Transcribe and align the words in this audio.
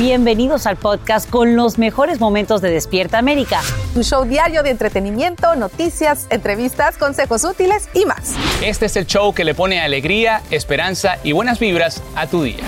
Bienvenidos 0.00 0.66
al 0.66 0.78
podcast 0.78 1.28
con 1.28 1.56
los 1.56 1.76
mejores 1.76 2.20
momentos 2.20 2.62
de 2.62 2.70
Despierta 2.70 3.18
América. 3.18 3.60
Tu 3.92 4.02
show 4.02 4.24
diario 4.24 4.62
de 4.62 4.70
entretenimiento, 4.70 5.54
noticias, 5.56 6.26
entrevistas, 6.30 6.96
consejos 6.96 7.44
útiles 7.44 7.90
y 7.92 8.06
más. 8.06 8.34
Este 8.62 8.86
es 8.86 8.96
el 8.96 9.04
show 9.04 9.34
que 9.34 9.44
le 9.44 9.54
pone 9.54 9.78
alegría, 9.78 10.40
esperanza 10.50 11.18
y 11.22 11.32
buenas 11.32 11.58
vibras 11.58 12.02
a 12.16 12.26
tu 12.26 12.44
día. 12.44 12.64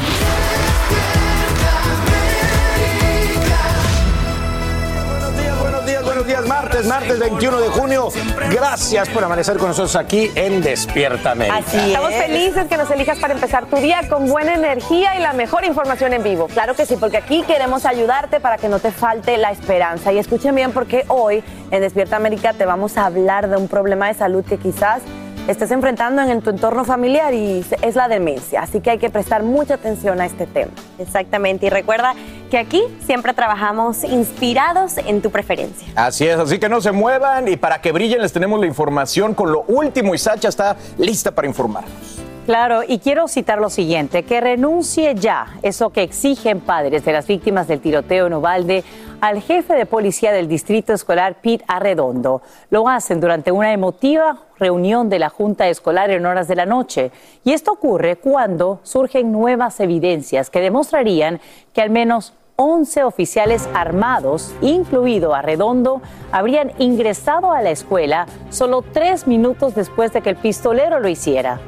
Días, 6.33 6.47
buenos 6.47 6.49
días. 6.49 6.63
Martes, 6.63 6.87
martes 6.87 7.19
21 7.19 7.61
de 7.61 7.69
junio. 7.69 8.09
Gracias 8.51 9.09
por 9.09 9.25
amanecer 9.25 9.57
con 9.59 9.69
nosotros 9.69 9.97
aquí 9.97 10.31
en 10.35 10.63
Despierta 10.63 11.33
América. 11.33 11.59
Así 11.59 11.77
Estamos 11.77 12.15
felices 12.15 12.67
que 12.69 12.77
nos 12.77 12.91
elijas 12.91 13.19
para 13.19 13.35
empezar 13.35 13.67
tu 13.67 13.77
día 13.77 14.09
con 14.09 14.27
buena 14.27 14.55
energía 14.55 15.17
y 15.17 15.21
la 15.21 15.33
mejor 15.33 15.65
información 15.65 16.13
en 16.13 16.23
vivo. 16.23 16.47
Claro 16.49 16.75
que 16.75 16.87
sí, 16.87 16.97
porque 16.97 17.17
aquí 17.17 17.43
queremos 17.43 17.85
ayudarte 17.85 18.41
para 18.41 18.59
que 18.59 18.69
no 18.69 18.79
te 18.79 18.93
falte 18.93 19.37
la 19.37 19.51
esperanza. 19.51 20.13
Y 20.13 20.19
escuchen 20.19 20.55
bien 20.55 20.73
porque 20.73 21.05
hoy 21.09 21.43
en 21.71 21.81
Despierta 21.81 22.17
América 22.17 22.53
te 22.53 22.65
vamos 22.65 22.97
a 22.97 23.07
hablar 23.07 23.49
de 23.49 23.57
un 23.57 23.69
problema 23.69 24.09
de 24.09 24.15
salud 24.15 24.45
que 24.45 24.59
quizás 24.59 25.03
estés 25.49 25.71
enfrentando 25.71 26.23
en 26.23 26.41
tu 26.41 26.51
entorno 26.51 26.85
familiar 26.85 27.35
y 27.35 27.65
es 27.83 27.95
la 27.97 28.09
demencia. 28.09 28.63
Así 28.63 28.81
que 28.81 28.91
hay 28.91 28.99
que 28.99 29.11
prestar 29.11 29.43
mucha 29.43 29.75
atención 29.75 30.21
a 30.21 30.27
este 30.27 30.47
tema. 30.47 30.71
Exactamente, 30.99 31.67
y 31.67 31.71
recuerda 31.71 32.15
que 32.51 32.59
aquí 32.59 32.83
siempre 33.05 33.35
trabajamos 33.35 34.05
inspirados 34.05 34.99
en 34.99 35.23
tu 35.23 35.31
preferencia. 35.31 35.89
Así 35.97 36.27
es, 36.27 36.39
así 36.39 36.59
que 36.59 36.69
no 36.69 36.81
se 36.81 36.93
muevan 36.93 37.49
y 37.49 37.57
para 37.57 37.81
que 37.81 37.93
brillen 37.93 38.23
les 38.23 38.33
tenemos 38.33 38.61
la 38.61 38.67
información 38.67 39.35
con 39.35 39.53
lo 39.53 39.63
último 39.69 40.15
y 40.15 40.19
Sacha 40.19 40.49
está 40.49 40.77
lista 40.99 41.31
para 41.31 41.49
informarnos. 41.49 42.32
Claro, 42.47 42.83
y 42.87 42.99
quiero 42.99 43.29
citar 43.29 43.61
lo 43.61 43.71
siguiente, 43.71 44.25
que 44.25 44.41
renuncie 44.41 45.15
ya, 45.15 45.47
eso 45.63 45.91
que 45.91 46.03
exigen 46.03 46.59
padres 46.59 47.05
de 47.05 47.13
las 47.13 47.29
víctimas 47.29 47.69
del 47.69 47.81
tiroteo 47.81 48.27
en 48.27 48.35
Uvalde 48.35 48.83
al 49.21 49.41
jefe 49.41 49.75
de 49.75 49.87
policía 49.87 50.33
del 50.33 50.49
distrito 50.49 50.93
escolar 50.93 51.37
Pete 51.41 51.65
Arredondo. 51.69 52.43
Lo 52.71 52.89
hacen 52.89 53.21
durante 53.21 53.53
una 53.53 53.73
emotiva 53.73 54.41
reunión 54.59 55.09
de 55.09 55.21
la 55.21 55.29
Junta 55.29 55.69
Escolar 55.69 56.11
en 56.11 56.27
horas 56.27 56.49
de 56.49 56.57
la 56.57 56.67
noche. 56.67 57.13
Y 57.45 57.53
esto 57.53 57.71
ocurre 57.71 58.17
cuando 58.17 58.81
surgen 58.83 59.31
nuevas 59.31 59.79
evidencias 59.79 60.51
que 60.51 60.61
demostrarían 60.61 61.41
que 61.73 61.83
al 61.83 61.91
menos 61.91 62.35
11 62.57 63.05
oficiales 63.05 63.69
armados, 63.73 64.53
incluido 64.61 65.33
Arredondo, 65.33 66.03
habrían 66.33 66.73
ingresado 66.79 67.53
a 67.53 67.63
la 67.63 67.71
escuela 67.71 68.27
solo 68.51 68.83
tres 68.83 69.29
minutos 69.29 69.77
después 69.77 70.13
de 70.13 70.23
que 70.23 70.31
el 70.31 70.37
pistolero 70.37 70.99
lo 70.99 71.09
hiciera. 71.09 71.61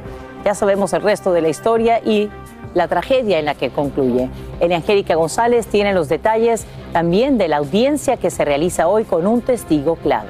Ya 0.44 0.54
sabemos 0.54 0.92
el 0.92 1.02
resto 1.02 1.32
de 1.32 1.40
la 1.40 1.48
historia 1.48 2.00
y 2.04 2.30
la 2.74 2.88
tragedia 2.88 3.38
en 3.38 3.46
la 3.46 3.54
que 3.54 3.70
concluye. 3.70 4.28
Angélica 4.60 5.14
González 5.14 5.66
tiene 5.66 5.94
los 5.94 6.08
detalles 6.08 6.66
también 6.92 7.38
de 7.38 7.48
la 7.48 7.58
audiencia 7.58 8.16
que 8.16 8.30
se 8.30 8.44
realiza 8.44 8.88
hoy 8.88 9.04
con 9.04 9.26
un 9.26 9.40
testigo 9.40 9.96
clave. 9.96 10.28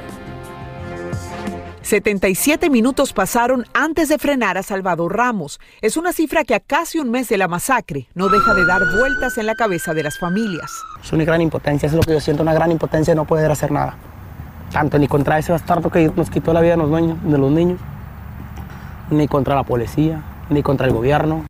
77 1.82 2.70
minutos 2.70 3.12
pasaron 3.12 3.66
antes 3.74 4.08
de 4.08 4.18
frenar 4.18 4.56
a 4.56 4.62
Salvador 4.62 5.16
Ramos. 5.16 5.60
Es 5.82 5.98
una 5.98 6.12
cifra 6.12 6.42
que 6.42 6.54
a 6.54 6.60
casi 6.60 6.98
un 6.98 7.10
mes 7.10 7.28
de 7.28 7.36
la 7.36 7.46
masacre 7.46 8.08
no 8.14 8.28
deja 8.28 8.54
de 8.54 8.64
dar 8.64 8.80
vueltas 8.96 9.36
en 9.36 9.46
la 9.46 9.54
cabeza 9.54 9.92
de 9.92 10.02
las 10.02 10.18
familias. 10.18 10.70
Es 11.02 11.12
una 11.12 11.24
gran 11.24 11.42
impotencia, 11.42 11.86
es 11.86 11.92
lo 11.92 12.00
que 12.00 12.12
yo 12.12 12.20
siento, 12.20 12.42
una 12.42 12.54
gran 12.54 12.70
impotencia 12.72 13.12
de 13.12 13.16
no 13.16 13.26
poder 13.26 13.50
hacer 13.50 13.70
nada. 13.70 13.96
Tanto 14.72 14.98
ni 14.98 15.06
contra 15.08 15.38
ese 15.38 15.52
bastardo 15.52 15.90
que 15.90 16.10
nos 16.16 16.30
quitó 16.30 16.54
la 16.54 16.62
vida 16.62 16.72
de 16.72 16.78
los, 16.78 16.88
dueños, 16.88 17.22
de 17.22 17.38
los 17.38 17.50
niños, 17.52 17.78
ni 19.16 19.28
contra 19.28 19.54
la 19.54 19.62
policía, 19.62 20.22
ni 20.50 20.62
contra 20.62 20.86
el 20.86 20.92
gobierno. 20.92 21.44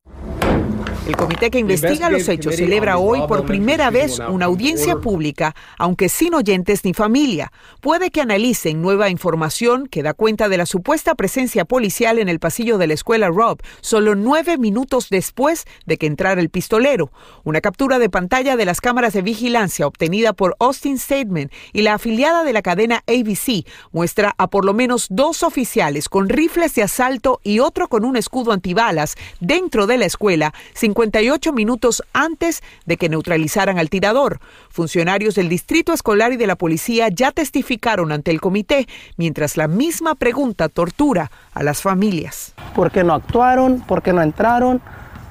El 1.06 1.18
comité 1.18 1.50
que 1.50 1.58
investiga 1.58 2.08
los 2.08 2.26
hechos 2.30 2.56
celebra 2.56 2.96
hoy 2.96 3.20
por 3.28 3.44
primera 3.44 3.90
vez 3.90 4.20
una 4.20 4.46
audiencia 4.46 4.96
pública, 4.96 5.54
aunque 5.76 6.08
sin 6.08 6.32
oyentes 6.32 6.82
ni 6.82 6.94
familia. 6.94 7.52
Puede 7.82 8.10
que 8.10 8.22
analicen 8.22 8.80
nueva 8.80 9.10
información 9.10 9.86
que 9.86 10.02
da 10.02 10.14
cuenta 10.14 10.48
de 10.48 10.56
la 10.56 10.64
supuesta 10.64 11.14
presencia 11.14 11.66
policial 11.66 12.18
en 12.18 12.30
el 12.30 12.38
pasillo 12.38 12.78
de 12.78 12.86
la 12.86 12.94
escuela 12.94 13.28
Rob, 13.28 13.58
solo 13.82 14.14
nueve 14.14 14.56
minutos 14.56 15.10
después 15.10 15.66
de 15.84 15.98
que 15.98 16.06
entrara 16.06 16.40
el 16.40 16.48
pistolero. 16.48 17.12
Una 17.42 17.60
captura 17.60 17.98
de 17.98 18.08
pantalla 18.08 18.56
de 18.56 18.64
las 18.64 18.80
cámaras 18.80 19.12
de 19.12 19.20
vigilancia 19.20 19.86
obtenida 19.86 20.32
por 20.32 20.56
Austin 20.58 20.98
Statement 20.98 21.52
y 21.74 21.82
la 21.82 21.94
afiliada 21.94 22.44
de 22.44 22.54
la 22.54 22.62
cadena 22.62 23.04
ABC 23.06 23.66
muestra 23.92 24.34
a 24.38 24.48
por 24.48 24.64
lo 24.64 24.72
menos 24.72 25.08
dos 25.10 25.42
oficiales 25.42 26.08
con 26.08 26.30
rifles 26.30 26.74
de 26.74 26.82
asalto 26.82 27.40
y 27.44 27.58
otro 27.58 27.88
con 27.88 28.06
un 28.06 28.16
escudo 28.16 28.52
antibalas 28.52 29.16
dentro 29.40 29.86
de 29.86 29.98
la 29.98 30.06
escuela, 30.06 30.54
sin 30.72 30.93
58 30.94 31.52
minutos 31.52 32.04
antes 32.12 32.62
de 32.86 32.96
que 32.96 33.08
neutralizaran 33.08 33.78
al 33.78 33.90
tirador. 33.90 34.38
Funcionarios 34.70 35.34
del 35.34 35.48
Distrito 35.48 35.92
Escolar 35.92 36.32
y 36.32 36.36
de 36.36 36.46
la 36.46 36.54
policía 36.54 37.08
ya 37.08 37.32
testificaron 37.32 38.12
ante 38.12 38.30
el 38.30 38.40
comité, 38.40 38.86
mientras 39.16 39.56
la 39.56 39.66
misma 39.66 40.14
pregunta 40.14 40.68
tortura 40.68 41.32
a 41.52 41.64
las 41.64 41.82
familias. 41.82 42.54
¿Por 42.76 42.92
qué 42.92 43.02
no 43.02 43.14
actuaron? 43.14 43.80
¿Por 43.80 44.02
qué 44.02 44.12
no 44.12 44.22
entraron? 44.22 44.80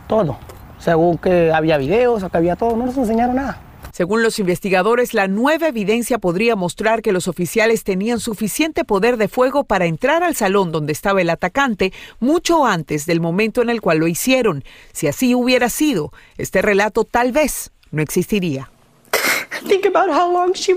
Todo. 0.07 0.37
Según 0.79 1.17
que 1.17 1.53
había 1.53 1.77
videos, 1.77 2.23
acá 2.23 2.39
había 2.39 2.57
todo, 2.57 2.75
no 2.75 2.85
nos 2.85 2.97
enseñaron 2.97 3.37
nada. 3.37 3.61
Según 3.93 4.23
los 4.23 4.39
investigadores, 4.39 5.13
la 5.13 5.27
nueva 5.27 5.67
evidencia 5.67 6.17
podría 6.17 6.55
mostrar 6.55 7.03
que 7.03 7.11
los 7.11 7.27
oficiales 7.27 7.83
tenían 7.83 8.19
suficiente 8.19 8.85
poder 8.85 9.17
de 9.17 9.27
fuego 9.27 9.65
para 9.65 9.85
entrar 9.85 10.23
al 10.23 10.35
salón 10.35 10.71
donde 10.71 10.91
estaba 10.91 11.21
el 11.21 11.29
atacante 11.29 11.93
mucho 12.19 12.65
antes 12.65 13.05
del 13.05 13.21
momento 13.21 13.61
en 13.61 13.69
el 13.69 13.81
cual 13.81 13.99
lo 13.99 14.07
hicieron. 14.07 14.63
Si 14.93 15.05
así 15.05 15.35
hubiera 15.35 15.69
sido, 15.69 16.11
este 16.39 16.63
relato 16.63 17.03
tal 17.03 17.31
vez 17.33 17.69
no 17.91 18.01
existiría. 18.01 18.72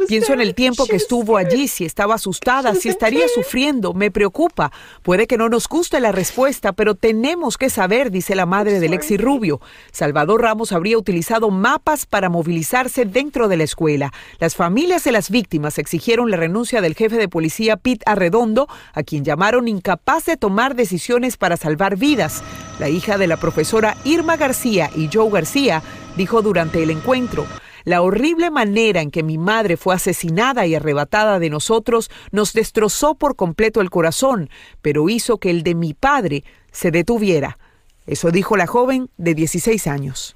Pienso 0.08 0.32
en 0.32 0.40
el 0.40 0.54
tiempo 0.54 0.86
que 0.86 0.96
estuvo 0.96 1.36
allí, 1.36 1.68
si 1.68 1.84
estaba 1.84 2.14
asustada, 2.14 2.74
si 2.74 2.88
estaría 2.88 3.28
sufriendo. 3.28 3.94
Me 3.94 4.10
preocupa. 4.10 4.72
Puede 5.02 5.26
que 5.26 5.36
no 5.36 5.48
nos 5.48 5.68
guste 5.68 6.00
la 6.00 6.12
respuesta, 6.12 6.72
pero 6.72 6.94
tenemos 6.94 7.56
que 7.58 7.70
saber, 7.70 8.10
dice 8.10 8.34
la 8.34 8.46
madre 8.46 8.80
del 8.80 8.94
ex 8.94 9.16
Rubio. 9.20 9.60
Salvador 9.92 10.42
Ramos 10.42 10.72
habría 10.72 10.98
utilizado 10.98 11.50
mapas 11.50 12.06
para 12.06 12.28
movilizarse 12.28 13.04
dentro 13.04 13.48
de 13.48 13.56
la 13.56 13.64
escuela. 13.64 14.12
Las 14.38 14.56
familias 14.56 15.04
de 15.04 15.12
las 15.12 15.30
víctimas 15.30 15.78
exigieron 15.78 16.30
la 16.30 16.36
renuncia 16.36 16.80
del 16.80 16.94
jefe 16.94 17.16
de 17.16 17.28
policía 17.28 17.76
Pete 17.76 18.04
Arredondo, 18.06 18.68
a 18.92 19.02
quien 19.02 19.24
llamaron 19.24 19.68
incapaz 19.68 20.24
de 20.26 20.36
tomar 20.36 20.74
decisiones 20.74 21.36
para 21.36 21.56
salvar 21.56 21.96
vidas. 21.96 22.42
La 22.78 22.88
hija 22.88 23.18
de 23.18 23.26
la 23.26 23.36
profesora 23.36 23.96
Irma 24.04 24.36
García 24.36 24.90
y 24.94 25.08
Joe 25.12 25.30
García 25.30 25.82
dijo 26.16 26.42
durante 26.42 26.82
el 26.82 26.90
encuentro, 26.90 27.46
la 27.86 28.02
horrible 28.02 28.50
manera 28.50 29.00
en 29.00 29.12
que 29.12 29.22
mi 29.22 29.38
madre 29.38 29.76
fue 29.76 29.94
asesinada 29.94 30.66
y 30.66 30.74
arrebatada 30.74 31.38
de 31.38 31.50
nosotros 31.50 32.10
nos 32.32 32.52
destrozó 32.52 33.14
por 33.14 33.36
completo 33.36 33.80
el 33.80 33.90
corazón, 33.90 34.50
pero 34.82 35.08
hizo 35.08 35.38
que 35.38 35.50
el 35.50 35.62
de 35.62 35.76
mi 35.76 35.94
padre 35.94 36.42
se 36.72 36.90
detuviera. 36.90 37.58
Eso 38.04 38.32
dijo 38.32 38.56
la 38.56 38.66
joven 38.66 39.08
de 39.18 39.36
16 39.36 39.86
años. 39.86 40.35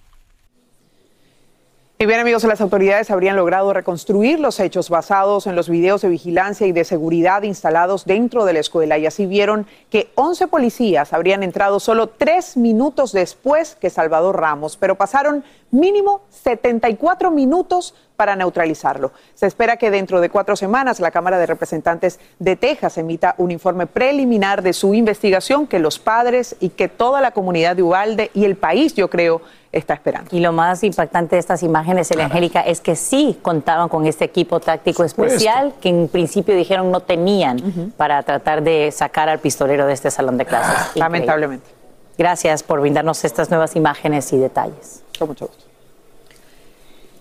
Y 2.03 2.07
bien 2.07 2.19
amigos, 2.19 2.45
las 2.45 2.63
autoridades 2.63 3.11
habrían 3.11 3.37
logrado 3.37 3.75
reconstruir 3.75 4.41
los 4.41 4.59
hechos 4.59 4.89
basados 4.89 5.47
en 5.47 5.55
los 5.55 5.69
videos 5.69 6.01
de 6.01 6.09
vigilancia 6.09 6.67
y 6.67 6.73
de 6.73 6.85
seguridad 6.85 7.43
instalados 7.43 8.07
dentro 8.07 8.47
de 8.47 8.55
la 8.55 8.61
escuela. 8.61 8.97
Y 8.97 9.05
así 9.05 9.27
vieron 9.27 9.67
que 9.91 10.11
11 10.15 10.47
policías 10.47 11.13
habrían 11.13 11.43
entrado 11.43 11.79
solo 11.79 12.07
tres 12.07 12.57
minutos 12.57 13.13
después 13.13 13.75
que 13.75 13.91
Salvador 13.91 14.41
Ramos, 14.41 14.79
pero 14.79 14.95
pasaron 14.95 15.45
mínimo 15.71 16.23
74 16.31 17.31
minutos 17.31 17.95
para 18.21 18.37
neutralizarlo. 18.37 19.13
Se 19.35 19.47
espera 19.47 19.79
que 19.79 19.91
dentro 19.91 20.21
de 20.21 20.29
cuatro 20.29 20.55
semanas 20.55 21.01
la 21.01 21.11
Cámara 21.11 21.39
de 21.39 21.47
Representantes 21.47 22.21
de 22.39 22.55
Texas 22.55 22.99
emita 22.99 23.35
un 23.39 23.51
informe 23.51 23.87
preliminar 23.87 24.61
de 24.61 24.75
su 24.75 24.93
investigación 24.93 25.67
que 25.67 25.79
los 25.79 25.99
padres 25.99 26.55
y 26.61 26.69
que 26.69 26.89
toda 26.89 27.23
la 27.23 27.31
comunidad 27.31 27.77
de 27.77 27.83
Ubalde 27.83 28.31
y 28.35 28.45
el 28.45 28.57
país, 28.57 28.93
yo 28.93 29.09
creo, 29.09 29.41
está 29.73 29.95
esperando. 29.95 30.37
Y 30.37 30.41
lo 30.41 30.53
más 30.53 30.85
impactante 30.85 31.37
de 31.37 31.41
estas 31.41 31.63
imágenes, 31.63 32.13
Angélica, 32.13 32.61
es 32.61 32.83
que 32.83 32.95
sí 32.95 33.39
contaban 33.41 33.89
con 33.89 34.05
este 34.05 34.27
equipo 34.27 34.61
táctico 34.61 35.03
especial 35.03 35.73
que 35.81 35.89
en 35.89 36.09
principio 36.09 36.55
dijeron 36.55 36.91
no 36.91 37.01
tenían 37.01 37.95
para 37.97 38.23
tratar 38.23 38.63
de 38.63 38.93
sacar 38.93 39.31
al 39.31 39.39
pistolero 39.39 39.87
de 39.87 39.95
este 39.95 40.11
salón 40.11 40.37
de 40.37 40.45
clases. 40.45 40.75
Increíble. 40.75 41.01
Lamentablemente. 41.01 41.71
Gracias 42.19 42.63
por 42.63 42.83
brindarnos 42.83 43.25
estas 43.25 43.49
nuevas 43.49 43.77
imágenes 43.77 44.31
y 44.35 44.37
detalles. 44.37 45.03
Con 45.19 45.29
mucho 45.29 45.47
gusto. 45.47 45.70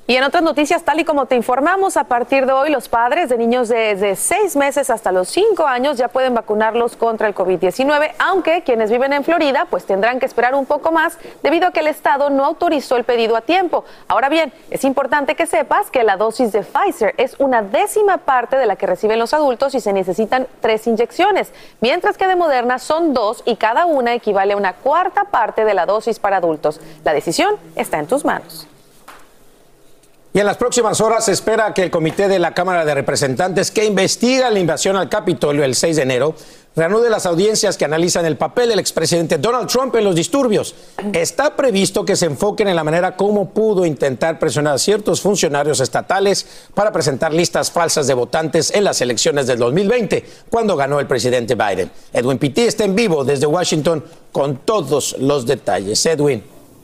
Y 0.10 0.16
en 0.16 0.24
otras 0.24 0.42
noticias, 0.42 0.82
tal 0.82 1.00
y 1.00 1.06
como 1.06 1.28
te 1.28 1.36
informamos, 1.36 1.96
a 1.96 2.06
partir 2.06 2.48
de 2.48 2.52
hoy 2.52 2.72
los 2.72 2.90
padres 2.90 3.30
de 3.30 3.38
niños 3.38 3.70
desde 3.70 4.16
seis 4.16 4.56
meses 4.56 4.90
hasta 4.90 5.12
los 5.12 5.30
cinco 5.30 5.68
años 5.68 6.00
ya 6.00 6.08
pueden 6.08 6.34
vacunarlos 6.34 6.96
contra 6.96 7.28
el 7.28 7.36
COVID-19, 7.36 8.14
aunque 8.18 8.64
quienes 8.64 8.90
viven 8.90 9.14
en 9.14 9.24
Florida 9.24 9.68
pues 9.70 9.86
tendrán 9.86 10.20
que 10.20 10.26
esperar 10.26 10.56
un 10.56 10.66
poco 10.66 10.92
más 10.92 11.20
debido 11.44 11.68
a 11.68 11.72
que 11.72 11.82
el 11.82 11.86
Estado 11.86 12.32
no 12.32 12.44
autorizó 12.44 12.98
el 12.98 13.04
pedido 13.04 13.36
a 13.36 13.42
tiempo. 13.42 13.86
Ahora 14.08 14.30
bien, 14.30 14.52
es 14.72 14.84
importante 14.84 15.36
que 15.36 15.46
sepas 15.46 15.92
que 15.92 16.02
la 16.02 16.18
dosis 16.18 16.52
de 16.54 16.64
Pfizer 16.64 17.14
es 17.18 17.36
una 17.40 17.62
décima 17.62 18.18
parte 18.18 18.58
de 18.58 18.66
la 18.66 18.78
que 18.78 18.88
reciben 18.88 19.20
los 19.20 19.36
adultos 19.36 19.76
y 19.76 19.80
se 19.80 19.94
necesitan 19.94 20.48
tres 20.60 20.88
inyecciones, 20.88 21.54
mientras 21.82 22.18
que 22.18 22.26
de 22.26 22.36
Moderna 22.36 22.80
son 22.80 23.14
dos 23.14 23.44
y 23.46 23.58
cada 23.58 23.86
una 23.86 24.16
equivale 24.16 24.54
a 24.54 24.58
una 24.58 24.74
cuarta 24.74 25.26
parte 25.26 25.66
de 25.66 25.76
la 25.76 25.86
dosis 25.86 26.18
para 26.18 26.38
adultos. 26.38 26.82
La 27.04 27.14
decisión 27.14 27.58
está 27.76 28.00
en 28.00 28.08
tus 28.08 28.26
manos. 28.26 28.68
En 30.40 30.46
las 30.46 30.56
próximas 30.56 31.02
horas 31.02 31.26
se 31.26 31.34
espera 31.34 31.74
que 31.74 31.84
el 31.84 31.92
comité 31.92 32.30
de 32.30 32.40
la 32.40 32.54
Cámara 32.54 32.86
de 32.86 32.94
Representantes 32.94 33.72
que 33.72 33.84
investiga 33.84 34.50
la 34.50 34.60
invasión 34.60 34.96
al 34.96 35.10
Capitolio 35.10 35.66
el 35.66 35.76
6 35.76 35.98
de 35.98 36.02
enero 36.04 36.34
reanude 36.78 37.10
las 37.10 37.26
audiencias 37.26 37.76
que 37.76 37.84
analizan 37.84 38.26
el 38.26 38.38
papel 38.38 38.70
del 38.70 38.80
expresidente 38.80 39.38
Donald 39.38 39.68
Trump 39.68 39.94
en 39.96 40.06
los 40.06 40.16
disturbios. 40.16 40.76
Está 41.12 41.58
previsto 41.58 42.06
que 42.06 42.16
se 42.16 42.28
enfoquen 42.28 42.70
en 42.70 42.78
la 42.78 42.86
manera 42.86 43.18
como 43.18 43.50
pudo 43.50 43.86
intentar 43.86 44.40
presionar 44.40 44.76
a 44.76 44.78
ciertos 44.78 45.20
funcionarios 45.20 45.82
estatales 45.82 46.48
para 46.74 46.94
presentar 46.94 47.34
listas 47.34 47.70
falsas 47.70 48.08
de 48.08 48.14
votantes 48.14 48.72
en 48.74 48.86
las 48.86 49.02
elecciones 49.02 49.46
del 49.46 49.60
2020, 49.60 50.24
cuando 50.50 50.78
ganó 50.78 51.02
el 51.02 51.08
presidente 51.08 51.56
Biden. 51.56 51.92
Edwin 52.14 52.38
Pitti 52.38 52.62
está 52.62 52.86
en 52.86 52.96
vivo 52.96 53.26
desde 53.26 53.46
Washington 53.46 54.06
con 54.32 54.56
todos 54.60 55.18
los 55.20 55.46
detalles. 55.46 56.06
Edwin, 56.06 56.42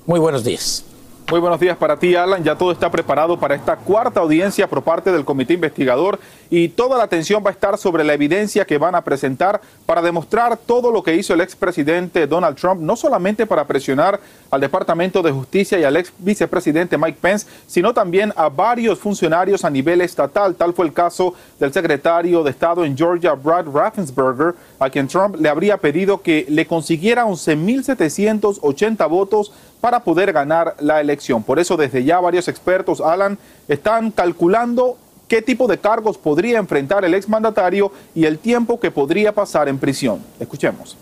muy 0.07 0.19
buenos 0.19 0.43
días. 0.43 0.83
Muy 1.31 1.39
buenos 1.39 1.60
días 1.60 1.75
para 1.75 1.98
ti, 1.98 2.13
Alan. 2.13 2.44
Ya 2.44 2.56
todo 2.56 2.72
está 2.72 2.92
preparado 2.92 3.39
para 3.39 3.56
esta 3.56 3.77
cuarta 3.77 4.19
audiencia 4.19 4.68
por 4.68 4.83
parte 4.83 5.12
del 5.12 5.25
comité 5.25 5.54
investigador 5.54 6.19
y 6.51 6.68
toda 6.68 7.00
la 7.00 7.06
atención 7.06 7.44
va 7.44 7.50
a 7.50 7.54
estar 7.54 7.80
sobre 7.80 8.04
la 8.04 8.13
evidencia 8.13 8.63
que 8.63 8.77
van 8.77 8.94
a 8.94 9.04
presentar 9.04 9.60
para 9.88 10.04
demostrar 10.04 10.56
todo 10.56 10.92
lo 10.92 11.01
que 11.01 11.16
hizo 11.16 11.33
el 11.33 11.42
expresidente 11.42 12.27
Donald 12.27 12.56
Trump, 12.56 12.80
no 12.80 12.95
solamente 12.95 13.48
para 13.48 13.66
presionar 13.66 14.19
al 14.51 14.62
Departamento 14.62 15.24
de 15.24 15.31
Justicia 15.31 15.80
y 15.80 15.83
al 15.83 15.98
ex 15.98 16.13
vicepresidente 16.19 16.95
Mike 16.95 17.18
Pence, 17.19 17.48
sino 17.66 17.92
también 17.92 18.31
a 18.36 18.48
varios 18.48 19.00
funcionarios 19.00 19.66
a 19.66 19.72
nivel 19.72 20.01
estatal. 20.01 20.54
Tal 20.54 20.75
fue 20.75 20.86
el 20.86 20.94
caso 20.94 21.33
del 21.60 21.74
secretario 21.74 22.44
de 22.44 22.51
Estado 22.51 22.86
en 22.86 22.95
Georgia, 22.95 23.33
Brad 23.33 23.66
Raffensperger, 23.74 24.54
a 24.77 24.92
quien 24.92 25.07
Trump 25.07 25.38
le 25.39 25.50
habría 25.50 25.77
pedido 25.77 26.22
que 26.22 26.45
le 26.50 26.68
consiguiera 26.68 27.25
11.780 27.25 29.10
votos 29.10 29.51
para 29.81 30.04
poder 30.04 30.33
ganar 30.33 30.75
la 30.80 31.01
elección. 31.01 31.44
Por 31.44 31.60
eso 31.60 31.77
desde 31.77 32.04
ya 32.04 32.19
varios 32.19 32.48
expertos, 32.48 33.01
Alan, 33.01 33.38
están 33.68 34.12
calculando 34.12 34.98
qué 35.27 35.42
tipo 35.42 35.68
de 35.68 35.77
cargos 35.77 36.18
podría 36.18 36.60
enfrentar 36.60 37.06
el 37.06 37.13
exmandatario 37.13 37.92
y 38.13 38.25
el 38.25 38.39
tiempo 38.39 38.80
que 38.80 38.92
podría 38.92 39.31
pasar 39.33 39.69
en 39.69 39.77
prisión. 39.77 40.22
Escuchemos. 40.39 40.98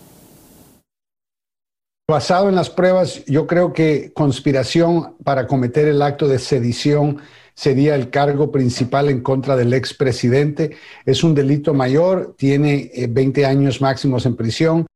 Basado 2.06 2.50
en 2.50 2.54
las 2.54 2.68
pruebas, 2.68 3.24
yo 3.24 3.46
creo 3.46 3.72
que 3.72 4.12
conspiración 4.12 5.16
para 5.24 5.46
cometer 5.46 5.88
el 5.88 6.02
acto 6.02 6.28
de 6.28 6.38
sedición 6.38 7.22
sería 7.54 7.94
el 7.94 8.10
cargo 8.10 8.52
principal 8.52 9.08
en 9.08 9.22
contra 9.22 9.56
del 9.56 9.72
expresidente. 9.72 10.76
Es 11.06 11.24
un 11.24 11.34
delito 11.34 11.72
mayor, 11.72 12.34
tiene 12.36 12.90
20 13.08 13.46
años 13.46 13.80
máximos 13.80 14.26
en 14.26 14.36
prisión. 14.36 14.86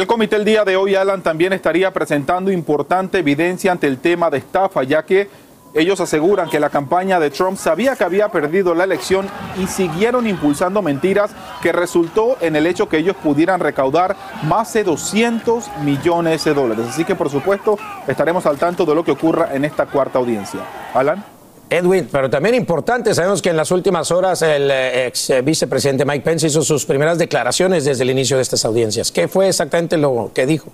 El 0.00 0.06
comité 0.06 0.36
el 0.36 0.46
día 0.46 0.64
de 0.64 0.76
hoy, 0.76 0.94
Alan, 0.94 1.20
también 1.20 1.52
estaría 1.52 1.92
presentando 1.92 2.50
importante 2.50 3.18
evidencia 3.18 3.70
ante 3.70 3.86
el 3.86 3.98
tema 3.98 4.30
de 4.30 4.38
estafa, 4.38 4.82
ya 4.82 5.02
que 5.02 5.28
ellos 5.74 6.00
aseguran 6.00 6.48
que 6.48 6.58
la 6.58 6.70
campaña 6.70 7.20
de 7.20 7.28
Trump 7.28 7.58
sabía 7.58 7.94
que 7.96 8.04
había 8.04 8.30
perdido 8.30 8.74
la 8.74 8.84
elección 8.84 9.28
y 9.62 9.66
siguieron 9.66 10.26
impulsando 10.26 10.80
mentiras 10.80 11.32
que 11.60 11.72
resultó 11.72 12.38
en 12.40 12.56
el 12.56 12.66
hecho 12.66 12.88
que 12.88 12.96
ellos 12.96 13.14
pudieran 13.22 13.60
recaudar 13.60 14.16
más 14.44 14.72
de 14.72 14.84
200 14.84 15.68
millones 15.84 16.44
de 16.44 16.54
dólares. 16.54 16.86
Así 16.88 17.04
que 17.04 17.14
por 17.14 17.28
supuesto 17.28 17.76
estaremos 18.08 18.46
al 18.46 18.56
tanto 18.56 18.86
de 18.86 18.94
lo 18.94 19.04
que 19.04 19.10
ocurra 19.10 19.54
en 19.54 19.66
esta 19.66 19.84
cuarta 19.84 20.18
audiencia. 20.18 20.60
Alan. 20.94 21.39
Edwin, 21.70 22.08
pero 22.10 22.28
también 22.28 22.56
importante, 22.56 23.14
sabemos 23.14 23.40
que 23.40 23.50
en 23.50 23.56
las 23.56 23.70
últimas 23.70 24.10
horas 24.10 24.42
el 24.42 24.68
eh, 24.72 25.06
ex 25.06 25.30
eh, 25.30 25.40
vicepresidente 25.40 26.04
Mike 26.04 26.24
Pence 26.24 26.48
hizo 26.48 26.62
sus 26.62 26.84
primeras 26.84 27.16
declaraciones 27.16 27.84
desde 27.84 28.02
el 28.02 28.10
inicio 28.10 28.36
de 28.36 28.42
estas 28.42 28.64
audiencias. 28.64 29.12
¿Qué 29.12 29.28
fue 29.28 29.48
exactamente 29.48 29.96
lo 29.96 30.32
que 30.34 30.46
dijo? 30.46 30.72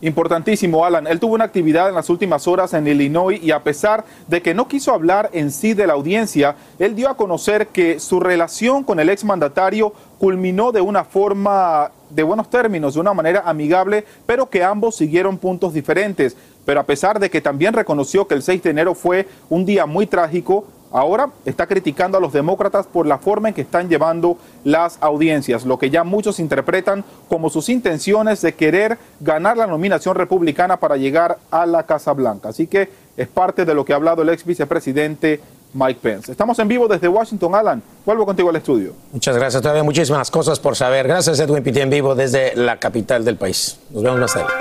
Importantísimo, 0.00 0.84
Alan. 0.84 1.06
Él 1.06 1.20
tuvo 1.20 1.34
una 1.34 1.44
actividad 1.44 1.88
en 1.88 1.94
las 1.94 2.10
últimas 2.10 2.48
horas 2.48 2.74
en 2.74 2.88
Illinois 2.88 3.40
y 3.40 3.52
a 3.52 3.62
pesar 3.62 4.04
de 4.26 4.42
que 4.42 4.52
no 4.52 4.66
quiso 4.66 4.92
hablar 4.92 5.30
en 5.32 5.52
sí 5.52 5.74
de 5.74 5.86
la 5.86 5.92
audiencia, 5.92 6.56
él 6.80 6.96
dio 6.96 7.08
a 7.08 7.16
conocer 7.16 7.68
que 7.68 8.00
su 8.00 8.18
relación 8.18 8.82
con 8.82 8.98
el 8.98 9.08
exmandatario 9.10 9.92
culminó 10.18 10.72
de 10.72 10.80
una 10.80 11.04
forma 11.04 11.92
de 12.10 12.24
buenos 12.24 12.50
términos, 12.50 12.94
de 12.94 13.00
una 13.00 13.14
manera 13.14 13.44
amigable, 13.46 14.04
pero 14.26 14.50
que 14.50 14.64
ambos 14.64 14.96
siguieron 14.96 15.38
puntos 15.38 15.72
diferentes. 15.72 16.36
Pero 16.64 16.80
a 16.80 16.84
pesar 16.84 17.18
de 17.18 17.30
que 17.30 17.40
también 17.40 17.74
reconoció 17.74 18.26
que 18.26 18.34
el 18.34 18.42
6 18.42 18.62
de 18.62 18.70
enero 18.70 18.94
fue 18.94 19.28
un 19.48 19.64
día 19.64 19.86
muy 19.86 20.06
trágico, 20.06 20.64
ahora 20.92 21.30
está 21.44 21.66
criticando 21.66 22.18
a 22.18 22.20
los 22.20 22.32
demócratas 22.32 22.86
por 22.86 23.06
la 23.06 23.18
forma 23.18 23.48
en 23.48 23.54
que 23.54 23.62
están 23.62 23.88
llevando 23.88 24.36
las 24.64 24.98
audiencias, 25.00 25.64
lo 25.64 25.78
que 25.78 25.90
ya 25.90 26.04
muchos 26.04 26.38
interpretan 26.38 27.04
como 27.28 27.50
sus 27.50 27.68
intenciones 27.68 28.42
de 28.42 28.54
querer 28.54 28.98
ganar 29.20 29.56
la 29.56 29.66
nominación 29.66 30.14
republicana 30.14 30.76
para 30.76 30.96
llegar 30.96 31.38
a 31.50 31.66
la 31.66 31.84
Casa 31.84 32.12
Blanca. 32.12 32.50
Así 32.50 32.66
que 32.66 32.90
es 33.16 33.28
parte 33.28 33.64
de 33.64 33.74
lo 33.74 33.84
que 33.84 33.92
ha 33.92 33.96
hablado 33.96 34.22
el 34.22 34.28
ex 34.28 34.44
vicepresidente 34.44 35.40
Mike 35.74 36.00
Pence. 36.02 36.30
Estamos 36.30 36.58
en 36.58 36.68
vivo 36.68 36.86
desde 36.86 37.08
Washington, 37.08 37.54
Alan. 37.54 37.82
Vuelvo 38.04 38.26
contigo 38.26 38.50
al 38.50 38.56
estudio. 38.56 38.92
Muchas 39.12 39.36
gracias. 39.36 39.62
Todavía 39.62 39.82
muchísimas 39.82 40.30
cosas 40.30 40.60
por 40.60 40.76
saber. 40.76 41.08
Gracias, 41.08 41.40
Edwin 41.40 41.62
Pitti, 41.62 41.80
en 41.80 41.90
vivo 41.90 42.14
desde 42.14 42.54
la 42.56 42.78
capital 42.78 43.24
del 43.24 43.36
país. 43.36 43.78
Nos 43.90 44.02
vemos 44.02 44.20
más 44.20 44.34
tarde. 44.34 44.52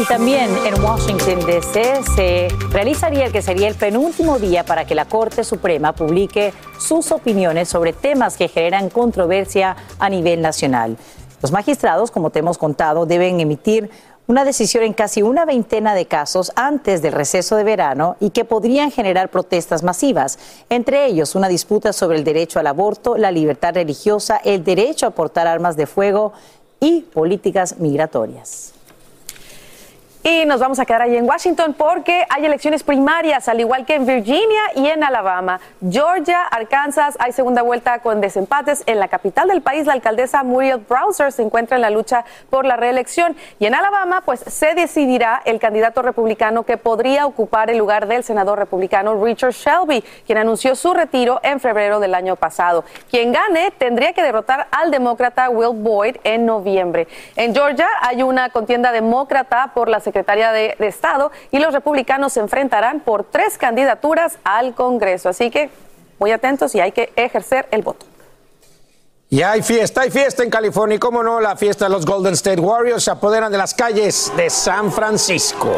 Y 0.00 0.04
también 0.04 0.48
en 0.64 0.80
Washington, 0.80 1.44
D.C. 1.44 2.02
se 2.14 2.48
realizaría 2.70 3.26
el 3.26 3.32
que 3.32 3.42
sería 3.42 3.66
el 3.66 3.74
penúltimo 3.74 4.38
día 4.38 4.64
para 4.64 4.86
que 4.86 4.94
la 4.94 5.06
Corte 5.06 5.42
Suprema 5.42 5.92
publique 5.92 6.54
sus 6.78 7.10
opiniones 7.10 7.68
sobre 7.68 7.92
temas 7.92 8.36
que 8.36 8.46
generan 8.46 8.90
controversia 8.90 9.76
a 9.98 10.08
nivel 10.08 10.40
nacional. 10.40 10.96
Los 11.42 11.50
magistrados, 11.50 12.12
como 12.12 12.30
te 12.30 12.38
hemos 12.38 12.58
contado, 12.58 13.06
deben 13.06 13.40
emitir 13.40 13.90
una 14.28 14.44
decisión 14.44 14.84
en 14.84 14.92
casi 14.92 15.22
una 15.22 15.44
veintena 15.44 15.96
de 15.96 16.06
casos 16.06 16.52
antes 16.54 17.02
del 17.02 17.12
receso 17.14 17.56
de 17.56 17.64
verano 17.64 18.16
y 18.20 18.30
que 18.30 18.44
podrían 18.44 18.92
generar 18.92 19.30
protestas 19.30 19.82
masivas, 19.82 20.38
entre 20.68 21.06
ellos 21.06 21.34
una 21.34 21.48
disputa 21.48 21.92
sobre 21.92 22.18
el 22.18 22.24
derecho 22.24 22.60
al 22.60 22.68
aborto, 22.68 23.16
la 23.16 23.32
libertad 23.32 23.74
religiosa, 23.74 24.36
el 24.44 24.62
derecho 24.62 25.06
a 25.06 25.10
portar 25.10 25.48
armas 25.48 25.76
de 25.76 25.86
fuego 25.86 26.34
y 26.78 27.00
políticas 27.00 27.80
migratorias. 27.80 28.77
Y 30.24 30.44
nos 30.46 30.60
vamos 30.60 30.80
a 30.80 30.84
quedar 30.84 31.02
ahí 31.02 31.16
en 31.16 31.28
Washington 31.28 31.74
porque 31.78 32.24
hay 32.28 32.44
elecciones 32.44 32.82
primarias, 32.82 33.48
al 33.48 33.60
igual 33.60 33.86
que 33.86 33.94
en 33.94 34.04
Virginia 34.04 34.62
y 34.74 34.88
en 34.88 35.04
Alabama. 35.04 35.60
Georgia, 35.88 36.42
Arkansas, 36.42 37.16
hay 37.20 37.30
segunda 37.32 37.62
vuelta 37.62 38.00
con 38.00 38.20
desempates. 38.20 38.82
En 38.86 38.98
la 38.98 39.06
capital 39.06 39.46
del 39.46 39.62
país, 39.62 39.86
la 39.86 39.92
alcaldesa 39.92 40.42
Muriel 40.42 40.78
Browser 40.88 41.30
se 41.30 41.42
encuentra 41.42 41.76
en 41.76 41.82
la 41.82 41.90
lucha 41.90 42.24
por 42.50 42.64
la 42.64 42.76
reelección. 42.76 43.36
Y 43.60 43.66
en 43.66 43.76
Alabama, 43.76 44.22
pues 44.24 44.40
se 44.40 44.74
decidirá 44.74 45.40
el 45.44 45.60
candidato 45.60 46.02
republicano 46.02 46.64
que 46.64 46.76
podría 46.76 47.24
ocupar 47.24 47.70
el 47.70 47.78
lugar 47.78 48.08
del 48.08 48.24
senador 48.24 48.58
republicano 48.58 49.24
Richard 49.24 49.52
Shelby, 49.52 50.02
quien 50.26 50.38
anunció 50.38 50.74
su 50.74 50.94
retiro 50.94 51.38
en 51.44 51.60
febrero 51.60 52.00
del 52.00 52.14
año 52.14 52.34
pasado. 52.34 52.84
Quien 53.08 53.32
gane 53.32 53.70
tendría 53.70 54.12
que 54.12 54.22
derrotar 54.22 54.66
al 54.72 54.90
demócrata 54.90 55.48
Will 55.48 55.80
Boyd 55.80 56.16
en 56.24 56.44
noviembre. 56.44 57.06
En 57.36 57.54
Georgia 57.54 57.88
hay 58.00 58.24
una 58.24 58.50
contienda 58.50 58.90
demócrata 58.90 59.70
por 59.74 59.88
la 59.88 60.00
Secretaría 60.08 60.52
de, 60.52 60.74
de 60.78 60.86
Estado 60.86 61.30
y 61.50 61.58
los 61.58 61.72
republicanos 61.72 62.32
se 62.32 62.40
enfrentarán 62.40 63.00
por 63.00 63.24
tres 63.24 63.58
candidaturas 63.58 64.38
al 64.44 64.74
Congreso. 64.74 65.28
Así 65.28 65.50
que 65.50 65.70
muy 66.18 66.32
atentos 66.32 66.74
y 66.74 66.80
hay 66.80 66.92
que 66.92 67.12
ejercer 67.16 67.66
el 67.70 67.82
voto. 67.82 68.06
Y 69.30 69.42
hay 69.42 69.62
fiesta, 69.62 70.00
hay 70.00 70.10
fiesta 70.10 70.42
en 70.42 70.48
California 70.48 70.96
y 70.96 70.98
cómo 70.98 71.22
no, 71.22 71.38
la 71.38 71.54
fiesta 71.54 71.84
de 71.84 71.90
los 71.90 72.06
Golden 72.06 72.32
State 72.32 72.60
Warriors 72.60 73.04
se 73.04 73.10
apoderan 73.10 73.52
de 73.52 73.58
las 73.58 73.74
calles 73.74 74.32
de 74.36 74.48
San 74.48 74.90
Francisco. 74.90 75.70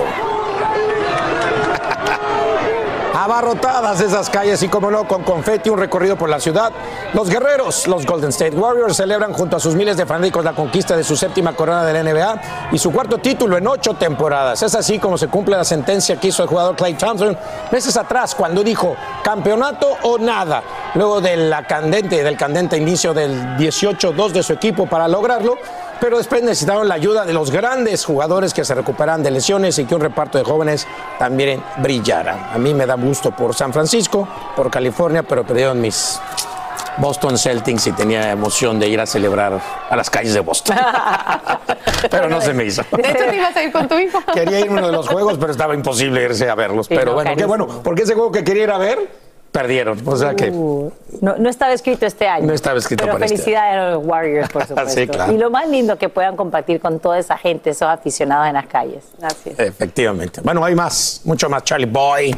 Abarrotadas 3.20 4.00
esas 4.00 4.30
calles 4.30 4.62
y 4.62 4.68
como 4.68 4.90
no, 4.90 5.06
con 5.06 5.22
confeti, 5.24 5.68
un 5.68 5.78
recorrido 5.78 6.16
por 6.16 6.30
la 6.30 6.40
ciudad. 6.40 6.72
Los 7.12 7.28
guerreros, 7.28 7.86
los 7.86 8.06
Golden 8.06 8.30
State 8.30 8.56
Warriors, 8.56 8.96
celebran 8.96 9.34
junto 9.34 9.58
a 9.58 9.60
sus 9.60 9.74
miles 9.74 9.98
de 9.98 10.06
fanáticos 10.06 10.42
la 10.42 10.54
conquista 10.54 10.96
de 10.96 11.04
su 11.04 11.14
séptima 11.14 11.52
corona 11.52 11.84
de 11.84 11.92
la 11.92 12.02
NBA 12.02 12.40
y 12.72 12.78
su 12.78 12.90
cuarto 12.90 13.18
título 13.18 13.58
en 13.58 13.66
ocho 13.66 13.92
temporadas. 13.92 14.62
Es 14.62 14.74
así 14.74 14.98
como 14.98 15.18
se 15.18 15.28
cumple 15.28 15.54
la 15.54 15.64
sentencia 15.64 16.16
que 16.16 16.28
hizo 16.28 16.42
el 16.42 16.48
jugador 16.48 16.76
Clay 16.76 16.94
Thompson 16.94 17.36
meses 17.70 17.94
atrás 17.98 18.34
cuando 18.34 18.62
dijo 18.62 18.96
campeonato 19.22 19.98
o 20.02 20.16
nada. 20.16 20.62
Luego 20.94 21.20
de 21.20 21.36
la 21.36 21.66
candente, 21.66 22.24
del 22.24 22.38
candente 22.38 22.78
inicio 22.78 23.12
del 23.12 23.58
18-2 23.58 24.30
de 24.30 24.42
su 24.42 24.54
equipo 24.54 24.86
para 24.86 25.06
lograrlo, 25.06 25.58
pero 26.00 26.18
después 26.18 26.42
necesitaron 26.42 26.88
la 26.88 26.94
ayuda 26.94 27.24
de 27.24 27.32
los 27.32 27.50
grandes 27.50 28.04
jugadores 28.04 28.54
que 28.54 28.64
se 28.64 28.74
recuperan 28.74 29.22
de 29.22 29.30
lesiones 29.30 29.78
y 29.78 29.84
que 29.84 29.94
un 29.94 30.00
reparto 30.00 30.38
de 30.38 30.44
jóvenes 30.44 30.86
también 31.18 31.62
brillara. 31.78 32.50
A 32.52 32.58
mí 32.58 32.74
me 32.74 32.86
da 32.86 32.94
gusto 32.94 33.30
por 33.30 33.54
San 33.54 33.72
Francisco, 33.72 34.26
por 34.56 34.70
California, 34.70 35.22
pero 35.22 35.44
perdieron 35.44 35.80
mis 35.80 36.20
Boston 36.98 37.38
Celtics 37.38 37.86
y 37.86 37.92
tenía 37.92 38.30
emoción 38.30 38.78
de 38.78 38.88
ir 38.88 39.00
a 39.00 39.06
celebrar 39.06 39.60
a 39.88 39.96
las 39.96 40.10
calles 40.10 40.34
de 40.34 40.40
Boston. 40.40 40.76
pero 42.10 42.28
no 42.28 42.40
se 42.40 42.52
me 42.52 42.64
hizo. 42.64 42.82
De 42.90 43.08
hecho, 43.08 43.24
te 43.30 43.36
ibas 43.36 43.56
a 43.56 43.62
ir 43.62 43.72
con 43.72 43.88
tu 43.88 43.98
hijo. 43.98 44.18
Quería 44.32 44.60
ir 44.60 44.68
a 44.68 44.72
uno 44.72 44.86
de 44.86 44.92
los 44.92 45.08
juegos, 45.08 45.38
pero 45.38 45.52
estaba 45.52 45.74
imposible 45.74 46.22
irse 46.22 46.48
a 46.48 46.54
verlos. 46.54 46.86
Sí, 46.86 46.94
Pero 46.94 47.12
no, 47.12 47.14
bueno, 47.14 47.32
qué 47.36 47.44
bueno, 47.44 47.66
porque 47.82 48.02
ese 48.02 48.14
juego 48.14 48.32
que 48.32 48.44
quería 48.44 48.64
ir 48.64 48.70
a 48.70 48.78
ver, 48.78 48.98
perdieron. 49.52 49.98
O 50.06 50.16
sea 50.16 50.34
que 50.34 50.50
Uh, 50.50 50.90
no, 51.20 51.36
no 51.36 51.48
estaba 51.48 51.72
escrito 51.72 52.06
este 52.06 52.28
año. 52.28 52.46
No 52.46 52.52
estaba 52.52 52.78
escrito 52.78 53.02
Pero 53.02 53.14
para 53.14 53.24
este 53.26 53.36
felicidades 53.36 53.76
a 53.76 53.90
los 53.90 54.06
Warriors, 54.06 54.48
por 54.48 54.66
supuesto. 54.66 54.92
Sí, 54.92 55.06
claro. 55.06 55.32
Y 55.32 55.38
lo 55.38 55.50
más 55.50 55.68
lindo 55.68 55.96
que 55.98 56.08
puedan 56.08 56.36
compartir 56.36 56.80
con 56.80 56.98
toda 57.00 57.18
esa 57.18 57.36
gente, 57.36 57.70
esos 57.70 57.88
aficionados 57.88 58.46
en 58.48 58.54
las 58.54 58.66
calles. 58.66 59.04
Efectivamente. 59.58 60.40
Bueno, 60.42 60.64
hay 60.64 60.74
más, 60.74 61.20
mucho 61.24 61.48
más 61.48 61.64
Charlie 61.64 61.86
Boy. 61.86 62.34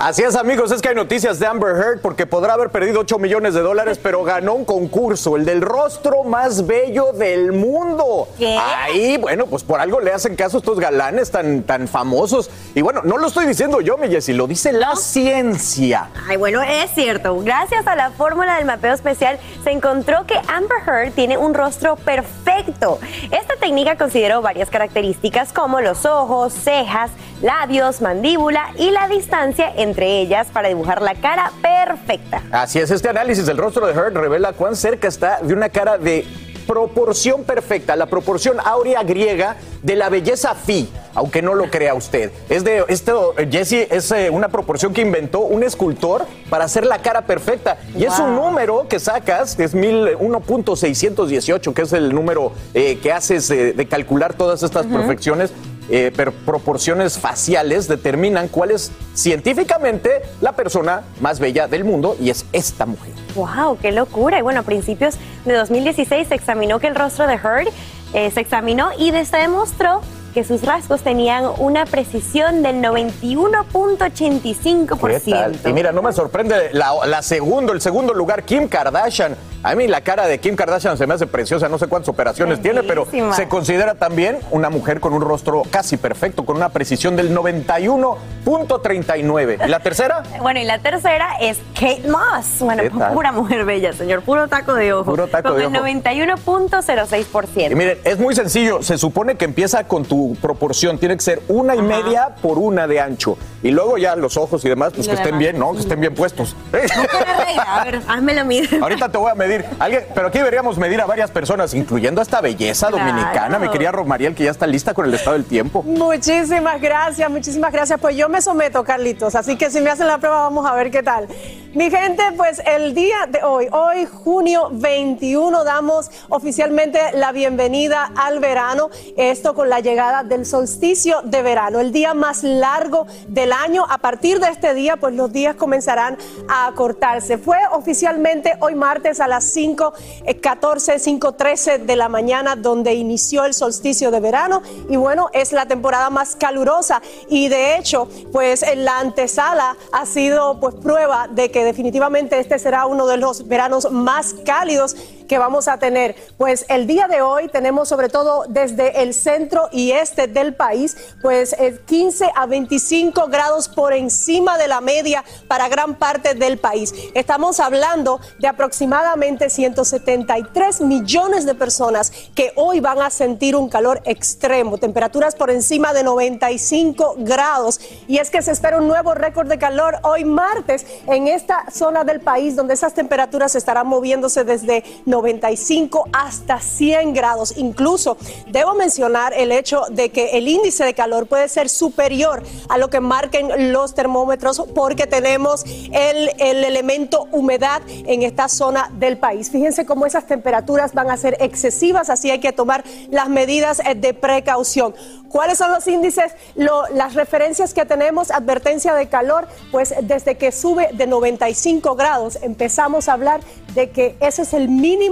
Así 0.00 0.22
es, 0.22 0.36
amigos, 0.36 0.70
es 0.70 0.80
que 0.80 0.90
hay 0.90 0.94
noticias 0.94 1.40
de 1.40 1.46
Amber 1.48 1.74
Heard 1.74 2.00
porque 2.00 2.24
podrá 2.24 2.54
haber 2.54 2.70
perdido 2.70 3.00
8 3.00 3.18
millones 3.18 3.54
de 3.54 3.62
dólares, 3.62 3.98
pero 4.02 4.22
ganó 4.22 4.54
un 4.54 4.64
concurso, 4.64 5.34
el 5.34 5.44
del 5.44 5.60
rostro 5.60 6.22
más 6.22 6.68
bello 6.68 7.12
del 7.12 7.50
mundo. 7.50 8.28
¿Qué? 8.38 8.56
Ahí, 8.56 9.16
bueno, 9.16 9.46
pues 9.46 9.64
por 9.64 9.80
algo 9.80 9.98
le 10.00 10.12
hacen 10.12 10.36
caso 10.36 10.58
a 10.58 10.60
estos 10.60 10.78
galanes 10.78 11.32
tan, 11.32 11.64
tan 11.64 11.88
famosos. 11.88 12.48
Y 12.76 12.82
bueno, 12.82 13.00
no 13.02 13.18
lo 13.18 13.26
estoy 13.26 13.46
diciendo 13.46 13.80
yo, 13.80 13.98
mi 13.98 14.06
Jessy, 14.06 14.34
lo 14.34 14.46
dice 14.46 14.72
la 14.72 14.94
ciencia. 14.94 16.10
Ay, 16.28 16.36
bueno, 16.36 16.62
es 16.62 16.92
cierto. 16.94 17.36
Gracias 17.40 17.84
a 17.88 17.96
la 17.96 18.12
fórmula 18.12 18.54
del 18.54 18.66
mapeo 18.66 18.94
especial 18.94 19.40
se 19.64 19.72
encontró 19.72 20.26
que 20.26 20.36
Amber 20.46 20.78
Heard 20.86 21.12
tiene 21.14 21.36
un 21.38 21.54
rostro 21.54 21.96
perfecto. 21.96 23.00
Esta 23.32 23.56
técnica 23.58 23.96
consideró 23.96 24.42
varias 24.42 24.70
características 24.70 25.52
como 25.52 25.80
los 25.80 26.06
ojos, 26.06 26.52
cejas, 26.52 27.10
labios, 27.42 28.00
mandíbula 28.00 28.72
y 28.76 28.92
la 28.92 29.08
distancia 29.08 29.72
entre 29.76 29.87
ellas 29.96 30.48
para 30.52 30.68
dibujar 30.68 31.00
la 31.02 31.14
cara 31.14 31.52
perfecta. 31.62 32.42
Así 32.50 32.78
es, 32.78 32.90
este 32.90 33.08
análisis 33.08 33.46
del 33.46 33.56
rostro 33.56 33.86
de 33.86 33.92
Heard 33.94 34.14
revela 34.16 34.52
cuán 34.52 34.76
cerca 34.76 35.08
está 35.08 35.40
de 35.42 35.54
una 35.54 35.68
cara 35.68 35.98
de 35.98 36.26
proporción 36.66 37.44
perfecta, 37.44 37.96
la 37.96 38.04
proporción 38.06 38.58
áurea 38.62 39.02
griega 39.02 39.56
de 39.82 39.96
la 39.96 40.10
belleza 40.10 40.54
fi, 40.54 40.86
aunque 41.14 41.40
no 41.40 41.54
lo 41.54 41.70
crea 41.70 41.94
usted. 41.94 42.30
Es 42.50 42.62
de 42.62 42.84
esto, 42.88 43.34
Jesse, 43.50 43.86
es 43.90 44.10
eh, 44.12 44.28
una 44.28 44.48
proporción 44.48 44.92
que 44.92 45.00
inventó 45.00 45.40
un 45.40 45.62
escultor 45.62 46.26
para 46.50 46.64
hacer 46.66 46.84
la 46.84 46.98
cara 46.98 47.22
perfecta. 47.22 47.78
Y 47.96 48.04
es 48.04 48.18
un 48.18 48.34
número 48.34 48.86
que 48.86 49.00
sacas, 49.00 49.58
es 49.58 49.74
mil- 49.74 50.14
1.618, 50.18 51.72
que 51.72 51.82
es 51.82 51.92
el 51.94 52.14
número 52.14 52.52
eh, 52.74 52.98
que 53.02 53.12
haces 53.12 53.50
eh, 53.50 53.72
de 53.72 53.86
calcular 53.88 54.34
todas 54.34 54.62
estas 54.62 54.84
perfecciones. 54.86 55.50
Eh, 55.90 56.12
proporciones 56.44 57.18
faciales 57.18 57.88
determinan 57.88 58.48
cuál 58.48 58.72
es 58.72 58.92
científicamente 59.14 60.22
la 60.40 60.52
persona 60.52 61.02
más 61.20 61.40
bella 61.40 61.66
del 61.66 61.84
mundo 61.84 62.16
y 62.20 62.30
es 62.30 62.44
esta 62.52 62.86
mujer. 62.86 63.14
¡Wow! 63.34 63.78
¡Qué 63.78 63.92
locura! 63.92 64.38
Y 64.38 64.42
bueno, 64.42 64.60
a 64.60 64.62
principios 64.64 65.16
de 65.44 65.54
2016 65.54 66.28
se 66.28 66.34
examinó 66.34 66.78
que 66.78 66.88
el 66.88 66.94
rostro 66.94 67.26
de 67.26 67.34
Heard 67.34 67.68
eh, 68.12 68.30
se 68.30 68.40
examinó 68.40 68.90
y 68.98 69.12
se 69.24 69.36
demostró 69.36 70.02
que 70.38 70.44
sus 70.44 70.62
rasgos 70.62 71.02
tenían 71.02 71.46
una 71.58 71.84
precisión 71.84 72.62
del 72.62 72.76
91.85%. 72.76 75.24
¿Qué 75.24 75.32
tal? 75.32 75.58
Y 75.66 75.72
mira, 75.72 75.90
no 75.90 76.00
me 76.00 76.12
sorprende 76.12 76.70
la, 76.74 76.92
la 77.06 77.22
segundo, 77.22 77.72
el 77.72 77.80
segundo 77.80 78.14
lugar, 78.14 78.44
Kim 78.44 78.68
Kardashian. 78.68 79.34
A 79.64 79.74
mí 79.74 79.88
la 79.88 80.02
cara 80.02 80.28
de 80.28 80.38
Kim 80.38 80.54
Kardashian 80.54 80.96
se 80.96 81.08
me 81.08 81.14
hace 81.14 81.26
preciosa, 81.26 81.68
no 81.68 81.78
sé 81.78 81.88
cuántas 81.88 82.10
operaciones 82.10 82.62
tiene, 82.62 82.84
pero 82.84 83.08
se 83.32 83.48
considera 83.48 83.96
también 83.96 84.38
una 84.52 84.70
mujer 84.70 85.00
con 85.00 85.12
un 85.14 85.20
rostro 85.20 85.64
casi 85.68 85.96
perfecto, 85.96 86.44
con 86.44 86.54
una 86.56 86.68
precisión 86.68 87.16
del 87.16 87.36
91.39. 87.36 89.66
¿Y 89.66 89.68
la 89.68 89.80
tercera? 89.80 90.22
Bueno, 90.40 90.60
y 90.60 90.64
la 90.64 90.78
tercera 90.78 91.38
es 91.40 91.58
Kate 91.74 92.04
Moss. 92.08 92.60
Bueno, 92.60 92.84
pura 93.12 93.32
mujer 93.32 93.64
bella, 93.64 93.92
señor. 93.92 94.22
Puro 94.22 94.46
taco 94.46 94.74
de 94.74 94.92
ojo. 94.92 95.10
Puro 95.10 95.26
taco 95.26 95.48
con 95.48 95.58
de 95.58 95.64
el 95.64 95.76
ojo. 95.76 95.84
91.06%. 95.84 97.72
Y 97.72 97.74
miren, 97.74 97.98
es 98.04 98.20
muy 98.20 98.36
sencillo. 98.36 98.80
Se 98.82 98.96
supone 98.96 99.34
que 99.34 99.44
empieza 99.44 99.82
con 99.84 100.04
tu 100.04 100.27
proporción. 100.36 100.98
Tiene 100.98 101.16
que 101.16 101.22
ser 101.22 101.42
una 101.48 101.74
y 101.76 101.82
media 101.82 102.34
por 102.42 102.58
una 102.58 102.86
de 102.86 103.00
ancho. 103.00 103.36
Y 103.62 103.70
luego 103.70 103.98
ya 103.98 104.14
los 104.16 104.36
ojos 104.36 104.64
y 104.64 104.68
demás, 104.68 104.92
pues 104.94 105.06
que 105.08 105.14
estén 105.14 105.26
demás. 105.26 105.40
bien, 105.40 105.58
¿no? 105.58 105.72
Que 105.72 105.80
estén 105.80 106.00
bien 106.00 106.14
puestos. 106.14 106.54
A 107.66 107.84
ver, 107.84 108.00
házmelo 108.08 108.44
medir. 108.44 108.78
Ahorita 108.80 109.08
te 109.08 109.18
voy 109.18 109.30
a 109.30 109.34
medir. 109.34 109.64
Alguien, 109.78 110.04
pero 110.14 110.28
aquí 110.28 110.38
deberíamos 110.38 110.78
medir 110.78 111.00
a 111.00 111.06
varias 111.06 111.30
personas, 111.30 111.74
incluyendo 111.74 112.20
a 112.20 112.22
esta 112.22 112.40
belleza 112.40 112.88
Claro. 112.88 113.04
dominicana. 113.04 113.58
Mi 113.58 113.68
querida 113.68 113.92
Rosmariel, 113.92 114.34
que 114.34 114.44
ya 114.44 114.50
está 114.50 114.66
lista 114.66 114.94
con 114.94 115.06
el 115.06 115.14
estado 115.14 115.32
del 115.36 115.44
tiempo. 115.44 115.82
Muchísimas 115.82 116.80
gracias, 116.80 117.30
muchísimas 117.30 117.72
gracias. 117.72 118.00
Pues 118.00 118.16
yo 118.16 118.28
me 118.28 118.40
someto, 118.40 118.82
Carlitos, 118.84 119.34
así 119.34 119.56
que 119.56 119.70
si 119.70 119.80
me 119.80 119.90
hacen 119.90 120.06
la 120.06 120.18
prueba 120.18 120.40
vamos 120.42 120.66
a 120.66 120.74
ver 120.74 120.90
qué 120.90 121.02
tal. 121.02 121.28
Mi 121.74 121.90
gente, 121.90 122.22
pues 122.36 122.62
el 122.64 122.94
día 122.94 123.16
de 123.28 123.42
hoy, 123.42 123.68
hoy 123.70 124.06
junio 124.06 124.70
21, 124.72 125.64
damos 125.64 126.10
oficialmente 126.28 126.98
la 127.12 127.30
bienvenida 127.32 128.10
al 128.16 128.40
verano, 128.40 128.88
esto 129.16 129.54
con 129.54 129.68
la 129.68 129.80
llegada 129.80 130.07
del 130.24 130.46
solsticio 130.46 131.20
de 131.22 131.42
verano, 131.42 131.80
el 131.80 131.92
día 131.92 132.14
más 132.14 132.42
largo 132.42 133.06
del 133.28 133.52
año. 133.52 133.84
A 133.88 133.98
partir 133.98 134.40
de 134.40 134.48
este 134.48 134.72
día, 134.74 134.96
pues 134.96 135.14
los 135.14 135.32
días 135.32 135.54
comenzarán 135.56 136.16
a 136.48 136.66
acortarse. 136.66 137.36
Fue 137.36 137.58
oficialmente 137.72 138.54
hoy 138.60 138.74
martes 138.74 139.20
a 139.20 139.28
las 139.28 139.44
5, 139.44 139.92
eh, 140.24 140.40
14, 140.40 140.98
5, 140.98 141.32
13 141.32 141.78
de 141.78 141.96
la 141.96 142.08
mañana 142.08 142.56
donde 142.56 142.94
inició 142.94 143.44
el 143.44 143.52
solsticio 143.54 144.10
de 144.10 144.20
verano 144.20 144.62
y 144.88 144.96
bueno, 144.96 145.28
es 145.32 145.52
la 145.52 145.66
temporada 145.66 146.10
más 146.10 146.36
calurosa 146.36 147.02
y 147.28 147.48
de 147.48 147.76
hecho, 147.76 148.08
pues 148.32 148.62
en 148.62 148.84
la 148.84 148.98
antesala 148.98 149.76
ha 149.92 150.06
sido 150.06 150.58
pues 150.60 150.74
prueba 150.74 151.28
de 151.28 151.50
que 151.50 151.64
definitivamente 151.64 152.38
este 152.38 152.58
será 152.58 152.86
uno 152.86 153.06
de 153.06 153.18
los 153.18 153.46
veranos 153.46 153.90
más 153.90 154.34
cálidos 154.44 154.96
que 155.28 155.38
vamos 155.38 155.68
a 155.68 155.78
tener. 155.78 156.16
Pues 156.36 156.64
el 156.68 156.86
día 156.86 157.06
de 157.06 157.22
hoy 157.22 157.48
tenemos 157.48 157.88
sobre 157.88 158.08
todo 158.08 158.44
desde 158.48 159.02
el 159.02 159.14
centro 159.14 159.68
y 159.70 159.92
este 159.92 160.26
del 160.26 160.54
país, 160.54 160.96
pues 161.22 161.52
eh, 161.52 161.80
15 161.86 162.30
a 162.34 162.46
25 162.46 163.26
grados 163.28 163.68
por 163.68 163.92
encima 163.92 164.58
de 164.58 164.68
la 164.68 164.80
media 164.80 165.24
para 165.46 165.68
gran 165.68 165.94
parte 165.94 166.34
del 166.34 166.58
país. 166.58 166.92
Estamos 167.14 167.60
hablando 167.60 168.20
de 168.38 168.48
aproximadamente 168.48 169.50
173 169.50 170.80
millones 170.80 171.44
de 171.44 171.54
personas 171.54 172.12
que 172.34 172.52
hoy 172.56 172.80
van 172.80 173.00
a 173.02 173.10
sentir 173.10 173.54
un 173.54 173.68
calor 173.68 174.00
extremo, 174.04 174.78
temperaturas 174.78 175.34
por 175.34 175.50
encima 175.50 175.92
de 175.92 176.02
95 176.02 177.16
grados. 177.18 177.80
Y 178.06 178.18
es 178.18 178.30
que 178.30 178.42
se 178.42 178.52
espera 178.52 178.78
un 178.78 178.88
nuevo 178.88 179.14
récord 179.14 179.48
de 179.48 179.58
calor 179.58 179.96
hoy 180.02 180.24
martes 180.24 180.86
en 181.06 181.28
esta 181.28 181.70
zona 181.70 182.04
del 182.04 182.20
país 182.20 182.56
donde 182.56 182.74
esas 182.74 182.94
temperaturas 182.94 183.54
estarán 183.54 183.86
moviéndose 183.86 184.44
desde 184.44 184.84
95 185.22 186.08
hasta 186.12 186.60
100 186.60 187.14
grados. 187.14 187.54
Incluso 187.56 188.16
debo 188.46 188.74
mencionar 188.74 189.32
el 189.34 189.52
hecho 189.52 189.82
de 189.90 190.10
que 190.10 190.38
el 190.38 190.48
índice 190.48 190.84
de 190.84 190.94
calor 190.94 191.26
puede 191.26 191.48
ser 191.48 191.68
superior 191.68 192.42
a 192.68 192.78
lo 192.78 192.88
que 192.88 193.00
marquen 193.00 193.72
los 193.72 193.94
termómetros 193.94 194.62
porque 194.74 195.06
tenemos 195.06 195.64
el, 195.92 196.30
el 196.38 196.64
elemento 196.64 197.26
humedad 197.32 197.82
en 197.88 198.22
esta 198.22 198.48
zona 198.48 198.90
del 198.94 199.18
país. 199.18 199.50
Fíjense 199.50 199.84
cómo 199.84 200.06
esas 200.06 200.26
temperaturas 200.26 200.94
van 200.94 201.10
a 201.10 201.16
ser 201.16 201.36
excesivas, 201.40 202.10
así 202.10 202.30
hay 202.30 202.40
que 202.40 202.52
tomar 202.52 202.84
las 203.10 203.28
medidas 203.28 203.80
eh, 203.80 203.94
de 203.94 204.14
precaución. 204.14 204.94
¿Cuáles 205.28 205.58
son 205.58 205.72
los 205.72 205.86
índices? 205.86 206.32
las 206.54 207.14
referencias 207.14 207.74
que 207.74 207.84
tenemos, 207.84 208.30
advertencia 208.30 208.94
de 208.94 209.08
calor, 209.08 209.48
pues 209.70 209.94
desde 210.02 210.36
que 210.36 210.52
sube 210.52 210.88
de 210.92 211.06
95 211.06 211.94
grados 211.94 212.38
empezamos 212.42 213.08
a 213.08 213.12
hablar 213.14 213.40
de 213.74 213.90
que 213.90 214.16
ese 214.20 214.42
es 214.42 214.54
el 214.54 214.68
mínimo 214.68 215.07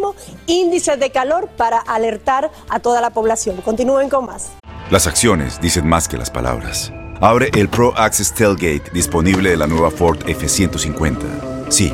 índice 0.46 0.96
de 0.96 1.10
calor 1.10 1.48
para 1.56 1.78
alertar 1.78 2.50
a 2.68 2.80
toda 2.80 3.00
la 3.00 3.10
población. 3.10 3.56
Continúen 3.62 4.08
con 4.08 4.26
más. 4.26 4.52
Las 4.90 5.06
acciones 5.06 5.60
dicen 5.60 5.88
más 5.88 6.08
que 6.08 6.16
las 6.16 6.30
palabras. 6.30 6.92
Abre 7.20 7.50
el 7.54 7.68
Pro 7.68 7.96
Access 7.96 8.32
Tailgate 8.34 8.90
disponible 8.92 9.50
de 9.50 9.56
la 9.56 9.66
nueva 9.66 9.90
Ford 9.90 10.18
F-150. 10.26 11.70
Sí, 11.70 11.92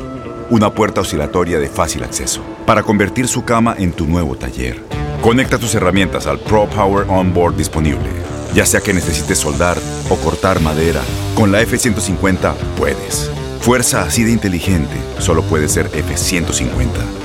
una 0.49 0.73
puerta 0.73 1.01
oscilatoria 1.01 1.59
de 1.59 1.69
fácil 1.69 2.03
acceso 2.03 2.41
para 2.65 2.83
convertir 2.83 3.27
su 3.27 3.43
cama 3.45 3.75
en 3.77 3.93
tu 3.93 4.05
nuevo 4.05 4.35
taller. 4.35 4.83
Conecta 5.21 5.57
tus 5.57 5.73
herramientas 5.73 6.27
al 6.27 6.39
Pro 6.39 6.67
Power 6.69 7.05
Onboard 7.09 7.55
disponible. 7.55 8.09
Ya 8.53 8.65
sea 8.65 8.81
que 8.81 8.93
necesites 8.93 9.39
soldar 9.39 9.77
o 10.09 10.15
cortar 10.17 10.59
madera, 10.59 11.01
con 11.33 11.51
la 11.51 11.61
F-150 11.61 12.53
puedes. 12.77 13.31
Fuerza 13.61 14.03
así 14.03 14.23
de 14.23 14.31
inteligente 14.31 14.95
solo 15.19 15.41
puede 15.43 15.69
ser 15.69 15.89
F-150. 15.93 17.22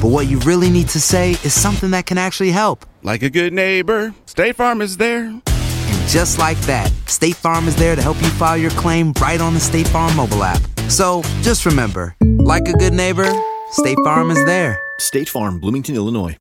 But 0.00 0.08
what 0.08 0.28
you 0.28 0.38
really 0.40 0.70
need 0.70 0.88
to 0.88 1.00
say 1.00 1.32
is 1.44 1.52
something 1.52 1.90
that 1.90 2.06
can 2.06 2.16
actually 2.16 2.52
help. 2.52 2.86
Like 3.02 3.22
a 3.22 3.28
good 3.28 3.52
neighbor, 3.52 4.14
State 4.24 4.56
Farm 4.56 4.80
is 4.80 4.96
there. 4.96 5.24
And 5.24 6.08
just 6.08 6.38
like 6.38 6.58
that, 6.62 6.90
State 7.06 7.36
Farm 7.36 7.68
is 7.68 7.76
there 7.76 7.94
to 7.94 8.00
help 8.00 8.16
you 8.22 8.28
file 8.30 8.56
your 8.56 8.70
claim 8.70 9.12
right 9.20 9.40
on 9.42 9.52
the 9.52 9.60
State 9.60 9.86
Farm 9.88 10.16
mobile 10.16 10.42
app. 10.42 10.62
So 10.88 11.20
just 11.42 11.66
remember, 11.66 12.16
like 12.38 12.66
a 12.66 12.72
good 12.72 12.94
neighbor, 12.94 13.30
State 13.72 13.98
Farm 14.02 14.30
is 14.30 14.42
there. 14.46 14.80
State 15.00 15.28
Farm, 15.28 15.60
Bloomington, 15.60 15.94
Illinois. 15.96 16.34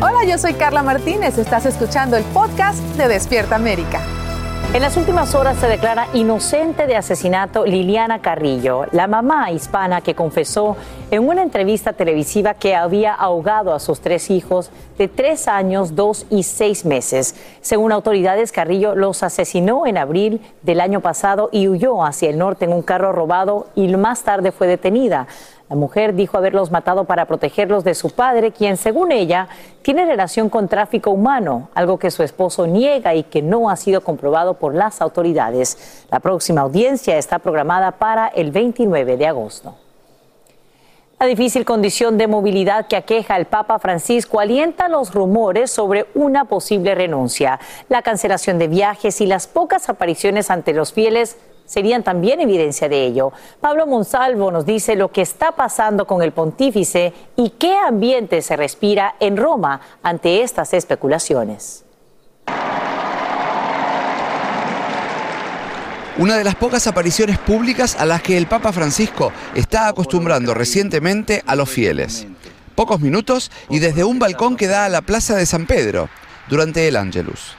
Hola, 0.00 0.24
yo 0.24 0.38
soy 0.38 0.54
Carla 0.54 0.82
Martínez. 0.82 1.36
Estás 1.36 1.66
escuchando 1.66 2.16
el 2.16 2.24
podcast 2.32 2.82
de 2.96 3.06
Despierta 3.08 3.56
América. 3.56 4.00
En 4.74 4.82
las 4.82 4.98
últimas 4.98 5.34
horas 5.34 5.56
se 5.56 5.66
declara 5.66 6.08
inocente 6.12 6.86
de 6.86 6.94
asesinato 6.94 7.64
Liliana 7.64 8.20
Carrillo, 8.20 8.84
la 8.92 9.06
mamá 9.06 9.50
hispana 9.50 10.02
que 10.02 10.14
confesó 10.14 10.76
en 11.10 11.26
una 11.26 11.42
entrevista 11.42 11.94
televisiva 11.94 12.52
que 12.52 12.76
había 12.76 13.14
ahogado 13.14 13.72
a 13.72 13.80
sus 13.80 14.00
tres 14.00 14.30
hijos 14.30 14.70
de 14.98 15.08
tres 15.08 15.48
años, 15.48 15.96
dos 15.96 16.26
y 16.28 16.42
seis 16.42 16.84
meses. 16.84 17.34
Según 17.62 17.92
autoridades, 17.92 18.52
Carrillo 18.52 18.94
los 18.94 19.22
asesinó 19.22 19.86
en 19.86 19.96
abril 19.96 20.42
del 20.60 20.82
año 20.82 21.00
pasado 21.00 21.48
y 21.50 21.66
huyó 21.66 22.04
hacia 22.04 22.28
el 22.28 22.36
norte 22.36 22.66
en 22.66 22.74
un 22.74 22.82
carro 22.82 23.12
robado 23.12 23.68
y 23.74 23.88
más 23.96 24.22
tarde 24.22 24.52
fue 24.52 24.66
detenida. 24.66 25.28
La 25.68 25.76
mujer 25.76 26.14
dijo 26.14 26.38
haberlos 26.38 26.70
matado 26.70 27.04
para 27.04 27.26
protegerlos 27.26 27.84
de 27.84 27.94
su 27.94 28.10
padre, 28.10 28.52
quien, 28.52 28.78
según 28.78 29.12
ella, 29.12 29.48
tiene 29.82 30.06
relación 30.06 30.48
con 30.48 30.66
tráfico 30.66 31.10
humano, 31.10 31.68
algo 31.74 31.98
que 31.98 32.10
su 32.10 32.22
esposo 32.22 32.66
niega 32.66 33.14
y 33.14 33.24
que 33.24 33.42
no 33.42 33.68
ha 33.68 33.76
sido 33.76 34.00
comprobado 34.00 34.54
por 34.54 34.74
las 34.74 35.02
autoridades. 35.02 36.06
La 36.10 36.20
próxima 36.20 36.62
audiencia 36.62 37.18
está 37.18 37.38
programada 37.38 37.92
para 37.92 38.28
el 38.28 38.50
29 38.50 39.18
de 39.18 39.26
agosto. 39.26 39.74
La 41.20 41.26
difícil 41.26 41.64
condición 41.64 42.16
de 42.16 42.28
movilidad 42.28 42.86
que 42.86 42.94
aqueja 42.94 43.34
al 43.34 43.46
Papa 43.46 43.80
Francisco 43.80 44.38
alienta 44.38 44.88
los 44.88 45.12
rumores 45.12 45.70
sobre 45.70 46.06
una 46.14 46.44
posible 46.44 46.94
renuncia. 46.94 47.58
La 47.88 48.02
cancelación 48.02 48.58
de 48.60 48.68
viajes 48.68 49.20
y 49.20 49.26
las 49.26 49.48
pocas 49.48 49.88
apariciones 49.88 50.48
ante 50.48 50.72
los 50.72 50.92
fieles 50.92 51.36
serían 51.68 52.02
también 52.02 52.40
evidencia 52.40 52.88
de 52.88 53.04
ello. 53.04 53.32
Pablo 53.60 53.86
Monsalvo 53.86 54.50
nos 54.50 54.66
dice 54.66 54.96
lo 54.96 55.12
que 55.12 55.22
está 55.22 55.52
pasando 55.52 56.06
con 56.06 56.22
el 56.22 56.32
pontífice 56.32 57.12
y 57.36 57.50
qué 57.50 57.76
ambiente 57.76 58.42
se 58.42 58.56
respira 58.56 59.14
en 59.20 59.36
Roma 59.36 59.80
ante 60.02 60.42
estas 60.42 60.74
especulaciones. 60.74 61.84
Una 66.16 66.36
de 66.36 66.42
las 66.42 66.56
pocas 66.56 66.88
apariciones 66.88 67.38
públicas 67.38 67.94
a 67.94 68.04
las 68.04 68.22
que 68.22 68.36
el 68.36 68.48
Papa 68.48 68.72
Francisco 68.72 69.30
está 69.54 69.86
acostumbrando 69.86 70.52
recientemente 70.52 71.44
a 71.46 71.54
los 71.54 71.70
fieles. 71.70 72.26
Pocos 72.74 73.00
minutos 73.00 73.52
y 73.68 73.78
desde 73.78 74.02
un 74.02 74.18
balcón 74.18 74.56
que 74.56 74.66
da 74.66 74.86
a 74.86 74.88
la 74.88 75.02
Plaza 75.02 75.36
de 75.36 75.46
San 75.46 75.66
Pedro, 75.66 76.08
durante 76.48 76.88
el 76.88 76.96
Ángelus. 76.96 77.54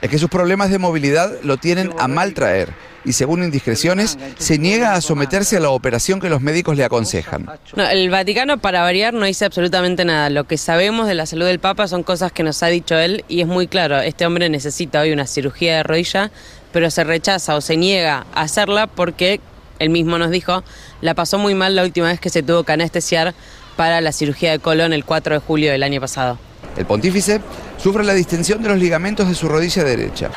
Es 0.00 0.10
que 0.10 0.18
sus 0.18 0.28
problemas 0.28 0.70
de 0.70 0.78
movilidad 0.78 1.38
lo 1.42 1.56
tienen 1.56 1.92
a 1.98 2.08
mal 2.08 2.34
traer 2.34 2.72
y 3.06 3.12
según 3.12 3.44
indiscreciones 3.44 4.18
se 4.36 4.58
niega 4.58 4.94
a 4.94 5.00
someterse 5.00 5.56
a 5.56 5.60
la 5.60 5.70
operación 5.70 6.20
que 6.20 6.28
los 6.28 6.42
médicos 6.42 6.76
le 6.76 6.84
aconsejan. 6.84 7.48
No, 7.76 7.86
el 7.88 8.10
Vaticano, 8.10 8.58
para 8.58 8.82
variar, 8.82 9.14
no 9.14 9.24
dice 9.24 9.44
absolutamente 9.44 10.04
nada. 10.04 10.28
Lo 10.28 10.44
que 10.44 10.58
sabemos 10.58 11.06
de 11.06 11.14
la 11.14 11.24
salud 11.24 11.46
del 11.46 11.60
Papa 11.60 11.88
son 11.88 12.02
cosas 12.02 12.32
que 12.32 12.42
nos 12.42 12.62
ha 12.62 12.66
dicho 12.66 12.96
él 12.98 13.24
y 13.28 13.40
es 13.40 13.46
muy 13.46 13.68
claro, 13.68 14.00
este 14.00 14.26
hombre 14.26 14.48
necesita 14.48 15.00
hoy 15.00 15.12
una 15.12 15.26
cirugía 15.26 15.76
de 15.76 15.82
rodilla, 15.84 16.30
pero 16.72 16.90
se 16.90 17.04
rechaza 17.04 17.54
o 17.54 17.60
se 17.60 17.76
niega 17.76 18.26
a 18.34 18.42
hacerla 18.42 18.86
porque, 18.86 19.40
él 19.78 19.90
mismo 19.90 20.18
nos 20.18 20.30
dijo, 20.30 20.64
la 21.00 21.14
pasó 21.14 21.38
muy 21.38 21.54
mal 21.54 21.76
la 21.76 21.84
última 21.84 22.08
vez 22.08 22.18
que 22.18 22.30
se 22.30 22.42
tuvo 22.42 22.64
que 22.64 22.72
anestesiar 22.72 23.34
para 23.76 24.00
la 24.00 24.10
cirugía 24.12 24.50
de 24.50 24.58
colon 24.58 24.92
el 24.92 25.04
4 25.04 25.34
de 25.34 25.40
julio 25.40 25.70
del 25.70 25.82
año 25.82 26.00
pasado. 26.00 26.38
El 26.76 26.86
pontífice 26.86 27.40
sufre 27.78 28.04
la 28.04 28.14
distensión 28.14 28.62
de 28.62 28.68
los 28.68 28.78
ligamentos 28.78 29.28
de 29.28 29.34
su 29.34 29.48
rodilla 29.48 29.84
derecha. 29.84 30.30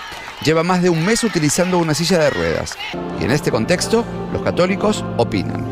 Lleva 0.43 0.63
más 0.63 0.81
de 0.81 0.89
un 0.89 1.05
mes 1.05 1.23
utilizando 1.23 1.77
una 1.77 1.93
silla 1.93 2.17
de 2.19 2.29
ruedas. 2.29 2.77
Y 3.19 3.25
en 3.25 3.31
este 3.31 3.51
contexto, 3.51 4.05
los 4.31 4.41
católicos 4.41 5.03
opinan. 5.17 5.65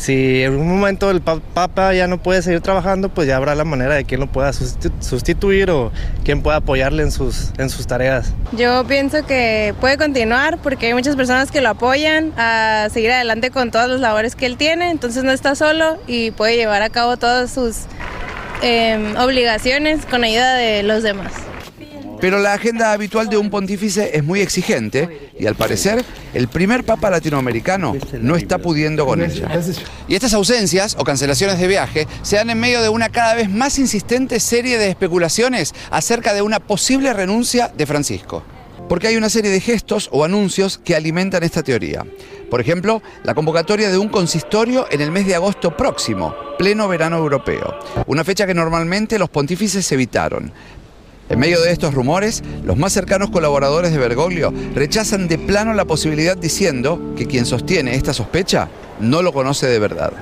Si 0.00 0.42
en 0.42 0.54
un 0.54 0.66
momento 0.66 1.10
el 1.10 1.20
Papa 1.20 1.92
ya 1.92 2.06
no 2.06 2.22
puede 2.22 2.40
seguir 2.40 2.62
trabajando, 2.62 3.10
pues 3.10 3.28
ya 3.28 3.36
habrá 3.36 3.54
la 3.54 3.64
manera 3.64 3.96
de 3.96 4.04
quién 4.04 4.20
lo 4.20 4.28
pueda 4.28 4.50
sustituir 4.52 5.70
o 5.70 5.92
quién 6.24 6.40
pueda 6.40 6.56
apoyarle 6.56 7.02
en 7.02 7.12
sus, 7.12 7.50
en 7.58 7.68
sus 7.68 7.86
tareas. 7.86 8.32
Yo 8.52 8.84
pienso 8.86 9.26
que 9.26 9.74
puede 9.78 9.98
continuar 9.98 10.56
porque 10.56 10.86
hay 10.86 10.94
muchas 10.94 11.16
personas 11.16 11.50
que 11.50 11.60
lo 11.60 11.68
apoyan 11.68 12.32
a 12.38 12.88
seguir 12.90 13.12
adelante 13.12 13.50
con 13.50 13.70
todas 13.70 13.90
las 13.90 14.00
labores 14.00 14.36
que 14.36 14.46
él 14.46 14.56
tiene, 14.56 14.90
entonces 14.90 15.22
no 15.22 15.32
está 15.32 15.54
solo 15.54 15.98
y 16.06 16.30
puede 16.30 16.56
llevar 16.56 16.80
a 16.80 16.88
cabo 16.88 17.18
todas 17.18 17.50
sus 17.50 17.80
eh, 18.62 19.14
obligaciones 19.18 20.06
con 20.06 20.24
ayuda 20.24 20.54
de 20.54 20.82
los 20.82 21.02
demás. 21.02 21.49
Pero 22.20 22.38
la 22.38 22.52
agenda 22.52 22.92
habitual 22.92 23.28
de 23.28 23.38
un 23.38 23.48
pontífice 23.48 24.10
es 24.12 24.22
muy 24.22 24.40
exigente 24.40 25.30
y 25.38 25.46
al 25.46 25.54
parecer 25.54 26.04
el 26.34 26.48
primer 26.48 26.84
papa 26.84 27.08
latinoamericano 27.08 27.96
no 28.20 28.36
está 28.36 28.58
pudiendo 28.58 29.06
con 29.06 29.22
ella. 29.22 29.48
Y 30.06 30.14
estas 30.14 30.34
ausencias 30.34 30.96
o 30.98 31.04
cancelaciones 31.04 31.58
de 31.58 31.66
viaje 31.66 32.06
se 32.22 32.36
dan 32.36 32.50
en 32.50 32.60
medio 32.60 32.82
de 32.82 32.90
una 32.90 33.08
cada 33.08 33.34
vez 33.34 33.48
más 33.48 33.78
insistente 33.78 34.38
serie 34.38 34.76
de 34.76 34.88
especulaciones 34.88 35.74
acerca 35.90 36.34
de 36.34 36.42
una 36.42 36.60
posible 36.60 37.12
renuncia 37.14 37.72
de 37.74 37.86
Francisco. 37.86 38.42
Porque 38.88 39.06
hay 39.06 39.16
una 39.16 39.30
serie 39.30 39.50
de 39.50 39.60
gestos 39.60 40.08
o 40.12 40.24
anuncios 40.24 40.78
que 40.84 40.96
alimentan 40.96 41.42
esta 41.44 41.62
teoría. 41.62 42.04
Por 42.50 42.60
ejemplo, 42.60 43.00
la 43.22 43.34
convocatoria 43.34 43.88
de 43.88 43.96
un 43.96 44.08
consistorio 44.08 44.86
en 44.90 45.00
el 45.00 45.12
mes 45.12 45.26
de 45.26 45.36
agosto 45.36 45.76
próximo, 45.76 46.34
pleno 46.58 46.88
verano 46.88 47.16
europeo, 47.16 47.78
una 48.08 48.24
fecha 48.24 48.46
que 48.46 48.54
normalmente 48.54 49.18
los 49.20 49.30
pontífices 49.30 49.90
evitaron. 49.92 50.52
En 51.30 51.38
medio 51.38 51.60
de 51.60 51.70
estos 51.70 51.94
rumores, 51.94 52.42
los 52.64 52.76
más 52.76 52.92
cercanos 52.92 53.30
colaboradores 53.30 53.92
de 53.92 53.98
Bergoglio 53.98 54.52
rechazan 54.74 55.28
de 55.28 55.38
plano 55.38 55.72
la 55.74 55.84
posibilidad 55.84 56.36
diciendo 56.36 57.14
que 57.16 57.26
quien 57.26 57.46
sostiene 57.46 57.94
esta 57.94 58.12
sospecha 58.12 58.68
no 58.98 59.22
lo 59.22 59.32
conoce 59.32 59.68
de 59.68 59.78
verdad. 59.78 60.12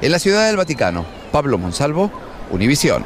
En 0.00 0.10
la 0.10 0.18
Ciudad 0.18 0.46
del 0.46 0.56
Vaticano, 0.56 1.04
Pablo 1.30 1.58
Monsalvo, 1.58 2.10
Univisión. 2.50 3.04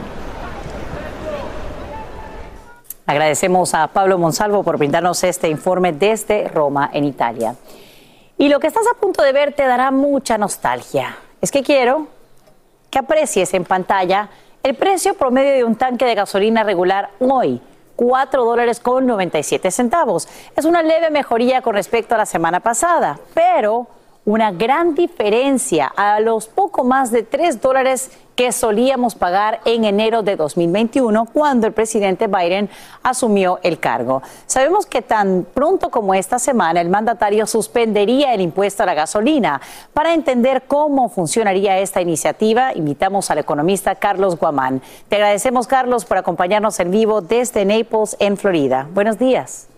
Agradecemos 3.05 3.75
a 3.75 3.89
Pablo 3.89 4.17
Monsalvo 4.17 4.63
por 4.63 4.79
brindarnos 4.79 5.25
este 5.25 5.49
informe 5.49 5.93
desde 5.93 6.47
Roma, 6.47 6.89
en 6.93 7.05
Italia. 7.05 7.57
Y 8.39 8.49
lo 8.49 8.61
que 8.61 8.69
estás 8.69 8.85
a 8.87 8.97
punto 8.97 9.25
de 9.25 9.33
ver 9.33 9.55
te 9.55 9.65
dará 9.65 9.91
mucha 9.91 10.39
nostalgia. 10.39 11.17
Es 11.41 11.51
que 11.51 11.65
quiero 11.65 12.07
que 12.91 13.01
aprecies 13.01 13.53
en 13.55 13.65
pantalla 13.65 14.31
el 14.63 14.77
precio 14.77 15.15
promedio 15.15 15.53
de 15.55 15.65
un 15.65 15.77
tanque 15.77 16.05
de 16.05 16.15
gasolina 16.15 16.63
regular 16.63 17.11
hoy. 17.19 17.61
4 17.97 18.45
dólares 18.45 18.81
con 18.81 19.07
97 19.07 19.71
centavos. 19.71 20.27
Es 20.57 20.65
una 20.65 20.83
leve 20.83 21.11
mejoría 21.11 21.61
con 21.61 21.75
respecto 21.75 22.15
a 22.15 22.19
la 22.19 22.27
semana 22.27 22.61
pasada, 22.61 23.19
pero 23.35 23.89
una 24.25 24.53
gran 24.53 24.95
diferencia 24.95 25.93
a 25.97 26.21
los 26.21 26.49
poco 26.49 26.85
más 26.85 27.11
de 27.11 27.23
3 27.23 27.61
dólares 27.61 28.11
que 28.41 28.53
solíamos 28.53 29.17
pagar 29.17 29.61
en 29.67 29.85
enero 29.85 30.23
de 30.23 30.35
2021 30.35 31.27
cuando 31.27 31.67
el 31.67 31.75
presidente 31.75 32.27
Biden 32.27 32.71
asumió 33.03 33.61
el 33.63 33.79
cargo. 33.79 34.23
Sabemos 34.47 34.87
que 34.87 35.03
tan 35.03 35.47
pronto 35.53 35.91
como 35.91 36.15
esta 36.15 36.39
semana 36.39 36.81
el 36.81 36.89
mandatario 36.89 37.47
suspendería 37.47 38.33
el 38.33 38.41
impuesto 38.41 38.83
a 38.83 38.87
la 38.87 38.95
gasolina. 38.95 39.61
Para 39.93 40.15
entender 40.15 40.63
cómo 40.67 41.11
funcionaría 41.11 41.81
esta 41.81 42.01
iniciativa, 42.01 42.73
invitamos 42.75 43.31
al 43.31 43.41
economista 43.41 43.97
Carlos 43.97 44.39
Guamán. 44.39 44.81
Te 45.11 45.17
agradecemos, 45.17 45.67
Carlos, 45.67 46.07
por 46.07 46.17
acompañarnos 46.17 46.81
en 46.81 46.91
vivo 46.91 47.21
desde 47.21 47.67
Naples, 47.67 48.17
en 48.21 48.39
Florida. 48.39 48.89
Buenos 48.95 49.19
días. 49.19 49.70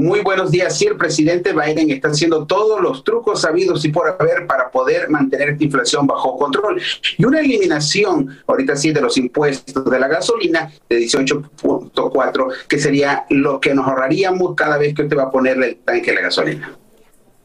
Muy 0.00 0.20
buenos 0.20 0.50
días. 0.50 0.78
Sí, 0.78 0.86
el 0.86 0.96
presidente 0.96 1.52
Biden 1.52 1.90
está 1.90 2.08
haciendo 2.08 2.46
todos 2.46 2.80
los 2.80 3.04
trucos 3.04 3.42
sabidos 3.42 3.84
y 3.84 3.90
por 3.90 4.08
haber 4.08 4.46
para 4.46 4.70
poder 4.70 5.10
mantener 5.10 5.50
esta 5.50 5.64
inflación 5.64 6.06
bajo 6.06 6.38
control. 6.38 6.80
Y 7.18 7.24
una 7.26 7.40
eliminación, 7.40 8.38
ahorita 8.46 8.76
sí, 8.76 8.92
de 8.92 9.02
los 9.02 9.18
impuestos 9.18 9.84
de 9.84 10.00
la 10.00 10.08
gasolina 10.08 10.72
de 10.88 11.00
18.4, 11.00 12.48
que 12.66 12.78
sería 12.78 13.26
lo 13.28 13.60
que 13.60 13.74
nos 13.74 13.86
ahorraríamos 13.86 14.54
cada 14.54 14.78
vez 14.78 14.94
que 14.94 15.02
usted 15.02 15.18
va 15.18 15.24
a 15.24 15.30
ponerle 15.30 15.68
el 15.68 15.76
tanque 15.76 16.12
de 16.12 16.14
la 16.14 16.22
gasolina. 16.22 16.74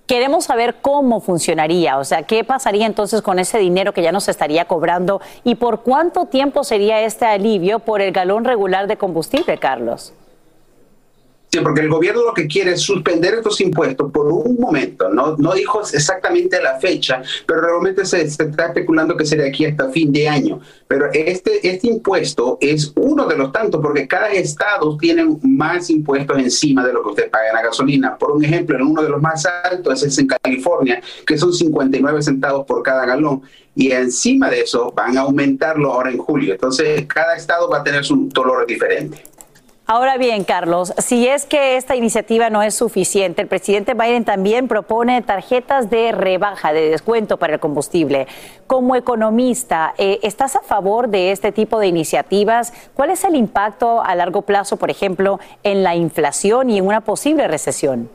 Queremos 0.07 0.45
saber 0.45 0.75
cómo 0.81 1.19
funcionaría, 1.19 1.97
o 1.97 2.05
sea, 2.05 2.23
qué 2.23 2.45
pasaría 2.45 2.85
entonces 2.85 3.21
con 3.21 3.37
ese 3.37 3.57
dinero 3.57 3.91
que 3.91 4.01
ya 4.01 4.13
nos 4.13 4.29
estaría 4.29 4.63
cobrando 4.63 5.19
y 5.43 5.55
por 5.55 5.81
cuánto 5.81 6.27
tiempo 6.27 6.63
sería 6.63 7.01
este 7.01 7.25
alivio 7.25 7.79
por 7.79 8.01
el 8.01 8.13
galón 8.13 8.45
regular 8.45 8.87
de 8.87 8.95
combustible, 8.95 9.57
Carlos 9.57 10.13
porque 11.63 11.81
el 11.81 11.89
gobierno 11.89 12.23
lo 12.23 12.33
que 12.33 12.47
quiere 12.47 12.71
es 12.71 12.81
suspender 12.81 13.35
estos 13.35 13.59
impuestos 13.61 14.11
por 14.11 14.27
un 14.27 14.57
momento. 14.59 15.09
No, 15.09 15.35
no 15.37 15.53
dijo 15.53 15.81
exactamente 15.81 16.61
la 16.61 16.79
fecha, 16.79 17.21
pero 17.45 17.61
realmente 17.61 18.05
se, 18.05 18.21
está 18.21 18.67
especulando 18.67 19.15
que 19.15 19.25
sería 19.25 19.47
aquí 19.47 19.65
hasta 19.65 19.89
fin 19.89 20.11
de 20.11 20.27
año. 20.27 20.59
Pero 20.87 21.07
este, 21.13 21.67
este 21.67 21.87
impuesto 21.87 22.57
es 22.61 22.91
uno 22.95 23.25
de 23.25 23.37
los 23.37 23.51
tantos, 23.51 23.81
porque 23.81 24.07
cada 24.07 24.29
estado 24.29 24.97
tiene 24.97 25.25
más 25.41 25.89
impuestos 25.89 26.37
encima 26.37 26.85
de 26.85 26.93
lo 26.93 27.03
que 27.03 27.09
usted 27.09 27.29
paga 27.29 27.49
en 27.49 27.55
la 27.55 27.63
gasolina. 27.63 28.17
Por 28.17 28.31
un 28.31 28.43
ejemplo, 28.43 28.75
en 28.75 28.83
uno 28.83 29.01
de 29.01 29.09
los 29.09 29.21
más 29.21 29.45
altos 29.45 30.03
es 30.03 30.17
en 30.17 30.27
California, 30.27 31.01
que 31.25 31.37
son 31.37 31.53
59 31.53 32.21
centavos 32.21 32.65
por 32.65 32.83
cada 32.83 33.05
galón 33.05 33.41
y 33.75 33.91
encima 33.91 34.49
de 34.49 34.61
eso 34.61 34.91
van 34.95 35.17
a 35.17 35.21
aumentarlo 35.21 35.91
ahora 35.91 36.09
en 36.09 36.17
julio. 36.17 36.53
Entonces, 36.53 37.05
cada 37.07 37.35
estado 37.35 37.69
va 37.69 37.79
a 37.79 37.83
tener 37.83 38.05
su 38.05 38.29
dolor 38.29 38.65
diferente. 38.65 39.21
Ahora 39.87 40.17
bien, 40.17 40.45
Carlos, 40.45 40.93
si 40.97 41.27
es 41.27 41.45
que 41.45 41.77
esta 41.77 41.95
iniciativa 41.95 42.49
no 42.49 42.63
es 42.63 42.73
suficiente, 42.73 43.43
el 43.43 43.47
presidente 43.47 43.93
Biden 43.93 44.25
también 44.25 44.67
propone 44.67 45.21
tarjetas 45.21 45.91
de 45.91 46.11
rebaja, 46.11 46.73
de 46.73 46.89
descuento 46.89 47.37
para 47.37 47.53
el 47.53 47.59
combustible. 47.59 48.25
Como 48.65 48.95
economista, 48.95 49.93
eh, 49.99 50.17
¿estás 50.23 50.55
a 50.55 50.61
favor 50.61 51.09
de 51.09 51.31
este 51.31 51.51
tipo 51.51 51.77
de 51.77 51.85
iniciativas? 51.85 52.73
¿Cuál 52.95 53.11
es 53.11 53.23
el 53.25 53.35
impacto 53.35 54.01
a 54.01 54.15
largo 54.15 54.41
plazo, 54.41 54.77
por 54.77 54.89
ejemplo, 54.89 55.39
en 55.61 55.83
la 55.83 55.93
inflación 55.93 56.71
y 56.71 56.79
en 56.79 56.87
una 56.87 57.01
posible 57.01 57.47
recesión? 57.47 58.09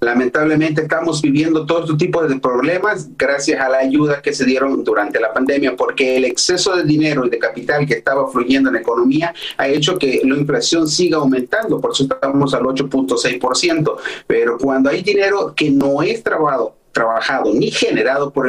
Lamentablemente 0.00 0.82
estamos 0.82 1.22
viviendo 1.22 1.64
todo 1.64 1.84
este 1.84 1.96
tipo 1.96 2.22
de 2.26 2.38
problemas 2.38 3.08
gracias 3.16 3.60
a 3.60 3.68
la 3.68 3.78
ayuda 3.78 4.20
que 4.20 4.34
se 4.34 4.44
dieron 4.44 4.84
durante 4.84 5.18
la 5.18 5.32
pandemia, 5.32 5.74
porque 5.74 6.16
el 6.16 6.26
exceso 6.26 6.76
de 6.76 6.84
dinero 6.84 7.24
y 7.24 7.30
de 7.30 7.38
capital 7.38 7.86
que 7.86 7.94
estaba 7.94 8.28
fluyendo 8.30 8.68
en 8.68 8.74
la 8.74 8.80
economía 8.80 9.34
ha 9.56 9.68
hecho 9.68 9.98
que 9.98 10.20
la 10.24 10.36
inflación 10.36 10.86
siga 10.86 11.16
aumentando, 11.16 11.80
por 11.80 11.92
eso 11.92 12.02
estamos 12.02 12.52
al 12.52 12.64
8.6%, 12.64 13.96
pero 14.26 14.58
cuando 14.58 14.90
hay 14.90 15.02
dinero 15.02 15.54
que 15.54 15.70
no 15.70 16.02
es 16.02 16.22
trabajado 16.22 16.74
trabajado 16.96 17.52
ni 17.52 17.70
generado 17.70 18.30
por 18.30 18.48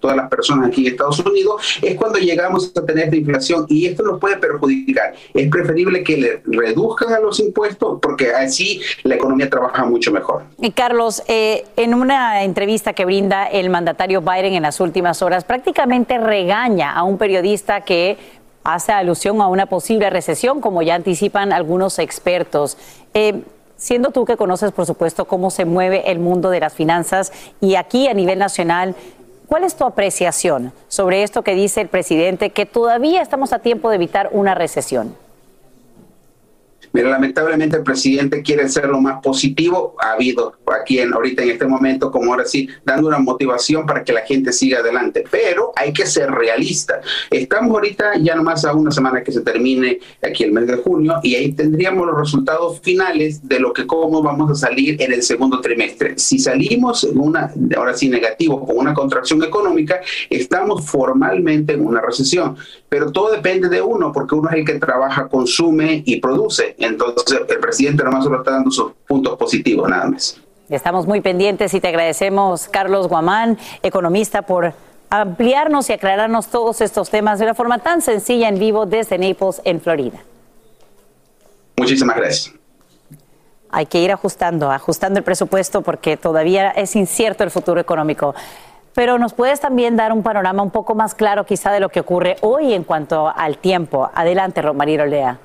todas 0.00 0.16
las 0.16 0.28
personas 0.28 0.68
aquí 0.68 0.86
en 0.86 0.92
Estados 0.92 1.18
Unidos, 1.18 1.78
es 1.82 1.96
cuando 1.96 2.18
llegamos 2.20 2.72
a 2.76 2.86
tener 2.86 3.06
esta 3.06 3.16
inflación 3.16 3.66
y 3.68 3.86
esto 3.86 4.04
nos 4.04 4.20
puede 4.20 4.36
perjudicar. 4.36 5.14
Es 5.34 5.50
preferible 5.50 6.04
que 6.04 6.16
le 6.16 6.42
reduzcan 6.46 7.12
a 7.12 7.18
los 7.18 7.40
impuestos 7.40 7.98
porque 8.00 8.30
así 8.32 8.80
la 9.02 9.16
economía 9.16 9.50
trabaja 9.50 9.84
mucho 9.84 10.12
mejor. 10.12 10.44
Y 10.60 10.70
Carlos, 10.70 11.24
eh, 11.26 11.64
en 11.76 11.92
una 11.92 12.44
entrevista 12.44 12.92
que 12.92 13.04
brinda 13.04 13.46
el 13.46 13.68
mandatario 13.68 14.20
Biden 14.20 14.54
en 14.54 14.62
las 14.62 14.78
últimas 14.80 15.20
horas, 15.20 15.44
prácticamente 15.44 16.18
regaña 16.18 16.94
a 16.94 17.02
un 17.02 17.18
periodista 17.18 17.80
que 17.80 18.16
hace 18.62 18.92
alusión 18.92 19.40
a 19.40 19.48
una 19.48 19.66
posible 19.66 20.08
recesión, 20.10 20.60
como 20.60 20.82
ya 20.82 20.94
anticipan 20.94 21.52
algunos 21.52 21.98
expertos. 21.98 22.76
Eh, 23.14 23.42
siendo 23.78 24.10
tú 24.10 24.26
que 24.26 24.36
conoces, 24.36 24.72
por 24.72 24.84
supuesto, 24.84 25.24
cómo 25.24 25.50
se 25.50 25.64
mueve 25.64 26.10
el 26.10 26.18
mundo 26.18 26.50
de 26.50 26.60
las 26.60 26.74
finanzas 26.74 27.32
y 27.60 27.76
aquí 27.76 28.08
a 28.08 28.14
nivel 28.14 28.38
nacional, 28.38 28.94
¿cuál 29.46 29.64
es 29.64 29.76
tu 29.76 29.84
apreciación 29.84 30.72
sobre 30.88 31.22
esto 31.22 31.42
que 31.42 31.54
dice 31.54 31.80
el 31.80 31.88
presidente, 31.88 32.50
que 32.50 32.66
todavía 32.66 33.22
estamos 33.22 33.54
a 33.54 33.60
tiempo 33.60 33.88
de 33.88 33.96
evitar 33.96 34.28
una 34.32 34.54
recesión? 34.54 35.14
Mira, 36.92 37.10
lamentablemente 37.10 37.76
el 37.76 37.82
presidente 37.82 38.42
quiere 38.42 38.68
ser 38.68 38.86
lo 38.86 39.00
más 39.00 39.20
positivo 39.22 39.94
ha 40.00 40.12
habido 40.12 40.54
aquí 40.80 40.98
en, 40.98 41.12
ahorita 41.12 41.42
en 41.42 41.50
este 41.50 41.66
momento, 41.66 42.10
como 42.10 42.32
ahora 42.32 42.44
sí, 42.44 42.68
dando 42.84 43.08
una 43.08 43.18
motivación 43.18 43.86
para 43.86 44.04
que 44.04 44.12
la 44.12 44.22
gente 44.22 44.52
siga 44.52 44.80
adelante. 44.80 45.24
Pero 45.30 45.72
hay 45.76 45.92
que 45.92 46.06
ser 46.06 46.30
realista. 46.30 47.00
Estamos 47.30 47.70
ahorita 47.72 48.16
ya 48.18 48.34
nomás 48.34 48.64
a 48.64 48.72
una 48.72 48.90
semana 48.90 49.22
que 49.22 49.32
se 49.32 49.40
termine 49.40 49.98
aquí 50.22 50.44
el 50.44 50.52
mes 50.52 50.66
de 50.66 50.76
junio 50.76 51.14
y 51.22 51.34
ahí 51.34 51.52
tendríamos 51.52 52.06
los 52.06 52.18
resultados 52.18 52.80
finales 52.80 53.46
de 53.46 53.60
lo 53.60 53.72
que 53.72 53.86
cómo 53.86 54.22
vamos 54.22 54.50
a 54.50 54.54
salir 54.54 55.00
en 55.00 55.12
el 55.12 55.22
segundo 55.22 55.60
trimestre. 55.60 56.18
Si 56.18 56.38
salimos 56.38 57.04
en 57.04 57.18
una, 57.18 57.52
ahora 57.76 57.94
sí 57.94 58.08
negativo, 58.08 58.64
con 58.66 58.76
una 58.76 58.94
contracción 58.94 59.42
económica, 59.42 60.00
estamos 60.30 60.86
formalmente 60.86 61.74
en 61.74 61.86
una 61.86 62.00
recesión. 62.00 62.56
Pero 62.88 63.12
todo 63.12 63.30
depende 63.30 63.68
de 63.68 63.82
uno, 63.82 64.12
porque 64.12 64.34
uno 64.34 64.48
es 64.50 64.56
el 64.56 64.64
que 64.64 64.78
trabaja, 64.78 65.28
consume 65.28 66.02
y 66.06 66.20
produce. 66.20 66.74
Entonces, 66.78 67.40
el 67.48 67.58
presidente 67.58 68.02
nomás 68.02 68.24
solo 68.24 68.38
está 68.38 68.52
dando 68.52 68.70
sus 68.70 68.92
puntos 69.06 69.36
positivos, 69.36 69.88
nada 69.88 70.06
más. 70.06 70.40
Estamos 70.70 71.06
muy 71.06 71.20
pendientes 71.20 71.72
y 71.74 71.80
te 71.80 71.88
agradecemos, 71.88 72.68
Carlos 72.68 73.08
Guamán, 73.08 73.58
economista, 73.82 74.42
por 74.42 74.74
ampliarnos 75.10 75.88
y 75.88 75.92
aclararnos 75.94 76.48
todos 76.48 76.80
estos 76.80 77.10
temas 77.10 77.38
de 77.38 77.46
una 77.46 77.54
forma 77.54 77.78
tan 77.78 78.02
sencilla 78.02 78.48
en 78.48 78.58
vivo 78.58 78.86
desde 78.86 79.18
Naples, 79.18 79.60
en 79.64 79.80
Florida. 79.80 80.18
Muchísimas 81.76 82.16
gracias. 82.16 82.54
Hay 83.70 83.86
que 83.86 84.00
ir 84.00 84.12
ajustando, 84.12 84.70
ajustando 84.70 85.18
el 85.18 85.24
presupuesto 85.24 85.82
porque 85.82 86.16
todavía 86.16 86.70
es 86.70 86.96
incierto 86.96 87.44
el 87.44 87.50
futuro 87.50 87.80
económico. 87.80 88.34
Pero 88.98 89.16
nos 89.16 89.32
puedes 89.32 89.60
también 89.60 89.94
dar 89.94 90.12
un 90.12 90.24
panorama 90.24 90.60
un 90.60 90.72
poco 90.72 90.96
más 90.96 91.14
claro 91.14 91.46
quizá 91.46 91.70
de 91.70 91.78
lo 91.78 91.88
que 91.88 92.00
ocurre 92.00 92.34
hoy 92.40 92.74
en 92.74 92.82
cuanto 92.82 93.32
al 93.32 93.58
tiempo. 93.58 94.10
Adelante, 94.12 94.60
Romario 94.60 95.06
Lea. 95.06 95.38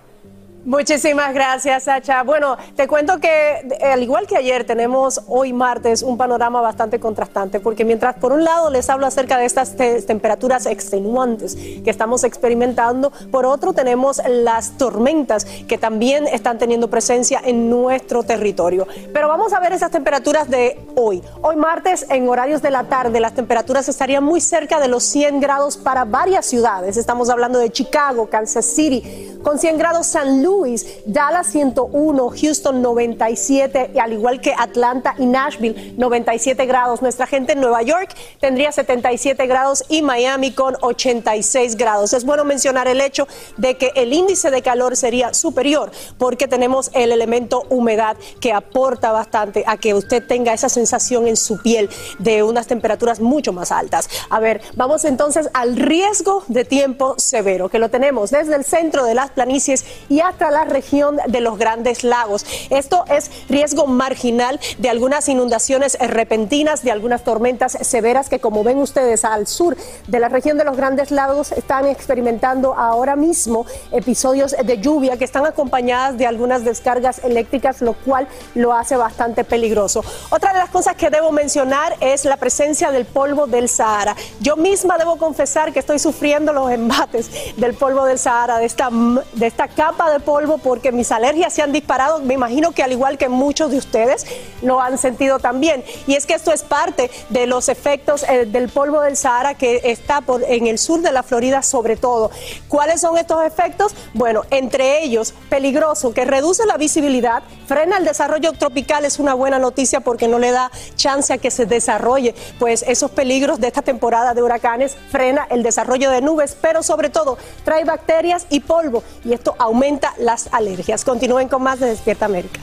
Muchísimas 0.65 1.33
gracias, 1.33 1.83
Sacha. 1.83 2.23
Bueno, 2.23 2.55
te 2.77 2.87
cuento 2.87 3.19
que 3.19 3.67
al 3.83 4.01
igual 4.01 4.27
que 4.27 4.37
ayer 4.37 4.63
tenemos 4.63 5.21
hoy 5.27 5.51
martes 5.51 6.01
un 6.01 6.17
panorama 6.17 6.61
bastante 6.61 7.01
contrastante, 7.01 7.59
porque 7.59 7.83
mientras 7.83 8.15
por 8.15 8.31
un 8.31 8.45
lado 8.45 8.69
les 8.69 8.89
hablo 8.89 9.05
acerca 9.05 9.37
de 9.37 9.43
estas 9.43 9.75
temperaturas 9.75 10.65
extenuantes 10.65 11.55
que 11.55 11.89
estamos 11.89 12.23
experimentando, 12.23 13.11
por 13.29 13.45
otro 13.45 13.73
tenemos 13.73 14.21
las 14.25 14.77
tormentas 14.77 15.43
que 15.43 15.77
también 15.77 16.27
están 16.27 16.57
teniendo 16.57 16.89
presencia 16.89 17.41
en 17.43 17.69
nuestro 17.69 18.23
territorio. 18.23 18.87
Pero 19.11 19.27
vamos 19.27 19.51
a 19.51 19.59
ver 19.59 19.73
esas 19.73 19.91
temperaturas 19.91 20.49
de 20.49 20.79
hoy. 20.95 21.21
Hoy 21.41 21.57
martes 21.57 22.05
en 22.09 22.29
horarios 22.29 22.61
de 22.61 22.71
la 22.71 22.85
tarde 22.85 23.19
las 23.19 23.33
temperaturas 23.33 23.89
estarían 23.89 24.23
muy 24.23 24.39
cerca 24.39 24.79
de 24.79 24.87
los 24.87 25.03
100 25.03 25.41
grados 25.41 25.75
para 25.75 26.05
varias 26.05 26.45
ciudades. 26.45 26.95
Estamos 26.95 27.29
hablando 27.29 27.59
de 27.59 27.69
Chicago, 27.69 28.29
Kansas 28.29 28.65
City, 28.65 29.37
con 29.43 29.59
100 29.59 29.77
grados 29.77 30.07
San 30.07 30.41
Luis 30.41 30.52
Louis, 30.53 30.85
Dallas 31.05 31.47
101, 31.47 32.29
Houston 32.29 32.81
97, 32.81 33.91
y 33.95 33.99
al 33.99 34.13
igual 34.13 34.39
que 34.39 34.53
Atlanta 34.57 35.15
y 35.17 35.25
Nashville 35.25 35.93
97 35.97 36.65
grados. 36.65 37.01
Nuestra 37.01 37.25
gente 37.25 37.53
en 37.53 37.61
Nueva 37.61 37.81
York 37.81 38.15
tendría 38.39 38.71
77 38.71 39.47
grados 39.47 39.83
y 39.89 40.01
Miami 40.01 40.51
con 40.51 40.75
86 40.81 41.75
grados. 41.75 42.13
Es 42.13 42.23
bueno 42.23 42.45
mencionar 42.45 42.87
el 42.87 43.01
hecho 43.01 43.27
de 43.57 43.77
que 43.77 43.91
el 43.95 44.13
índice 44.13 44.51
de 44.51 44.61
calor 44.61 44.95
sería 44.95 45.33
superior 45.33 45.91
porque 46.17 46.47
tenemos 46.47 46.91
el 46.93 47.11
elemento 47.11 47.63
humedad 47.69 48.15
que 48.39 48.53
aporta 48.53 49.11
bastante 49.11 49.63
a 49.65 49.77
que 49.77 49.93
usted 49.93 50.25
tenga 50.25 50.53
esa 50.53 50.69
sensación 50.69 51.27
en 51.27 51.35
su 51.35 51.61
piel 51.61 51.89
de 52.19 52.43
unas 52.43 52.67
temperaturas 52.67 53.19
mucho 53.19 53.53
más 53.53 53.71
altas. 53.71 54.07
A 54.29 54.39
ver, 54.39 54.61
vamos 54.75 55.03
entonces 55.05 55.49
al 55.53 55.75
riesgo 55.75 56.43
de 56.47 56.63
tiempo 56.63 57.15
severo 57.17 57.69
que 57.69 57.79
lo 57.79 57.89
tenemos 57.89 58.29
desde 58.29 58.55
el 58.55 58.63
centro 58.63 59.03
de 59.05 59.15
las 59.15 59.31
planicies 59.31 59.85
y 60.09 60.19
hasta 60.19 60.42
la 60.51 60.65
región 60.65 61.17
de 61.27 61.41
los 61.41 61.57
grandes 61.57 62.03
lagos. 62.03 62.45
Esto 62.69 63.05
es 63.07 63.31
riesgo 63.49 63.87
marginal 63.87 64.59
de 64.77 64.89
algunas 64.89 65.27
inundaciones 65.29 65.97
repentinas, 65.99 66.83
de 66.83 66.91
algunas 66.91 67.23
tormentas 67.23 67.77
severas 67.81 68.29
que 68.29 68.39
como 68.39 68.63
ven 68.63 68.77
ustedes 68.77 69.25
al 69.25 69.47
sur 69.47 69.75
de 70.07 70.19
la 70.19 70.29
región 70.29 70.57
de 70.57 70.63
los 70.63 70.77
grandes 70.77 71.11
lagos 71.11 71.51
están 71.51 71.85
experimentando 71.87 72.73
ahora 72.73 73.15
mismo 73.15 73.65
episodios 73.91 74.55
de 74.63 74.79
lluvia 74.79 75.17
que 75.17 75.25
están 75.25 75.45
acompañadas 75.45 76.17
de 76.17 76.27
algunas 76.27 76.63
descargas 76.63 77.23
eléctricas, 77.23 77.81
lo 77.81 77.93
cual 77.93 78.27
lo 78.55 78.73
hace 78.73 78.95
bastante 78.95 79.43
peligroso. 79.43 80.03
Otra 80.29 80.53
de 80.53 80.59
las 80.59 80.69
cosas 80.69 80.95
que 80.95 81.09
debo 81.09 81.31
mencionar 81.31 81.95
es 81.99 82.25
la 82.25 82.37
presencia 82.37 82.91
del 82.91 83.05
polvo 83.05 83.47
del 83.47 83.69
Sahara. 83.69 84.15
Yo 84.39 84.55
misma 84.55 84.97
debo 84.97 85.17
confesar 85.17 85.73
que 85.73 85.79
estoy 85.79 85.99
sufriendo 85.99 86.53
los 86.53 86.71
embates 86.71 87.29
del 87.57 87.73
polvo 87.73 88.05
del 88.05 88.19
Sahara, 88.19 88.57
de 88.57 88.65
esta, 88.65 88.89
de 88.91 89.47
esta 89.47 89.67
capa 89.67 90.11
de 90.11 90.19
polvo, 90.19 90.32
porque 90.63 90.91
mis 90.91 91.11
alergias 91.11 91.53
se 91.53 91.61
han 91.61 91.71
disparado. 91.71 92.19
Me 92.19 92.33
imagino 92.33 92.71
que 92.71 92.83
al 92.83 92.91
igual 92.91 93.17
que 93.17 93.29
muchos 93.29 93.71
de 93.71 93.77
ustedes 93.77 94.25
lo 94.61 94.81
han 94.81 94.97
sentido 94.97 95.39
también. 95.39 95.83
Y 96.07 96.15
es 96.15 96.25
que 96.25 96.33
esto 96.33 96.51
es 96.51 96.63
parte 96.63 97.11
de 97.29 97.45
los 97.45 97.69
efectos 97.69 98.23
eh, 98.23 98.45
del 98.45 98.69
polvo 98.69 99.01
del 99.01 99.15
Sahara 99.15 99.53
que 99.53 99.81
está 99.83 100.21
por, 100.21 100.43
en 100.43 100.67
el 100.67 100.79
sur 100.79 101.01
de 101.01 101.11
la 101.11 101.23
Florida 101.23 101.61
sobre 101.61 101.95
todo. 101.97 102.31
¿Cuáles 102.67 103.01
son 103.01 103.17
estos 103.17 103.45
efectos? 103.45 103.93
Bueno, 104.13 104.43
entre 104.49 105.03
ellos, 105.03 105.33
peligroso, 105.49 106.13
que 106.13 106.25
reduce 106.25 106.65
la 106.65 106.77
visibilidad, 106.77 107.43
frena 107.67 107.97
el 107.97 108.05
desarrollo 108.05 108.53
tropical, 108.53 109.05
es 109.05 109.19
una 109.19 109.33
buena 109.33 109.59
noticia 109.59 109.99
porque 109.99 110.27
no 110.27 110.39
le 110.39 110.51
da 110.51 110.71
chance 110.95 111.31
a 111.33 111.37
que 111.37 111.51
se 111.51 111.65
desarrolle, 111.65 112.33
pues 112.59 112.83
esos 112.87 113.11
peligros 113.11 113.59
de 113.59 113.67
esta 113.67 113.81
temporada 113.81 114.33
de 114.33 114.41
huracanes 114.41 114.97
frena 115.11 115.47
el 115.49 115.63
desarrollo 115.63 116.09
de 116.09 116.21
nubes, 116.21 116.57
pero 116.59 116.81
sobre 116.81 117.09
todo 117.09 117.37
trae 117.63 117.85
bacterias 117.85 118.47
y 118.49 118.61
polvo 118.61 119.03
y 119.23 119.33
esto 119.33 119.55
aumenta 119.59 120.13
las 120.23 120.49
alergias. 120.51 121.03
Continúen 121.03 121.47
con 121.47 121.61
más 121.61 121.79
de 121.79 121.87
Despierta 121.87 122.25
América. 122.25 122.59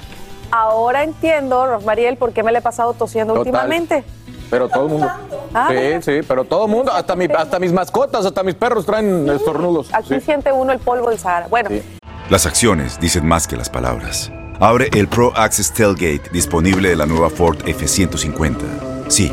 Ahora 0.50 1.04
entiendo, 1.04 1.66
Rosmariel, 1.66 2.16
por 2.16 2.32
qué 2.32 2.42
me 2.42 2.50
le 2.50 2.58
he 2.58 2.62
pasado 2.62 2.92
tosiendo 2.94 3.34
Total. 3.34 3.46
últimamente. 3.46 4.04
Pero 4.50 4.68
todo 4.68 4.86
el 4.86 4.90
mundo. 4.90 5.08
Ah, 5.54 5.68
sí, 5.70 6.02
sí, 6.02 6.20
pero 6.26 6.44
todo 6.44 6.64
el 6.64 6.70
mundo, 6.72 6.90
hasta, 6.92 7.14
mi, 7.14 7.26
hasta 7.26 7.60
mis 7.60 7.72
mascotas, 7.72 8.26
hasta 8.26 8.42
mis 8.42 8.56
perros 8.56 8.84
traen 8.84 9.28
estornudos. 9.28 9.94
Aquí 9.94 10.14
sí. 10.14 10.20
siente 10.20 10.50
uno 10.50 10.72
el 10.72 10.80
polvo 10.80 11.08
del 11.10 11.18
Sahara. 11.20 11.46
Bueno, 11.48 11.70
Las 12.30 12.46
acciones 12.46 12.98
dicen 12.98 13.26
más 13.26 13.46
que 13.46 13.56
las 13.56 13.70
palabras. 13.70 14.32
Abre 14.58 14.88
el 14.92 15.06
Pro 15.08 15.32
Access 15.36 15.72
Tailgate 15.72 16.30
disponible 16.32 16.88
de 16.90 16.96
la 16.96 17.06
nueva 17.06 17.30
Ford 17.30 17.58
F-150. 17.64 18.56
Sí, 19.08 19.32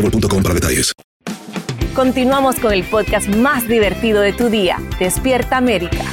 boostmobile.com 0.00 0.42
para 0.42 0.54
detalles. 0.54 0.92
Continuamos 1.94 2.58
con 2.60 2.72
el 2.72 2.84
podcast 2.84 3.28
más 3.28 3.66
divertido 3.66 4.20
de 4.22 4.32
tu 4.32 4.48
día, 4.48 4.78
Despierta 4.98 5.56
América. 5.56 6.04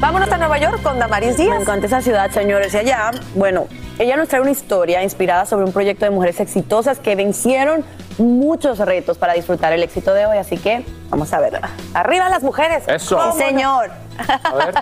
Vámonos 0.00 0.30
a 0.30 0.36
Nueva 0.36 0.58
York 0.58 0.82
con 0.82 0.98
Damaris 0.98 1.36
Díaz. 1.36 1.56
Me 1.56 1.62
encanta 1.62 1.86
esa 1.86 2.00
ciudad, 2.00 2.30
señores. 2.30 2.74
Y 2.74 2.78
allá, 2.78 3.12
bueno, 3.34 3.68
ella 3.98 4.16
nos 4.16 4.28
trae 4.28 4.40
una 4.40 4.50
historia 4.50 5.02
inspirada 5.02 5.46
sobre 5.46 5.64
un 5.64 5.72
proyecto 5.72 6.04
de 6.04 6.10
mujeres 6.10 6.40
exitosas 6.40 6.98
que 6.98 7.14
vencieron 7.14 7.84
muchos 8.18 8.78
retos 8.78 9.16
para 9.16 9.32
disfrutar 9.32 9.72
el 9.72 9.82
éxito 9.82 10.12
de 10.12 10.26
hoy. 10.26 10.38
Así 10.38 10.58
que 10.58 10.84
vamos 11.08 11.32
a 11.32 11.40
verla. 11.40 11.70
Arriba 11.94 12.28
las 12.28 12.42
mujeres. 12.42 12.84
Eso. 12.88 13.32
Sí, 13.32 13.38
señor. 13.38 13.90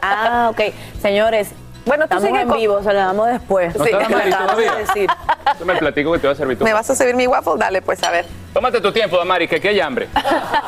ah, 0.03 0.51
ok. 0.53 0.73
Señores, 1.01 1.51
bueno, 1.87 2.05
tú 2.09 2.15
estamos 2.17 2.25
sigue 2.25 2.41
en 2.43 2.49
con- 2.49 2.59
vivo, 2.59 2.83
se 2.83 2.93
la 2.93 3.07
damos 3.07 3.27
después. 3.29 3.77
¿No 3.77 3.85
está 3.85 4.01
la 4.01 4.09
Mari 4.09 4.31
todavía? 4.31 4.75
decir. 4.77 5.11
Yo 5.59 5.65
me 5.67 5.75
platico 5.77 6.13
que 6.13 6.19
te 6.19 6.27
voy 6.27 6.35
a 6.35 6.37
servir 6.37 6.59
tu 6.59 6.65
¿Me 6.65 6.73
vas 6.73 6.89
a 6.91 6.95
servir 6.95 7.15
mi 7.17 7.27
waffle? 7.27 7.55
Dale, 7.57 7.83
pues 7.83 8.03
a 8.03 8.11
ver. 8.11 8.27
Tómate 8.53 8.81
tu 8.81 8.93
tiempo, 8.93 9.17
Damari, 9.17 9.47
que 9.49 9.57
aquí 9.57 9.69
hay 9.69 9.81
hambre. 9.81 10.09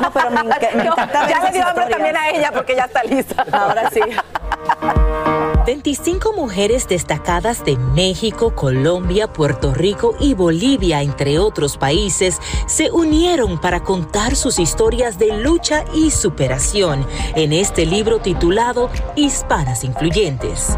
No, 0.00 0.10
pero 0.12 0.30
me, 0.30 0.40
enca- 0.40 0.72
me 0.74 0.84
Yo- 0.84 0.92
encanta 0.92 1.20
ver 1.22 1.30
ya 1.30 1.40
le 1.44 1.50
dio 1.52 1.66
hambre 1.66 1.86
también 1.86 2.16
a 2.16 2.28
ella 2.30 2.50
porque 2.52 2.74
ya 2.76 2.84
está 2.84 3.02
lista. 3.04 3.44
Ahora 3.52 3.90
sí. 3.90 4.00
25 5.64 6.32
mujeres 6.32 6.88
destacadas 6.88 7.64
de 7.64 7.76
México, 7.76 8.52
Colombia, 8.54 9.32
Puerto 9.32 9.72
Rico 9.72 10.16
y 10.18 10.34
Bolivia, 10.34 11.02
entre 11.02 11.38
otros 11.38 11.76
países, 11.76 12.40
se 12.66 12.90
unieron 12.90 13.60
para 13.60 13.80
contar 13.84 14.34
sus 14.34 14.58
historias 14.58 15.18
de 15.18 15.36
lucha 15.36 15.84
y 15.94 16.10
superación 16.10 17.06
en 17.36 17.52
este 17.52 17.86
libro 17.86 18.18
titulado 18.18 18.90
Hispanas 19.14 19.84
Influyentes. 19.84 20.76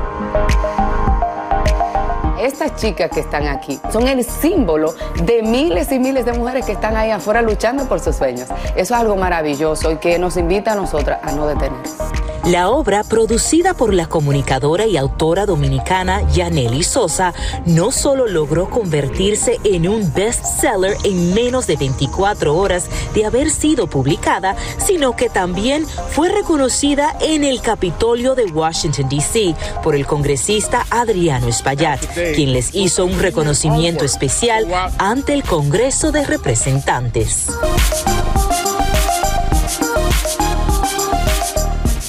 Estas 2.39 2.77
chicas 2.77 3.11
que 3.11 3.21
están 3.21 3.47
aquí 3.47 3.81
son 3.91 4.07
el 4.07 4.23
símbolo 4.23 4.95
de 5.23 5.43
miles 5.43 5.91
y 5.93 5.99
miles 5.99 6.27
de 6.27 6.35
mujeres 6.35 6.67
que 6.67 6.73
están 6.73 6.95
ahí 6.95 7.11
afuera 7.11 7.41
luchando 7.41 7.89
por 7.89 8.01
sus 8.01 8.17
sueños. 8.17 8.49
Eso 8.77 8.77
es 8.77 8.93
algo 8.93 9.17
maravilloso 9.17 9.93
y 9.93 9.97
que 9.97 10.19
nos 10.19 10.37
invita 10.37 10.73
a 10.73 10.75
nosotras 10.75 11.21
a 11.23 11.33
no 11.33 11.47
detenernos. 11.47 11.95
La 12.47 12.69
obra, 12.69 13.05
producida 13.05 13.73
por 13.73 13.95
la 13.95 14.07
comunicadora 14.07 14.85
y 14.87 14.99
autora 14.99 15.47
dominicana 15.47 16.21
Yaneli 16.31 16.85
Sosa, 16.85 17.33
no 17.65 17.91
solo 17.91 18.27
logró 18.27 18.69
convertirse 18.69 19.59
en 19.65 19.89
un 19.89 20.13
bestseller 20.13 20.95
en 21.05 21.33
menos 21.33 21.67
de 21.67 21.77
24 21.77 22.55
horas 22.55 22.85
de 23.15 23.25
haber 23.25 23.51
sido 23.51 23.87
publicada, 23.87 24.57
sino 24.77 25.17
que 25.17 25.31
también 25.31 25.87
fue 26.11 26.29
reconocida 26.29 27.17
en 27.23 27.45
el 27.45 27.63
Capitolio 27.63 28.35
de 28.35 28.45
Washington, 28.45 29.09
D.C. 29.09 29.55
por 29.83 29.95
el 29.95 30.05
congresista 30.05 30.85
Adriano 30.91 31.49
Espaillat, 31.49 32.01
quien 32.35 32.53
les 32.53 32.75
hizo 32.75 33.07
un 33.07 33.19
reconocimiento 33.21 34.05
especial 34.05 34.67
ante 34.99 35.33
el 35.33 35.45
Congreso 35.45 36.13
de 36.13 36.27
Representantes. 36.27 37.49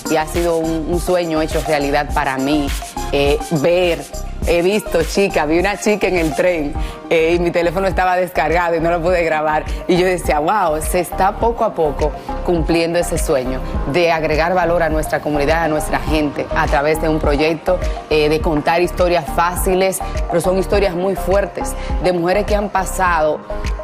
Y 0.09 0.17
ha 0.17 0.25
sido 0.27 0.57
un, 0.57 0.99
sueño 0.99 1.41
hecho 1.41 1.61
realidad 1.67 2.13
para 2.13 2.37
mí 2.37 2.67
eh, 3.11 3.37
ver. 3.61 3.99
He 4.47 4.61
visto 4.61 5.01
chicas, 5.01 5.47
vi 5.47 5.57
una 5.57 5.79
chica 5.79 6.07
en 6.07 6.17
el 6.17 6.35
tren 6.35 6.73
eh, 7.09 7.33
y 7.35 7.39
mi 7.39 7.49
teléfono 7.49 7.87
estaba 7.87 8.15
descargado 8.15 8.75
y 8.75 8.79
no 8.79 8.91
lo 8.91 9.01
pude 9.01 9.23
grabar. 9.23 9.65
Y 9.87 9.97
yo 9.97 10.05
decía, 10.05 10.37
wow, 10.37 10.79
se 10.83 10.99
está 10.99 11.37
poco 11.37 11.63
a 11.63 11.73
poco 11.73 12.11
cumpliendo 12.45 12.99
ese 12.99 13.17
sueño 13.17 13.59
de 13.91 14.11
agregar 14.11 14.53
valor 14.53 14.83
a 14.83 14.89
nuestra 14.89 15.19
comunidad, 15.19 15.63
a 15.63 15.67
nuestra 15.67 15.99
gente, 15.99 16.45
a 16.55 16.67
través 16.67 17.01
de 17.01 17.09
un 17.09 17.17
proyecto, 17.17 17.79
eh, 18.11 18.29
de 18.29 18.39
contar 18.39 18.83
historias 18.83 19.25
fáciles, 19.35 19.97
pero 20.27 20.39
son 20.41 20.59
historias 20.59 20.93
muy 20.93 21.15
fuertes, 21.15 21.73
de 22.03 22.13
mujeres 22.13 22.45
que 22.45 22.55
han 22.55 22.69
pasado 22.69 23.39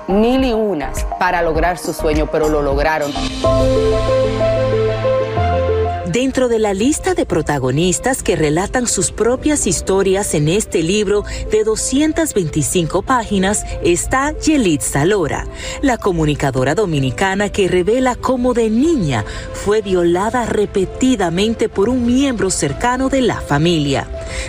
mil 0.08 0.44
y 0.44 0.54
unas 0.54 1.06
para 1.18 1.42
lograr 1.42 1.80
su 1.80 1.92
sueño, 1.92 2.28
pero 2.32 2.50
lo 2.50 2.62
lograron. 2.62 3.12
Dentro 6.12 6.50
de 6.50 6.60
la 6.60 6.74
lista 6.74 7.14
de 7.14 7.26
protagonistas 7.26 8.22
que 8.22 8.36
relatan 8.36 8.86
sus 8.86 9.12
propias 9.12 9.66
historias 9.66 10.34
en 10.34 10.50
este 10.50 10.84
libro 10.84 11.24
de 11.50 11.64
225 11.64 13.02
páginas 13.02 13.64
está 13.82 14.38
Yelitza 14.38 15.06
Lora, 15.06 15.48
la 15.82 15.98
comunicadora 15.98 16.76
dominicana 16.76 17.48
que 17.48 17.70
revela 17.70 18.16
cómo 18.16 18.54
de 18.54 18.70
niña 18.70 19.24
fue 19.54 19.82
violada 19.82 20.46
repetidamente 20.46 21.70
por 21.70 21.88
un 21.88 22.06
miembro 22.06 22.50
cercano 22.50 23.08
de 23.08 23.22
la 23.22 23.40
familia. 23.40 24.06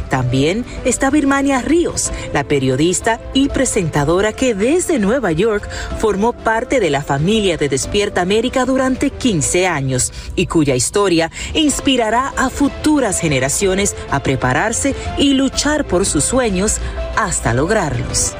También 0.09 0.65
está 0.85 1.11
Birmania 1.11 1.63
Ríos, 1.63 2.11
la 2.33 2.43
periodista 2.43 3.21
y 3.35 3.49
presentadora 3.49 4.33
que 4.33 4.57
desde 4.57 4.99
Nueva 4.99 5.31
York 5.31 5.69
formó 5.99 6.33
parte 6.33 6.81
de 6.81 6.91
la 6.91 7.03
familia 7.03 7.57
de 7.57 7.69
Despierta 7.69 8.21
América 8.21 8.65
durante 8.65 9.11
15 9.11 9.69
años 9.69 10.13
y 10.35 10.47
cuya 10.47 10.75
historia 10.75 11.31
inspirará 11.55 12.33
a 12.37 12.51
futuras 12.51 13.21
generaciones 13.21 13.97
a 14.11 14.21
prepararse 14.21 14.95
y 15.19 15.35
luchar 15.35 15.85
por 15.85 16.07
sus 16.07 16.25
sueños 16.25 16.79
hasta 17.17 17.55
lograrlos. 17.55 18.35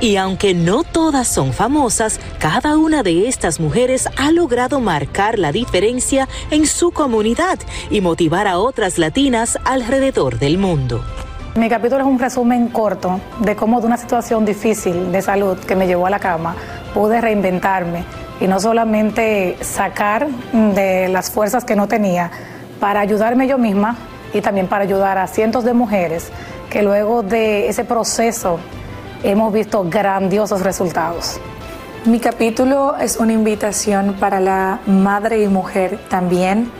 Y 0.00 0.16
aunque 0.16 0.54
no 0.54 0.84
todas 0.84 1.26
son 1.26 1.52
famosas, 1.52 2.20
cada 2.38 2.76
una 2.76 3.02
de 3.02 3.28
estas 3.28 3.58
mujeres 3.58 4.08
ha 4.16 4.30
logrado 4.30 4.78
marcar 4.78 5.38
la 5.38 5.52
diferencia 5.52 6.28
en 6.50 6.66
su 6.66 6.90
comunidad 6.90 7.58
y 7.90 8.02
motivar 8.02 8.46
a 8.46 8.58
otras 8.58 8.98
latinas 8.98 9.58
alrededor 9.64 10.38
del 10.38 10.58
mundo. 10.58 11.02
Mi 11.56 11.70
capítulo 11.70 12.02
es 12.02 12.06
un 12.06 12.18
resumen 12.18 12.68
corto 12.68 13.18
de 13.40 13.56
cómo 13.56 13.80
de 13.80 13.86
una 13.86 13.96
situación 13.96 14.44
difícil 14.44 15.10
de 15.10 15.22
salud 15.22 15.56
que 15.58 15.74
me 15.74 15.86
llevó 15.86 16.06
a 16.06 16.10
la 16.10 16.18
cama 16.18 16.54
pude 16.92 17.18
reinventarme 17.20 18.04
y 18.40 18.46
no 18.46 18.60
solamente 18.60 19.56
sacar 19.60 20.28
de 20.52 21.08
las 21.08 21.30
fuerzas 21.30 21.64
que 21.64 21.76
no 21.76 21.88
tenía 21.88 22.30
para 22.80 23.00
ayudarme 23.00 23.48
yo 23.48 23.58
misma 23.58 23.96
y 24.34 24.40
también 24.40 24.68
para 24.68 24.84
ayudar 24.84 25.18
a 25.18 25.26
cientos 25.26 25.64
de 25.64 25.72
mujeres 25.72 26.30
que 26.70 26.82
luego 26.82 27.22
de 27.22 27.68
ese 27.68 27.84
proceso 27.84 28.58
hemos 29.22 29.52
visto 29.52 29.84
grandiosos 29.88 30.62
resultados. 30.62 31.40
Mi 32.04 32.20
capítulo 32.20 32.96
es 32.96 33.16
una 33.16 33.32
invitación 33.32 34.14
para 34.20 34.38
la 34.40 34.80
madre 34.86 35.42
y 35.42 35.48
mujer 35.48 35.98
también 36.08 36.70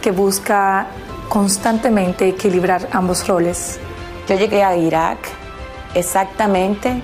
que 0.00 0.10
busca 0.10 0.86
constantemente 1.28 2.28
equilibrar 2.28 2.88
ambos 2.92 3.26
roles. 3.26 3.78
Yo 4.28 4.36
llegué 4.36 4.64
a 4.64 4.76
Irak 4.76 5.18
exactamente 5.94 7.02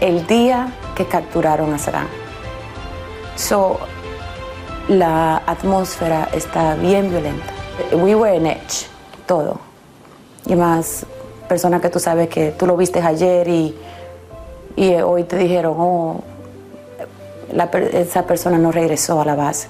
el 0.00 0.26
día 0.26 0.68
que 0.94 1.06
capturaron 1.06 1.72
a 1.72 1.78
Saddam. 1.78 2.23
So, 3.36 3.78
la 4.88 5.42
atmósfera 5.46 6.28
está 6.32 6.74
bien 6.74 7.10
violenta. 7.10 7.46
We 7.92 8.14
were 8.14 8.36
in 8.36 8.46
edge, 8.46 8.86
todo. 9.26 9.58
Y 10.46 10.54
más 10.54 11.06
personas 11.48 11.80
que 11.80 11.90
tú 11.90 11.98
sabes 11.98 12.28
que 12.28 12.52
tú 12.52 12.66
lo 12.66 12.76
viste 12.76 13.00
ayer 13.00 13.48
y, 13.48 13.74
y 14.76 14.94
hoy 14.96 15.24
te 15.24 15.36
dijeron, 15.36 15.74
oh, 15.78 16.22
esa 17.92 18.26
persona 18.26 18.58
no 18.58 18.72
regresó 18.72 19.20
a 19.20 19.24
la 19.24 19.34
base. 19.34 19.68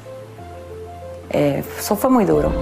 Eh, 1.30 1.64
eso 1.78 1.96
fue 1.96 2.10
muy 2.10 2.24
duro. 2.24 2.52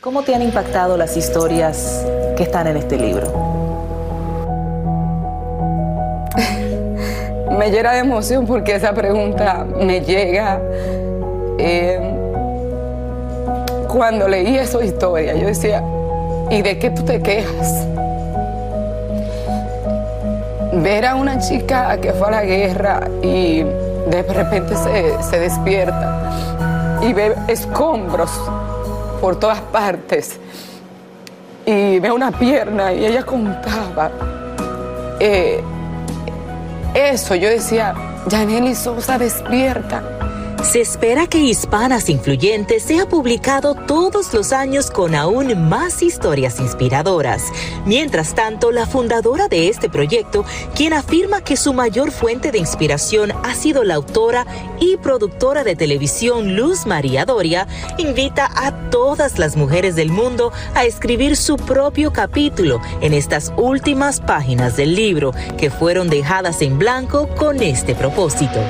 ¿Cómo 0.00 0.22
te 0.22 0.34
han 0.34 0.42
impactado 0.42 0.96
las 0.96 1.16
historias 1.16 2.04
que 2.36 2.44
están 2.44 2.66
en 2.66 2.76
este 2.78 2.96
libro? 2.96 3.47
Me 7.58 7.72
llena 7.72 7.92
de 7.92 7.98
emoción 7.98 8.46
porque 8.46 8.76
esa 8.76 8.92
pregunta 8.92 9.66
me 9.80 10.00
llega. 10.00 10.60
Eh, 11.58 12.14
cuando 13.88 14.28
leí 14.28 14.56
esa 14.56 14.82
historia, 14.84 15.34
yo 15.34 15.48
decía, 15.48 15.82
¿y 16.50 16.62
de 16.62 16.78
qué 16.78 16.90
tú 16.90 17.02
te 17.02 17.20
quejas? 17.20 17.84
Ver 20.72 21.06
a 21.06 21.16
una 21.16 21.40
chica 21.40 21.98
que 22.00 22.12
fue 22.12 22.28
a 22.28 22.30
la 22.30 22.44
guerra 22.44 23.08
y 23.22 23.64
de 23.64 24.22
repente 24.22 24.74
se, 24.76 25.38
despierta 25.40 26.98
y 27.02 27.12
ve 27.12 27.34
escombros 27.48 28.30
por 29.20 29.36
todas 29.36 29.60
partes 29.60 30.38
y 31.66 31.98
ve 31.98 32.12
una 32.12 32.30
pierna 32.30 32.92
y 32.92 33.04
ella 33.04 33.24
contaba. 33.24 34.10
Eh, 35.18 35.60
eso, 36.94 37.34
yo 37.34 37.48
decía, 37.48 37.94
Janely 38.30 38.74
Sosa 38.74 39.18
despierta. 39.18 40.17
Se 40.62 40.80
espera 40.80 41.26
que 41.26 41.38
Hispanas 41.38 42.10
Influyentes 42.10 42.82
sea 42.82 43.08
publicado 43.08 43.74
todos 43.74 44.34
los 44.34 44.52
años 44.52 44.90
con 44.90 45.14
aún 45.14 45.68
más 45.68 46.02
historias 46.02 46.60
inspiradoras. 46.60 47.44
Mientras 47.86 48.34
tanto, 48.34 48.70
la 48.70 48.86
fundadora 48.86 49.48
de 49.48 49.68
este 49.68 49.88
proyecto, 49.88 50.44
quien 50.74 50.92
afirma 50.92 51.42
que 51.42 51.56
su 51.56 51.72
mayor 51.72 52.10
fuente 52.10 52.50
de 52.50 52.58
inspiración 52.58 53.32
ha 53.44 53.54
sido 53.54 53.82
la 53.82 53.94
autora 53.94 54.46
y 54.78 54.96
productora 54.98 55.64
de 55.64 55.74
televisión 55.74 56.54
Luz 56.54 56.86
María 56.86 57.24
Doria, 57.24 57.66
invita 57.96 58.50
a 58.54 58.90
todas 58.90 59.38
las 59.38 59.56
mujeres 59.56 59.96
del 59.96 60.10
mundo 60.10 60.52
a 60.74 60.84
escribir 60.84 61.36
su 61.36 61.56
propio 61.56 62.12
capítulo 62.12 62.80
en 63.00 63.14
estas 63.14 63.52
últimas 63.56 64.20
páginas 64.20 64.76
del 64.76 64.94
libro, 64.94 65.32
que 65.56 65.70
fueron 65.70 66.10
dejadas 66.10 66.60
en 66.60 66.78
blanco 66.78 67.28
con 67.36 67.62
este 67.62 67.94
propósito. 67.94 68.60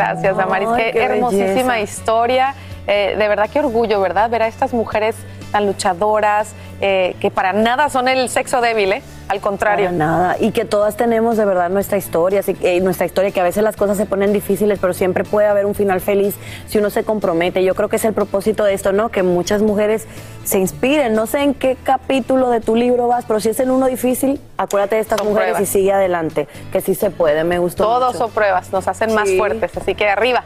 Gracias, 0.00 0.36
Damaris. 0.36 0.68
Ay, 0.68 0.84
qué, 0.84 0.92
qué 0.92 1.04
hermosísima 1.04 1.74
belleza. 1.74 1.80
historia. 1.80 2.54
Eh, 2.86 3.14
de 3.18 3.28
verdad, 3.28 3.48
qué 3.52 3.58
orgullo, 3.60 4.00
¿verdad? 4.00 4.30
Ver 4.30 4.42
a 4.42 4.46
estas 4.46 4.72
mujeres 4.72 5.14
tan 5.52 5.66
luchadoras, 5.66 6.54
eh, 6.80 7.16
que 7.20 7.30
para 7.30 7.52
nada 7.52 7.88
son 7.88 8.08
el 8.08 8.28
sexo 8.28 8.60
débil, 8.60 8.92
¿eh? 8.92 9.02
Al 9.30 9.40
contrario. 9.40 9.86
Para 9.86 9.96
nada. 9.96 10.36
Y 10.40 10.50
que 10.50 10.64
todas 10.64 10.96
tenemos 10.96 11.36
de 11.36 11.44
verdad 11.44 11.70
nuestra 11.70 11.96
historia, 11.96 12.40
así 12.40 12.54
que, 12.54 12.76
eh, 12.76 12.80
nuestra 12.80 13.06
historia, 13.06 13.30
que 13.30 13.40
a 13.40 13.44
veces 13.44 13.62
las 13.62 13.76
cosas 13.76 13.96
se 13.96 14.04
ponen 14.04 14.32
difíciles, 14.32 14.80
pero 14.80 14.92
siempre 14.92 15.22
puede 15.22 15.46
haber 15.46 15.66
un 15.66 15.76
final 15.76 16.00
feliz 16.00 16.34
si 16.66 16.78
uno 16.78 16.90
se 16.90 17.04
compromete. 17.04 17.62
Yo 17.62 17.76
creo 17.76 17.88
que 17.88 17.96
es 17.96 18.04
el 18.04 18.12
propósito 18.12 18.64
de 18.64 18.74
esto, 18.74 18.92
¿no? 18.92 19.10
Que 19.10 19.22
muchas 19.22 19.62
mujeres 19.62 20.06
se 20.42 20.58
inspiren. 20.58 21.14
No 21.14 21.26
sé 21.26 21.42
en 21.42 21.54
qué 21.54 21.76
capítulo 21.82 22.50
de 22.50 22.60
tu 22.60 22.74
libro 22.74 23.06
vas, 23.06 23.24
pero 23.24 23.38
si 23.38 23.50
es 23.50 23.60
en 23.60 23.70
uno 23.70 23.86
difícil, 23.86 24.40
acuérdate 24.56 24.96
de 24.96 25.02
estas 25.02 25.18
Son 25.18 25.28
mujeres 25.28 25.50
pruebas. 25.52 25.68
y 25.68 25.72
sigue 25.72 25.92
adelante, 25.92 26.48
que 26.72 26.80
sí 26.80 26.96
se 26.96 27.10
puede. 27.10 27.44
Me 27.44 27.60
gustó. 27.60 27.84
Todos 27.84 28.14
mucho. 28.14 28.18
son 28.26 28.30
pruebas, 28.32 28.72
nos 28.72 28.88
hacen 28.88 29.14
más 29.14 29.30
fuertes, 29.36 29.76
así 29.76 29.94
que 29.94 30.08
arriba. 30.08 30.42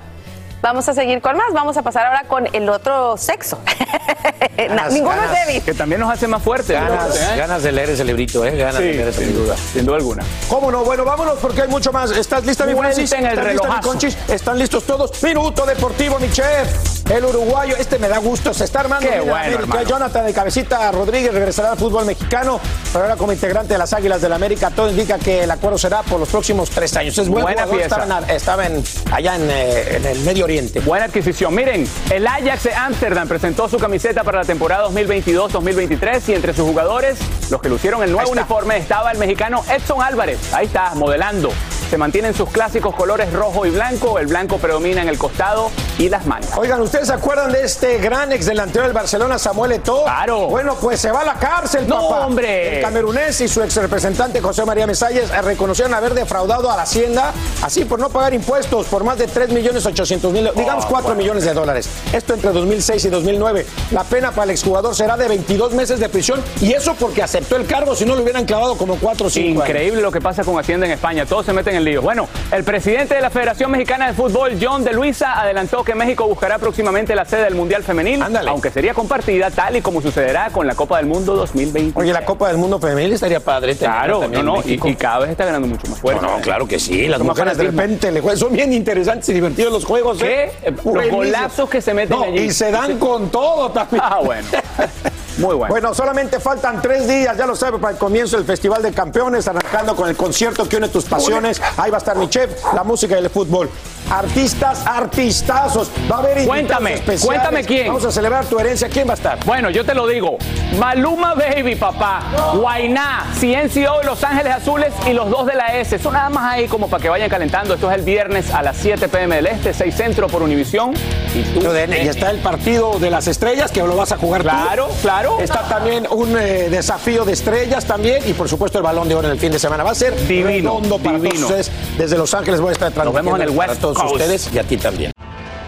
Vamos 0.65 0.89
a 0.89 0.95
seguir 0.95 1.21
con 1.21 1.37
más, 1.37 1.53
vamos 1.53 1.77
a 1.77 1.83
pasar 1.83 2.07
ahora 2.07 2.23
con 2.27 2.49
el 2.55 2.67
otro 2.71 3.19
sexo. 3.19 3.59
Ninguno 4.91 5.13
es 5.25 5.47
débil. 5.47 5.63
Que 5.63 5.75
también 5.75 6.01
nos 6.01 6.11
hace 6.11 6.27
más 6.27 6.43
fuertes. 6.43 6.71
Ganas, 6.71 7.15
¿eh? 7.21 7.37
ganas 7.37 7.63
de 7.63 7.71
leer 7.71 7.91
ese 7.91 8.03
librito, 8.03 8.43
¿eh? 8.47 8.57
Ganas 8.57 8.79
de 8.79 8.95
leer 8.95 9.09
ese 9.09 9.27
sin 9.27 9.35
duda, 9.35 9.57
sin 9.75 9.85
duda 9.85 9.97
alguna. 9.99 10.23
¿Cómo 10.49 10.71
no? 10.71 10.83
Bueno, 10.83 11.05
vámonos 11.05 11.35
porque 11.39 11.61
hay 11.63 11.69
mucho 11.69 11.93
más. 11.93 12.13
¿Estás 12.13 12.47
lista, 12.47 12.65
mi 12.65 12.75
Francis? 12.75 13.13
el 13.13 13.19
¿Estás 13.19 13.31
lista, 13.35 13.43
mi 13.43 13.49
relojazo. 13.59 13.89
Conchis? 13.89 14.17
¿Están 14.29 14.59
listos 14.59 14.85
todos? 14.85 15.23
Minuto 15.23 15.67
Deportivo, 15.67 16.19
mi 16.19 16.31
chef. 16.31 17.11
El 17.11 17.27
uruguayo, 17.27 17.77
este 17.77 17.99
me 17.99 18.09
da 18.09 18.17
gusto. 18.17 18.55
Se 18.55 18.65
está 18.65 18.81
armando 18.81 19.07
Qué 19.07 19.17
en 19.17 19.29
bueno, 19.29 19.57
América. 19.59 19.83
Jonathan 19.83 20.25
de 20.25 20.33
Cabecita 20.33 20.91
Rodríguez 20.93 21.35
regresará 21.35 21.73
al 21.73 21.77
fútbol 21.79 22.07
mexicano, 22.07 22.59
pero 22.91 23.05
ahora 23.05 23.17
como 23.17 23.33
integrante 23.33 23.75
de 23.75 23.79
las 23.79 23.93
Águilas 23.93 24.23
del 24.23 24.33
América. 24.33 24.71
Todo 24.71 24.89
indica 24.89 25.19
que 25.19 25.45
el 25.45 25.51
acuerdo 25.51 25.77
será 25.77 26.01
por 26.03 26.19
los 26.19 26.29
próximos 26.31 26.71
tres 26.71 26.97
años. 26.97 27.19
Es 27.19 27.29
buen 27.29 27.43
Buena 27.43 27.65
jugador, 27.65 27.83
pieza. 27.83 27.97
Estaba, 28.03 28.19
en- 28.19 28.31
estaba 28.31 28.67
en- 28.67 28.85
allá 29.13 29.37
en, 29.37 29.51
eh, 29.51 29.97
en 29.97 30.07
el 30.07 30.21
Medio 30.21 30.45
Oriente. 30.45 30.54
Buena 30.85 31.07
adquisición. 31.07 31.53
Miren, 31.53 31.85
el 32.11 32.27
Ajax 32.27 32.63
de 32.63 32.75
Ámsterdam 32.75 33.27
presentó 33.27 33.69
su 33.69 33.77
camiseta 33.77 34.23
para 34.23 34.39
la 34.39 34.45
temporada 34.45 34.89
2022-2023 34.89 36.29
y 36.29 36.35
entre 36.35 36.55
sus 36.55 36.65
jugadores, 36.65 37.19
los 37.51 37.61
que 37.61 37.69
lucieron 37.69 38.05
el 38.05 38.13
nuevo 38.13 38.31
uniforme, 38.31 38.77
estaba 38.77 39.11
el 39.11 39.19
mexicano 39.19 39.65
Edson 39.69 40.01
Álvarez. 40.01 40.53
Ahí 40.53 40.67
está, 40.67 40.95
modelando. 40.95 41.51
Se 41.91 41.99
mantienen 41.99 42.35
sus 42.35 42.49
clásicos 42.51 42.95
colores 42.95 43.33
rojo 43.33 43.67
y 43.67 43.71
blanco. 43.71 44.19
El 44.19 44.27
blanco 44.27 44.59
predomina 44.59 45.03
en 45.03 45.09
el 45.09 45.17
costado 45.19 45.71
y 45.99 46.09
las 46.09 46.27
mangas. 46.27 46.57
Oigan, 46.57 46.81
¿ustedes 46.81 47.07
se 47.07 47.13
acuerdan 47.13 47.53
de 47.53 47.63
este 47.63 47.99
gran 47.99 48.33
ex 48.33 48.47
delantero 48.47 48.85
del 48.85 48.93
Barcelona, 48.93 49.39
Samuel 49.39 49.73
Eto'o? 49.73 50.05
Claro. 50.05 50.49
Bueno, 50.49 50.77
pues 50.81 51.01
se 51.01 51.13
va 51.13 51.21
a 51.21 51.25
la 51.25 51.35
cárcel, 51.35 51.87
No, 51.87 52.09
papá. 52.09 52.27
hombre. 52.27 52.77
El 52.79 52.83
camerunés 52.83 53.41
y 53.41 53.49
su 53.49 53.63
ex 53.63 53.77
representante 53.77 54.41
José 54.41 54.65
María 54.65 54.87
Mesalles 54.87 55.31
reconocieron 55.45 55.95
haber 55.95 56.15
defraudado 56.15 56.71
a 56.71 56.77
la 56.77 56.83
Hacienda, 56.83 57.33
así 57.63 57.85
por 57.85 57.99
no 58.01 58.09
pagar 58.11 58.35
impuestos 58.35 58.87
por 58.87 59.05
más 59.05 59.19
de 59.19 59.27
3 59.29 59.51
millones 59.51 59.87
800 59.87 60.33
mil, 60.33 60.51
digamos 60.57 60.87
4 60.87 61.15
millones 61.15 61.45
de 61.45 61.55
dólares. 61.55 61.89
Esto 62.13 62.35
entre 62.35 62.51
2006 62.53 63.05
y 63.05 63.09
2009. 63.09 63.67
La 63.93 64.03
pena 64.05 64.31
para 64.33 64.45
el 64.45 64.51
exjugador 64.51 64.95
será 64.97 65.17
de 65.17 65.29
22 65.29 65.73
meses 65.75 66.01
de 66.01 66.09
prisión 66.09 66.43
y 66.61 66.73
eso 66.73 66.95
porque 66.99 67.23
aceptó 67.23 67.57
el 67.57 67.67
cargo, 67.67 67.95
si 67.95 68.05
no 68.05 68.17
lo 68.17 68.23
hubieran 68.23 68.45
clavado 68.47 68.77
como 68.77 68.97
4 68.97 69.27
o 69.27 69.31
5 69.31 69.61
Increíble 69.61 70.01
lo 70.03 70.11
que 70.11 70.21
pasa 70.21 70.43
con 70.43 70.59
Hacienda 70.59 70.87
en 70.87 70.93
España. 70.93 71.25
Todos 71.25 71.47
se 71.47 71.53
meten 71.53 71.74
en 71.75 71.85
lío. 71.85 72.03
Bueno, 72.03 72.29
el 72.53 72.65
presidente 72.65 73.15
de 73.15 73.21
la 73.21 73.31
Federación 73.31 73.71
Mexicana 73.71 74.07
de 74.09 74.15
Fútbol, 74.15 74.59
John 74.61 74.85
de 74.85 74.93
Luisa, 74.93 75.41
adelantó 75.41 75.85
que 75.85 75.95
México 75.95 76.27
buscará 76.27 76.59
próximamente 76.59 77.15
la 77.15 77.25
sede 77.25 77.45
del 77.45 77.55
Mundial 77.55 77.83
Femenil, 77.83 78.23
aunque 78.49 78.71
sería 78.71 78.95
compartida 78.95 79.51
tal 79.51 79.77
y 79.77 79.81
como 79.81 80.01
sucederá 80.01 80.51
con 80.51 80.67
la 80.67 80.75
Copa 80.75 80.97
del 80.99 81.07
Mundo 81.07 81.35
2020. 81.37 81.99
Oye, 81.99 82.13
la 82.13 82.25
Copa 82.25 82.49
del 82.49 82.57
Mundo 82.57 82.79
Femenil 82.79 83.13
estaría 83.13 83.41
padre. 83.41 83.77
Claro, 83.77 84.29
no, 84.29 84.43
no, 84.43 84.63
y, 84.65 84.79
cada 84.95 85.21
vez 85.21 85.31
está 85.31 85.45
ganando 85.45 85.69
mucho 85.69 85.89
más 85.89 85.99
fuerza. 85.99 86.23
No, 86.23 86.37
no, 86.37 86.43
claro 86.43 86.67
que 86.67 86.79
sí. 86.79 87.07
Las 87.09 87.21
mujeres 87.21 87.57
de 87.57 87.65
repente 87.65 88.11
le 88.11 88.21
juegan. 88.21 88.39
Son 88.39 88.53
bien 88.53 88.73
interesantes 88.73 89.29
y 89.29 89.35
divertidos 89.35 89.73
los 89.73 89.85
juegos. 89.85 90.21
¿eh? 90.23 90.53
¿Qué? 90.63 90.71
Los 90.71 90.83
Buenísimos. 90.85 91.27
golazos 91.27 91.69
que 91.69 91.81
se 91.81 91.95
meten 91.95 92.17
No, 92.17 92.25
allí. 92.25 92.39
Y 92.41 92.51
se 92.51 92.71
dan 92.71 92.99
con 92.99 93.31
todo 93.31 93.71
también. 93.71 94.03
Ah, 94.05 94.21
bueno. 94.25 94.47
Muy 95.39 95.55
bueno. 95.55 95.73
Bueno, 95.73 95.95
solamente 95.95 96.39
faltan 96.41 96.81
tres 96.81 97.09
días, 97.09 97.37
ya 97.37 97.47
lo 97.47 97.57
sabe, 97.57 97.79
para 97.79 97.93
el 97.93 97.99
comienzo 97.99 98.37
del 98.37 98.45
Festival 98.47 98.83
de 98.83 98.93
Campeones, 98.93 99.47
arrancando 99.49 99.97
con 99.97 100.09
el 100.09 100.17
concierto 100.17 100.69
que 100.69 100.77
une 100.77 100.89
tus 100.89 101.05
pasiones. 101.05 101.61
Ahí 101.77 101.91
va 101.91 101.97
a 101.97 101.99
estar 101.99 102.17
mi 102.17 102.29
chef, 102.29 102.51
la 102.75 102.85
música 102.85 103.17
y 103.19 103.25
el 103.25 103.31
fútbol. 103.31 103.69
Artistas, 104.11 104.87
artistazos. 104.87 105.91
Va 106.11 106.17
a 106.17 106.19
haber 106.21 106.47
Cuéntame, 106.47 106.93
especiales. 106.95 107.25
cuéntame 107.25 107.65
quién. 107.65 107.87
Vamos 107.89 108.05
a 108.05 108.13
celebrar 108.13 108.45
tu 108.45 108.59
herencia. 108.59 108.89
¿Quién 108.89 109.09
va 109.09 109.13
a 109.13 109.15
estar? 109.15 109.45
Bueno, 109.47 109.71
yo 109.71 109.85
te 109.85 109.95
lo 109.95 110.07
digo. 110.07 110.37
Maluma 110.79 111.35
Baby, 111.35 111.75
papá. 111.77 112.21
Guainá, 112.55 113.25
CNCO 113.41 114.03
Los 114.05 114.23
Ángeles 114.23 114.53
Azules 114.57 114.93
y 115.07 115.15
los 115.15 115.31
dos 115.31 115.47
de 115.47 115.55
la 115.55 115.69
S. 115.79 115.99
Son 115.99 116.13
nada 116.13 116.29
más 116.29 116.53
ahí 116.53 116.69
como 116.69 116.89
para 116.89 117.03
que 117.03 117.09
vayan 117.09 117.31
calentando. 117.31 117.75
Esto 117.75 117.91
es 117.91 117.97
el 117.97 118.05
viernes 118.05 118.53
a 118.53 118.63
las 118.63 118.77
7 118.77 119.09
pm 119.09 119.37
del 119.37 119.47
Este, 119.47 119.73
6 119.73 119.95
Centro 119.95 120.27
por 120.29 120.43
Univisión. 120.43 120.93
Y 121.35 121.43
tú. 121.43 121.61
Y 121.63 122.07
está 122.09 122.31
el 122.31 122.41
partido 122.41 122.99
de 122.99 123.11
las 123.11 123.27
estrellas, 123.27 123.71
que 123.73 123.81
lo 123.81 123.97
vas 123.97 124.13
a 124.13 124.19
jugar 124.19 124.43
tú. 124.43 124.49
Claro, 124.49 124.89
claro. 125.29 125.41
Está 125.43 125.69
también 125.69 126.07
un 126.11 126.37
eh, 126.39 126.69
desafío 126.71 127.25
de 127.25 127.33
estrellas 127.33 127.85
también. 127.87 128.23
Y 128.27 128.33
por 128.33 128.49
supuesto 128.49 128.79
el 128.79 128.85
balón 128.85 129.09
de 129.09 129.15
oro 129.15 129.27
en 129.29 129.33
el 129.33 129.39
fin 129.41 129.53
de 129.53 129.59
semana. 129.59 129.83
Va 129.85 129.91
a 129.91 129.95
ser 129.95 130.15
Divino, 130.27 130.47
redondo 130.79 130.99
para 130.99 131.19
divino. 131.19 131.35
todos 131.35 131.51
ustedes. 131.61 131.71
Desde 131.99 132.17
Los 132.17 132.35
Ángeles 132.35 132.61
voy 132.61 132.71
a 132.71 132.73
estar 132.73 132.93
transmitiendo 132.93 133.33
vemos 133.33 133.41
en 133.41 133.49
el 133.49 133.57
para 133.57 133.71
West 133.73 133.81
todos 133.81 133.99
Coast. 133.99 134.13
ustedes 134.13 134.51
y 134.53 134.59
a 134.59 134.65
ti 134.65 134.77
también. 134.77 135.13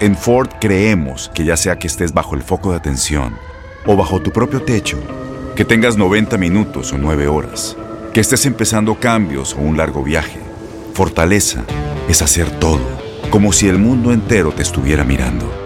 En 0.00 0.16
Ford 0.16 0.48
creemos 0.60 1.30
que 1.34 1.44
ya 1.44 1.56
sea 1.56 1.78
que 1.78 1.86
estés 1.86 2.12
bajo 2.12 2.34
el 2.34 2.42
foco 2.42 2.70
de 2.70 2.76
atención 2.76 3.36
o 3.86 3.96
bajo 3.96 4.20
tu 4.20 4.30
propio 4.30 4.62
techo, 4.62 4.98
que 5.54 5.64
tengas 5.64 5.96
90 5.96 6.36
minutos 6.36 6.92
o 6.92 6.98
9 6.98 7.28
horas, 7.28 7.76
que 8.12 8.20
estés 8.20 8.44
empezando 8.44 8.96
cambios 8.96 9.54
o 9.54 9.58
un 9.58 9.76
largo 9.78 10.02
viaje, 10.02 10.40
fortaleza 10.92 11.64
es 12.08 12.20
hacer 12.20 12.50
todo, 12.58 12.80
como 13.30 13.52
si 13.52 13.68
el 13.68 13.78
mundo 13.78 14.12
entero 14.12 14.52
te 14.52 14.62
estuviera 14.62 15.02
mirando. 15.04 15.65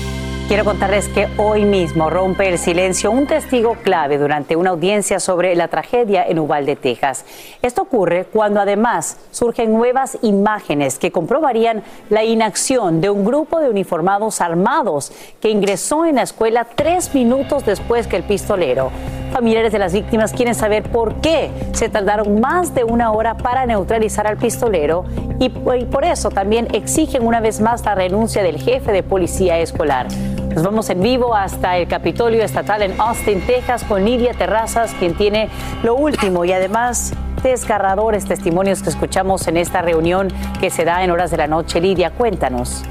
Quiero 0.51 0.65
contarles 0.65 1.07
que 1.07 1.29
hoy 1.37 1.63
mismo 1.63 2.09
rompe 2.09 2.49
el 2.49 2.57
silencio 2.57 3.09
un 3.09 3.25
testigo 3.25 3.75
clave 3.75 4.17
durante 4.17 4.57
una 4.57 4.71
audiencia 4.71 5.21
sobre 5.21 5.55
la 5.55 5.69
tragedia 5.69 6.25
en 6.27 6.39
Uvalde, 6.39 6.75
Texas. 6.75 7.23
Esto 7.61 7.83
ocurre 7.83 8.25
cuando 8.25 8.59
además 8.59 9.15
surgen 9.31 9.71
nuevas 9.71 10.17
imágenes 10.23 10.99
que 10.99 11.09
comprobarían 11.09 11.83
la 12.09 12.25
inacción 12.25 12.99
de 12.99 13.09
un 13.09 13.23
grupo 13.23 13.61
de 13.61 13.69
uniformados 13.69 14.41
armados 14.41 15.13
que 15.39 15.49
ingresó 15.49 16.03
en 16.03 16.15
la 16.15 16.23
escuela 16.23 16.67
tres 16.75 17.15
minutos 17.15 17.63
después 17.65 18.07
que 18.07 18.17
el 18.17 18.23
pistolero. 18.23 18.91
Familiares 19.31 19.71
de 19.71 19.79
las 19.79 19.93
víctimas 19.93 20.33
quieren 20.33 20.53
saber 20.53 20.83
por 20.83 21.21
qué 21.21 21.49
se 21.71 21.87
tardaron 21.87 22.41
más 22.41 22.75
de 22.75 22.83
una 22.83 23.13
hora 23.13 23.37
para 23.37 23.65
neutralizar 23.65 24.27
al 24.27 24.35
pistolero 24.35 25.05
y, 25.39 25.47
por 25.47 26.03
eso 26.03 26.29
también 26.29 26.67
exigen 26.75 27.25
una 27.25 27.39
vez 27.39 27.61
más 27.61 27.85
la 27.85 27.95
renuncia 27.95 28.43
del 28.43 28.59
jefe 28.59 28.91
de 28.91 29.01
policía 29.01 29.57
escolar. 29.59 30.07
Nos 30.53 30.63
vamos 30.63 30.89
en 30.89 31.01
vivo 31.01 31.33
hasta 31.33 31.77
el 31.77 31.87
Capitolio 31.87 32.43
Estatal 32.43 32.81
en 32.81 32.99
Austin, 32.99 33.39
Texas, 33.47 33.85
con 33.85 34.03
Lidia 34.03 34.33
Terrazas, 34.33 34.93
quien 34.99 35.13
tiene 35.13 35.49
lo 35.81 35.95
último 35.95 36.43
y 36.43 36.51
además 36.51 37.13
desgarradores 37.41 38.25
testimonios 38.25 38.83
que 38.83 38.89
escuchamos 38.89 39.47
en 39.47 39.55
esta 39.55 39.81
reunión 39.81 40.27
que 40.59 40.69
se 40.69 40.83
da 40.83 41.03
en 41.03 41.11
horas 41.11 41.31
de 41.31 41.37
la 41.37 41.47
noche. 41.47 41.79
Lidia, 41.79 42.11
cuéntanos. 42.11 42.83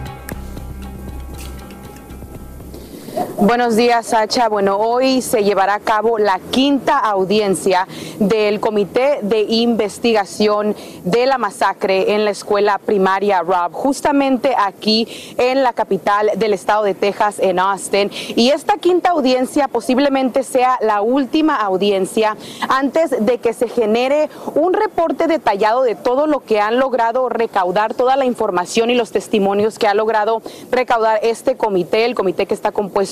Buenos 3.20 3.76
días, 3.76 4.06
Sacha. 4.06 4.48
Bueno, 4.48 4.76
hoy 4.78 5.20
se 5.20 5.44
llevará 5.44 5.74
a 5.74 5.80
cabo 5.80 6.18
la 6.18 6.38
quinta 6.50 6.98
audiencia 6.98 7.86
del 8.18 8.60
Comité 8.60 9.18
de 9.22 9.42
Investigación 9.42 10.74
de 11.04 11.26
la 11.26 11.36
Masacre 11.36 12.14
en 12.14 12.24
la 12.24 12.30
escuela 12.30 12.78
primaria 12.78 13.42
Rob, 13.42 13.72
justamente 13.72 14.54
aquí 14.56 15.06
en 15.36 15.62
la 15.62 15.72
capital 15.72 16.30
del 16.36 16.54
estado 16.54 16.84
de 16.84 16.94
Texas, 16.94 17.38
en 17.40 17.58
Austin. 17.58 18.10
Y 18.36 18.50
esta 18.50 18.78
quinta 18.78 19.10
audiencia 19.10 19.68
posiblemente 19.68 20.42
sea 20.42 20.78
la 20.80 21.02
última 21.02 21.56
audiencia 21.56 22.36
antes 22.68 23.10
de 23.24 23.38
que 23.38 23.52
se 23.52 23.68
genere 23.68 24.30
un 24.54 24.72
reporte 24.72 25.26
detallado 25.26 25.82
de 25.82 25.94
todo 25.94 26.26
lo 26.26 26.40
que 26.40 26.60
han 26.60 26.78
logrado 26.78 27.28
recaudar, 27.28 27.94
toda 27.94 28.16
la 28.16 28.24
información 28.24 28.90
y 28.90 28.94
los 28.94 29.10
testimonios 29.12 29.78
que 29.78 29.88
ha 29.88 29.94
logrado 29.94 30.42
recaudar 30.70 31.20
este 31.22 31.56
comité, 31.56 32.04
el 32.04 32.14
comité 32.14 32.46
que 32.46 32.54
está 32.54 32.72
compuesto 32.72 33.09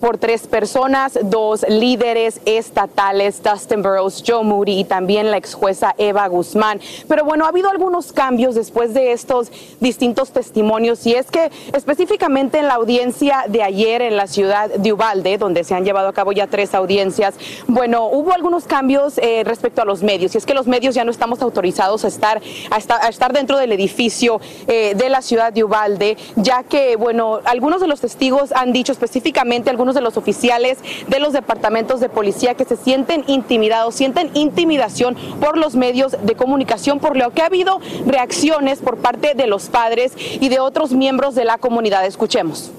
por 0.00 0.18
tres 0.18 0.46
personas, 0.46 1.18
dos 1.22 1.64
líderes 1.68 2.40
estatales, 2.44 3.42
Dustin 3.42 3.82
Burrows, 3.82 4.22
Joe 4.26 4.44
Moody 4.44 4.80
y 4.80 4.84
también 4.84 5.30
la 5.30 5.36
ex 5.36 5.54
jueza 5.54 5.94
Eva 5.98 6.26
Guzmán. 6.28 6.80
Pero 7.08 7.24
bueno, 7.24 7.44
ha 7.44 7.48
habido 7.48 7.70
algunos 7.70 8.12
cambios 8.12 8.54
después 8.54 8.94
de 8.94 9.12
estos 9.12 9.50
distintos 9.80 10.30
testimonios 10.30 11.06
y 11.06 11.14
es 11.14 11.30
que 11.30 11.50
específicamente 11.72 12.58
en 12.58 12.68
la 12.68 12.74
audiencia 12.74 13.44
de 13.48 13.62
ayer 13.62 14.02
en 14.02 14.16
la 14.16 14.26
ciudad 14.26 14.70
de 14.70 14.92
Uvalde, 14.92 15.38
donde 15.38 15.64
se 15.64 15.74
han 15.74 15.84
llevado 15.84 16.08
a 16.08 16.12
cabo 16.12 16.32
ya 16.32 16.46
tres 16.46 16.74
audiencias, 16.74 17.34
bueno, 17.66 18.06
hubo 18.06 18.32
algunos 18.32 18.64
cambios 18.64 19.18
eh, 19.18 19.42
respecto 19.44 19.82
a 19.82 19.84
los 19.84 20.02
medios 20.02 20.34
y 20.34 20.38
es 20.38 20.46
que 20.46 20.54
los 20.54 20.66
medios 20.66 20.94
ya 20.94 21.04
no 21.04 21.10
estamos 21.10 21.42
autorizados 21.42 22.04
a 22.04 22.08
estar, 22.08 22.40
a 22.70 23.08
estar, 23.08 23.32
dentro 23.32 23.58
del 23.58 23.72
edificio 23.72 24.40
eh, 24.66 24.94
de 24.96 25.08
la 25.08 25.20
ciudad 25.20 25.52
de 25.52 25.64
Uvalde, 25.64 26.16
ya 26.36 26.62
que, 26.62 26.96
bueno, 26.96 27.40
algunos 27.44 27.80
de 27.80 27.86
los 27.86 28.00
testigos 28.00 28.52
han 28.52 28.72
dicho 28.72 28.92
específicamente, 28.92 29.35
algunos 29.70 29.94
de 29.94 30.00
los 30.00 30.16
oficiales 30.16 30.78
de 31.08 31.20
los 31.20 31.32
departamentos 31.32 32.00
de 32.00 32.08
policía 32.08 32.54
que 32.54 32.64
se 32.64 32.76
sienten 32.76 33.24
intimidados, 33.26 33.94
sienten 33.94 34.30
intimidación 34.34 35.16
por 35.40 35.58
los 35.58 35.76
medios 35.76 36.16
de 36.22 36.34
comunicación, 36.34 36.98
por 37.00 37.16
lo 37.16 37.30
que 37.30 37.42
ha 37.42 37.46
habido 37.46 37.80
reacciones 38.06 38.78
por 38.78 38.96
parte 38.96 39.34
de 39.34 39.46
los 39.46 39.68
padres 39.68 40.12
y 40.16 40.48
de 40.48 40.60
otros 40.60 40.92
miembros 40.92 41.34
de 41.34 41.44
la 41.44 41.58
comunidad. 41.58 42.06
Escuchemos. 42.06 42.70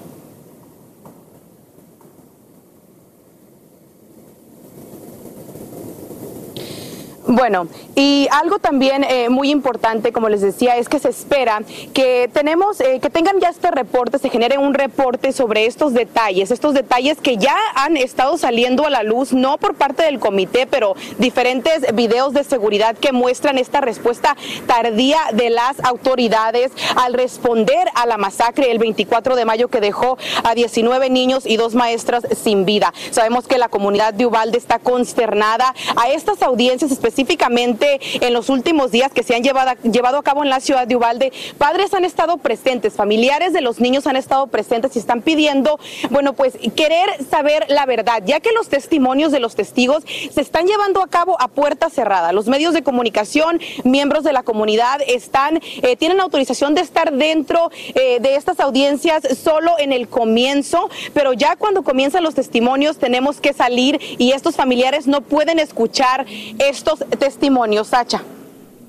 Bueno, 7.30 7.68
y 7.94 8.26
algo 8.30 8.58
también 8.58 9.04
eh, 9.04 9.28
muy 9.28 9.50
importante, 9.50 10.12
como 10.12 10.30
les 10.30 10.40
decía, 10.40 10.78
es 10.78 10.88
que 10.88 10.98
se 10.98 11.10
espera 11.10 11.60
que 11.92 12.30
tenemos, 12.32 12.80
eh, 12.80 13.00
que 13.02 13.10
tengan 13.10 13.38
ya 13.38 13.50
este 13.50 13.70
reporte, 13.70 14.18
se 14.18 14.30
genere 14.30 14.56
un 14.56 14.72
reporte 14.72 15.32
sobre 15.32 15.66
estos 15.66 15.92
detalles, 15.92 16.50
estos 16.50 16.72
detalles 16.72 17.18
que 17.18 17.36
ya 17.36 17.54
han 17.74 17.98
estado 17.98 18.38
saliendo 18.38 18.86
a 18.86 18.90
la 18.90 19.02
luz, 19.02 19.34
no 19.34 19.58
por 19.58 19.74
parte 19.74 20.04
del 20.04 20.20
comité, 20.20 20.66
pero 20.66 20.96
diferentes 21.18 21.94
videos 21.94 22.32
de 22.32 22.44
seguridad 22.44 22.96
que 22.96 23.12
muestran 23.12 23.58
esta 23.58 23.82
respuesta 23.82 24.34
tardía 24.66 25.18
de 25.34 25.50
las 25.50 25.84
autoridades 25.84 26.72
al 26.96 27.12
responder 27.12 27.88
a 27.94 28.06
la 28.06 28.16
masacre 28.16 28.70
el 28.70 28.78
24 28.78 29.36
de 29.36 29.44
mayo 29.44 29.68
que 29.68 29.82
dejó 29.82 30.16
a 30.44 30.54
19 30.54 31.10
niños 31.10 31.44
y 31.44 31.58
dos 31.58 31.74
maestras 31.74 32.26
sin 32.42 32.64
vida. 32.64 32.94
Sabemos 33.10 33.46
que 33.46 33.58
la 33.58 33.68
comunidad 33.68 34.14
de 34.14 34.24
Ubalde 34.24 34.56
está 34.56 34.78
consternada 34.78 35.74
a 35.94 36.08
estas 36.08 36.40
audiencias 36.40 36.90
específicas 36.90 37.17
específicamente 37.18 38.00
en 38.20 38.32
los 38.32 38.48
últimos 38.48 38.92
días 38.92 39.10
que 39.12 39.24
se 39.24 39.34
han 39.34 39.42
llevado, 39.42 39.72
llevado 39.82 40.18
a 40.18 40.22
cabo 40.22 40.44
en 40.44 40.50
la 40.50 40.60
ciudad 40.60 40.86
de 40.86 40.94
Ubalde, 40.94 41.32
padres 41.58 41.92
han 41.92 42.04
estado 42.04 42.36
presentes, 42.38 42.94
familiares 42.94 43.52
de 43.52 43.60
los 43.60 43.80
niños 43.80 44.06
han 44.06 44.14
estado 44.14 44.46
presentes 44.46 44.94
y 44.94 45.00
están 45.00 45.22
pidiendo, 45.22 45.80
bueno, 46.10 46.34
pues 46.34 46.56
querer 46.76 47.08
saber 47.28 47.64
la 47.68 47.86
verdad, 47.86 48.22
ya 48.24 48.38
que 48.38 48.52
los 48.52 48.68
testimonios 48.68 49.32
de 49.32 49.40
los 49.40 49.56
testigos 49.56 50.04
se 50.32 50.40
están 50.40 50.66
llevando 50.66 51.02
a 51.02 51.08
cabo 51.08 51.40
a 51.40 51.48
puerta 51.48 51.90
cerrada. 51.90 52.32
Los 52.32 52.46
medios 52.46 52.72
de 52.72 52.84
comunicación, 52.84 53.60
miembros 53.82 54.22
de 54.22 54.32
la 54.32 54.44
comunidad 54.44 55.00
están, 55.08 55.60
eh, 55.82 55.96
tienen 55.96 56.20
autorización 56.20 56.76
de 56.76 56.82
estar 56.82 57.12
dentro 57.12 57.72
eh, 57.96 58.20
de 58.20 58.36
estas 58.36 58.60
audiencias 58.60 59.24
solo 59.42 59.72
en 59.78 59.92
el 59.92 60.06
comienzo, 60.08 60.88
pero 61.14 61.32
ya 61.32 61.56
cuando 61.56 61.82
comienzan 61.82 62.22
los 62.22 62.36
testimonios 62.36 62.98
tenemos 62.98 63.40
que 63.40 63.52
salir 63.52 64.00
y 64.18 64.30
estos 64.32 64.54
familiares 64.54 65.08
no 65.08 65.22
pueden 65.22 65.58
escuchar 65.58 66.24
estos 66.60 67.02
testimonios. 67.16 67.88
Sacha. 67.88 68.22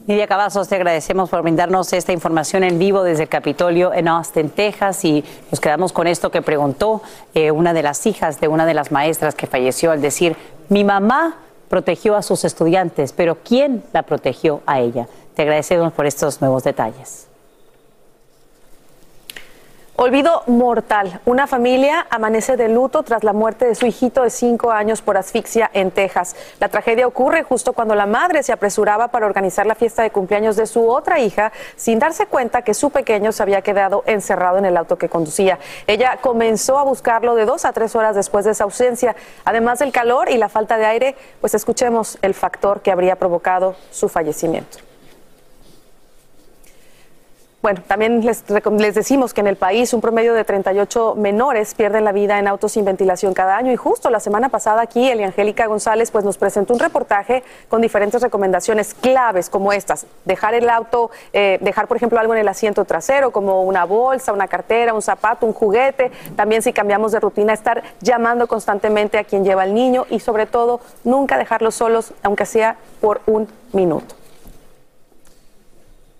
Lidia 0.07 0.25
Cavazos, 0.25 0.67
te 0.67 0.75
agradecemos 0.75 1.29
por 1.29 1.43
brindarnos 1.43 1.93
esta 1.93 2.11
información 2.11 2.63
en 2.63 2.79
vivo 2.79 3.03
desde 3.03 3.23
el 3.23 3.29
Capitolio 3.29 3.93
en 3.93 4.07
Austin, 4.07 4.49
Texas. 4.49 5.05
Y 5.05 5.23
nos 5.51 5.59
quedamos 5.59 5.93
con 5.93 6.07
esto 6.07 6.31
que 6.31 6.41
preguntó 6.41 7.03
eh, 7.35 7.51
una 7.51 7.73
de 7.73 7.83
las 7.83 8.07
hijas 8.07 8.41
de 8.41 8.47
una 8.47 8.65
de 8.65 8.73
las 8.73 8.91
maestras 8.91 9.35
que 9.35 9.45
falleció 9.45 9.91
al 9.91 10.01
decir, 10.01 10.35
mi 10.67 10.83
mamá 10.83 11.37
protegió 11.69 12.15
a 12.15 12.23
sus 12.23 12.43
estudiantes, 12.43 13.13
pero 13.13 13.37
¿quién 13.43 13.83
la 13.93 14.01
protegió 14.01 14.61
a 14.65 14.79
ella? 14.79 15.07
Te 15.35 15.43
agradecemos 15.43 15.93
por 15.93 16.07
estos 16.07 16.41
nuevos 16.41 16.63
detalles. 16.63 17.28
Olvido 20.01 20.43
mortal. 20.47 21.19
Una 21.25 21.45
familia 21.45 22.07
amanece 22.09 22.55
de 22.55 22.69
luto 22.69 23.03
tras 23.03 23.25
la 23.25 23.33
muerte 23.33 23.65
de 23.65 23.75
su 23.75 23.85
hijito 23.85 24.23
de 24.23 24.29
cinco 24.29 24.71
años 24.71 25.01
por 25.01 25.17
asfixia 25.17 25.69
en 25.73 25.91
Texas. 25.91 26.37
La 26.61 26.69
tragedia 26.69 27.05
ocurre 27.05 27.43
justo 27.43 27.73
cuando 27.73 27.95
la 27.95 28.05
madre 28.05 28.41
se 28.41 28.53
apresuraba 28.53 29.09
para 29.09 29.25
organizar 29.25 29.65
la 29.65 29.75
fiesta 29.75 30.01
de 30.01 30.09
cumpleaños 30.09 30.55
de 30.55 30.67
su 30.67 30.89
otra 30.89 31.19
hija 31.19 31.51
sin 31.75 31.99
darse 31.99 32.27
cuenta 32.27 32.61
que 32.61 32.73
su 32.73 32.91
pequeño 32.91 33.33
se 33.33 33.43
había 33.43 33.61
quedado 33.61 34.03
encerrado 34.05 34.57
en 34.57 34.63
el 34.63 34.77
auto 34.77 34.97
que 34.97 35.09
conducía. 35.09 35.59
Ella 35.85 36.17
comenzó 36.21 36.79
a 36.79 36.83
buscarlo 36.83 37.35
de 37.35 37.43
dos 37.43 37.65
a 37.65 37.73
tres 37.73 37.93
horas 37.93 38.15
después 38.15 38.45
de 38.45 38.51
esa 38.51 38.63
ausencia. 38.63 39.17
Además 39.43 39.79
del 39.79 39.91
calor 39.91 40.31
y 40.31 40.37
la 40.37 40.47
falta 40.47 40.77
de 40.77 40.85
aire, 40.85 41.15
pues 41.41 41.55
escuchemos 41.55 42.17
el 42.21 42.35
factor 42.35 42.79
que 42.79 42.91
habría 42.91 43.17
provocado 43.17 43.75
su 43.91 44.07
fallecimiento. 44.07 44.88
Bueno, 47.61 47.81
también 47.85 48.25
les, 48.25 48.45
les, 48.49 48.95
decimos 48.95 49.33
que 49.33 49.41
en 49.41 49.47
el 49.47 49.57
país 49.57 49.93
un 49.93 49.99
promedio 49.99 50.33
de 50.33 50.45
38 50.45 51.15
menores 51.15 51.73
pierden 51.73 52.05
la 52.05 52.13
vida 52.13 52.39
en 52.39 52.47
autos 52.47 52.71
sin 52.71 52.85
ventilación 52.85 53.33
cada 53.33 53.57
año. 53.57 53.73
Y 53.73 53.75
justo 53.75 54.09
la 54.09 54.21
semana 54.21 54.47
pasada 54.47 54.81
aquí 54.81 55.11
Angélica 55.11 55.67
González 55.67 56.09
pues 56.09 56.23
nos 56.23 56.37
presentó 56.37 56.73
un 56.73 56.79
reportaje 56.79 57.43
con 57.67 57.81
diferentes 57.81 58.21
recomendaciones 58.21 58.93
claves 58.93 59.49
como 59.49 59.73
estas, 59.73 60.05
dejar 60.23 60.53
el 60.53 60.69
auto, 60.69 61.11
eh, 61.33 61.57
dejar 61.59 61.89
por 61.89 61.97
ejemplo 61.97 62.17
algo 62.17 62.33
en 62.33 62.39
el 62.39 62.47
asiento 62.47 62.85
trasero 62.85 63.31
como 63.31 63.63
una 63.63 63.83
bolsa, 63.83 64.31
una 64.31 64.47
cartera, 64.47 64.93
un 64.93 65.01
zapato, 65.01 65.45
un 65.45 65.51
juguete, 65.51 66.11
también 66.37 66.61
si 66.61 66.71
cambiamos 66.71 67.11
de 67.11 67.19
rutina 67.19 67.51
estar 67.51 67.83
llamando 67.99 68.47
constantemente 68.47 69.17
a 69.17 69.25
quien 69.25 69.43
lleva 69.43 69.63
al 69.63 69.73
niño 69.73 70.05
y 70.09 70.21
sobre 70.21 70.45
todo 70.45 70.79
nunca 71.03 71.37
dejarlos 71.37 71.75
solos 71.75 72.13
aunque 72.23 72.45
sea 72.45 72.77
por 73.01 73.19
un 73.25 73.49
minuto. 73.73 74.18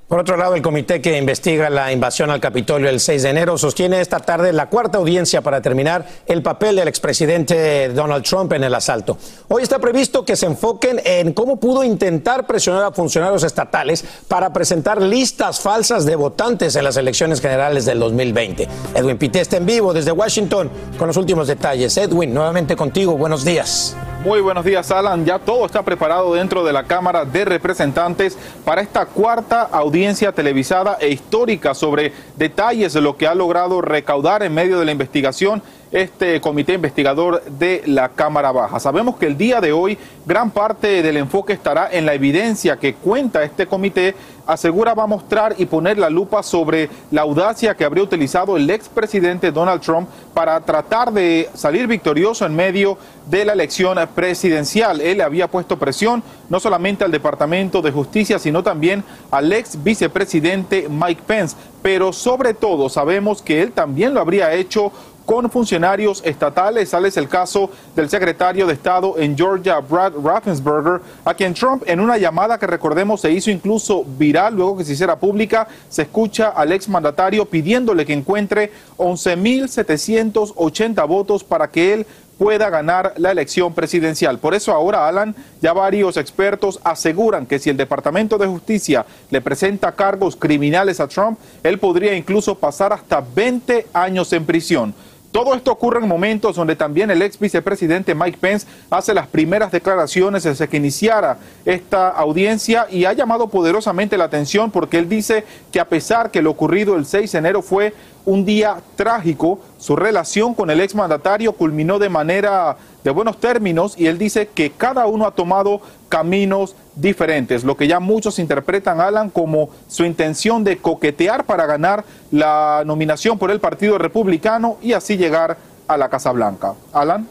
Por 0.10 0.20
otro 0.20 0.38
lado, 0.38 0.56
el 0.56 0.64
comité 0.64 1.02
que 1.02 1.16
investiga 1.20 1.70
la 1.70 1.92
invasión 1.92 2.32
al 2.32 2.40
Capitolio 2.40 2.90
el 2.90 3.00
6 3.00 3.22
de 3.22 3.30
enero 3.30 3.60
sostiene 3.60 4.02
esta 4.02 4.20
tarde 4.20 4.52
la 4.52 4.66
cuarta 4.66 4.98
audiencia 4.98 5.42
para 5.42 5.58
determinar 5.58 6.04
el 6.26 6.42
papel 6.42 6.78
del 6.78 6.88
expresidente 6.88 7.90
Donald 7.90 8.26
Trump 8.26 8.52
en 8.54 8.64
el 8.64 8.74
asalto. 8.74 9.20
Hoy 9.50 9.62
está 9.62 9.78
previsto 9.78 10.26
que 10.26 10.36
se 10.36 10.48
enfoquen 10.48 11.00
en 11.06 11.32
cómo 11.34 11.60
pudo 11.60 11.84
intentar 11.84 12.48
presionar 12.48 12.86
a 12.86 12.92
funcionarios 12.92 13.44
estatales 13.44 14.04
para 14.28 14.52
presentar 14.52 15.00
listas 15.00 15.60
falsas 15.60 16.08
de 16.08 16.16
votantes 16.16 16.76
en 16.76 16.86
las 16.86 16.98
elecciones 16.98 17.40
generales 17.40 17.86
del 17.86 18.00
2020. 18.00 18.68
Edwin 18.96 19.20
Pité 19.20 19.42
está 19.42 19.58
en 19.58 19.68
vivo 19.68 19.94
desde 19.94 20.12
Washington 20.12 20.72
con 20.98 21.06
los 21.06 21.18
últimos 21.18 21.48
detalles. 21.48 21.96
Edwin, 21.98 22.34
nuevamente 22.34 22.76
contigo. 22.76 23.16
Buenos 23.16 23.46
días. 23.46 23.96
Muy 24.24 24.42
buenos 24.42 24.66
días, 24.66 24.92
Alan. 24.92 25.24
Ya 25.24 25.40
todo 25.40 25.66
está 25.66 25.82
preparado 25.82 26.34
dentro 26.34 26.66
de 26.66 26.74
la 26.74 26.84
Cámara 26.84 27.24
de 27.24 27.46
Representantes 27.46 28.38
para 28.66 28.82
esta 28.82 29.06
cuarta 29.06 29.62
audiencia 29.62 30.34
televisada 30.34 30.98
e 31.00 31.08
histórica 31.08 31.74
sobre 31.74 32.12
detalles 32.36 32.92
de 32.92 33.00
lo 33.00 33.16
que 33.16 33.28
ha 33.28 33.34
logrado 33.34 33.80
recaudar 33.80 34.44
en 34.44 34.54
medio 34.54 34.78
de 34.78 34.84
la 34.84 34.92
investigación 34.92 35.64
este 35.92 36.40
comité 36.40 36.74
investigador 36.74 37.42
de 37.44 37.82
la 37.86 38.10
Cámara 38.10 38.52
Baja. 38.52 38.80
Sabemos 38.80 39.18
que 39.18 39.26
el 39.26 39.38
día 39.38 39.60
de 39.60 39.72
hoy 39.72 39.98
gran 40.26 40.52
parte 40.52 41.02
del 41.02 41.18
enfoque 41.18 41.54
estará 41.54 41.90
en 41.92 42.06
la 42.06 42.14
evidencia 42.14 42.78
que 42.78 42.94
cuenta 42.94 43.44
este 43.44 43.66
comité, 43.66 44.16
asegura 44.46 44.94
va 44.94 45.04
a 45.04 45.08
mostrar 45.08 45.56
y 45.58 45.66
poner 45.66 45.98
la 45.98 46.10
lupa 46.10 46.44
sobre 46.44 46.90
la 47.10 47.22
audacia 47.22 47.76
que 47.76 47.86
habría 47.86 48.04
utilizado 48.04 48.56
el 48.56 48.70
expresidente 48.70 49.52
Donald 49.52 49.82
Trump 49.82 50.10
para 50.34 50.60
tratar 50.60 51.12
de 51.12 51.50
salir 51.56 51.88
victorioso 51.88 52.46
en 52.46 52.56
medio 52.56 52.98
de 53.30 53.46
la 53.46 53.54
elección 53.54 53.98
presidencial. 54.16 55.02
Él 55.02 55.22
había 55.22 55.50
puesto 55.50 55.78
presión 55.78 56.24
no 56.50 56.60
solamente 56.60 57.04
al 57.04 57.12
Departamento 57.12 57.82
de 57.82 57.92
Justicia, 57.92 58.40
sino 58.40 58.64
también 58.64 59.04
al 59.32 59.52
ex 59.54 59.82
vicepresidente 59.84 60.88
Mike 60.90 61.22
Pence, 61.26 61.56
pero 61.82 62.12
sobre 62.12 62.54
todo 62.54 62.90
sabemos 62.90 63.42
que 63.42 63.62
él 63.62 63.72
también 63.72 64.14
lo 64.14 64.20
habría 64.20 64.54
hecho 64.54 64.92
con 65.30 65.46
funcionarios 65.52 66.24
estatales. 66.26 66.90
Sale 66.90 67.12
el 67.16 67.28
caso 67.28 67.70
del 67.96 68.10
secretario 68.10 68.66
de 68.66 68.74
Estado 68.74 69.14
en 69.20 69.38
Georgia, 69.38 69.80
Brad 69.80 70.14
Raffensperger, 70.24 71.02
a 71.24 71.36
quien 71.36 71.54
Trump 71.54 71.84
en 71.86 72.00
una 72.00 72.18
llamada 72.18 72.58
que 72.58 72.66
recordemos 72.66 73.22
se 73.22 73.32
hizo 73.32 73.52
incluso 73.52 74.04
viral 74.04 74.56
luego 74.56 74.78
que 74.78 74.84
se 74.84 74.94
hiciera 74.94 75.20
pública, 75.20 75.68
se 75.88 76.02
escucha 76.02 76.50
al 76.50 76.72
exmandatario 76.72 77.46
pidiéndole 77.46 78.08
que 78.08 78.14
encuentre 78.14 78.72
11.780 78.98 81.08
votos 81.08 81.44
para 81.44 81.70
que 81.70 81.94
él 81.94 82.08
pueda 82.40 82.70
ganar 82.70 83.14
la 83.18 83.32
elección 83.32 83.74
presidencial. 83.74 84.40
Por 84.40 84.56
eso 84.56 84.72
ahora, 84.72 85.08
Alan, 85.08 85.36
ya 85.62 85.74
varios 85.74 86.16
expertos 86.16 86.80
aseguran 86.86 87.46
que 87.46 87.60
si 87.60 87.70
el 87.70 87.76
Departamento 87.76 88.38
de 88.38 88.48
Justicia 88.48 89.06
le 89.30 89.42
presenta 89.42 89.92
cargos 89.92 90.38
criminales 90.38 91.02
a 91.02 91.08
Trump, 91.10 91.38
él 91.62 91.78
podría 91.78 92.16
incluso 92.16 92.56
pasar 92.56 92.94
hasta 92.94 93.22
20 93.22 93.88
años 93.94 94.32
en 94.32 94.46
prisión. 94.46 94.96
Todo 95.32 95.54
esto 95.54 95.72
ocurre 95.72 96.00
en 96.00 96.08
momentos 96.08 96.56
donde 96.56 96.76
también 96.76 97.12
el 97.12 97.22
ex 97.22 97.38
vicepresidente 97.38 98.16
Mike 98.16 98.40
Pence 98.42 98.66
hace 98.90 99.14
las 99.14 99.28
primeras 99.28 99.72
declaraciones 99.72 100.42
desde 100.42 100.68
que 100.68 100.78
iniciara 100.78 101.38
esta 101.66 102.10
audiencia 102.10 102.88
y 102.90 103.06
ha 103.06 103.14
llamado 103.14 103.48
poderosamente 103.48 104.18
la 104.18 104.24
atención 104.24 104.72
porque 104.72 104.98
él 104.98 105.08
dice 105.08 105.46
que 105.72 105.80
a 105.80 105.88
pesar 105.88 106.32
que 106.32 106.42
lo 106.42 106.50
ocurrido 106.50 106.96
el 106.96 107.06
6 107.06 107.32
de 107.32 107.38
enero 107.38 107.62
fue 107.62 107.94
un 108.26 108.44
día 108.44 108.78
trágico, 108.96 109.60
su 109.78 109.96
relación 109.96 110.56
con 110.56 110.72
el 110.72 110.82
exmandatario 110.82 111.54
culminó 111.54 112.00
de 112.00 112.10
manera 112.10 112.78
de 113.04 113.12
buenos 113.12 113.40
términos 113.40 113.94
y 113.98 114.08
él 114.08 114.18
dice 114.18 114.48
que 114.48 114.72
cada 114.72 115.06
uno 115.06 115.28
ha 115.28 115.32
tomado 115.32 115.82
caminos 116.10 116.76
diferentes, 117.00 117.64
lo 117.64 117.78
que 117.78 117.88
ya 117.88 118.00
muchos 118.00 118.40
interpretan, 118.40 119.02
Alan, 119.02 119.30
como 119.30 119.70
su 119.88 120.04
intención 120.04 120.64
de 120.64 120.78
coquetear 120.78 121.46
para 121.46 121.66
ganar 121.66 122.04
la 122.32 122.84
nominación 122.86 123.38
por 123.38 123.52
el 123.52 123.60
Partido 123.60 123.98
Republicano 123.98 124.78
y 124.82 124.94
así 124.94 125.18
llegar 125.18 125.58
a 125.88 125.98
la 125.98 126.10
Casa 126.10 126.32
Blanca. 126.32 126.74
Alan. 126.94 127.28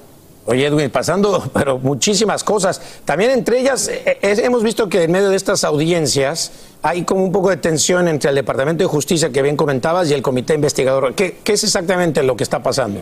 Oye, 0.47 0.66
Edwin, 0.66 0.91
pasando, 0.91 1.51
pero 1.53 1.79
muchísimas 1.79 2.43
cosas. 2.43 2.81
También 3.05 3.31
entre 3.33 3.61
ellas, 3.61 3.89
eh, 3.89 4.19
eh, 4.23 4.41
hemos 4.43 4.62
visto 4.62 4.89
que 4.89 5.03
en 5.03 5.12
medio 5.12 5.29
de 5.29 5.37
estas 5.37 5.62
audiencias 5.64 6.53
hay 6.83 7.03
como 7.03 7.23
un 7.23 7.33
poco 7.33 7.51
de 7.51 7.59
tensión 7.59 8.09
entre 8.09 8.31
el 8.31 8.37
Departamento 8.37 8.83
de 8.83 8.89
Justicia 8.89 9.31
que 9.31 9.43
bien 9.43 9.57
comentabas 9.57 10.11
y 10.11 10.14
el 10.14 10.23
Comité 10.23 10.55
Investigador. 10.55 11.14
¿Qué, 11.14 11.39
qué 11.45 11.53
es 11.53 11.64
exactamente 11.64 12.23
lo 12.23 12.37
que 12.37 12.45
está 12.45 12.62
pasando? 12.62 13.01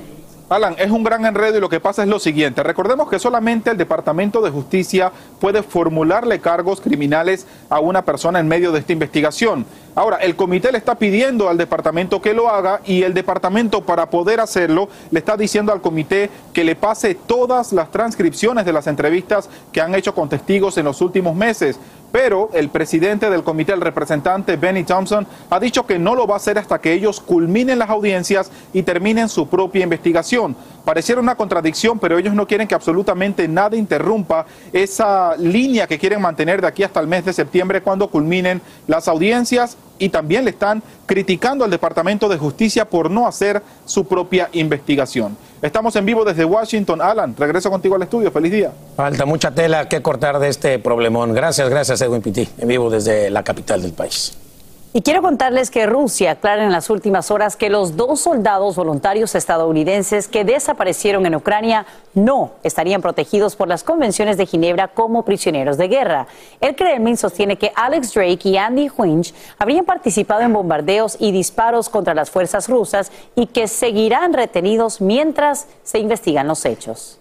Alan, 0.48 0.76
es 0.78 0.92
un 0.92 1.02
gran 1.02 1.26
enredo 1.26 1.58
y 1.58 1.60
lo 1.60 1.68
que 1.68 1.80
pasa 1.80 2.04
es 2.04 2.08
lo 2.08 2.20
siguiente. 2.20 2.62
Recordemos 2.62 3.10
que 3.10 3.18
solamente 3.18 3.70
el 3.70 3.76
Departamento 3.76 4.40
de 4.40 4.50
Justicia 4.50 5.10
puede 5.40 5.64
formularle 5.64 6.38
cargos 6.38 6.80
criminales 6.80 7.48
a 7.68 7.80
una 7.80 8.02
persona 8.02 8.38
en 8.38 8.46
medio 8.46 8.70
de 8.70 8.78
esta 8.78 8.92
investigación. 8.92 9.66
Ahora, 9.96 10.18
el 10.18 10.36
comité 10.36 10.70
le 10.70 10.78
está 10.78 10.94
pidiendo 10.94 11.48
al 11.48 11.56
departamento 11.56 12.22
que 12.22 12.32
lo 12.32 12.48
haga 12.48 12.80
y 12.84 13.02
el 13.02 13.12
departamento 13.12 13.80
para 13.80 14.08
poder 14.08 14.38
hacerlo 14.38 14.88
le 15.10 15.18
está 15.18 15.36
diciendo 15.36 15.72
al 15.72 15.80
comité 15.80 16.30
que 16.52 16.62
le 16.62 16.76
pase 16.76 17.16
todas 17.16 17.72
las 17.72 17.90
transcripciones 17.90 18.64
de 18.64 18.72
las 18.72 18.86
entrevistas 18.86 19.48
que 19.72 19.80
han 19.80 19.96
hecho 19.96 20.14
con 20.14 20.28
testigos 20.28 20.78
en 20.78 20.84
los 20.84 21.00
últimos 21.00 21.34
meses 21.34 21.80
pero 22.12 22.50
el 22.54 22.68
presidente 22.68 23.30
del 23.30 23.42
comité, 23.42 23.72
el 23.72 23.80
representante 23.80 24.56
Benny 24.56 24.84
Thompson, 24.84 25.26
ha 25.50 25.60
dicho 25.60 25.86
que 25.86 25.98
no 25.98 26.14
lo 26.14 26.26
va 26.26 26.34
a 26.34 26.36
hacer 26.38 26.58
hasta 26.58 26.80
que 26.80 26.92
ellos 26.92 27.20
culminen 27.20 27.78
las 27.78 27.90
audiencias 27.90 28.50
y 28.72 28.82
terminen 28.82 29.28
su 29.28 29.48
propia 29.48 29.84
investigación. 29.84 30.56
Pareciera 30.86 31.20
una 31.20 31.34
contradicción, 31.34 31.98
pero 31.98 32.16
ellos 32.16 32.32
no 32.32 32.46
quieren 32.46 32.68
que 32.68 32.74
absolutamente 32.76 33.48
nada 33.48 33.76
interrumpa 33.76 34.46
esa 34.72 35.36
línea 35.36 35.88
que 35.88 35.98
quieren 35.98 36.20
mantener 36.20 36.60
de 36.60 36.68
aquí 36.68 36.84
hasta 36.84 37.00
el 37.00 37.08
mes 37.08 37.24
de 37.24 37.32
septiembre 37.32 37.80
cuando 37.80 38.06
culminen 38.06 38.62
las 38.86 39.08
audiencias 39.08 39.76
y 39.98 40.10
también 40.10 40.44
le 40.44 40.50
están 40.50 40.84
criticando 41.04 41.64
al 41.64 41.72
Departamento 41.72 42.28
de 42.28 42.38
Justicia 42.38 42.84
por 42.84 43.10
no 43.10 43.26
hacer 43.26 43.64
su 43.84 44.06
propia 44.06 44.48
investigación. 44.52 45.36
Estamos 45.60 45.96
en 45.96 46.06
vivo 46.06 46.24
desde 46.24 46.44
Washington. 46.44 47.02
Alan, 47.02 47.34
regreso 47.36 47.68
contigo 47.68 47.96
al 47.96 48.02
estudio. 48.02 48.30
Feliz 48.30 48.52
día. 48.52 48.72
Falta 48.94 49.26
mucha 49.26 49.50
tela 49.50 49.88
que 49.88 50.02
cortar 50.02 50.38
de 50.38 50.50
este 50.50 50.78
problemón. 50.78 51.34
Gracias, 51.34 51.68
gracias 51.68 52.00
Edwin 52.00 52.22
Pitti, 52.22 52.48
en 52.58 52.68
vivo 52.68 52.90
desde 52.90 53.28
la 53.28 53.42
capital 53.42 53.82
del 53.82 53.92
país. 53.92 54.38
Y 54.96 55.02
quiero 55.02 55.20
contarles 55.20 55.70
que 55.70 55.84
Rusia 55.84 56.30
aclara 56.30 56.64
en 56.64 56.72
las 56.72 56.88
últimas 56.88 57.30
horas 57.30 57.54
que 57.56 57.68
los 57.68 57.98
dos 57.98 58.18
soldados 58.18 58.76
voluntarios 58.76 59.34
estadounidenses 59.34 60.26
que 60.26 60.42
desaparecieron 60.42 61.26
en 61.26 61.34
Ucrania 61.34 61.84
no 62.14 62.52
estarían 62.62 63.02
protegidos 63.02 63.56
por 63.56 63.68
las 63.68 63.84
convenciones 63.84 64.38
de 64.38 64.46
Ginebra 64.46 64.88
como 64.88 65.22
prisioneros 65.22 65.76
de 65.76 65.88
guerra. 65.88 66.28
El 66.62 66.76
Kremlin 66.76 67.18
sostiene 67.18 67.58
que 67.58 67.72
Alex 67.76 68.14
Drake 68.14 68.48
y 68.48 68.56
Andy 68.56 68.90
Winch 68.96 69.34
habrían 69.58 69.84
participado 69.84 70.40
en 70.40 70.54
bombardeos 70.54 71.18
y 71.20 71.30
disparos 71.30 71.90
contra 71.90 72.14
las 72.14 72.30
fuerzas 72.30 72.66
rusas 72.66 73.12
y 73.34 73.48
que 73.48 73.68
seguirán 73.68 74.32
retenidos 74.32 75.02
mientras 75.02 75.66
se 75.82 75.98
investigan 75.98 76.48
los 76.48 76.64
hechos. 76.64 77.20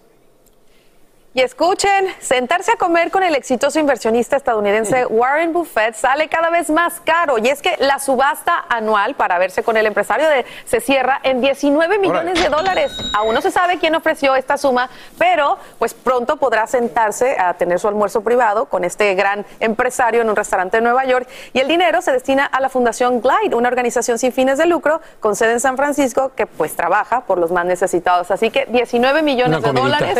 Y 1.36 1.42
escuchen, 1.42 2.06
sentarse 2.18 2.72
a 2.72 2.76
comer 2.76 3.10
con 3.10 3.22
el 3.22 3.34
exitoso 3.34 3.78
inversionista 3.78 4.38
estadounidense 4.38 5.04
Warren 5.04 5.52
Buffett 5.52 5.94
sale 5.94 6.28
cada 6.28 6.48
vez 6.48 6.70
más 6.70 6.98
caro. 7.04 7.36
Y 7.36 7.48
es 7.48 7.60
que 7.60 7.76
la 7.78 7.98
subasta 7.98 8.64
anual 8.70 9.16
para 9.16 9.36
verse 9.36 9.62
con 9.62 9.76
el 9.76 9.84
empresario 9.84 10.26
de, 10.30 10.46
se 10.64 10.80
cierra 10.80 11.20
en 11.24 11.42
19 11.42 11.98
millones 11.98 12.42
de 12.42 12.48
dólares. 12.48 12.90
Aún 13.12 13.34
no 13.34 13.42
se 13.42 13.50
sabe 13.50 13.78
quién 13.78 13.94
ofreció 13.94 14.34
esta 14.34 14.56
suma, 14.56 14.88
pero 15.18 15.58
pues 15.78 15.92
pronto 15.92 16.38
podrá 16.38 16.66
sentarse 16.66 17.36
a 17.38 17.52
tener 17.52 17.80
su 17.80 17.88
almuerzo 17.88 18.22
privado 18.22 18.64
con 18.70 18.82
este 18.82 19.14
gran 19.14 19.44
empresario 19.60 20.22
en 20.22 20.30
un 20.30 20.36
restaurante 20.36 20.78
de 20.78 20.84
Nueva 20.84 21.04
York. 21.04 21.28
Y 21.52 21.58
el 21.58 21.68
dinero 21.68 22.00
se 22.00 22.12
destina 22.12 22.46
a 22.46 22.62
la 22.62 22.70
Fundación 22.70 23.20
Glide, 23.20 23.54
una 23.54 23.68
organización 23.68 24.18
sin 24.18 24.32
fines 24.32 24.56
de 24.56 24.64
lucro 24.64 25.02
con 25.20 25.36
sede 25.36 25.52
en 25.52 25.60
San 25.60 25.76
Francisco 25.76 26.32
que 26.34 26.46
pues 26.46 26.74
trabaja 26.74 27.26
por 27.26 27.36
los 27.36 27.52
más 27.52 27.66
necesitados. 27.66 28.30
Así 28.30 28.48
que 28.48 28.64
19 28.70 29.20
millones 29.20 29.60
de 29.60 29.72
dólares 29.72 30.16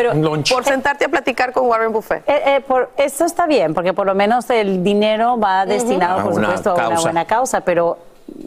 por 0.52 0.64
sentarte 0.64 1.05
platicar 1.08 1.52
con 1.52 1.66
Warren 1.66 1.92
Buffett. 1.92 2.28
Eh, 2.28 2.42
eh, 2.46 2.60
por, 2.60 2.90
esto 2.96 3.24
está 3.24 3.46
bien, 3.46 3.74
porque 3.74 3.92
por 3.92 4.06
lo 4.06 4.14
menos 4.14 4.48
el 4.50 4.82
dinero 4.82 5.38
va 5.38 5.66
destinado, 5.66 6.22
por 6.22 6.34
supuesto, 6.34 6.70
a 6.78 6.88
una 6.88 7.00
buena 7.00 7.24
causa, 7.24 7.60
pero 7.60 7.98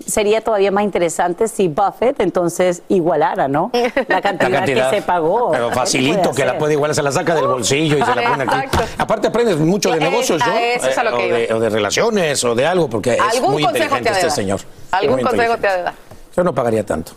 sería 0.06 0.42
todavía 0.42 0.72
más 0.72 0.84
interesante 0.84 1.48
si 1.48 1.68
Buffett 1.68 2.20
entonces 2.20 2.84
igualara, 2.90 3.48
¿no? 3.48 3.72
La 4.08 4.22
cantidad, 4.22 4.66
que 4.66 4.98
se 4.98 5.02
pagó. 5.02 5.52
Pero 5.52 5.72
facilito, 5.72 6.32
que 6.32 6.46
la 6.46 6.58
puede 6.58 6.74
igualar, 6.74 6.96
se 6.96 7.04
la 7.04 7.12
saca 7.12 7.36
del 7.36 7.48
bolsillo 7.48 7.98
y 7.98 8.04
se 8.04 8.16
la 8.16 8.30
pone 8.30 8.44
aquí. 8.44 8.78
Aparte 8.98 9.28
aprendes 9.28 9.58
mucho 9.58 9.92
de 9.92 9.98
Eh, 9.98 10.00
negocios, 10.00 10.42
¿no? 10.46 10.54
eso 10.54 10.90
es 10.90 10.98
a 10.98 11.04
lo 11.04 11.18
que 11.18 11.24
o, 11.24 11.36
de, 11.36 11.54
o 11.54 11.60
de 11.60 11.70
relaciones 11.70 12.44
o 12.44 12.56
de 12.56 12.66
algo, 12.66 12.90
porque 12.90 13.14
es 13.14 13.36
¿Algún 13.36 13.54
muy 13.54 13.64
inteligente 13.64 14.10
este 14.10 14.30
señor. 14.30 14.60
¿Algún 14.92 15.22
consejo 15.22 15.58
te 15.58 15.68
ha 15.68 15.78
de 15.78 15.84
dar? 15.84 15.94
Yo 16.36 16.44
no 16.44 16.54
pagaría 16.54 16.86
tanto. 16.86 17.14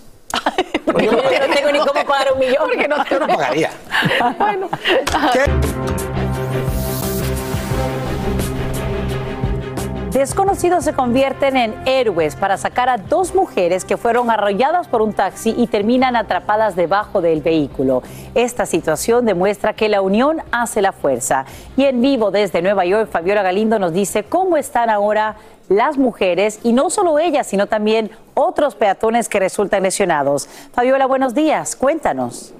Yo 1.03 1.12
no 1.12 1.55
tengo 1.55 1.72
ni 1.72 1.78
cómo 1.78 2.05
pagar 2.05 2.33
un 2.33 2.39
millón. 2.39 2.64
Porque 2.64 2.89
no, 2.89 3.05
Yo 3.07 3.18
no 3.20 3.26
pagaría. 3.26 3.70
bueno. 4.39 4.68
Desconocidos 10.13 10.85
se 10.85 10.93
convierten 10.93 11.57
en 11.57 11.75
héroes 11.87 12.37
para 12.37 12.59
sacar 12.59 12.91
a 12.91 12.99
dos 12.99 13.35
mujeres 13.35 13.87
que 13.87 13.97
fueron 13.97 14.31
arrolladas 14.31 14.87
por 14.87 15.01
un 15.01 15.15
taxi 15.15 15.55
y 15.57 15.69
terminan 15.69 16.17
atrapadas 16.17 16.77
debajo 16.77 17.23
del 17.23 17.41
vehículo. 17.41 18.03
Esta 18.35 18.67
situación 18.67 19.25
demuestra 19.25 19.73
que 19.73 19.89
la 19.89 20.03
unión 20.03 20.43
hace 20.53 20.83
la 20.83 20.93
fuerza. 20.93 21.47
Y 21.79 21.85
en 21.85 22.03
vivo 22.03 22.31
desde 22.31 22.61
Nueva 22.61 22.85
York, 22.85 23.09
Fabiola 23.11 23.43
Galindo 23.43 23.79
nos 23.79 23.95
dice 23.95 24.25
cómo 24.25 24.59
están 24.59 24.91
ahora 24.91 25.37
las 25.71 25.97
mujeres 25.97 26.61
y 26.63 26.75
no 26.75 26.91
solo 26.91 27.19
ellas, 27.19 27.47
sino 27.47 27.67
también 27.67 28.11
otros 28.35 28.75
peatones 28.75 29.31
que 29.31 29.41
resultan 29.41 29.83
lesionados. 29.83 30.47
Fabiola, 30.75 31.07
buenos 31.07 31.33
días, 31.33 31.75
cuéntanos. 31.75 32.53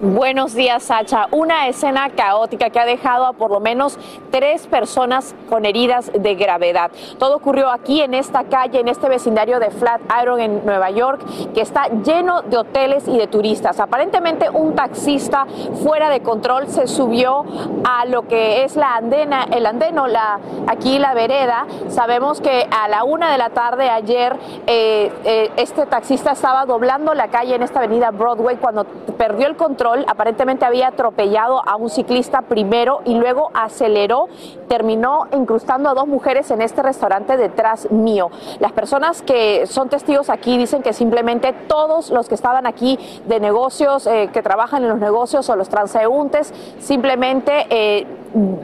Buenos 0.00 0.54
días, 0.54 0.84
Sacha. 0.84 1.26
Una 1.32 1.66
escena 1.66 2.10
caótica 2.10 2.70
que 2.70 2.78
ha 2.78 2.84
dejado 2.84 3.26
a 3.26 3.32
por 3.32 3.50
lo 3.50 3.58
menos 3.58 3.98
tres 4.30 4.68
personas 4.68 5.34
con 5.50 5.66
heridas 5.66 6.12
de 6.14 6.36
gravedad. 6.36 6.92
Todo 7.18 7.34
ocurrió 7.34 7.68
aquí 7.68 8.00
en 8.00 8.14
esta 8.14 8.44
calle, 8.44 8.78
en 8.78 8.86
este 8.86 9.08
vecindario 9.08 9.58
de 9.58 9.72
Flatiron 9.72 10.38
en 10.38 10.64
Nueva 10.64 10.92
York, 10.92 11.20
que 11.52 11.62
está 11.62 11.88
lleno 11.88 12.42
de 12.42 12.58
hoteles 12.58 13.08
y 13.08 13.18
de 13.18 13.26
turistas. 13.26 13.80
Aparentemente 13.80 14.48
un 14.48 14.76
taxista 14.76 15.46
fuera 15.82 16.10
de 16.10 16.20
control 16.20 16.68
se 16.68 16.86
subió 16.86 17.44
a 17.82 18.04
lo 18.04 18.28
que 18.28 18.62
es 18.62 18.76
la 18.76 18.94
andena, 18.94 19.48
el 19.50 19.66
andeno, 19.66 20.06
la, 20.06 20.38
aquí 20.68 21.00
la 21.00 21.12
vereda. 21.14 21.66
Sabemos 21.88 22.40
que 22.40 22.68
a 22.70 22.86
la 22.86 23.02
una 23.02 23.32
de 23.32 23.38
la 23.38 23.50
tarde 23.50 23.90
ayer 23.90 24.36
eh, 24.68 25.10
eh, 25.24 25.50
este 25.56 25.86
taxista 25.86 26.30
estaba 26.30 26.66
doblando 26.66 27.14
la 27.14 27.26
calle 27.30 27.56
en 27.56 27.64
esta 27.64 27.80
avenida 27.80 28.12
Broadway 28.12 28.58
cuando 28.58 28.84
perdió 28.84 29.48
el 29.48 29.56
control 29.56 29.87
aparentemente 30.06 30.64
había 30.64 30.88
atropellado 30.88 31.62
a 31.66 31.76
un 31.76 31.90
ciclista 31.90 32.42
primero 32.42 33.00
y 33.04 33.14
luego 33.14 33.50
aceleró, 33.54 34.28
terminó 34.68 35.26
incrustando 35.32 35.88
a 35.88 35.94
dos 35.94 36.06
mujeres 36.06 36.50
en 36.50 36.62
este 36.62 36.82
restaurante 36.82 37.36
detrás 37.36 37.90
mío. 37.90 38.30
Las 38.60 38.72
personas 38.72 39.22
que 39.22 39.66
son 39.66 39.88
testigos 39.88 40.30
aquí 40.30 40.58
dicen 40.58 40.82
que 40.82 40.92
simplemente 40.92 41.52
todos 41.52 42.10
los 42.10 42.28
que 42.28 42.34
estaban 42.34 42.66
aquí 42.66 42.98
de 43.26 43.40
negocios, 43.40 44.06
eh, 44.06 44.30
que 44.32 44.42
trabajan 44.42 44.82
en 44.82 44.88
los 44.88 44.98
negocios 44.98 45.48
o 45.48 45.56
los 45.56 45.68
transeúntes, 45.68 46.52
simplemente... 46.78 47.66
Eh, 47.70 48.06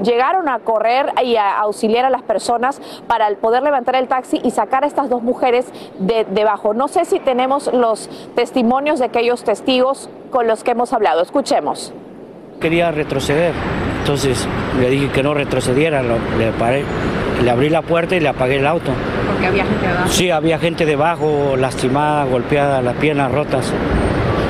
llegaron 0.02 0.48
a 0.48 0.58
correr 0.60 1.12
y 1.24 1.36
a 1.36 1.58
auxiliar 1.58 2.04
a 2.04 2.10
las 2.10 2.22
personas 2.22 2.80
para 3.06 3.28
poder 3.36 3.62
levantar 3.62 3.96
el 3.96 4.08
taxi 4.08 4.40
y 4.42 4.50
sacar 4.50 4.84
a 4.84 4.86
estas 4.86 5.08
dos 5.08 5.22
mujeres 5.22 5.66
de 5.98 6.24
debajo. 6.24 6.74
No 6.74 6.88
sé 6.88 7.04
si 7.04 7.18
tenemos 7.20 7.72
los 7.72 8.08
testimonios 8.34 8.98
de 8.98 9.06
aquellos 9.06 9.44
testigos 9.44 10.08
con 10.30 10.46
los 10.46 10.64
que 10.64 10.72
hemos 10.72 10.92
hablado. 10.92 11.22
Escuchemos. 11.22 11.92
Quería 12.60 12.90
retroceder, 12.90 13.52
entonces 14.00 14.46
le 14.80 14.90
dije 14.90 15.10
que 15.10 15.22
no 15.22 15.34
retrocediera, 15.34 16.02
le, 16.02 16.52
paré, 16.52 16.84
le 17.42 17.50
abrí 17.50 17.68
la 17.68 17.82
puerta 17.82 18.14
y 18.16 18.20
le 18.20 18.28
apagué 18.28 18.56
el 18.56 18.66
auto. 18.66 18.92
Porque 19.26 19.46
había 19.46 19.64
gente 19.64 19.86
debajo. 19.86 20.08
Sí, 20.08 20.30
había 20.30 20.58
gente 20.58 20.86
debajo, 20.86 21.56
lastimada, 21.56 22.24
golpeada, 22.24 22.80
las 22.80 22.96
piernas 22.96 23.32
rotas. 23.32 23.72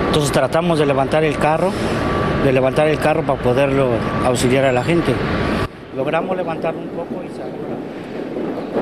Entonces 0.07 0.33
tratamos 0.33 0.79
de 0.79 0.87
levantar 0.87 1.25
el 1.25 1.39
carro, 1.39 1.73
de 2.45 2.53
levantar 2.53 2.89
el 2.89 2.99
carro 2.99 3.23
para 3.23 3.43
poderlo 3.43 3.89
auxiliar 4.25 4.67
a 4.67 4.73
la 4.73 4.85
gente. 4.85 5.15
Logramos 5.97 6.37
levantar 6.37 6.75
un 6.75 6.89
poco 6.89 7.23
y 7.25 7.29
salir. 7.35 7.64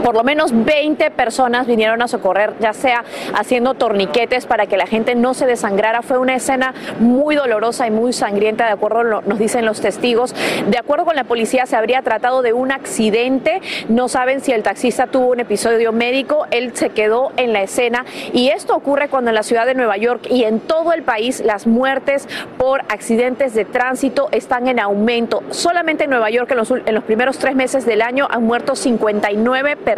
Por 0.02 0.14
lo 0.14 0.24
menos 0.24 0.50
20 0.52 1.10
personas 1.12 1.66
vinieron 1.66 2.02
a 2.02 2.08
socorrer, 2.08 2.54
ya 2.60 2.72
sea 2.72 3.04
haciendo 3.34 3.74
torniquetes 3.74 4.46
para 4.46 4.66
que 4.66 4.76
la 4.76 4.86
gente 4.86 5.14
no 5.14 5.32
se 5.34 5.46
desangrara. 5.46 6.02
Fue 6.02 6.18
una 6.18 6.34
escena 6.34 6.74
muy 6.98 7.36
dolorosa 7.36 7.86
y 7.86 7.90
muy 7.90 8.12
sangrienta, 8.12 8.66
de 8.66 8.72
acuerdo 8.72 9.04
lo- 9.04 9.22
nos 9.22 9.38
dicen 9.38 9.64
los 9.64 9.80
testigos. 9.80 10.34
De 10.68 10.78
acuerdo 10.78 11.04
con 11.04 11.14
la 11.16 11.24
policía, 11.24 11.66
se 11.66 11.76
habría 11.76 12.02
tratado 12.02 12.42
de 12.42 12.52
un 12.52 12.72
accidente. 12.72 13.60
No 13.88 14.08
saben 14.08 14.40
si 14.40 14.52
el 14.52 14.62
taxista 14.62 15.06
tuvo 15.06 15.28
un 15.28 15.40
episodio 15.40 15.92
médico. 15.92 16.46
Él 16.50 16.72
se 16.74 16.90
quedó 16.90 17.30
en 17.36 17.52
la 17.52 17.62
escena. 17.62 18.04
Y 18.32 18.48
esto 18.48 18.74
ocurre 18.74 19.08
cuando 19.08 19.30
en 19.30 19.36
la 19.36 19.42
ciudad 19.44 19.66
de 19.66 19.74
Nueva 19.74 19.96
York 19.98 20.26
y 20.28 20.44
en 20.44 20.58
todo 20.60 20.92
el 20.92 21.02
país 21.04 21.40
las 21.44 21.66
muertes 21.66 22.28
por 22.58 22.80
accidentes 22.88 23.54
de 23.54 23.64
tránsito 23.64 24.28
están 24.32 24.66
en 24.66 24.80
aumento. 24.80 25.42
Solamente 25.50 26.04
en 26.04 26.10
Nueva 26.10 26.30
York 26.30 26.50
en 26.50 26.56
los, 26.56 26.70
en 26.72 26.94
los 26.94 27.04
primeros 27.04 27.38
tres 27.38 27.54
meses 27.54 27.86
del 27.86 28.02
año 28.02 28.26
han 28.30 28.42
muerto 28.44 28.74
59 28.74 29.76
personas 29.76 29.91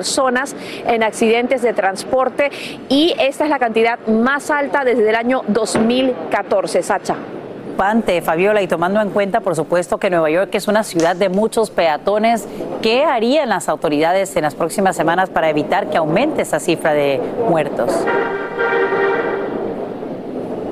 en 0.87 1.03
accidentes 1.03 1.63
de 1.63 1.73
transporte 1.73 2.51
y 2.89 3.15
esta 3.19 3.45
es 3.45 3.51
la 3.51 3.59
cantidad 3.59 3.99
más 4.07 4.51
alta 4.51 4.85
desde 4.85 5.09
el 5.09 5.15
año 5.15 5.43
2014, 5.49 6.83
Sacha. 6.83 7.17
Fabiola, 8.23 8.63
y 8.63 8.69
tomando 8.69 9.01
en 9.01 9.11
cuenta, 9.11 9.41
por 9.41 9.57
supuesto, 9.57 9.99
que 9.99 10.09
Nueva 10.09 10.31
York 10.31 10.51
es 10.55 10.69
una 10.69 10.85
ciudad 10.85 11.17
de 11.17 11.29
muchos 11.29 11.71
peatones, 11.71 12.47
¿qué 12.83 13.05
harían 13.05 13.49
las 13.49 13.69
autoridades 13.69 14.37
en 14.37 14.43
las 14.43 14.55
próximas 14.55 14.97
semanas 14.97 15.29
para 15.29 15.51
evitar 15.51 15.91
que 15.91 15.97
aumente 15.97 16.43
esa 16.43 16.61
cifra 16.61 16.95
de 16.95 17.21
muertos? 17.49 17.91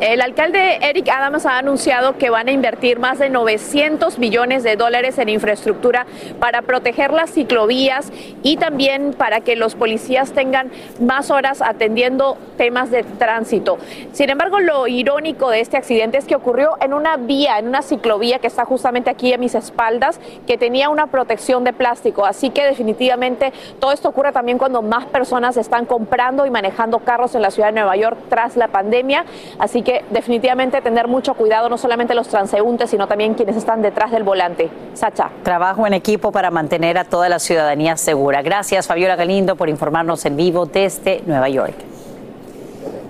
El 0.03 0.21
alcalde 0.21 0.81
Eric 0.81 1.09
Adams 1.11 1.47
ha 1.47 1.59
anunciado 1.59 2.19
que 2.19 2.29
van 2.29 2.49
a 2.49 2.51
invertir 2.51 2.99
más 2.99 3.21
de 3.21 3.31
900 3.31 4.19
millones 4.19 4.65
de 4.65 4.75
dólares 4.75 5.17
en 5.19 5.29
infraestructura 5.29 6.07
para 6.41 6.63
proteger 6.63 7.13
las 7.13 7.31
ciclovías 7.31 8.11
y 8.43 8.57
también 8.57 9.15
para 9.17 9.43
que 9.43 9.55
los 9.55 9.77
policías 9.77 10.33
tengan 10.33 10.73
más 10.99 11.31
horas 11.31 11.63
atendiendo 11.63 12.37
temas 12.57 12.91
de 12.91 13.05
tránsito. 13.05 13.79
Sin 14.11 14.29
embargo, 14.29 14.59
lo 14.59 14.89
irónico 14.89 15.51
de 15.51 15.61
este 15.61 15.77
accidente 15.77 16.19
es 16.19 16.25
que 16.25 16.35
ocurrió 16.35 16.73
en 16.81 16.95
una 16.95 17.17
vía, 17.17 17.61
en 17.61 17.69
una 17.69 17.83
ciclovía 17.83 18.41
que 18.41 18.49
está 18.49 18.65
justamente 18.65 19.09
aquí 19.09 19.33
a 19.33 19.39
mis 19.39 19.55
espaldas, 19.55 20.19
que 20.49 20.59
tenía 20.59 20.89
una 20.89 21.07
protección 21.07 21.63
de 21.63 21.73
plástico. 21.73 22.27
Así 22.27 22.51
que 22.51 22.65
definitivamente 22.65 23.53
todo 23.79 23.93
esto 23.93 24.09
ocurre 24.09 24.33
también 24.33 24.59
cuando 24.59 24.83
más 24.83 25.05
personas 25.05 25.57
están 25.57 25.87
comprando 25.87 26.45
y 26.45 26.51
manejando 26.51 26.99
carros 26.99 27.37
en 27.37 27.43
la 27.43 27.53
ciudad 27.53 27.69
de 27.69 27.75
Nueva 27.75 27.95
York 27.95 28.19
tras 28.29 28.57
la 28.57 28.67
pandemia. 28.67 29.25
Así 29.61 29.83
que 29.83 29.91
definitivamente 30.11 30.80
tener 30.80 31.09
mucho 31.09 31.34
cuidado, 31.34 31.68
no 31.68 31.78
solamente 31.78 32.14
los 32.14 32.28
transeúntes, 32.28 32.90
sino 32.90 33.07
también 33.07 33.34
quienes 33.34 33.57
están 33.57 33.82
detrás 33.82 34.11
del 34.11 34.22
volante. 34.22 34.70
Sacha. 34.95 35.30
Trabajo 35.43 35.86
en 35.86 35.95
equipo 35.95 36.32
para 36.32 36.51
mantener 36.51 36.99
a 36.99 37.05
toda 37.05 37.28
la 37.28 37.38
ciudadanía 37.38 37.97
segura. 37.97 38.43
Gracias, 38.43 38.86
Fabiola 38.86 39.16
Galindo, 39.16 39.57
por 39.57 39.68
informarnos 39.68 40.24
en 40.24 40.36
vivo 40.36 40.66
desde 40.66 41.22
Nueva 41.26 41.49
York. 41.49 41.74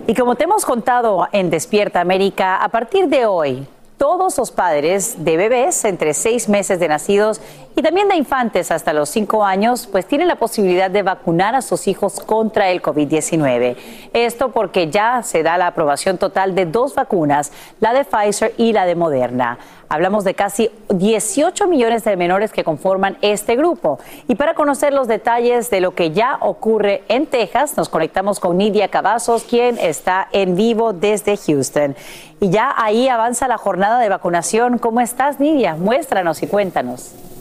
Y 0.07 0.15
como 0.15 0.35
te 0.35 0.45
hemos 0.45 0.65
contado 0.65 1.29
en 1.33 1.49
Despierta 1.51 2.01
América, 2.01 2.57
a 2.57 2.69
partir 2.69 3.09
de 3.09 3.25
hoy, 3.27 3.67
todos 4.03 4.37
los 4.37 4.51
padres 4.51 5.25
de 5.25 5.37
bebés 5.37 5.85
entre 5.85 6.13
seis 6.13 6.49
meses 6.49 6.81
de 6.81 6.89
nacidos 6.89 7.41
y 7.75 7.81
también 7.81 8.09
de 8.09 8.17
infantes 8.17 8.71
hasta 8.71 8.93
los 8.93 9.09
cinco 9.09 9.45
años, 9.45 9.89
pues 9.91 10.07
tienen 10.07 10.29
la 10.29 10.37
posibilidad 10.37 10.91
de 10.91 11.03
vacunar 11.03 11.55
a 11.55 11.63
sus 11.63 11.89
hijos 11.89 12.21
contra 12.21 12.69
el 12.69 12.83
COVID-19. 12.83 13.77
Esto 14.13 14.51
porque 14.51 14.91
ya 14.91 15.23
se 15.23 15.43
da 15.43 15.57
la 15.57 15.69
aprobación 15.69 16.19
total 16.19 16.55
de 16.55 16.67
dos 16.67 16.95
vacunas, 16.95 17.51
la 17.81 17.95
de 17.95 18.05
Pfizer 18.05 18.53
y 18.59 18.75
la 18.75 18.85
de 18.85 18.95
Moderna. 18.95 19.59
Hablamos 19.89 20.25
de 20.25 20.35
casi 20.35 20.71
18 20.91 21.67
millones 21.67 22.05
de 22.05 22.17
menores 22.17 22.53
que 22.53 22.65
conforman 22.65 23.17
este 23.23 23.57
grupo. 23.57 23.99
Y 24.29 24.35
para 24.35 24.55
conocer 24.55 24.93
los 24.93 25.09
detalles 25.09 25.71
de 25.71 25.81
lo 25.81 25.95
que 25.95 26.13
ya 26.13 26.39
ocurre 26.41 27.05
en 27.09 27.27
Texas, 27.27 27.77
nos 27.77 27.89
conectamos 27.89 28.41
con 28.41 28.57
Nidia 28.59 28.89
Cavazos, 28.89 29.45
quien 29.45 29.79
está 29.79 30.29
en 30.33 30.57
vivo 30.57 30.93
desde 30.93 31.37
Houston. 31.37 31.95
Y 32.41 32.51
ya 32.51 32.75
ahí 32.77 33.09
avanza 33.09 33.49
la 33.49 33.59
jornada 33.59 33.99
de 33.99 34.09
vacunación. 34.09 34.79
¿Cómo 34.79 35.01
estás, 35.01 35.41
Nidia? 35.41 35.75
Muéstranos 35.75 36.43
y 36.43 36.47
cuéntanos. 36.47 37.32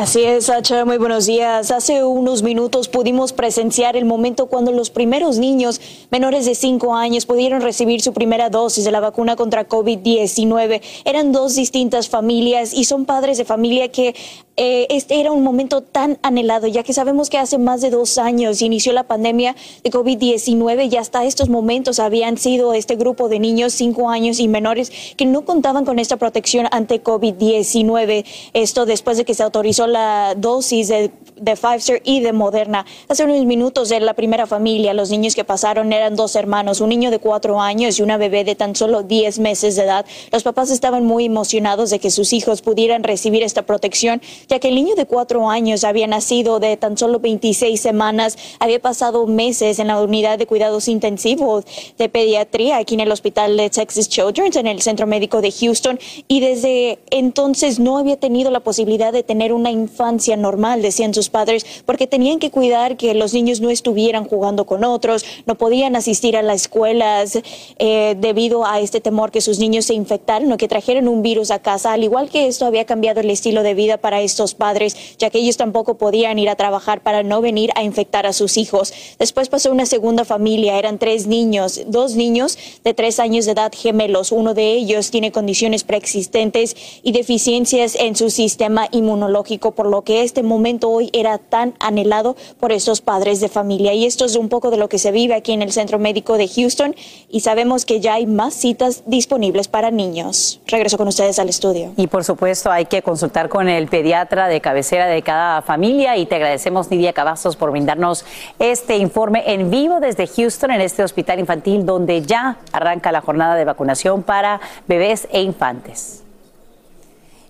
Así 0.00 0.22
es, 0.24 0.46
Sacha, 0.46 0.86
muy 0.86 0.96
buenos 0.96 1.26
días. 1.26 1.70
Hace 1.70 2.04
unos 2.04 2.42
minutos 2.42 2.88
pudimos 2.88 3.34
presenciar 3.34 3.98
el 3.98 4.06
momento 4.06 4.46
cuando 4.46 4.72
los 4.72 4.88
primeros 4.88 5.36
niños 5.36 5.78
menores 6.10 6.46
de 6.46 6.54
5 6.54 6.94
años 6.96 7.26
pudieron 7.26 7.60
recibir 7.60 8.00
su 8.00 8.14
primera 8.14 8.48
dosis 8.48 8.86
de 8.86 8.92
la 8.92 9.00
vacuna 9.00 9.36
contra 9.36 9.68
COVID-19. 9.68 10.80
Eran 11.04 11.32
dos 11.32 11.54
distintas 11.54 12.08
familias 12.08 12.72
y 12.72 12.84
son 12.84 13.04
padres 13.04 13.36
de 13.36 13.44
familia 13.44 13.88
que 13.92 14.14
eh, 14.62 14.86
este 14.90 15.18
era 15.20 15.32
un 15.32 15.42
momento 15.42 15.80
tan 15.80 16.18
anhelado, 16.20 16.66
ya 16.66 16.82
que 16.82 16.92
sabemos 16.92 17.30
que 17.30 17.38
hace 17.38 17.56
más 17.56 17.80
de 17.80 17.88
dos 17.88 18.18
años 18.18 18.60
inició 18.60 18.92
la 18.92 19.04
pandemia 19.04 19.56
de 19.82 19.90
COVID-19 19.90 20.92
y 20.92 20.96
hasta 20.98 21.24
estos 21.24 21.48
momentos 21.48 21.98
habían 21.98 22.36
sido 22.36 22.74
este 22.74 22.96
grupo 22.96 23.30
de 23.30 23.38
niños 23.38 23.72
5 23.72 24.10
años 24.10 24.38
y 24.38 24.48
menores 24.48 24.92
que 25.16 25.24
no 25.24 25.46
contaban 25.46 25.86
con 25.86 25.98
esta 25.98 26.18
protección 26.18 26.66
ante 26.72 27.02
COVID-19. 27.02 28.26
Esto 28.52 28.84
después 28.84 29.16
de 29.16 29.24
que 29.24 29.32
se 29.32 29.42
autorizó 29.42 29.86
la 29.86 30.34
dosis 30.36 30.88
de, 30.88 31.10
de 31.36 31.56
Pfizer 31.56 32.02
y 32.04 32.20
de 32.20 32.34
Moderna. 32.34 32.84
Hace 33.08 33.24
unos 33.24 33.42
minutos 33.46 33.88
de 33.88 33.98
la 34.00 34.12
primera 34.12 34.46
familia, 34.46 34.92
los 34.92 35.08
niños 35.08 35.34
que 35.34 35.42
pasaron 35.42 35.90
eran 35.94 36.16
dos 36.16 36.36
hermanos, 36.36 36.82
un 36.82 36.90
niño 36.90 37.10
de 37.10 37.18
cuatro 37.18 37.62
años 37.62 37.98
y 37.98 38.02
una 38.02 38.18
bebé 38.18 38.44
de 38.44 38.56
tan 38.56 38.76
solo 38.76 39.04
10 39.04 39.38
meses 39.38 39.76
de 39.76 39.84
edad. 39.84 40.04
Los 40.30 40.42
papás 40.42 40.70
estaban 40.70 41.06
muy 41.06 41.24
emocionados 41.24 41.88
de 41.88 41.98
que 41.98 42.10
sus 42.10 42.34
hijos 42.34 42.60
pudieran 42.60 43.04
recibir 43.04 43.42
esta 43.42 43.62
protección, 43.62 44.20
ya 44.50 44.58
que 44.58 44.68
el 44.68 44.74
niño 44.74 44.96
de 44.96 45.06
cuatro 45.06 45.48
años 45.48 45.84
había 45.84 46.08
nacido 46.08 46.58
de 46.58 46.76
tan 46.76 46.98
solo 46.98 47.20
26 47.20 47.80
semanas, 47.80 48.36
había 48.58 48.80
pasado 48.80 49.28
meses 49.28 49.78
en 49.78 49.86
la 49.86 50.02
unidad 50.02 50.38
de 50.38 50.46
cuidados 50.46 50.88
intensivos 50.88 51.64
de 51.96 52.08
pediatría 52.08 52.78
aquí 52.78 52.94
en 52.94 53.00
el 53.00 53.12
hospital 53.12 53.56
de 53.56 53.70
Texas 53.70 54.08
Children's, 54.08 54.56
en 54.56 54.66
el 54.66 54.82
centro 54.82 55.06
médico 55.06 55.40
de 55.40 55.52
Houston, 55.52 56.00
y 56.26 56.40
desde 56.40 56.98
entonces 57.10 57.78
no 57.78 57.96
había 57.96 58.16
tenido 58.16 58.50
la 58.50 58.58
posibilidad 58.58 59.12
de 59.12 59.22
tener 59.22 59.52
una 59.52 59.70
infancia 59.70 60.36
normal, 60.36 60.82
decían 60.82 61.14
sus 61.14 61.28
padres, 61.28 61.64
porque 61.86 62.08
tenían 62.08 62.40
que 62.40 62.50
cuidar 62.50 62.96
que 62.96 63.14
los 63.14 63.32
niños 63.32 63.60
no 63.60 63.70
estuvieran 63.70 64.24
jugando 64.24 64.66
con 64.66 64.82
otros, 64.82 65.24
no 65.46 65.54
podían 65.54 65.94
asistir 65.94 66.36
a 66.36 66.42
las 66.42 66.62
escuelas 66.62 67.38
eh, 67.78 68.16
debido 68.18 68.66
a 68.66 68.80
este 68.80 69.00
temor 69.00 69.30
que 69.30 69.40
sus 69.40 69.60
niños 69.60 69.84
se 69.84 69.94
infectaran 69.94 70.50
o 70.50 70.56
que 70.56 70.66
trajeran 70.66 71.06
un 71.06 71.22
virus 71.22 71.52
a 71.52 71.60
casa, 71.60 71.92
al 71.92 72.02
igual 72.02 72.28
que 72.30 72.48
esto 72.48 72.66
había 72.66 72.84
cambiado 72.84 73.20
el 73.20 73.30
estilo 73.30 73.62
de 73.62 73.74
vida 73.74 73.96
para 73.96 74.20
estos 74.30 74.54
padres, 74.54 74.96
ya 75.18 75.30
que 75.30 75.38
ellos 75.38 75.56
tampoco 75.56 75.98
podían 75.98 76.38
ir 76.38 76.48
a 76.48 76.56
trabajar 76.56 77.02
para 77.02 77.22
no 77.22 77.40
venir 77.40 77.70
a 77.74 77.82
infectar 77.82 78.26
a 78.26 78.32
sus 78.32 78.56
hijos. 78.56 78.92
Después 79.18 79.48
pasó 79.48 79.70
una 79.70 79.86
segunda 79.86 80.24
familia, 80.24 80.78
eran 80.78 80.98
tres 80.98 81.26
niños, 81.26 81.82
dos 81.86 82.14
niños 82.14 82.56
de 82.84 82.94
tres 82.94 83.18
años 83.20 83.44
de 83.44 83.52
edad 83.52 83.72
gemelos. 83.74 84.32
Uno 84.32 84.54
de 84.54 84.72
ellos 84.72 85.10
tiene 85.10 85.32
condiciones 85.32 85.84
preexistentes 85.84 86.76
y 87.02 87.12
deficiencias 87.12 87.96
en 87.96 88.14
su 88.16 88.30
sistema 88.30 88.88
inmunológico, 88.92 89.72
por 89.72 89.86
lo 89.86 90.02
que 90.02 90.22
este 90.22 90.42
momento 90.42 90.90
hoy 90.90 91.10
era 91.12 91.38
tan 91.38 91.74
anhelado 91.80 92.36
por 92.58 92.72
esos 92.72 93.00
padres 93.00 93.40
de 93.40 93.48
familia. 93.48 93.92
Y 93.92 94.06
esto 94.06 94.24
es 94.24 94.36
un 94.36 94.48
poco 94.48 94.70
de 94.70 94.76
lo 94.76 94.88
que 94.88 94.98
se 94.98 95.10
vive 95.10 95.34
aquí 95.34 95.52
en 95.52 95.62
el 95.62 95.72
Centro 95.72 95.98
Médico 95.98 96.38
de 96.38 96.48
Houston 96.48 96.94
y 97.28 97.40
sabemos 97.40 97.84
que 97.84 98.00
ya 98.00 98.14
hay 98.14 98.26
más 98.26 98.54
citas 98.54 99.02
disponibles 99.06 99.68
para 99.68 99.90
niños. 99.90 100.60
Regreso 100.66 100.96
con 100.96 101.08
ustedes 101.08 101.38
al 101.38 101.48
estudio. 101.48 101.92
Y 101.96 102.06
por 102.06 102.24
supuesto 102.24 102.70
hay 102.70 102.86
que 102.86 103.02
consultar 103.02 103.48
con 103.48 103.68
el 103.68 103.88
pediatra 103.88 104.19
de 104.48 104.60
cabecera 104.60 105.06
de 105.06 105.22
cada 105.22 105.62
familia 105.62 106.16
y 106.16 106.26
te 106.26 106.36
agradecemos 106.36 106.90
Nidia 106.90 107.12
Cavazos 107.12 107.56
por 107.56 107.70
brindarnos 107.70 108.24
este 108.58 108.96
informe 108.96 109.44
en 109.46 109.70
vivo 109.70 109.98
desde 109.98 110.26
Houston 110.26 110.70
en 110.72 110.82
este 110.82 111.02
hospital 111.02 111.40
infantil 111.40 111.86
donde 111.86 112.22
ya 112.22 112.58
arranca 112.72 113.12
la 113.12 113.22
jornada 113.22 113.54
de 113.56 113.64
vacunación 113.64 114.22
para 114.22 114.60
bebés 114.86 115.26
e 115.32 115.40
infantes. 115.40 116.24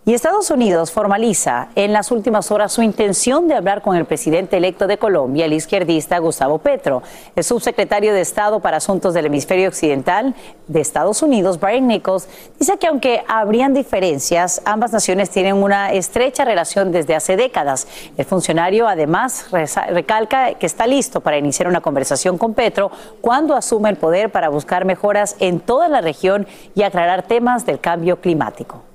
Y 0.06 0.14
Estados 0.14 0.50
Unidos 0.50 0.92
formaliza 0.92 1.68
en 1.74 1.92
las 1.92 2.10
últimas 2.10 2.50
horas 2.50 2.72
su 2.72 2.80
intención 2.82 3.48
de 3.48 3.54
hablar 3.54 3.82
con 3.82 3.96
el 3.96 4.06
presidente 4.06 4.56
electo 4.56 4.86
de 4.86 4.96
Colombia, 4.96 5.44
el 5.44 5.52
izquierdista 5.52 6.18
Gustavo 6.18 6.56
Petro. 6.56 7.02
El 7.36 7.44
subsecretario 7.44 8.14
de 8.14 8.22
Estado 8.22 8.60
para 8.60 8.78
Asuntos 8.78 9.12
del 9.12 9.26
Hemisferio 9.26 9.68
Occidental 9.68 10.34
de 10.68 10.80
Estados 10.80 11.22
Unidos, 11.22 11.60
Brian 11.60 11.86
Nichols, 11.86 12.28
dice 12.58 12.78
que 12.78 12.86
aunque 12.86 13.22
habrían 13.28 13.74
diferencias, 13.74 14.62
ambas 14.64 14.90
naciones 14.90 15.28
tienen 15.28 15.56
una 15.56 15.92
estrecha 15.92 16.46
relación 16.46 16.92
desde 16.92 17.14
hace 17.14 17.36
décadas. 17.36 17.86
El 18.16 18.24
funcionario 18.24 18.88
además 18.88 19.48
recalca 19.90 20.54
que 20.54 20.64
está 20.64 20.86
listo 20.86 21.20
para 21.20 21.36
iniciar 21.36 21.68
una 21.68 21.82
conversación 21.82 22.38
con 22.38 22.54
Petro 22.54 22.90
cuando 23.20 23.54
asume 23.54 23.90
el 23.90 23.96
poder 23.96 24.32
para 24.32 24.48
buscar 24.48 24.86
mejoras 24.86 25.36
en 25.40 25.60
toda 25.60 25.88
la 25.90 26.00
región 26.00 26.46
y 26.74 26.84
aclarar 26.84 27.24
temas 27.24 27.66
del 27.66 27.80
cambio 27.80 28.18
climático. 28.22 28.89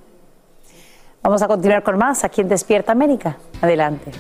Vamos 1.26 1.42
a 1.42 1.48
continuar 1.48 1.82
con 1.82 1.98
más 1.98 2.24
aquí 2.24 2.42
en 2.42 2.50
Despierta 2.50 2.92
América. 2.92 3.38
Adelante. 3.60 4.12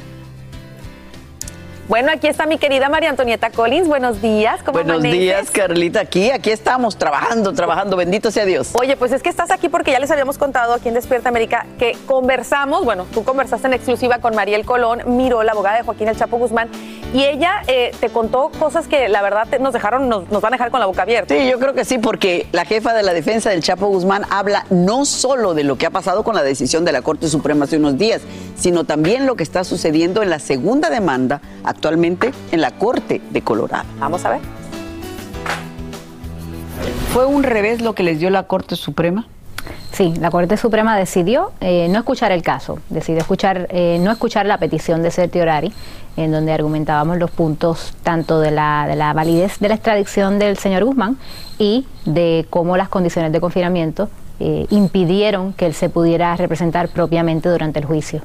Bueno, 1.87 2.11
aquí 2.11 2.25
está 2.25 2.47
mi 2.47 2.57
querida 2.57 2.89
María 2.89 3.11
Antonieta 3.11 3.51
Collins. 3.51 3.87
Buenos 3.87 4.19
días. 4.23 4.63
¿Cómo 4.63 4.79
Buenos 4.79 4.95
amaneces? 4.95 5.19
días, 5.19 5.51
Carlita. 5.51 5.99
Aquí, 5.99 6.31
aquí 6.31 6.49
estamos 6.49 6.97
trabajando, 6.97 7.53
trabajando. 7.53 7.95
Bendito 7.95 8.31
sea 8.31 8.43
Dios. 8.43 8.71
Oye, 8.73 8.97
pues 8.97 9.11
es 9.11 9.21
que 9.21 9.29
estás 9.29 9.51
aquí 9.51 9.69
porque 9.69 9.91
ya 9.91 9.99
les 9.99 10.09
habíamos 10.09 10.39
contado 10.39 10.73
aquí 10.73 10.87
en 10.87 10.95
Despierta 10.95 11.29
América 11.29 11.67
que 11.77 11.95
conversamos, 12.07 12.83
bueno, 12.85 13.05
tú 13.13 13.23
conversaste 13.23 13.67
en 13.67 13.73
exclusiva 13.73 14.17
con 14.17 14.35
Mariel 14.35 14.65
Colón, 14.65 15.03
Miro, 15.05 15.43
la 15.43 15.51
abogada 15.51 15.77
de 15.77 15.83
Joaquín 15.83 16.07
El 16.07 16.17
Chapo 16.17 16.39
Guzmán, 16.39 16.69
y 17.15 17.23
ella 17.23 17.63
eh, 17.67 17.91
te 17.99 18.09
contó 18.09 18.51
cosas 18.59 18.87
que 18.87 19.07
la 19.07 19.21
verdad 19.21 19.47
te- 19.49 19.57
nos 19.59 19.73
dejaron, 19.73 20.09
nos, 20.09 20.29
nos 20.29 20.41
van 20.41 20.53
a 20.53 20.57
dejar 20.57 20.69
con 20.71 20.79
la 20.81 20.85
boca 20.85 21.03
abierta. 21.03 21.33
Sí, 21.33 21.49
yo 21.49 21.57
creo 21.59 21.73
que 21.73 21.85
sí, 21.85 21.97
porque 21.97 22.47
la 22.51 22.65
jefa 22.65 22.93
de 22.93 23.03
la 23.03 23.13
defensa 23.13 23.49
del 23.49 23.63
Chapo 23.63 23.87
Guzmán 23.87 24.23
habla 24.29 24.65
no 24.69 25.05
solo 25.05 25.53
de 25.53 25.63
lo 25.63 25.77
que 25.77 25.85
ha 25.85 25.91
pasado 25.91 26.23
con 26.23 26.35
la 26.35 26.43
decisión 26.43 26.83
de 26.83 26.91
la 26.91 27.01
Corte 27.01 27.27
Suprema 27.29 27.63
hace 27.65 27.77
unos 27.77 27.97
días, 27.97 28.21
sino 28.57 28.83
también 28.83 29.25
lo 29.25 29.35
que 29.35 29.43
está 29.43 29.63
sucediendo 29.63 30.21
en 30.21 30.29
la 30.29 30.39
segunda 30.39 30.89
demanda 30.89 31.41
actualmente 31.63 32.31
en 32.51 32.59
la 32.61 32.71
Corte 32.71 33.21
de 33.29 33.41
Colorado. 33.41 33.85
Vamos 33.99 34.25
a 34.25 34.31
ver. 34.31 34.39
¿Fue 37.13 37.25
un 37.25 37.43
revés 37.43 37.81
lo 37.81 37.95
que 37.95 38.03
les 38.03 38.19
dio 38.19 38.29
la 38.29 38.43
Corte 38.43 38.75
Suprema? 38.75 39.27
Sí, 39.91 40.13
la 40.19 40.29
Corte 40.29 40.57
Suprema 40.57 40.97
decidió 40.97 41.51
eh, 41.61 41.87
no 41.89 41.99
escuchar 41.99 42.31
el 42.31 42.41
caso, 42.41 42.79
decidió 42.89 43.21
escuchar, 43.21 43.67
eh, 43.69 43.97
no 44.01 44.11
escuchar 44.11 44.45
la 44.45 44.57
petición 44.57 45.01
de 45.01 45.11
certiorari, 45.11 45.71
en 46.17 46.31
donde 46.31 46.51
argumentábamos 46.51 47.17
los 47.17 47.31
puntos 47.31 47.93
tanto 48.03 48.39
de 48.39 48.51
la, 48.51 48.85
de 48.87 48.95
la 48.95 49.13
validez 49.13 49.59
de 49.59 49.69
la 49.69 49.75
extradición 49.75 50.39
del 50.39 50.57
señor 50.57 50.83
Guzmán 50.83 51.17
y 51.57 51.85
de 52.05 52.45
cómo 52.49 52.77
las 52.77 52.89
condiciones 52.89 53.31
de 53.31 53.39
confinamiento 53.39 54.09
eh, 54.39 54.65
impidieron 54.69 55.53
que 55.53 55.65
él 55.65 55.73
se 55.73 55.89
pudiera 55.89 56.35
representar 56.35 56.89
propiamente 56.89 57.49
durante 57.49 57.79
el 57.79 57.85
juicio. 57.85 58.21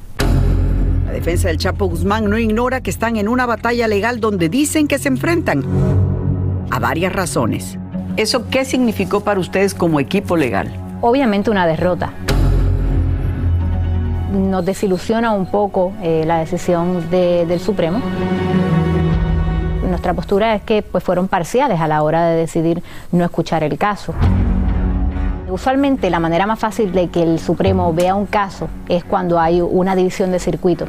La 1.05 1.13
defensa 1.13 1.47
del 1.47 1.57
Chapo 1.57 1.87
Guzmán 1.87 2.29
no 2.29 2.37
ignora 2.37 2.81
que 2.81 2.89
están 2.89 3.15
en 3.17 3.27
una 3.27 3.45
batalla 3.45 3.87
legal 3.87 4.19
donde 4.19 4.49
dicen 4.49 4.87
que 4.87 4.97
se 4.97 5.07
enfrentan. 5.07 5.63
a 6.69 6.79
varias 6.79 7.11
razones. 7.11 7.77
¿Eso 8.15 8.49
qué 8.49 8.63
significó 8.63 9.19
para 9.19 9.41
ustedes 9.41 9.73
como 9.73 9.99
equipo 9.99 10.37
legal? 10.37 10.90
Obviamente 11.01 11.49
una 11.49 11.65
derrota. 11.65 12.11
Nos 14.33 14.65
desilusiona 14.65 15.31
un 15.33 15.45
poco 15.47 15.93
eh, 16.01 16.23
la 16.25 16.39
decisión 16.39 17.09
de- 17.09 17.45
del 17.45 17.59
Supremo. 17.59 17.99
Nuestra 19.89 20.13
postura 20.13 20.55
es 20.55 20.61
que 20.61 20.83
pues, 20.83 21.03
fueron 21.03 21.27
parciales 21.27 21.79
a 21.81 21.87
la 21.87 22.01
hora 22.03 22.27
de 22.27 22.37
decidir 22.37 22.81
no 23.11 23.25
escuchar 23.25 23.63
el 23.63 23.77
caso. 23.77 24.13
Usualmente 25.49 26.09
la 26.09 26.19
manera 26.21 26.45
más 26.47 26.59
fácil 26.59 26.93
de 26.93 27.09
que 27.09 27.23
el 27.23 27.39
Supremo 27.39 27.93
vea 27.93 28.15
un 28.15 28.25
caso 28.25 28.69
es 28.87 29.03
cuando 29.03 29.37
hay 29.37 29.59
una 29.59 29.95
división 29.97 30.31
de 30.31 30.39
circuito. 30.39 30.85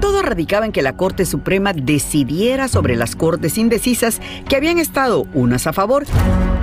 Todo 0.00 0.20
radicaba 0.20 0.66
en 0.66 0.72
que 0.72 0.82
la 0.82 0.92
Corte 0.94 1.24
Suprema 1.24 1.72
decidiera 1.72 2.68
sobre 2.68 2.96
las 2.96 3.16
cortes 3.16 3.56
indecisas 3.56 4.20
que 4.46 4.56
habían 4.56 4.78
estado 4.78 5.26
unas 5.32 5.66
a 5.66 5.72
favor 5.72 6.04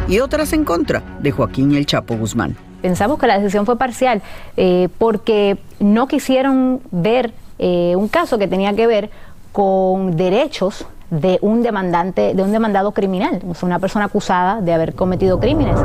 y 0.10 0.20
otras 0.20 0.52
en 0.54 0.66
contra 0.66 1.04
de 1.20 1.32
Joaquín 1.32 1.76
El 1.76 1.86
Chapo 1.86 2.18
Guzmán. 2.18 2.58
Pensamos 2.82 3.20
que 3.20 3.28
la 3.28 3.38
decisión 3.38 3.66
fue 3.66 3.78
parcial 3.78 4.22
eh, 4.58 4.90
porque 4.98 5.58
no 5.80 6.08
quisieron 6.08 6.82
ver 6.92 7.32
eh, 7.60 7.94
un 7.96 8.08
caso 8.08 8.40
que 8.40 8.48
tenía 8.48 8.74
que 8.74 8.88
ver 8.88 9.12
con 9.52 10.18
derechos 10.18 10.86
de 11.12 11.38
un 11.42 11.62
demandante, 11.62 12.34
de 12.34 12.42
un 12.42 12.52
demandado 12.52 12.92
criminal, 12.92 13.42
o 13.48 13.54
sea, 13.54 13.68
una 13.68 13.80
persona 13.80 14.06
acusada 14.06 14.62
de 14.62 14.74
haber 14.74 14.96
cometido 14.96 15.40
crímenes. 15.40 15.78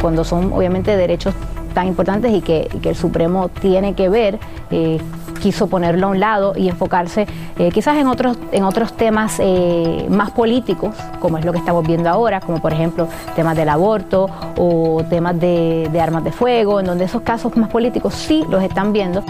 Cuando 0.00 0.24
son 0.24 0.52
obviamente 0.52 0.96
derechos 0.96 1.34
tan 1.74 1.86
importantes 1.86 2.32
y 2.32 2.40
que, 2.40 2.68
el 2.82 2.96
Supremo 2.96 3.48
tiene 3.48 3.94
que 3.94 4.08
ver, 4.08 4.38
eh, 4.70 4.98
quiso 5.40 5.66
ponerlo 5.66 6.06
a 6.06 6.10
un 6.10 6.20
lado 6.20 6.52
y 6.56 6.68
enfocarse 6.68 7.26
eh, 7.58 7.70
quizás 7.72 7.96
en 7.96 8.06
otros, 8.06 8.38
en 8.52 8.62
otros 8.64 8.92
temas 8.92 9.38
eh, 9.40 10.06
más 10.08 10.30
políticos, 10.30 10.94
como 11.18 11.38
es 11.38 11.44
lo 11.44 11.52
que 11.52 11.58
estamos 11.58 11.86
viendo 11.86 12.08
ahora, 12.08 12.40
como 12.40 12.60
por 12.60 12.72
ejemplo 12.72 13.08
temas 13.34 13.56
del 13.56 13.68
aborto 13.68 14.28
o 14.56 15.02
temas 15.08 15.38
de, 15.40 15.88
de 15.90 16.00
armas 16.00 16.22
de 16.22 16.32
fuego, 16.32 16.80
en 16.80 16.86
donde 16.86 17.04
esos 17.04 17.22
casos 17.22 17.56
más 17.56 17.70
políticos 17.70 18.14
sí 18.14 18.44
los 18.48 18.62
están 18.62 18.92
viendo. 18.92 19.24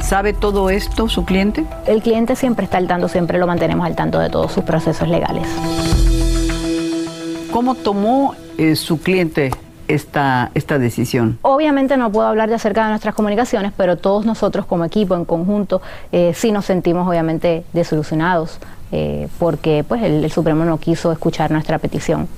¿Sabe 0.00 0.34
todo 0.34 0.68
esto 0.68 1.08
su 1.08 1.24
cliente? 1.24 1.64
El 1.86 2.02
cliente 2.02 2.36
siempre 2.36 2.66
está 2.66 2.76
al 2.76 2.86
tanto, 2.86 3.08
siempre 3.08 3.38
lo 3.38 3.46
mantenemos 3.46 3.86
al 3.86 3.96
tanto 3.96 4.18
de 4.18 4.28
todos 4.28 4.52
sus 4.52 4.62
procesos 4.62 5.08
legales. 5.08 5.48
¿Cómo 7.50 7.74
tomó 7.74 8.34
eh, 8.58 8.76
su 8.76 9.00
cliente 9.00 9.50
esta, 9.88 10.50
esta 10.54 10.78
decisión? 10.78 11.38
Obviamente 11.42 11.96
no 11.96 12.10
puedo 12.10 12.26
hablar 12.26 12.48
de 12.48 12.54
acerca 12.54 12.84
de 12.84 12.90
nuestras 12.90 13.14
comunicaciones, 13.14 13.72
pero 13.76 13.96
todos 13.96 14.26
nosotros 14.26 14.66
como 14.66 14.84
equipo, 14.84 15.14
en 15.14 15.24
conjunto, 15.24 15.82
eh, 16.12 16.32
sí 16.34 16.52
nos 16.52 16.64
sentimos 16.64 17.06
obviamente 17.08 17.64
desilusionados 17.72 18.58
eh, 18.92 19.28
porque 19.38 19.84
pues, 19.86 20.02
el, 20.02 20.24
el 20.24 20.30
Supremo 20.30 20.64
no 20.64 20.78
quiso 20.78 21.10
escuchar 21.10 21.50
nuestra 21.50 21.78
petición. 21.78 22.28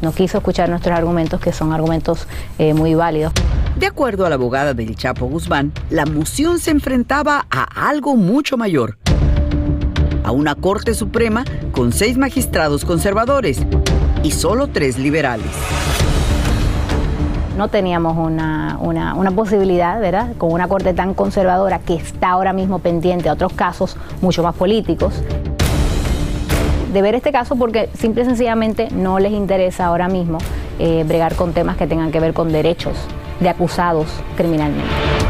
No 0.00 0.12
quiso 0.12 0.38
escuchar 0.38 0.68
nuestros 0.68 0.96
argumentos, 0.96 1.40
que 1.40 1.52
son 1.52 1.72
argumentos 1.72 2.28
eh, 2.58 2.72
muy 2.72 2.94
válidos. 2.94 3.32
De 3.76 3.86
acuerdo 3.86 4.26
a 4.26 4.28
la 4.28 4.36
abogada 4.36 4.74
del 4.74 4.94
Chapo 4.96 5.26
Guzmán, 5.26 5.72
la 5.90 6.06
moción 6.06 6.58
se 6.58 6.70
enfrentaba 6.70 7.46
a 7.50 7.88
algo 7.88 8.16
mucho 8.16 8.56
mayor. 8.56 8.98
A 10.22 10.30
una 10.30 10.54
Corte 10.54 10.94
Suprema 10.94 11.44
con 11.72 11.92
seis 11.92 12.18
magistrados 12.18 12.84
conservadores 12.84 13.64
y 14.22 14.30
solo 14.30 14.68
tres 14.68 14.98
liberales. 14.98 15.46
No 17.56 17.68
teníamos 17.68 18.16
una, 18.16 18.78
una, 18.80 19.30
posibilidad, 19.32 20.00
¿verdad? 20.00 20.36
Con 20.38 20.52
una 20.52 20.68
corte 20.68 20.94
tan 20.94 21.14
conservadora 21.14 21.80
que 21.80 21.94
está 21.94 22.30
ahora 22.30 22.52
mismo 22.52 22.78
pendiente 22.78 23.28
a 23.28 23.32
otros 23.32 23.52
casos 23.52 23.96
mucho 24.20 24.42
más 24.44 24.54
políticos, 24.54 25.14
de 26.92 27.02
ver 27.02 27.14
este 27.14 27.32
caso 27.32 27.56
porque 27.56 27.90
simple 27.94 28.22
y 28.22 28.24
sencillamente 28.26 28.88
no 28.92 29.18
les 29.18 29.32
interesa 29.32 29.86
ahora 29.86 30.08
mismo 30.08 30.38
eh, 30.78 31.04
bregar 31.06 31.34
con 31.34 31.52
temas 31.52 31.76
que 31.76 31.86
tengan 31.86 32.12
que 32.12 32.20
ver 32.20 32.32
con 32.32 32.52
derechos 32.52 32.96
de 33.40 33.48
acusados 33.48 34.08
criminalmente. 34.36 35.27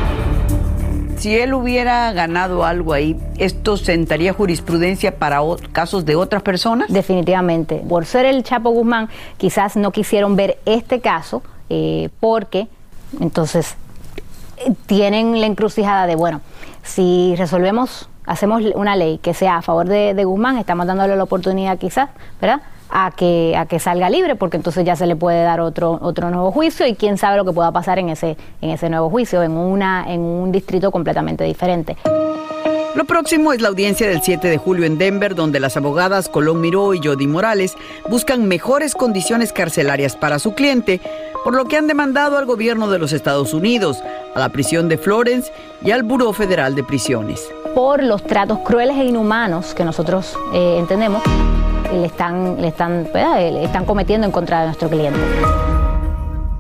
Si 1.19 1.37
él 1.37 1.53
hubiera 1.53 2.13
ganado 2.13 2.65
algo 2.65 2.93
ahí, 2.93 3.17
¿esto 3.39 3.77
sentaría 3.77 4.33
jurisprudencia 4.33 5.17
para 5.17 5.41
casos 5.73 6.05
de 6.05 6.15
otras 6.15 6.43
personas? 6.43 6.93
Definitivamente. 6.93 7.83
Por 7.89 8.07
ser 8.07 8.25
el 8.25 8.45
Chapo 8.45 8.71
Guzmán, 8.71 9.09
quizás 9.37 9.77
no 9.77 9.91
quisieron 9.91 10.37
ver 10.37 10.59
este 10.65 11.01
caso 11.01 11.43
eh, 11.71 12.09
porque 12.21 12.69
entonces 13.21 13.75
eh, 14.59 14.73
tienen 14.87 15.41
la 15.41 15.47
encrucijada 15.47 16.07
de, 16.07 16.15
bueno, 16.15 16.41
si 16.85 17.35
resolvemos, 17.37 18.09
hacemos 18.25 18.63
una 18.77 18.95
ley 18.95 19.19
que 19.19 19.35
sea 19.35 19.57
a 19.57 19.63
favor 19.63 19.89
de 19.89 20.25
Guzmán, 20.25 20.57
estamos 20.57 20.87
dándole 20.87 21.17
la 21.17 21.25
oportunidad 21.25 21.79
quizás, 21.79 22.11
¿verdad? 22.41 22.61
A 22.91 23.11
que, 23.11 23.55
a 23.57 23.67
que 23.67 23.79
salga 23.79 24.09
libre, 24.09 24.35
porque 24.35 24.57
entonces 24.57 24.85
ya 24.85 24.97
se 24.97 25.07
le 25.07 25.15
puede 25.15 25.43
dar 25.43 25.61
otro, 25.61 25.99
otro 26.01 26.31
nuevo 26.31 26.51
juicio 26.51 26.87
y 26.87 26.95
quién 26.95 27.19
sabe 27.19 27.37
lo 27.37 27.45
que 27.45 27.53
pueda 27.53 27.71
pasar 27.71 27.99
en 27.99 28.09
ese, 28.09 28.37
en 28.63 28.71
ese 28.71 28.89
nuevo 28.89 29.11
juicio, 29.11 29.43
en, 29.43 29.53
una, 29.53 30.11
en 30.13 30.21
un 30.21 30.51
distrito 30.53 30.91
completamente 30.91 31.45
diferente. 31.45 31.97
Lo 32.95 33.05
próximo 33.05 33.53
es 33.53 33.61
la 33.61 33.69
audiencia 33.69 34.09
del 34.09 34.23
7 34.23 34.49
de 34.49 34.57
julio 34.57 34.85
en 34.85 34.99
Denver, 34.99 35.35
donde 35.35 35.61
las 35.61 35.77
abogadas 35.77 36.29
Colón 36.29 36.61
Miró 36.61 36.95
y 36.95 37.01
Jody 37.05 37.27
Morales 37.29 37.77
buscan 38.09 38.49
mejores 38.49 38.95
condiciones 38.95 39.53
carcelarias 39.53 40.17
para 40.17 40.39
su 40.39 40.55
cliente, 40.55 41.01
por 41.45 41.55
lo 41.55 41.67
que 41.67 41.77
han 41.77 41.87
demandado 41.87 42.39
al 42.39 42.47
gobierno 42.47 42.89
de 42.91 42.99
los 42.99 43.13
Estados 43.13 43.55
Unidos, 43.55 44.03
a 44.35 44.41
la 44.41 44.49
prisión 44.49 44.89
de 44.89 44.99
Florence 44.99 45.53
y 45.83 45.93
al 45.93 46.03
Buró 46.03 46.33
Federal 46.33 46.75
de 46.75 46.83
Prisiones. 46.83 47.41
por 47.75 48.03
los 48.03 48.25
tratos 48.25 48.59
crueles 48.65 48.97
e 48.97 49.05
inhumanos 49.05 49.75
que 49.75 49.85
nosotros 49.85 50.37
eh, 50.53 50.77
entendemos 50.79 51.23
le 51.93 52.07
están, 52.07 52.61
le 52.61 52.69
están. 52.69 53.07
Eh, 53.15 53.61
están 53.65 53.85
cometiendo 53.85 54.27
en 54.27 54.33
contra 54.33 54.61
de 54.61 54.67
nuestro 54.67 54.89
cliente. 54.89 55.19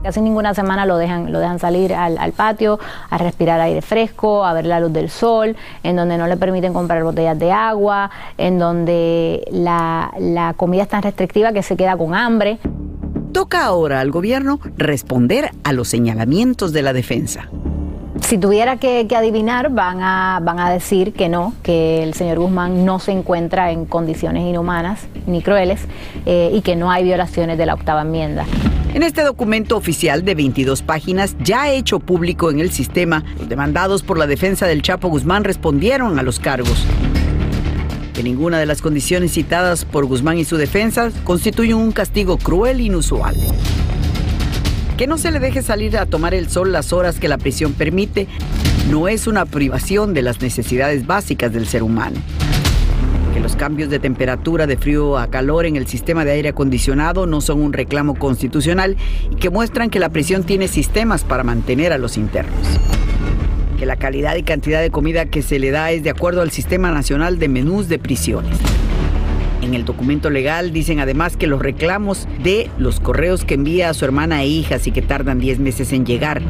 Casi 0.03 0.20
ninguna 0.20 0.55
semana 0.55 0.87
lo 0.87 0.97
dejan, 0.97 1.33
lo 1.33 1.39
dejan 1.41 1.59
salir 1.59 1.93
al, 1.93 2.16
al 2.18 2.33
patio, 2.33 2.79
a 3.11 3.18
respirar 3.18 3.61
aire 3.61 3.83
fresco, 3.83 4.45
a 4.45 4.53
ver 4.55 4.64
la 4.64 4.81
luz 4.81 4.93
del 4.93 5.11
sol, 5.11 5.57
en 5.83 5.97
donde 5.97 6.16
no 6.16 6.26
le 6.29 6.37
permiten 6.37 6.72
comprar 6.72 7.03
botellas 7.03 7.39
de 7.39 7.53
agua, 7.53 8.11
en 8.39 8.59
donde 8.59 9.47
la, 9.51 10.12
la 10.18 10.55
comida 10.55 10.85
es 10.85 10.89
tan 10.89 11.03
restrictiva 11.03 11.53
que 11.53 11.62
se 11.62 11.76
queda 11.76 11.97
con 11.97 12.14
hambre. 12.14 12.59
Toca 13.33 13.64
ahora 13.64 14.01
al 14.01 14.11
gobierno 14.11 14.61
responder 14.76 15.51
a 15.64 15.72
los 15.72 15.89
señalamientos 15.89 16.72
de 16.72 16.83
la 16.83 16.93
defensa. 16.93 17.49
Si 18.29 18.37
tuviera 18.37 18.76
que, 18.76 19.09
adivinar, 19.16 19.70
van 19.70 20.03
a, 20.03 20.39
van 20.43 20.61
a 20.61 20.70
decir 20.70 21.14
que 21.14 21.31
no, 21.31 21.55
que 21.62 22.03
el 22.03 22.12
señor 22.12 22.39
Guzmán 22.39 22.85
no 22.85 22.99
se 22.99 23.11
encuentra 23.11 23.72
en 23.72 23.87
condiciones 23.87 24.43
inhumanas 24.43 25.01
ni 25.26 25.41
crueles 25.41 25.81
eh, 26.26 26.51
y 26.53 26.61
que 26.61 26.76
no 26.76 26.91
hay 26.91 27.05
violaciones 27.05 27.57
de 27.57 27.64
la 27.64 27.72
octava 27.72 28.03
enmienda. 28.03 28.45
En 28.93 29.03
este 29.03 29.22
documento 29.22 29.79
oficial 29.79 30.26
de 30.26 30.35
22 30.35 30.83
páginas, 30.83 31.37
ya 31.43 31.70
hecho 31.72 32.01
público 32.01 32.51
en 32.51 32.61
el 32.61 32.70
sistema, 32.70 33.24
los 33.39 33.49
demandados 33.49 34.03
por 34.03 34.18
la 34.18 34.26
defensa 34.26 34.66
del 34.66 34.83
Chapo 34.83 35.09
Guzmán 35.09 35.45
respondieron 35.45 36.18
a 36.18 36.22
los 36.22 36.39
cargos. 36.39 36.85
Que 38.12 38.22
ninguna 38.22 38.59
de 38.59 38.66
las 38.66 38.83
condiciones 38.83 39.33
citadas 39.33 39.87
por 39.87 40.05
Guzmán 40.05 40.37
y 40.37 40.45
su 40.45 40.59
defensa 40.59 41.11
constituyen 41.24 41.76
un 41.76 41.93
castigo 41.93 42.37
cruel 42.37 42.81
e 42.81 42.83
inusual. 42.83 43.37
Que 44.99 45.07
no 45.07 45.16
se 45.16 45.30
le 45.30 45.38
deje 45.38 45.62
salir 45.62 45.96
a 45.96 46.07
tomar 46.07 46.34
el 46.34 46.51
sol 46.51 46.72
las 46.72 46.92
horas 46.92 47.20
que 47.20 47.28
la 47.28 47.38
prisión 47.38 47.72
permite 47.72 48.26
no 48.90 49.07
es 49.07 49.28
una 49.28 49.46
privación 49.46 50.12
de 50.12 50.22
las 50.22 50.40
necesidades 50.40 51.07
básicas 51.07 51.53
del 51.53 51.68
ser 51.68 51.84
humano. 51.84 52.16
Que 53.32 53.38
los 53.38 53.55
cambios 53.55 53.90
de 53.90 54.01
temperatura 54.01 54.66
de 54.66 54.76
frío 54.76 55.16
a 55.16 55.28
calor 55.28 55.66
en 55.66 55.76
el 55.76 55.86
sistema 55.86 56.24
de 56.24 56.32
aire 56.32 56.49
acondicionado 56.49 57.28
no 57.28 57.40
son 57.40 57.62
un 57.62 57.72
reclamo 57.72 58.16
constitucional 58.16 58.96
y 59.30 59.36
que 59.36 59.51
muestran 59.51 59.88
que 59.88 60.01
la 60.01 60.09
prisión 60.09 60.42
tiene 60.42 60.66
sistemas 60.66 61.22
para 61.22 61.44
mantener 61.44 61.92
a 61.92 61.99
los 61.99 62.16
internos. 62.16 62.59
Que 63.78 63.86
la 63.86 63.94
calidad 63.94 64.34
y 64.34 64.42
cantidad 64.42 64.80
de 64.80 64.90
comida 64.90 65.26
que 65.26 65.42
se 65.42 65.61
le 65.61 65.70
da 65.70 65.92
es 65.92 66.03
de 66.03 66.11
acuerdo 66.11 66.42
al 66.42 66.51
Sistema 66.51 66.90
Nacional 66.90 67.38
de 67.38 67.46
Menús 67.46 67.88
de 67.88 68.01
Prisiones. 68.01 68.59
En 69.62 69.74
el 69.74 69.84
documento 69.84 70.30
legal 70.30 70.72
dicen 70.72 71.00
además 71.00 71.36
que 71.36 71.46
los 71.46 71.61
reclamos 71.61 72.28
de 72.42 72.70
los 72.78 73.00
correos 73.00 73.44
que 73.44 73.54
envía 73.54 73.90
a 73.90 73.94
su 73.94 74.04
hermana 74.04 74.42
e 74.42 74.46
hijas 74.46 74.86
y 74.86 74.92
que 74.92 75.02
tardan 75.02 75.40
10 75.40 75.59
meses 75.59 75.92
en 75.92 76.06
llegar, 76.06 76.40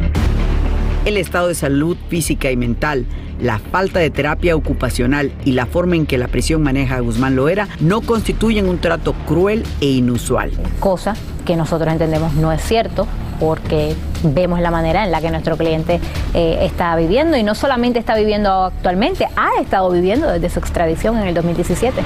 el 1.04 1.16
estado 1.16 1.48
de 1.48 1.54
salud 1.54 1.96
física 2.08 2.50
y 2.50 2.56
mental, 2.56 3.06
la 3.40 3.58
falta 3.58 3.98
de 3.98 4.10
terapia 4.10 4.54
ocupacional 4.54 5.32
y 5.44 5.52
la 5.52 5.64
forma 5.64 5.96
en 5.96 6.04
que 6.04 6.18
la 6.18 6.28
prisión 6.28 6.62
maneja 6.62 6.96
a 6.96 7.00
Guzmán 7.00 7.34
Loera 7.34 7.68
no 7.80 8.02
constituyen 8.02 8.68
un 8.68 8.78
trato 8.78 9.14
cruel 9.26 9.64
e 9.80 9.86
inusual. 9.86 10.50
Cosa 10.80 11.14
que 11.46 11.56
nosotros 11.56 11.90
entendemos 11.90 12.34
no 12.34 12.52
es 12.52 12.60
cierto 12.62 13.06
porque 13.40 13.94
vemos 14.22 14.60
la 14.60 14.70
manera 14.70 15.04
en 15.04 15.10
la 15.10 15.20
que 15.22 15.30
nuestro 15.30 15.56
cliente 15.56 16.00
eh, 16.34 16.58
está 16.62 16.94
viviendo 16.96 17.36
y 17.36 17.42
no 17.42 17.54
solamente 17.54 17.98
está 17.98 18.16
viviendo 18.16 18.64
actualmente, 18.64 19.26
ha 19.36 19.60
estado 19.62 19.90
viviendo 19.90 20.30
desde 20.30 20.50
su 20.50 20.58
extradición 20.58 21.16
en 21.16 21.28
el 21.28 21.34
2017. 21.34 22.02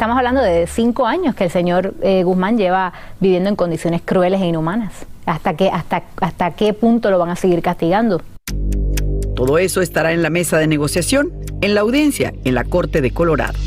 Estamos 0.00 0.16
hablando 0.16 0.40
de 0.40 0.66
cinco 0.66 1.04
años 1.04 1.34
que 1.34 1.44
el 1.44 1.50
señor 1.50 1.92
eh, 2.00 2.22
Guzmán 2.22 2.56
lleva 2.56 2.94
viviendo 3.20 3.50
en 3.50 3.54
condiciones 3.54 4.00
crueles 4.02 4.40
e 4.40 4.46
inhumanas. 4.46 4.94
¿Hasta 5.26 5.52
qué, 5.52 5.68
hasta, 5.68 6.04
¿Hasta 6.22 6.52
qué 6.52 6.72
punto 6.72 7.10
lo 7.10 7.18
van 7.18 7.28
a 7.28 7.36
seguir 7.36 7.60
castigando? 7.60 8.22
Todo 9.36 9.58
eso 9.58 9.82
estará 9.82 10.12
en 10.12 10.22
la 10.22 10.30
mesa 10.30 10.56
de 10.56 10.68
negociación 10.68 11.30
en 11.60 11.74
la 11.74 11.82
audiencia 11.82 12.32
en 12.46 12.54
la 12.54 12.64
Corte 12.64 13.02
de 13.02 13.10
Colorado. 13.10 13.58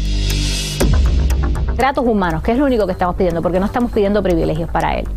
Tratos 1.76 2.04
humanos, 2.04 2.42
que 2.42 2.54
es 2.54 2.58
lo 2.58 2.66
único 2.66 2.88
que 2.88 2.94
estamos 2.94 3.16
pidiendo, 3.16 3.44
porque 3.44 3.60
no 3.60 3.68
estamos 3.68 3.92
pidiendo 3.92 4.24
privilegios 4.24 4.72
para 4.72 4.98
él. 4.98 5.08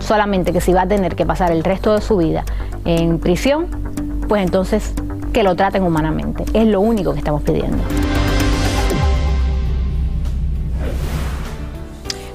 Solamente 0.00 0.52
que 0.52 0.60
si 0.60 0.72
va 0.72 0.82
a 0.82 0.88
tener 0.88 1.14
que 1.14 1.26
pasar 1.26 1.52
el 1.52 1.62
resto 1.62 1.94
de 1.94 2.00
su 2.00 2.16
vida 2.16 2.44
en 2.84 3.20
prisión, 3.20 3.68
pues 4.26 4.42
entonces 4.42 4.94
que 5.32 5.44
lo 5.44 5.54
traten 5.54 5.84
humanamente. 5.84 6.42
Es 6.54 6.66
lo 6.66 6.80
único 6.80 7.12
que 7.12 7.20
estamos 7.20 7.44
pidiendo. 7.44 7.84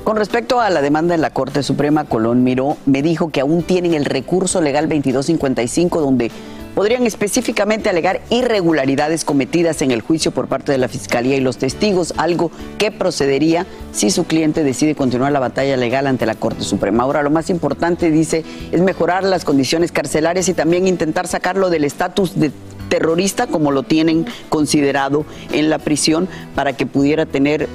Con 0.05 0.17
respecto 0.17 0.61
a 0.61 0.69
la 0.69 0.83
demanda 0.83 1.15
en 1.15 1.21
la 1.21 1.31
Corte 1.31 1.63
Suprema, 1.63 2.05
Colón 2.05 2.43
Miró 2.43 2.77
me 2.85 3.01
dijo 3.01 3.29
que 3.29 3.41
aún 3.41 3.63
tienen 3.63 3.95
el 3.95 4.05
recurso 4.05 4.61
legal 4.61 4.87
2255 4.87 5.99
donde 5.99 6.29
podrían 6.75 7.07
específicamente 7.07 7.89
alegar 7.89 8.21
irregularidades 8.29 9.25
cometidas 9.25 9.81
en 9.81 9.89
el 9.89 10.01
juicio 10.01 10.29
por 10.29 10.47
parte 10.47 10.71
de 10.71 10.77
la 10.77 10.89
Fiscalía 10.89 11.35
y 11.37 11.41
los 11.41 11.57
testigos, 11.57 12.13
algo 12.17 12.51
que 12.77 12.91
procedería 12.91 13.65
si 13.93 14.11
su 14.11 14.25
cliente 14.25 14.63
decide 14.63 14.93
continuar 14.93 15.31
la 15.31 15.39
batalla 15.39 15.75
legal 15.75 16.05
ante 16.05 16.27
la 16.27 16.35
Corte 16.35 16.63
Suprema. 16.63 17.01
Ahora, 17.01 17.23
lo 17.23 17.31
más 17.31 17.49
importante, 17.49 18.11
dice, 18.11 18.45
es 18.71 18.81
mejorar 18.81 19.23
las 19.23 19.43
condiciones 19.43 19.91
carcelarias 19.91 20.47
y 20.49 20.53
también 20.53 20.87
intentar 20.87 21.25
sacarlo 21.25 21.71
del 21.71 21.83
estatus 21.83 22.39
de 22.39 22.51
terrorista 22.89 23.47
como 23.47 23.71
lo 23.71 23.81
tienen 23.81 24.27
considerado 24.49 25.25
en 25.51 25.71
la 25.71 25.79
prisión 25.79 26.29
para 26.53 26.73
que 26.73 26.85
pudiera 26.85 27.25
tener 27.25 27.67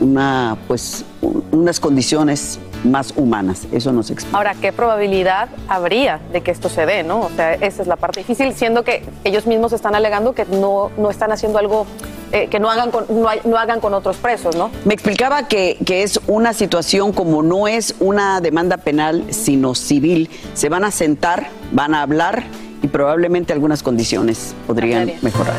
una 0.00 0.56
pues 0.66 1.04
unas 1.50 1.80
condiciones 1.80 2.58
más 2.84 3.12
humanas. 3.16 3.66
Eso 3.72 3.92
nos 3.92 4.10
explica. 4.10 4.36
Ahora, 4.36 4.54
¿qué 4.60 4.72
probabilidad 4.72 5.48
habría 5.68 6.20
de 6.32 6.40
que 6.42 6.50
esto 6.52 6.68
se 6.68 6.86
dé, 6.86 7.02
no? 7.02 7.20
O 7.22 7.30
sea, 7.34 7.54
esa 7.54 7.82
es 7.82 7.88
la 7.88 7.96
parte 7.96 8.20
difícil, 8.20 8.54
siendo 8.54 8.84
que 8.84 9.02
ellos 9.24 9.46
mismos 9.46 9.72
están 9.72 9.94
alegando 9.96 10.32
que 10.34 10.44
no, 10.44 10.90
no 10.96 11.10
están 11.10 11.32
haciendo 11.32 11.58
algo 11.58 11.86
eh, 12.30 12.46
que 12.48 12.60
no 12.60 12.70
hagan, 12.70 12.90
con, 12.92 13.06
no, 13.08 13.28
hay- 13.28 13.40
no 13.44 13.56
hagan 13.56 13.80
con 13.80 13.94
otros 13.94 14.16
presos, 14.18 14.54
¿no? 14.54 14.70
Me 14.84 14.94
explicaba 14.94 15.48
que, 15.48 15.78
que 15.84 16.02
es 16.04 16.20
una 16.28 16.52
situación 16.52 17.12
como 17.12 17.42
no 17.42 17.66
es 17.66 17.94
una 17.98 18.40
demanda 18.40 18.76
penal, 18.76 19.24
sino 19.30 19.74
civil. 19.74 20.30
Se 20.54 20.68
van 20.68 20.84
a 20.84 20.90
sentar, 20.92 21.48
van 21.72 21.94
a 21.94 22.02
hablar 22.02 22.44
y 22.82 22.86
probablemente 22.86 23.52
algunas 23.52 23.82
condiciones 23.82 24.54
podrían 24.68 25.10
mejorar. 25.22 25.56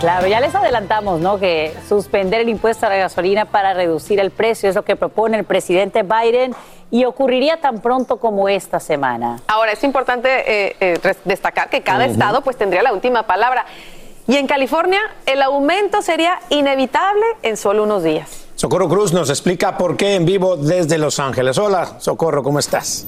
Claro, 0.00 0.26
ya 0.26 0.40
les 0.40 0.54
adelantamos, 0.54 1.20
¿no? 1.20 1.38
Que 1.38 1.76
suspender 1.86 2.40
el 2.40 2.48
impuesto 2.48 2.86
a 2.86 2.88
la 2.88 2.96
gasolina 2.96 3.44
para 3.44 3.74
reducir 3.74 4.18
el 4.18 4.30
precio 4.30 4.70
es 4.70 4.74
lo 4.74 4.82
que 4.82 4.96
propone 4.96 5.36
el 5.36 5.44
presidente 5.44 6.02
Biden 6.02 6.54
y 6.90 7.04
ocurriría 7.04 7.60
tan 7.60 7.80
pronto 7.80 8.16
como 8.16 8.48
esta 8.48 8.80
semana. 8.80 9.40
Ahora, 9.46 9.72
es 9.72 9.84
importante 9.84 10.28
eh, 10.70 10.76
eh, 10.80 11.14
destacar 11.26 11.68
que 11.68 11.82
cada 11.82 12.06
estado 12.06 12.40
pues 12.40 12.56
tendría 12.56 12.82
la 12.82 12.94
última 12.94 13.24
palabra. 13.24 13.66
Y 14.26 14.36
en 14.36 14.46
California 14.46 15.00
el 15.26 15.42
aumento 15.42 16.00
sería 16.00 16.40
inevitable 16.48 17.24
en 17.42 17.58
solo 17.58 17.82
unos 17.82 18.02
días. 18.02 18.46
Socorro 18.54 18.88
Cruz 18.88 19.12
nos 19.12 19.28
explica 19.28 19.76
por 19.76 19.98
qué 19.98 20.14
en 20.14 20.24
vivo 20.24 20.56
desde 20.56 20.96
Los 20.96 21.20
Ángeles. 21.20 21.58
Hola, 21.58 21.96
Socorro, 21.98 22.42
¿cómo 22.42 22.58
estás? 22.58 23.06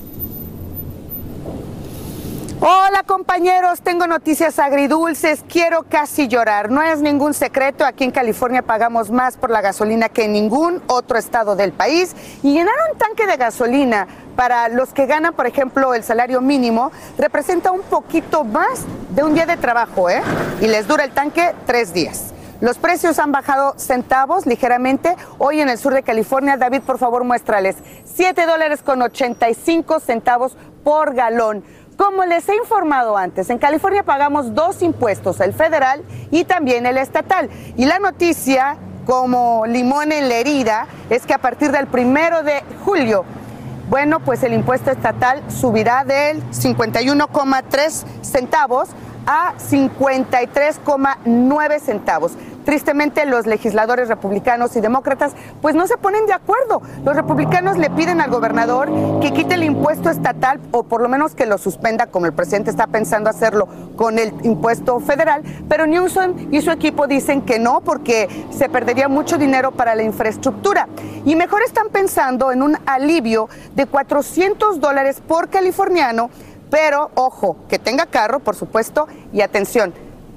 Hola 2.65 3.03
compañeros, 3.03 3.81
tengo 3.81 4.07
noticias 4.07 4.61
agridulces, 4.61 5.45
quiero 5.49 5.83
casi 5.89 6.29
llorar. 6.29 6.71
No 6.71 6.81
es 6.81 7.01
ningún 7.01 7.35
secreto, 7.35 7.85
aquí 7.85 8.05
en 8.05 8.13
California 8.13 8.63
pagamos 8.63 9.11
más 9.11 9.37
por 9.37 9.51
la 9.51 9.61
gasolina 9.61 10.09
que 10.09 10.27
en 10.27 10.33
ningún 10.33 10.81
otro 10.87 11.19
estado 11.19 11.57
del 11.57 11.73
país 11.73 12.15
y 12.41 12.53
llenar 12.53 12.77
un 12.93 12.99
tanque 12.99 13.27
de 13.27 13.37
gasolina 13.37 14.07
para 14.37 14.69
los 14.69 14.91
que 14.91 15.07
ganan, 15.07 15.35
por 15.35 15.49
ejemplo, 15.49 15.93
el 15.93 16.05
salario 16.05 16.41
mínimo, 16.41 16.93
representa 17.19 17.73
un 17.73 17.83
poquito 17.83 18.45
más 18.45 18.85
de 19.11 19.25
un 19.25 19.35
día 19.35 19.47
de 19.47 19.57
trabajo, 19.57 20.09
¿eh? 20.09 20.23
Y 20.61 20.69
les 20.69 20.87
dura 20.87 21.03
el 21.03 21.11
tanque 21.11 21.57
tres 21.67 21.93
días. 21.93 22.33
Los 22.61 22.79
precios 22.79 23.19
han 23.19 23.33
bajado 23.33 23.75
centavos 23.77 24.47
ligeramente. 24.47 25.17
Hoy 25.39 25.61
en 25.61 25.69
el 25.69 25.79
sur 25.79 25.95
de 25.95 26.05
California, 26.05 26.57
David, 26.57 26.83
por 26.83 26.99
favor, 26.99 27.25
muéstrales. 27.25 27.75
7 28.05 28.47
dólares 28.47 28.83
con 28.85 29.03
85 29.03 29.99
centavos 29.99 30.57
por 30.85 31.13
galón. 31.15 31.65
Como 31.97 32.25
les 32.25 32.49
he 32.49 32.57
informado 32.57 33.17
antes, 33.17 33.51
en 33.51 33.59
California 33.59 34.03
pagamos 34.03 34.55
dos 34.55 34.83
impuestos, 34.83 35.41
el 35.41 35.53
federal 35.53 36.03
y 36.31 36.45
también 36.45 36.87
el 36.87 36.97
estatal. 36.97 37.51
Y 37.77 37.85
la 37.85 37.99
noticia, 37.99 38.77
como 39.07 39.67
limón 39.67 40.13
en 40.13 40.29
la 40.29 40.37
herida, 40.37 40.87
es 41.11 41.27
que 41.27 41.35
a 41.35 41.39
partir 41.39 41.71
del 41.71 41.87
primero 41.87 42.43
de 42.43 42.63
julio 42.85 43.25
bueno, 43.93 44.19
pues 44.21 44.43
el 44.43 44.55
impuesto 44.55 44.91
estatal 44.91 45.43
subirá 45.51 46.05
del 46.05 46.43
51,3 46.51 48.05
centavos 48.23 48.89
a 49.27 49.53
53,9 49.59 51.79
centavos. 51.79 52.33
Tristemente, 52.65 53.27
los 53.27 53.47
legisladores 53.47 54.09
republicanos 54.09 54.77
y 54.77 54.81
demócratas 54.81 55.33
pues 55.61 55.75
no 55.75 55.87
se 55.87 55.97
ponen 55.97 56.27
de 56.27 56.33
acuerdo. 56.33 56.83
Los 57.05 57.17
republicanos 57.17 57.77
le 57.79 57.91
piden 57.91 58.21
al 58.21 58.31
gobernador 58.31 58.91
que 59.21 59.33
quite 59.33 59.55
el 59.55 59.65
impuesto 59.65 60.11
estatal 60.11 60.61
o 60.71 60.85
por 60.85 61.03
lo 61.03 61.09
menos 61.09 61.35
que 61.35 61.47
lo 61.47 61.59
suspenda 61.59 62.07
como 62.07 62.27
el 62.27 62.33
presidente 62.33 62.71
está 62.71 62.87
pensando 62.87 63.31
hacerlo 63.31 63.69
con 63.97 64.19
el 64.19 64.33
impuesto 64.43 65.01
federal, 65.01 65.43
pero 65.69 65.87
Newsom 65.87 66.49
y 66.53 66.61
su 66.63 66.71
equipo 66.71 67.07
dicen 67.07 67.43
que 67.43 67.59
no 67.59 67.81
porque 67.81 68.29
se 68.51 68.69
perdería 68.69 69.09
mucho 69.09 69.39
dinero 69.39 69.73
para 69.73 69.95
la 69.95 70.03
infraestructura. 70.03 70.89
Y 71.25 71.37
mejor 71.37 71.63
están 71.63 71.89
pensando 71.89 72.53
en 72.53 72.63
un 72.63 72.77
alivio 72.87 73.49
de 73.75 73.87
400 73.87 74.81
dólares 74.81 75.23
por 75.27 75.49
californiano, 75.49 76.31
pero 76.71 77.11
ojo, 77.15 77.57
que 77.69 77.79
tenga 77.79 78.07
carro, 78.07 78.41
por 78.41 78.57
supuesto, 78.57 79.07
y 79.33 79.43
atención, 79.43 79.93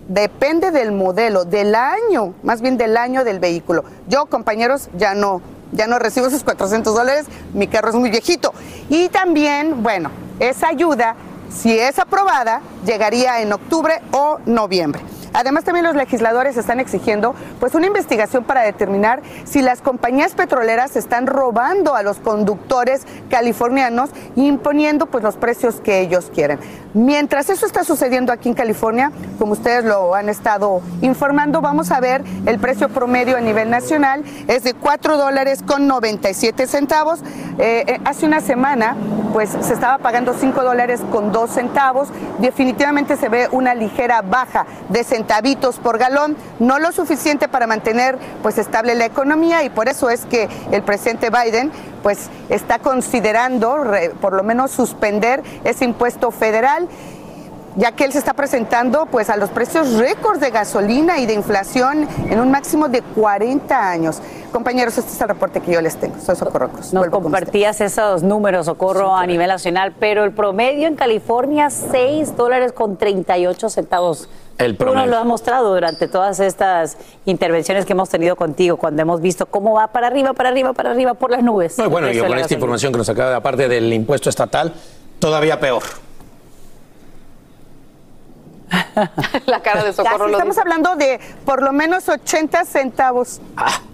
depende 0.08 0.72
del 0.72 0.92
modelo, 0.92 1.46
del 1.46 1.76
año, 1.76 2.34
más 2.44 2.62
bien 2.62 2.78
del 2.78 2.98
año 2.98 3.24
del 3.24 3.40
vehículo. 3.40 3.84
Yo, 4.08 4.26
compañeros, 4.28 4.90
ya 4.98 5.16
no, 5.16 5.42
ya 5.72 5.88
no 5.88 6.00
recibo 6.00 6.28
esos 6.28 6.44
400 6.44 6.94
dólares, 6.94 7.26
mi 7.54 7.68
carro 7.68 7.90
es 7.90 7.96
muy 7.96 8.10
viejito. 8.10 8.54
Y 8.90 9.10
también, 9.10 9.84
bueno, 9.84 10.12
esa 10.40 10.68
ayuda, 10.68 11.16
si 11.50 11.78
es 11.78 12.00
aprobada, 12.00 12.62
llegaría 12.86 13.42
en 13.42 13.54
octubre 13.54 14.02
o 14.12 14.40
noviembre. 14.46 15.02
Además, 15.36 15.64
también 15.64 15.86
los 15.86 15.96
legisladores 15.96 16.58
están 16.58 16.80
exigiendo 16.80 17.36
pues 17.60 17.76
una 17.76 17.88
investigación 17.88 18.44
para 18.44 18.62
determinar 18.62 19.22
si 19.44 19.62
las 19.62 19.82
compañías 19.82 20.34
petroleras 20.34 20.96
están 20.96 21.28
robando 21.28 21.96
a 21.96 22.04
los 22.04 22.18
conductores 22.18 23.06
californianos 23.30 24.10
imponiendo 24.36 25.06
pues 25.08 25.24
los 25.24 25.36
precios 25.36 25.82
que 25.82 26.00
ellos 26.00 26.32
quieren. 26.34 26.60
Mientras 26.94 27.50
eso 27.50 27.66
está 27.66 27.84
sucediendo 27.84 28.32
aquí 28.32 28.48
en 28.48 28.56
California, 28.56 29.12
como 29.38 29.52
ustedes 29.52 29.84
lo 29.84 30.16
han 30.16 30.30
estado 30.30 30.82
informando, 31.02 31.60
vamos 31.60 31.92
a 31.92 32.00
ver 32.00 32.24
el 32.46 32.58
precio 32.58 32.88
promedio 32.90 33.38
a 33.38 33.42
nivel 33.42 33.70
nacional 33.70 34.24
es 34.48 34.64
de 34.64 34.74
4 34.74 35.18
dólares 35.18 35.62
con 35.66 35.88
97 35.88 36.68
centavos. 36.68 37.20
Eh, 37.58 37.84
eh, 37.88 38.00
hace 38.06 38.26
una 38.26 38.42
semana 38.42 38.96
pues 39.34 39.50
se 39.50 39.74
estaba 39.74 39.98
pagando 39.98 40.34
5 40.34 40.64
dólares 40.64 41.02
con 41.12 41.32
2 41.32 41.50
centavos. 41.50 42.10
Definitivamente 42.40 43.18
se 43.18 43.28
ve 43.28 43.50
una 43.52 43.76
ligera 43.76 44.22
baja 44.22 44.66
de 44.90 45.04
centavitos 45.26 45.78
por 45.80 45.98
galón, 45.98 46.38
no 46.60 46.78
lo 46.78 46.92
suficiente 46.92 47.48
para 47.48 47.66
mantener 47.66 48.18
pues 48.44 48.60
estable 48.60 48.94
la 48.94 49.06
economía 49.06 49.64
y 49.64 49.70
por 49.70 49.88
eso 49.90 50.10
es 50.12 50.24
que 50.26 50.48
el 50.72 50.84
presidente 50.84 51.30
Biden 51.32 51.72
pues 52.04 52.30
está 52.50 52.78
considerando 52.78 53.78
re- 53.84 54.12
por 54.22 54.34
lo 54.34 54.44
menos 54.44 54.70
suspender 54.70 55.42
ese 55.64 55.84
impuesto 55.86 56.30
federal 56.30 56.88
ya 57.76 57.92
que 57.92 58.06
él 58.06 58.12
se 58.14 58.20
está 58.20 58.34
presentando 58.34 59.06
pues 59.08 59.30
a 59.32 59.36
los 59.36 59.50
precios 59.50 59.94
récords 59.98 60.40
de 60.40 60.50
gasolina 60.52 61.18
y 61.18 61.26
de 61.26 61.34
inflación 61.34 62.08
en 62.30 62.40
un 62.40 62.50
máximo 62.50 62.88
de 62.88 63.02
40 63.02 63.90
años. 63.90 64.22
Compañeros, 64.54 64.98
este 64.98 65.12
es 65.12 65.20
el 65.20 65.28
reporte 65.28 65.60
que 65.60 65.74
yo 65.74 65.82
les 65.82 65.98
tengo. 65.98 66.16
Soy 66.22 66.38
Socorro 66.38 66.70
Cruz. 66.70 66.94
Nos 66.94 67.02
Vuelvo 67.02 67.16
con 67.18 67.24
compartías 67.24 67.82
esos 67.82 68.24
números, 68.24 68.68
Socorro, 68.68 69.14
a 69.14 69.26
nivel 69.28 69.50
nacional, 69.50 69.94
pero 70.00 70.24
el 70.24 70.32
promedio 70.32 70.88
en 70.88 70.96
California, 70.96 71.70
6 71.70 72.38
dólares 72.38 72.72
con 72.72 72.96
38 72.96 73.70
centavos. 73.70 74.30
El 74.58 74.78
Tú 74.78 74.86
nos 74.94 75.08
lo 75.08 75.18
has 75.18 75.26
mostrado 75.26 75.74
durante 75.74 76.08
todas 76.08 76.40
estas 76.40 76.98
intervenciones 77.26 77.86
que 77.86 77.92
hemos 77.92 78.10
tenido 78.10 78.38
contigo, 78.38 78.78
cuando 78.78 79.02
hemos 79.02 79.20
visto 79.20 79.46
cómo 79.48 79.74
va 79.74 79.88
para 79.88 80.08
arriba, 80.08 80.34
para 80.34 80.50
arriba, 80.50 80.72
para 80.72 80.92
arriba, 80.92 81.14
por 81.14 81.32
las 81.32 81.44
nubes. 81.44 81.78
No, 81.78 81.86
y 81.86 81.88
bueno, 81.88 82.08
de 82.08 82.20
con 82.20 82.38
esta 82.38 82.54
información 82.54 82.94
que 82.94 83.00
nos 83.00 83.10
acaba 83.10 83.32
de 83.32 83.36
aparte 83.36 83.68
del 83.68 83.92
impuesto 83.92 84.30
estatal, 84.30 84.74
todavía 85.20 85.60
peor. 85.60 85.84
La 89.46 89.62
cara 89.62 89.84
de 89.84 89.94
Socorro 89.94 90.18
Casi 90.20 90.32
lo 90.32 90.38
Estamos 90.38 90.56
dice. 90.56 90.62
hablando 90.62 90.96
de 90.96 91.20
por 91.46 91.62
lo 91.62 91.72
menos 91.74 92.08
80 92.08 92.66
centavos. 92.66 93.42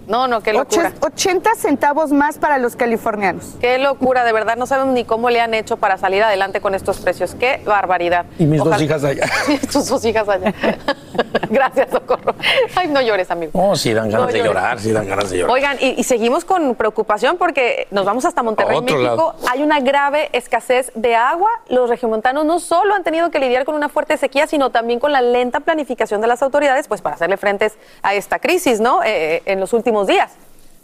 No, 0.06 0.26
no, 0.28 0.40
qué 0.42 0.52
locura. 0.52 0.92
80 1.00 1.54
centavos 1.56 2.10
más 2.12 2.38
para 2.38 2.58
los 2.58 2.76
californianos. 2.76 3.54
Qué 3.60 3.78
locura, 3.78 4.24
de 4.24 4.32
verdad, 4.32 4.56
no 4.56 4.66
sabemos 4.66 4.94
ni 4.94 5.04
cómo 5.04 5.30
le 5.30 5.40
han 5.40 5.54
hecho 5.54 5.76
para 5.76 5.96
salir 5.98 6.22
adelante 6.22 6.60
con 6.60 6.74
estos 6.74 6.98
precios. 7.00 7.34
Qué 7.34 7.60
barbaridad. 7.64 8.26
Y 8.38 8.44
mis 8.46 8.62
dos 8.62 8.80
hijas 8.80 9.04
allá. 9.04 9.24
Tus 9.72 9.86
dos 9.88 10.04
hijas 10.04 10.28
allá. 10.28 10.52
Gracias, 11.50 11.90
Socorro. 11.90 12.34
Ay, 12.74 12.88
no 12.88 13.00
llores, 13.02 13.30
amigo. 13.30 13.52
Oh, 13.54 13.76
sí 13.76 13.92
dan 13.92 14.10
ganas 14.10 14.20
No 14.26 14.32
de 14.32 14.38
llores. 14.38 14.46
llorar, 14.52 14.80
sí 14.80 14.92
dan 14.92 15.06
ganas 15.06 15.30
de 15.30 15.38
llorar. 15.38 15.54
Oigan, 15.54 15.76
y, 15.80 16.00
y 16.00 16.04
seguimos 16.04 16.44
con 16.44 16.74
preocupación 16.74 17.36
porque 17.36 17.86
nos 17.90 18.04
vamos 18.06 18.24
hasta 18.24 18.42
Monterrey, 18.42 18.80
México. 18.80 19.00
lado. 19.02 19.34
Hay 19.50 19.62
una 19.62 19.80
grave 19.80 20.30
escasez 20.32 20.90
de 20.94 21.14
agua. 21.14 21.50
Los 21.68 21.90
regiomontanos 21.90 22.44
no 22.46 22.58
solo 22.60 22.94
han 22.94 23.04
tenido 23.04 23.30
que 23.30 23.38
lidiar 23.38 23.64
con 23.64 23.74
una 23.74 23.88
fuerte 23.88 24.16
sequía, 24.16 24.46
sino 24.46 24.70
también 24.70 24.98
con 24.98 25.12
la 25.12 25.20
lenta 25.20 25.60
planificación 25.60 26.20
de 26.22 26.26
las 26.26 26.42
autoridades, 26.42 26.88
pues 26.88 27.02
para 27.02 27.16
hacerle 27.16 27.36
frentes 27.36 27.74
a 28.02 28.14
esta 28.14 28.38
crisis, 28.38 28.80
¿no? 28.80 29.02
Eh, 29.04 29.42
en 29.44 29.60
los 29.60 29.72
últimos 29.74 29.91
días. 30.06 30.30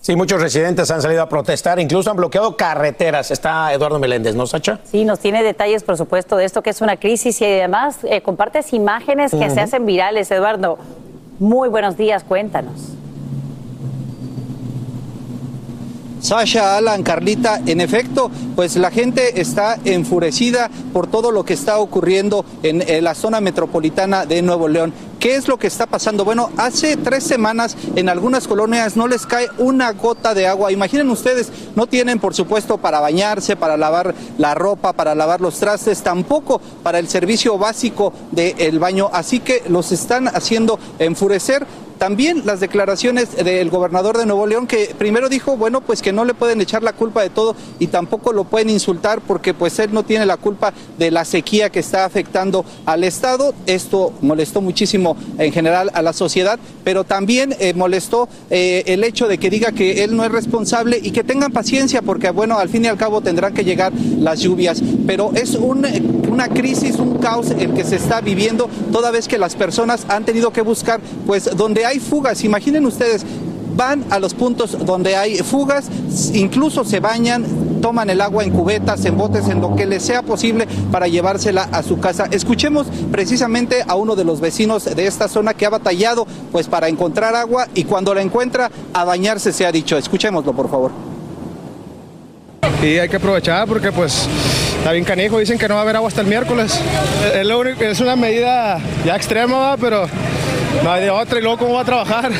Sí, 0.00 0.14
muchos 0.14 0.40
residentes 0.40 0.90
han 0.90 1.02
salido 1.02 1.22
a 1.22 1.28
protestar, 1.28 1.80
incluso 1.80 2.10
han 2.10 2.16
bloqueado 2.16 2.56
carreteras. 2.56 3.30
Está 3.30 3.72
Eduardo 3.72 3.98
Meléndez, 3.98 4.36
¿no, 4.36 4.46
Sacha? 4.46 4.78
Sí, 4.84 5.04
nos 5.04 5.18
tiene 5.18 5.42
detalles, 5.42 5.82
por 5.82 5.96
supuesto, 5.96 6.36
de 6.36 6.44
esto 6.44 6.62
que 6.62 6.70
es 6.70 6.80
una 6.80 6.96
crisis 6.96 7.40
y 7.40 7.44
además 7.44 7.98
eh, 8.04 8.22
compartes 8.22 8.72
imágenes 8.72 9.32
que 9.32 9.50
se 9.50 9.60
hacen 9.60 9.86
virales. 9.86 10.30
Eduardo, 10.30 10.78
muy 11.40 11.68
buenos 11.68 11.96
días, 11.96 12.22
cuéntanos. 12.22 12.92
Sasha, 16.20 16.76
Alan, 16.76 17.02
Carlita, 17.02 17.60
en 17.64 17.80
efecto, 17.80 18.30
pues 18.56 18.76
la 18.76 18.90
gente 18.90 19.40
está 19.40 19.78
enfurecida 19.84 20.70
por 20.92 21.06
todo 21.06 21.30
lo 21.30 21.44
que 21.44 21.54
está 21.54 21.78
ocurriendo 21.78 22.44
en, 22.62 23.04
la 23.04 23.14
zona 23.14 23.40
metropolitana 23.40 24.26
de 24.26 24.42
Nuevo 24.42 24.68
León. 24.68 24.92
¿Qué 25.20 25.34
es 25.34 25.48
lo 25.48 25.58
que 25.58 25.66
está 25.66 25.86
pasando? 25.86 26.24
Bueno, 26.24 26.50
hace 26.56 26.96
tres 26.96 27.24
semanas 27.24 27.76
en 27.96 28.08
algunas 28.08 28.46
colonias 28.46 28.96
no 28.96 29.08
les 29.08 29.26
cae 29.26 29.48
una 29.58 29.90
gota 29.92 30.32
de 30.32 30.46
agua. 30.46 30.70
Imaginen 30.70 31.10
ustedes, 31.10 31.50
no 31.74 31.86
tienen 31.86 32.20
por 32.20 32.34
supuesto 32.34 32.78
para 32.78 33.00
bañarse, 33.00 33.56
para 33.56 33.76
lavar 33.76 34.14
la 34.38 34.54
ropa, 34.54 34.92
para 34.92 35.16
lavar 35.16 35.40
los 35.40 35.58
trastes, 35.58 36.02
tampoco 36.02 36.60
para 36.82 37.00
el 37.00 37.08
servicio 37.08 37.58
básico 37.58 38.12
del 38.30 38.78
baño. 38.78 39.10
Así 39.12 39.40
que 39.40 39.64
los 39.68 39.90
están 39.90 40.28
haciendo 40.28 40.78
enfurecer. 40.98 41.66
También 41.98 42.42
las 42.46 42.60
declaraciones 42.60 43.36
del 43.36 43.70
gobernador 43.70 44.16
de 44.16 44.24
Nuevo 44.24 44.46
León 44.46 44.68
que 44.68 44.94
primero 44.96 45.28
dijo, 45.28 45.56
bueno, 45.56 45.80
pues 45.80 46.00
que 46.00 46.12
no 46.12 46.24
le 46.24 46.32
pueden 46.32 46.60
echar 46.60 46.84
la 46.84 46.92
culpa 46.92 47.22
de 47.22 47.30
todo 47.30 47.56
y 47.80 47.88
tampoco 47.88 48.32
lo 48.32 48.44
pueden 48.44 48.70
insultar 48.70 49.20
porque 49.20 49.52
pues 49.52 49.78
él 49.80 49.92
no 49.92 50.04
tiene 50.04 50.24
la 50.24 50.36
culpa 50.36 50.72
de 50.96 51.10
la 51.10 51.24
sequía 51.24 51.70
que 51.70 51.80
está 51.80 52.04
afectando 52.04 52.64
al 52.86 53.02
Estado. 53.02 53.52
Esto 53.66 54.12
molestó 54.20 54.60
muchísimo 54.60 55.16
en 55.38 55.52
general 55.52 55.90
a 55.92 56.02
la 56.02 56.12
sociedad, 56.12 56.60
pero 56.84 57.02
también 57.02 57.56
eh, 57.58 57.74
molestó 57.74 58.28
eh, 58.48 58.84
el 58.86 59.02
hecho 59.02 59.26
de 59.26 59.38
que 59.38 59.50
diga 59.50 59.72
que 59.72 60.04
él 60.04 60.16
no 60.16 60.24
es 60.24 60.30
responsable 60.30 61.00
y 61.02 61.10
que 61.10 61.24
tengan 61.24 61.50
paciencia 61.50 62.00
porque 62.02 62.30
bueno, 62.30 62.58
al 62.58 62.68
fin 62.68 62.84
y 62.84 62.88
al 62.88 62.96
cabo 62.96 63.20
tendrán 63.22 63.54
que 63.54 63.64
llegar 63.64 63.92
las 64.18 64.38
lluvias. 64.38 64.80
Pero 65.04 65.32
es 65.34 65.56
un, 65.56 65.84
una 66.30 66.48
crisis, 66.48 66.96
un 66.96 67.18
caos 67.18 67.50
el 67.50 67.74
que 67.74 67.82
se 67.82 67.96
está 67.96 68.20
viviendo 68.20 68.70
toda 68.92 69.10
vez 69.10 69.26
que 69.26 69.38
las 69.38 69.56
personas 69.56 70.06
han 70.08 70.24
tenido 70.24 70.52
que 70.52 70.60
buscar 70.60 71.00
pues 71.26 71.56
donde 71.56 71.87
hay 71.88 71.98
fugas. 71.98 72.44
Imaginen 72.44 72.86
ustedes, 72.86 73.24
van 73.76 74.04
a 74.10 74.18
los 74.18 74.34
puntos 74.34 74.76
donde 74.84 75.16
hay 75.16 75.36
fugas, 75.38 75.88
incluso 76.34 76.84
se 76.84 77.00
bañan, 77.00 77.44
toman 77.80 78.10
el 78.10 78.20
agua 78.20 78.42
en 78.42 78.50
cubetas, 78.50 79.04
en 79.04 79.16
botes, 79.16 79.48
en 79.48 79.60
lo 79.60 79.76
que 79.76 79.86
les 79.86 80.02
sea 80.02 80.22
posible 80.22 80.66
para 80.90 81.06
llevársela 81.06 81.68
a 81.70 81.82
su 81.82 82.00
casa. 82.00 82.26
Escuchemos 82.30 82.88
precisamente 83.12 83.84
a 83.86 83.94
uno 83.94 84.16
de 84.16 84.24
los 84.24 84.40
vecinos 84.40 84.84
de 84.84 85.06
esta 85.06 85.28
zona 85.28 85.54
que 85.54 85.64
ha 85.64 85.70
batallado 85.70 86.26
pues 86.50 86.66
para 86.66 86.88
encontrar 86.88 87.34
agua 87.34 87.68
y 87.74 87.84
cuando 87.84 88.14
la 88.14 88.22
encuentra 88.22 88.70
a 88.92 89.04
bañarse 89.04 89.52
se 89.52 89.64
ha 89.64 89.72
dicho. 89.72 89.96
Escuchémoslo, 89.96 90.52
por 90.52 90.68
favor. 90.68 90.90
Y 92.82 92.98
hay 92.98 93.08
que 93.08 93.16
aprovechar 93.16 93.66
porque 93.66 93.92
pues 93.92 94.26
está 94.78 94.92
bien 94.92 95.04
canijo, 95.04 95.38
dicen 95.38 95.58
que 95.58 95.68
no 95.68 95.74
va 95.74 95.80
a 95.80 95.82
haber 95.84 95.96
agua 95.96 96.08
hasta 96.08 96.20
el 96.20 96.26
miércoles. 96.26 96.78
Es, 97.32 97.80
es 97.80 98.00
una 98.00 98.16
medida 98.16 98.80
ya 99.04 99.14
extrema, 99.14 99.76
pero 99.80 100.08
no 100.82 100.92
hay 100.92 101.02
de 101.02 101.10
otra 101.10 101.38
y 101.38 101.42
luego 101.42 101.58
cómo 101.58 101.74
va 101.74 101.80
a 101.82 101.84
trabajar. 101.84 102.32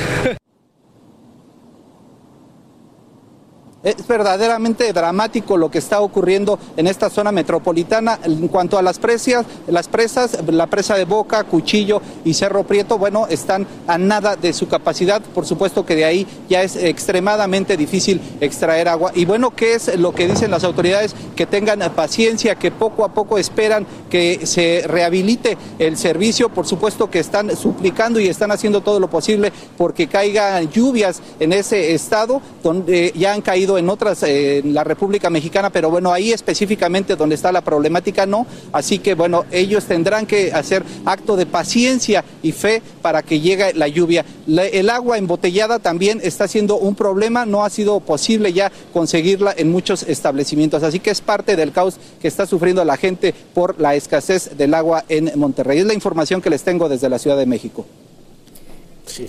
Es 3.81 4.09
verdaderamente 4.09 4.93
dramático 4.93 5.57
lo 5.57 5.70
que 5.70 5.79
está 5.79 6.01
ocurriendo 6.01 6.59
en 6.76 6.89
esta 6.89 7.11
zona 7.11 7.31
metropolitana 7.31 8.18
en 8.24 8.49
cuanto 8.49 8.76
a 8.76 8.83
las 8.83 8.99
presas, 8.99 9.47
las 9.68 9.87
presas, 9.87 10.37
la 10.49 10.66
presa 10.66 10.97
de 10.97 11.05
Boca, 11.05 11.45
Cuchillo 11.45 12.03
y 12.24 12.35
Cerro 12.35 12.64
Prieto, 12.64 12.99
bueno, 12.99 13.29
están 13.29 13.68
a 13.87 13.97
nada 13.97 14.35
de 14.35 14.53
su 14.53 14.66
capacidad, 14.66 15.22
por 15.22 15.47
supuesto 15.47 15.87
que 15.87 15.95
de 15.95 16.05
ahí 16.05 16.26
ya 16.49 16.64
es 16.64 16.74
extremadamente 16.74 17.76
difícil 17.76 18.20
extraer 18.41 18.89
agua. 18.89 19.12
Y 19.14 19.26
bueno, 19.26 19.55
¿qué 19.55 19.74
es 19.74 19.97
lo 19.97 20.12
que 20.12 20.26
dicen 20.26 20.51
las 20.51 20.64
autoridades? 20.64 21.14
Que 21.37 21.47
tengan 21.47 21.79
paciencia, 21.95 22.57
que 22.57 22.72
poco 22.72 23.05
a 23.05 23.14
poco 23.14 23.39
esperan 23.39 23.87
que 24.11 24.45
se 24.45 24.83
rehabilite 24.89 25.57
el 25.79 25.97
servicio, 25.97 26.49
por 26.49 26.66
supuesto 26.66 27.11
que 27.11 27.20
están 27.20 27.57
suplicando 27.57 28.18
y 28.18 28.26
están 28.26 28.51
haciendo 28.51 28.81
todo 28.81 28.99
lo 28.99 29.09
posible 29.09 29.53
porque 29.76 30.09
caigan 30.09 30.68
lluvias 30.68 31.22
en 31.39 31.53
ese 31.53 31.95
estado 31.95 32.43
donde 32.64 33.12
ya 33.14 33.35
han 33.35 33.41
caído 33.41 33.67
en 33.76 33.90
otras, 33.90 34.22
eh, 34.22 34.58
en 34.58 34.72
la 34.72 34.84
República 34.84 35.28
Mexicana, 35.28 35.70
pero 35.70 35.90
bueno, 35.90 36.12
ahí 36.12 36.32
específicamente 36.32 37.16
donde 37.16 37.34
está 37.34 37.52
la 37.52 37.60
problemática 37.60 38.24
no. 38.24 38.46
Así 38.72 39.00
que 39.00 39.14
bueno, 39.14 39.44
ellos 39.50 39.84
tendrán 39.84 40.24
que 40.26 40.52
hacer 40.52 40.84
acto 41.04 41.36
de 41.36 41.44
paciencia 41.44 42.24
y 42.42 42.52
fe 42.52 42.80
para 43.02 43.22
que 43.22 43.40
llegue 43.40 43.74
la 43.74 43.88
lluvia. 43.88 44.24
El 44.46 44.88
agua 44.88 45.18
embotellada 45.18 45.78
también 45.80 46.20
está 46.22 46.48
siendo 46.48 46.76
un 46.76 46.94
problema, 46.94 47.44
no 47.44 47.64
ha 47.64 47.70
sido 47.70 48.00
posible 48.00 48.52
ya 48.52 48.72
conseguirla 48.92 49.54
en 49.56 49.70
muchos 49.70 50.04
establecimientos. 50.04 50.82
Así 50.82 51.00
que 51.00 51.10
es 51.10 51.20
parte 51.20 51.56
del 51.56 51.72
caos 51.72 51.98
que 52.20 52.28
está 52.28 52.46
sufriendo 52.46 52.84
la 52.84 52.96
gente 52.96 53.34
por 53.54 53.80
la 53.80 53.94
escasez 53.94 54.56
del 54.56 54.74
agua 54.74 55.04
en 55.08 55.32
Monterrey. 55.36 55.80
Es 55.80 55.86
la 55.86 55.94
información 55.94 56.40
que 56.40 56.50
les 56.50 56.62
tengo 56.62 56.88
desde 56.88 57.08
la 57.08 57.18
Ciudad 57.18 57.36
de 57.36 57.46
México. 57.46 57.84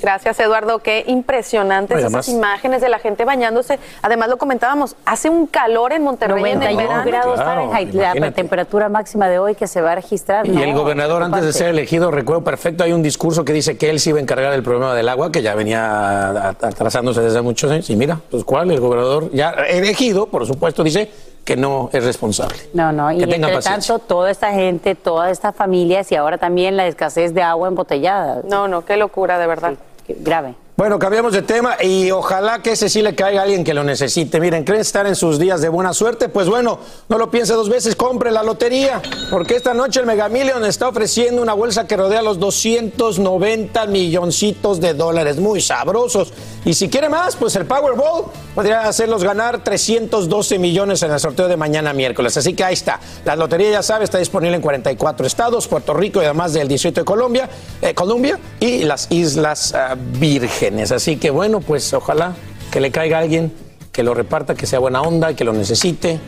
Gracias, 0.01 0.39
Eduardo. 0.39 0.79
Qué 0.79 1.03
impresionantes 1.07 2.03
esas 2.03 2.29
imágenes 2.29 2.81
de 2.81 2.89
la 2.89 2.99
gente 2.99 3.25
bañándose. 3.25 3.79
Además, 4.01 4.29
lo 4.29 4.37
comentábamos, 4.37 4.95
hace 5.05 5.29
un 5.29 5.47
calor 5.47 5.93
en 5.93 6.03
Monterrey 6.03 6.43
en 6.51 6.61
el 6.63 6.75
91 6.75 6.87
verano. 6.87 7.03
grados 7.05 7.35
Claro, 7.35 7.69
Fahrenheit, 7.69 7.93
la 7.93 8.03
imagínate. 8.03 8.35
temperatura 8.35 8.89
máxima 8.89 9.27
de 9.27 9.39
hoy 9.39 9.55
que 9.55 9.67
se 9.67 9.81
va 9.81 9.93
a 9.93 9.95
registrar. 9.95 10.45
Y 10.47 10.51
No, 10.51 10.63
el 10.63 10.73
gobernador, 10.73 11.23
antes 11.23 11.43
de 11.43 11.53
ser 11.53 11.69
elegido, 11.69 12.11
recuerdo 12.11 12.43
perfecto, 12.43 12.83
hay 12.83 12.93
un 12.93 13.01
discurso 13.03 13.43
que 13.45 13.53
dice 13.53 13.77
que 13.77 13.89
él 13.89 13.99
se 13.99 14.09
iba 14.11 14.19
a 14.19 14.21
encargar 14.21 14.51
del 14.51 14.63
problema 14.63 14.93
del 14.93 15.09
agua, 15.09 15.31
que 15.31 15.41
ya 15.41 15.55
venía 15.55 16.49
atrasándose 16.49 17.21
desde 17.21 17.41
muchos 17.41 17.71
años. 17.71 17.89
Y 17.89 17.95
mira, 17.95 18.19
pues 18.29 18.43
cuál, 18.43 18.71
el 18.71 18.79
gobernador 18.79 19.29
ya 19.31 19.51
elegido, 19.51 20.27
por 20.27 20.45
supuesto, 20.45 20.83
dice 20.83 21.09
que 21.43 21.55
no 21.55 21.89
es 21.93 22.03
responsable. 22.03 22.57
No, 22.73 22.91
no, 22.91 23.11
y 23.11 23.23
entre 23.23 23.39
paciencia. 23.39 23.71
tanto, 23.71 23.99
toda 23.99 24.29
esta 24.29 24.51
gente, 24.51 24.95
todas 24.95 25.31
estas 25.31 25.55
familias 25.55 26.11
y 26.11 26.15
ahora 26.15 26.37
también 26.37 26.77
la 26.77 26.87
escasez 26.87 27.33
de 27.33 27.41
agua 27.41 27.67
embotellada. 27.67 28.41
No, 28.47 28.67
no, 28.67 28.85
qué 28.85 28.97
locura, 28.97 29.39
de 29.39 29.47
verdad. 29.47 29.73
grave. 30.07 30.55
Bueno, 30.79 30.97
cambiamos 30.97 31.33
de 31.33 31.41
tema 31.41 31.75
y 31.83 32.09
ojalá 32.09 32.61
que 32.61 32.71
ese 32.71 32.87
sí 32.87 33.01
le 33.01 33.13
caiga 33.13 33.41
a 33.41 33.43
alguien 33.43 33.65
que 33.65 33.73
lo 33.73 33.83
necesite. 33.83 34.39
Miren, 34.39 34.63
¿creen 34.63 34.79
estar 34.79 35.05
en 35.07 35.17
sus 35.17 35.37
días 35.37 35.59
de 35.59 35.67
buena 35.67 35.93
suerte? 35.93 36.29
Pues 36.29 36.47
bueno, 36.47 36.79
no 37.09 37.17
lo 37.17 37.29
piense 37.29 37.51
dos 37.51 37.67
veces, 37.67 37.97
compre 37.97 38.31
la 38.31 38.43
lotería, 38.43 39.01
porque 39.29 39.57
esta 39.57 39.73
noche 39.73 39.99
el 39.99 40.05
Mega 40.05 40.29
Million 40.29 40.63
está 40.63 40.87
ofreciendo 40.87 41.41
una 41.41 41.51
bolsa 41.51 41.85
que 41.85 41.97
rodea 41.97 42.21
los 42.21 42.39
290 42.39 43.87
milloncitos 43.87 44.79
de 44.79 44.93
dólares, 44.93 45.35
muy 45.35 45.59
sabrosos. 45.59 46.31
Y 46.63 46.73
si 46.73 46.87
quiere 46.87 47.09
más, 47.09 47.35
pues 47.35 47.57
el 47.57 47.65
Powerball 47.65 48.27
podría 48.55 48.87
hacerlos 48.87 49.21
ganar 49.21 49.61
312 49.61 50.59
millones 50.59 51.03
en 51.03 51.11
el 51.11 51.19
sorteo 51.19 51.49
de 51.49 51.57
mañana 51.57 51.91
miércoles. 51.91 52.37
Así 52.37 52.53
que 52.53 52.63
ahí 52.63 52.75
está. 52.75 53.01
La 53.25 53.35
lotería, 53.35 53.69
ya 53.69 53.83
sabe, 53.83 54.05
está 54.05 54.17
disponible 54.17 54.55
en 54.55 54.61
44 54.61 55.27
estados, 55.27 55.67
Puerto 55.67 55.93
Rico 55.93 56.21
y 56.21 56.25
además 56.25 56.53
del 56.53 56.69
Distrito 56.69 57.01
de 57.01 57.05
Colombia, 57.05 57.49
eh, 57.81 57.93
Colombia 57.93 58.39
y 58.61 58.85
las 58.85 59.11
Islas 59.11 59.73
ah, 59.73 59.97
Vírgenes. 60.69 60.91
Así 60.91 61.17
que 61.17 61.29
bueno, 61.31 61.59
pues 61.61 61.93
ojalá 61.93 62.33
que 62.71 62.79
le 62.79 62.91
caiga 62.91 63.17
a 63.17 63.21
alguien, 63.21 63.51
que 63.91 64.03
lo 64.03 64.13
reparta, 64.13 64.55
que 64.55 64.65
sea 64.65 64.79
buena 64.79 65.01
onda, 65.01 65.33
que 65.33 65.43
lo 65.43 65.53
necesite 65.53 66.19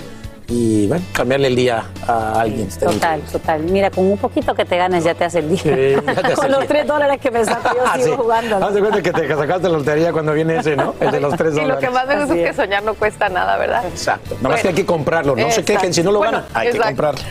y 0.48 0.88
bueno, 0.88 1.06
cambiarle 1.14 1.48
el 1.48 1.56
día 1.56 1.86
a 2.08 2.42
alguien. 2.42 2.68
Total, 2.68 3.22
total. 3.22 3.62
Mira, 3.64 3.90
con 3.92 4.06
un 4.06 4.18
poquito 4.18 4.54
que 4.54 4.66
te 4.66 4.76
ganes 4.76 5.04
ya 5.04 5.14
te 5.14 5.24
hace 5.24 5.40
el 5.40 5.50
día. 5.50 5.60
Sí, 5.62 5.70
hace 6.08 6.34
con 6.34 6.46
el 6.48 6.52
los 6.52 6.68
tres 6.68 6.86
dólares 6.88 7.20
que 7.22 7.32
me 7.32 7.46
saco 7.46 7.70
yo 7.76 7.84
Ah, 7.86 7.94
sigo 7.96 8.08
sí. 8.08 8.14
jugando. 8.18 8.58
Haz 8.66 8.74
de 8.74 8.80
cuenta 8.82 9.02
que 9.02 9.12
te 9.14 9.28
sacaste 9.30 9.70
la 9.70 9.78
lotería 9.78 10.12
cuando 10.12 10.34
viene 10.34 10.58
ese, 10.58 10.76
¿no? 10.76 10.96
El 11.00 11.12
de 11.12 11.20
los 11.22 11.36
tres 11.38 11.54
Y 11.54 11.58
lo 11.58 11.62
dólares. 11.62 11.86
que 11.86 11.90
más 11.94 12.08
me 12.08 12.16
gusta 12.20 12.36
es 12.36 12.48
que 12.50 12.54
soñar 12.54 12.84
no 12.84 12.94
cuesta 12.96 13.30
nada, 13.30 13.58
¿verdad? 13.58 13.86
Exacto. 13.86 14.36
Nada 14.42 14.50
más 14.50 14.62
que 14.62 14.68
hay 14.70 14.74
que 14.74 14.86
comprarlo. 14.86 15.36
No 15.36 15.52
se 15.52 15.64
quejen 15.64 15.94
si 15.94 16.04
no 16.04 16.12
lo 16.12 16.18
Bueno, 16.20 16.40
ganan. 16.40 16.50
Hay 16.54 16.64
que 16.72 16.78
exacto. 16.78 16.88
comprarlo. 16.90 17.22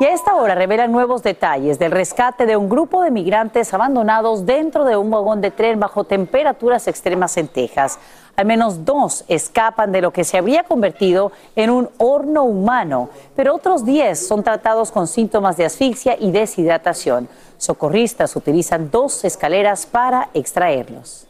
Y 0.00 0.04
a 0.06 0.14
esta 0.14 0.34
hora 0.34 0.54
revelan 0.54 0.92
nuevos 0.92 1.22
detalles 1.22 1.78
del 1.78 1.90
rescate 1.90 2.46
de 2.46 2.56
un 2.56 2.70
grupo 2.70 3.02
de 3.02 3.10
migrantes 3.10 3.74
abandonados 3.74 4.46
dentro 4.46 4.86
de 4.86 4.96
un 4.96 5.10
vagón 5.10 5.42
de 5.42 5.50
tren 5.50 5.78
bajo 5.78 6.04
temperaturas 6.04 6.88
extremas 6.88 7.36
en 7.36 7.48
Texas. 7.48 7.98
Al 8.34 8.46
menos 8.46 8.86
dos 8.86 9.26
escapan 9.28 9.92
de 9.92 10.00
lo 10.00 10.10
que 10.10 10.24
se 10.24 10.38
habría 10.38 10.62
convertido 10.62 11.32
en 11.54 11.68
un 11.68 11.90
horno 11.98 12.44
humano, 12.44 13.10
pero 13.36 13.54
otros 13.54 13.84
10 13.84 14.26
son 14.26 14.42
tratados 14.42 14.90
con 14.90 15.06
síntomas 15.06 15.58
de 15.58 15.66
asfixia 15.66 16.16
y 16.18 16.30
deshidratación. 16.30 17.28
Socorristas 17.58 18.34
utilizan 18.36 18.90
dos 18.90 19.22
escaleras 19.26 19.84
para 19.84 20.30
extraerlos. 20.32 21.29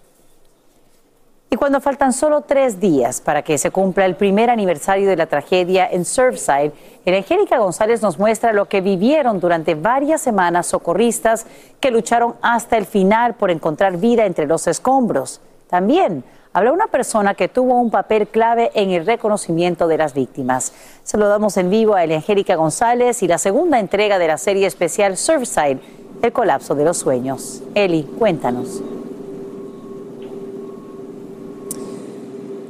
Y 1.53 1.57
cuando 1.57 1.81
faltan 1.81 2.13
solo 2.13 2.43
tres 2.43 2.79
días 2.79 3.21
para 3.21 3.43
que 3.43 3.59
se 3.59 3.73
cumpla 3.73 4.07
el 4.07 4.15
primer 4.15 4.51
aniversario 4.51 5.09
de 5.09 5.17
la 5.17 5.27
tragedia 5.27 5.89
en 5.91 6.05
Surfside, 6.05 6.71
Angélica 7.05 7.59
González 7.59 8.03
nos 8.03 8.21
muestra 8.21 8.53
lo 8.53 8.67
que 8.67 8.81
vivieron 8.81 9.41
durante 9.41 9.75
varias 9.75 10.21
semanas 10.21 10.69
socorristas 10.69 11.47
que 11.81 11.91
lucharon 11.91 12.37
hasta 12.41 12.77
el 12.77 12.87
final 12.87 13.35
por 13.35 13.51
encontrar 13.51 13.97
vida 13.97 14.27
entre 14.27 14.47
los 14.47 14.69
escombros. 14.69 15.41
También 15.69 16.23
habla 16.53 16.71
una 16.71 16.87
persona 16.87 17.35
que 17.35 17.49
tuvo 17.49 17.75
un 17.75 17.91
papel 17.91 18.29
clave 18.29 18.71
en 18.75 18.91
el 18.91 19.05
reconocimiento 19.05 19.89
de 19.89 19.99
las 19.99 20.15
víctimas. 20.15 20.73
Saludamos 21.03 21.57
en 21.57 21.69
vivo 21.69 21.97
a 21.97 22.03
Angélica 22.03 22.55
González 22.55 23.25
y 23.25 23.27
la 23.27 23.39
segunda 23.39 23.81
entrega 23.81 24.21
de 24.21 24.29
la 24.29 24.39
serie 24.39 24.69
especial 24.69 25.17
Surfside, 25.17 25.81
el 26.23 26.33
colapso 26.33 26.77
de 26.77 26.85
los 26.85 26.99
sueños. 26.99 27.61
Eli, 27.75 28.05
cuéntanos. 28.05 28.81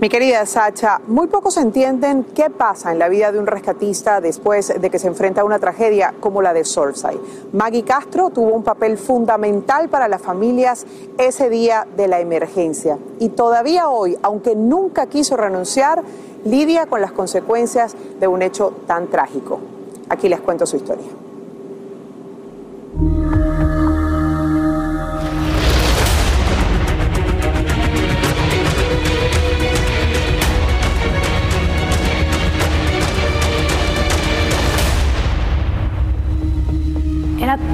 Mi 0.01 0.09
querida 0.09 0.47
Sacha, 0.47 0.99
muy 1.09 1.27
pocos 1.27 1.59
entienden 1.59 2.25
qué 2.25 2.49
pasa 2.49 2.91
en 2.91 2.99
la 2.99 3.11
vida 3.11 3.33
de 3.33 3.39
un 3.39 3.47
rescatista 3.47 4.23
después 4.23 4.73
de 4.81 4.89
que 4.89 4.99
se 4.99 5.09
enfrenta 5.09 5.43
a 5.43 5.45
una 5.45 5.59
tragedia 5.59 6.15
como 6.21 6.41
la 6.41 6.55
de 6.55 6.65
Surfside. 6.65 7.21
Maggie 7.53 7.83
Castro 7.83 8.31
tuvo 8.31 8.55
un 8.55 8.63
papel 8.63 8.97
fundamental 8.97 9.91
para 9.91 10.09
las 10.09 10.23
familias 10.23 10.87
ese 11.19 11.51
día 11.51 11.87
de 11.99 12.09
la 12.09 12.19
emergencia 12.19 12.97
y 13.19 13.29
todavía 13.29 13.91
hoy, 13.91 14.17
aunque 14.23 14.57
nunca 14.57 15.05
quiso 15.05 15.37
renunciar, 15.37 16.03
lidia 16.47 16.87
con 16.87 17.03
las 17.03 17.13
consecuencias 17.13 17.95
de 18.19 18.27
un 18.27 18.41
hecho 18.41 18.73
tan 18.87 19.09
trágico. 19.09 19.61
Aquí 20.09 20.31
les 20.31 20.41
cuento 20.41 20.65
su 20.65 20.77
historia. 20.77 21.30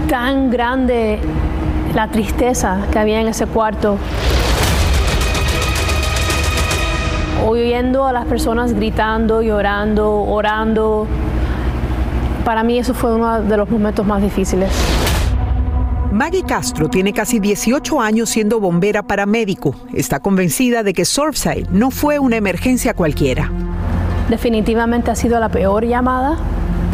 Tan 0.09 0.51
grande 0.51 1.19
la 1.95 2.09
tristeza 2.09 2.87
que 2.91 2.99
había 2.99 3.21
en 3.21 3.29
ese 3.29 3.47
cuarto. 3.47 3.99
Oyendo 7.47 8.07
a 8.07 8.13
las 8.13 8.27
personas 8.27 8.73
gritando, 8.73 9.43
llorando, 9.43 10.23
orando. 10.23 11.07
Para 12.45 12.63
mí 12.63 12.79
eso 12.79 12.95
fue 12.95 13.15
uno 13.15 13.41
de 13.41 13.57
los 13.57 13.69
momentos 13.71 14.07
más 14.07 14.23
difíciles. 14.23 14.71
Maggie 16.13 16.45
Castro 16.45 16.89
tiene 16.89 17.13
casi 17.13 17.41
18 17.41 18.01
años 18.01 18.31
siendo 18.31 18.59
bombera 18.59 19.03
paramédico. 19.03 19.75
Está 19.93 20.21
convencida 20.21 20.83
de 20.83 20.95
que 20.95 21.05
Surfside 21.05 21.69
no 21.71 21.91
fue 21.91 22.19
una 22.19 22.37
emergencia 22.37 22.95
cualquiera. 22.95 23.51
Definitivamente 24.31 25.11
ha 25.11 25.15
sido 25.15 25.39
la 25.39 25.51
peor 25.51 25.85
llamada. 25.85 26.39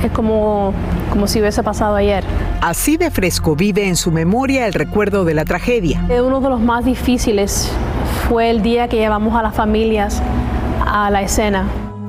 Es 0.02 0.10
como, 0.10 0.72
como 1.12 1.26
si 1.26 1.40
hubiese 1.40 1.62
pasado 1.62 1.94
ayer. 1.94 2.24
Así 2.62 2.97
de 2.97 3.10
fresco 3.10 3.55
vive 3.55 3.86
en 3.86 3.97
su 3.97 4.10
memoria 4.10 4.66
el 4.66 4.72
recuerdo 4.72 5.24
de 5.24 5.34
la 5.34 5.44
tragedia. 5.44 6.02
Uno 6.09 6.40
de 6.40 6.48
los 6.48 6.60
más 6.60 6.86
difíciles 6.86 7.70
fue 8.28 8.48
el 8.48 8.62
día 8.62 8.89
que 8.89 8.97
llevamos 8.97 9.36
a 9.36 9.43
las 9.43 9.55
familias 9.55 10.22
a 10.86 11.10
la 11.10 11.22
escena. 11.22 11.66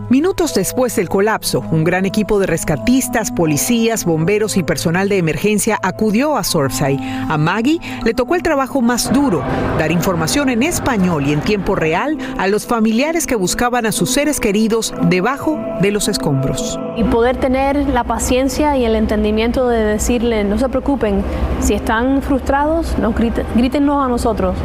Minutos 0.10 0.54
después 0.54 0.96
del 0.96 1.08
colapso, 1.08 1.64
un 1.72 1.84
gran 1.84 2.06
equipo 2.06 2.38
de 2.38 2.46
rescatistas, 2.46 3.32
policías, 3.32 4.06
bomberos 4.06 4.58
y 4.58 4.64
personal 4.64 5.08
de 5.08 5.18
emergencia 5.18 5.80
acudió 5.82 6.36
a 6.36 6.44
Surfside. 6.44 7.00
A 7.30 7.38
Maggie 7.38 7.80
le 8.04 8.14
tocó 8.14 8.36
el 8.36 8.44
trabajo 8.44 8.82
más 8.82 9.12
duro, 9.14 9.42
dar 9.80 9.92
información 9.92 10.50
en 10.50 10.64
español 10.64 11.26
y 11.26 11.34
en 11.34 11.42
tiempo 11.42 11.76
real 11.76 12.18
a 12.38 12.48
los 12.48 12.68
familiares 12.68 13.26
que 13.26 13.36
buscaban 13.36 13.86
a 13.86 13.92
sus 13.92 14.12
seres 14.12 14.40
queridos 14.40 14.94
debajo 15.10 15.60
de 15.82 15.92
los 15.92 16.08
escombros. 16.08 16.80
Y 16.98 17.06
poder 17.06 17.38
tener 17.38 17.78
la 17.90 18.04
paciencia 18.04 18.78
y 18.78 18.86
el 18.86 18.96
entendimiento 18.96 19.68
de 19.68 19.84
decirle, 19.84 20.44
no 20.44 20.58
se 20.58 20.70
preocupen, 20.70 21.24
si 21.62 21.74
están 21.74 22.22
frustrados, 22.22 22.98
no 23.00 24.04
a 24.04 24.08
nosotros. 24.10 24.56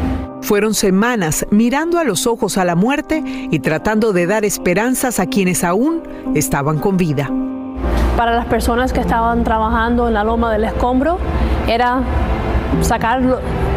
Fueron 0.49 0.73
semanas 0.73 1.45
mirando 1.51 1.99
a 1.99 2.03
los 2.03 2.25
ojos 2.25 2.57
a 2.57 2.65
la 2.65 2.73
muerte 2.73 3.21
y 3.23 3.59
tratando 3.59 4.13
de 4.13 4.25
dar 4.25 4.45
esperanzas 4.45 5.19
a 5.19 5.27
quienes 5.27 5.63
aún 5.63 6.01
estaban 6.33 6.79
con 6.79 6.97
vida. 6.97 7.29
Para 8.17 8.33
las 8.33 8.47
personas 8.47 8.91
que 8.91 8.99
estaban 8.99 9.43
trabajando 9.43 10.07
en 10.07 10.15
la 10.15 10.23
loma 10.23 10.51
del 10.51 10.63
escombro, 10.63 11.19
era 11.67 12.01
sacar 12.81 13.21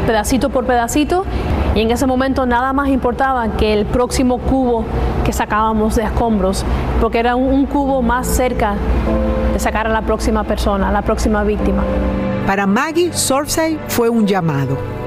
pedacito 0.07 0.49
por 0.49 0.65
pedacito 0.65 1.27
y 1.75 1.83
en 1.83 1.91
ese 1.91 2.07
momento 2.07 2.47
nada 2.47 2.73
más 2.73 2.89
importaba 2.89 3.55
que 3.59 3.75
el 3.75 3.85
próximo 3.85 4.39
cubo 4.39 4.87
que 5.27 5.35
sacábamos 5.35 5.97
de 5.97 6.05
escombros, 6.05 6.65
porque 7.03 7.19
era 7.19 7.37
un, 7.37 7.67
cubo 7.67 8.01
más 8.01 8.27
cerca 8.27 8.77
de 9.53 9.59
sacar 9.59 9.89
a 9.89 9.91
la 9.91 10.01
próxima 10.01 10.43
persona, 10.45 10.89
a 10.89 10.93
la 10.93 11.03
próxima 11.03 11.45
víctima. 11.45 11.83
Para 12.47 12.67
Maggie, 12.67 13.13
Surfside 13.13 13.79
fue 13.89 14.09
un 14.09 14.27
llamado 14.27 15.02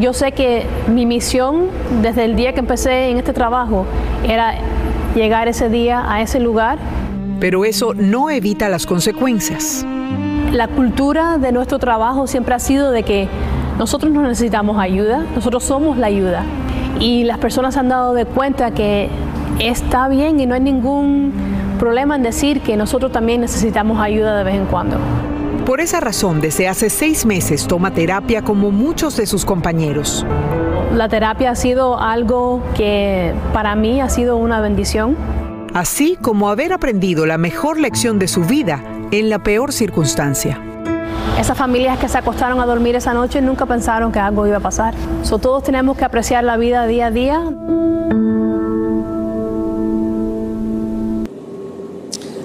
yo 0.00 0.12
sé 0.12 0.32
que 0.32 0.66
mi 0.88 1.06
misión 1.06 1.66
desde 2.02 2.24
el 2.24 2.36
día 2.36 2.52
que 2.52 2.60
empecé 2.60 3.10
en 3.10 3.18
este 3.18 3.32
trabajo 3.32 3.86
era 4.26 4.54
llegar 5.14 5.48
ese 5.48 5.68
día 5.68 6.04
a 6.10 6.20
ese 6.22 6.40
lugar. 6.40 6.78
Pero 7.40 7.64
eso 7.64 7.94
no 7.94 8.30
evita 8.30 8.68
las 8.68 8.86
consecuencias. 8.86 9.84
La 10.52 10.68
cultura 10.68 11.38
de 11.38 11.52
nuestro 11.52 11.78
trabajo 11.78 12.26
siempre 12.26 12.54
ha 12.54 12.58
sido 12.58 12.90
de 12.90 13.02
que 13.02 13.28
nosotros 13.78 14.12
no 14.12 14.22
necesitamos 14.22 14.78
ayuda, 14.78 15.24
nosotros 15.34 15.64
somos 15.64 15.98
la 15.98 16.06
ayuda. 16.06 16.44
Y 17.00 17.24
las 17.24 17.38
personas 17.38 17.76
han 17.76 17.88
dado 17.88 18.14
de 18.14 18.24
cuenta 18.24 18.70
que 18.70 19.08
está 19.58 20.08
bien 20.08 20.38
y 20.40 20.46
no 20.46 20.54
hay 20.54 20.60
ningún 20.60 21.32
problema 21.78 22.16
en 22.16 22.22
decir 22.22 22.60
que 22.60 22.76
nosotros 22.76 23.12
también 23.12 23.40
necesitamos 23.40 24.00
ayuda 24.00 24.36
de 24.38 24.44
vez 24.44 24.54
en 24.54 24.66
cuando. 24.66 24.96
Por 25.66 25.80
esa 25.80 25.98
razón, 25.98 26.42
desde 26.42 26.68
hace 26.68 26.90
seis 26.90 27.24
meses 27.24 27.66
toma 27.66 27.90
terapia 27.90 28.42
como 28.42 28.70
muchos 28.70 29.16
de 29.16 29.26
sus 29.26 29.46
compañeros. 29.46 30.26
La 30.92 31.08
terapia 31.08 31.50
ha 31.50 31.54
sido 31.54 31.98
algo 31.98 32.62
que 32.76 33.32
para 33.54 33.74
mí 33.74 33.98
ha 34.02 34.10
sido 34.10 34.36
una 34.36 34.60
bendición. 34.60 35.16
Así 35.72 36.18
como 36.20 36.50
haber 36.50 36.74
aprendido 36.74 37.24
la 37.24 37.38
mejor 37.38 37.80
lección 37.80 38.18
de 38.18 38.28
su 38.28 38.44
vida 38.44 38.84
en 39.10 39.30
la 39.30 39.38
peor 39.38 39.72
circunstancia. 39.72 40.60
Esas 41.40 41.56
familias 41.56 41.98
que 41.98 42.10
se 42.10 42.18
acostaron 42.18 42.60
a 42.60 42.66
dormir 42.66 42.94
esa 42.94 43.14
noche 43.14 43.40
nunca 43.40 43.64
pensaron 43.64 44.12
que 44.12 44.18
algo 44.18 44.46
iba 44.46 44.58
a 44.58 44.60
pasar. 44.60 44.94
todos 45.28 45.62
tenemos 45.62 45.96
que 45.96 46.04
apreciar 46.04 46.44
la 46.44 46.58
vida 46.58 46.86
día 46.86 47.06
a 47.06 47.10
día. 47.10 47.42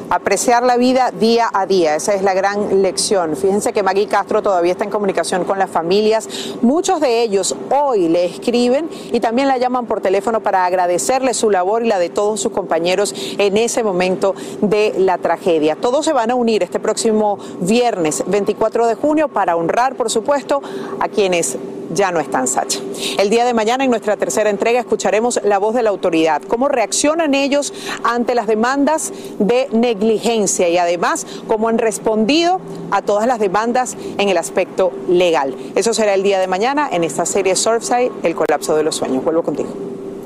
Apreciar 0.10 0.64
la 0.64 0.78
vida 0.78 1.12
día 1.12 1.50
a 1.54 1.66
día. 1.66 1.96
Esa 1.96 2.14
es 2.14 2.24
la 2.24 2.34
gran 2.34 2.82
lección. 2.82 3.36
Fíjense 3.36 3.74
que 3.74 3.84
Maggie 3.84 4.08
Castro 4.08 4.42
todavía 4.42 4.72
está 4.72 4.84
en 4.84 4.90
comunicación 4.90 5.46
con 5.46 5.60
las 5.60 5.70
familias. 5.70 6.28
Muchos 6.62 7.00
de 7.00 7.22
ellos 7.22 7.56
hoy 7.70 8.08
le 8.08 8.26
escriben 8.26 8.90
y 9.12 9.20
también 9.20 9.48
la 9.48 9.58
llaman 9.58 9.86
por 9.86 10.02
teléfono 10.02 10.42
para 10.42 10.66
agradecerle 10.66 11.34
su 11.34 11.50
labor 11.50 11.84
y 11.84 11.88
la 11.88 12.00
de 12.00 12.10
todos 12.10 12.40
sus 12.40 12.52
compañeros 12.52 13.14
en 13.38 13.58
ese 13.58 13.84
momento 13.84 14.36
de 14.62 14.94
la 14.98 15.18
tragedia. 15.18 15.76
Todos 15.76 16.06
se 16.06 16.14
van 16.14 16.32
a 16.32 16.36
unir 16.36 16.64
este 16.64 16.80
próximo 16.80 17.38
viernes 17.62 18.24
24 18.28 18.88
de 18.88 18.96
junio 18.96 19.28
para 19.28 19.56
honrar, 19.56 19.96
por 19.96 20.10
supuesto, 20.10 20.62
a 21.00 21.08
quienes 21.08 21.58
ya 21.94 22.12
no 22.12 22.20
están, 22.20 22.48
Sacha. 22.48 22.80
El 23.18 23.30
día 23.30 23.46
de 23.46 23.54
mañana, 23.54 23.84
en 23.84 23.90
nuestra 23.90 24.18
tercera 24.18 24.50
entrega, 24.50 24.80
escucharemos 24.80 25.40
la 25.44 25.58
voz 25.58 25.76
de 25.76 25.84
la 25.84 25.90
autoridad, 25.90 26.42
cómo 26.44 26.68
reaccionan 26.68 27.34
ellos 27.34 27.74
ante 28.04 28.36
las 28.36 28.48
demandas 28.48 29.12
de 29.40 29.68
negligencia 29.72 30.70
y 30.70 30.78
además 30.78 31.26
cómo 31.48 31.70
han 31.70 31.78
respondido 31.78 32.60
a 32.92 33.02
todas 33.02 33.28
las 33.28 33.40
demandas 33.40 33.98
en 34.18 34.30
el 34.30 34.38
aspecto 34.38 34.92
legal. 35.08 35.56
Eso 35.76 35.94
será 35.94 36.14
el 36.14 36.24
día 36.24 36.40
de 36.40 36.48
mañana 36.48 36.90
en 36.92 37.04
esta 37.04 37.26
serie 37.26 37.56
Surfside, 37.56 38.12
El 38.24 38.36
colapso 38.36 38.76
de 38.76 38.84
los 38.84 38.96
sueños. 38.96 39.24
Vuelvo 39.24 39.44
contigo. 39.44 39.70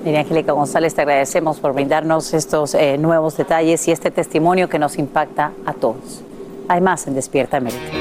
Mira, 0.04 0.20
Angélica 0.20 0.52
González, 0.52 0.94
te 0.94 1.02
agradecemos 1.02 1.60
por 1.60 1.74
brindarnos 1.74 2.34
estos 2.34 2.74
eh, 2.74 2.98
nuevos 2.98 3.38
detalles 3.38 3.88
y 3.88 3.92
este 3.92 4.12
testimonio 4.12 4.68
que 4.68 4.78
nos 4.78 4.98
impacta 4.98 5.54
a 5.66 5.74
todos. 5.74 6.22
Hay 6.68 6.82
más 6.82 7.08
en 7.08 7.16
Despierta 7.16 7.58
América. 7.58 7.92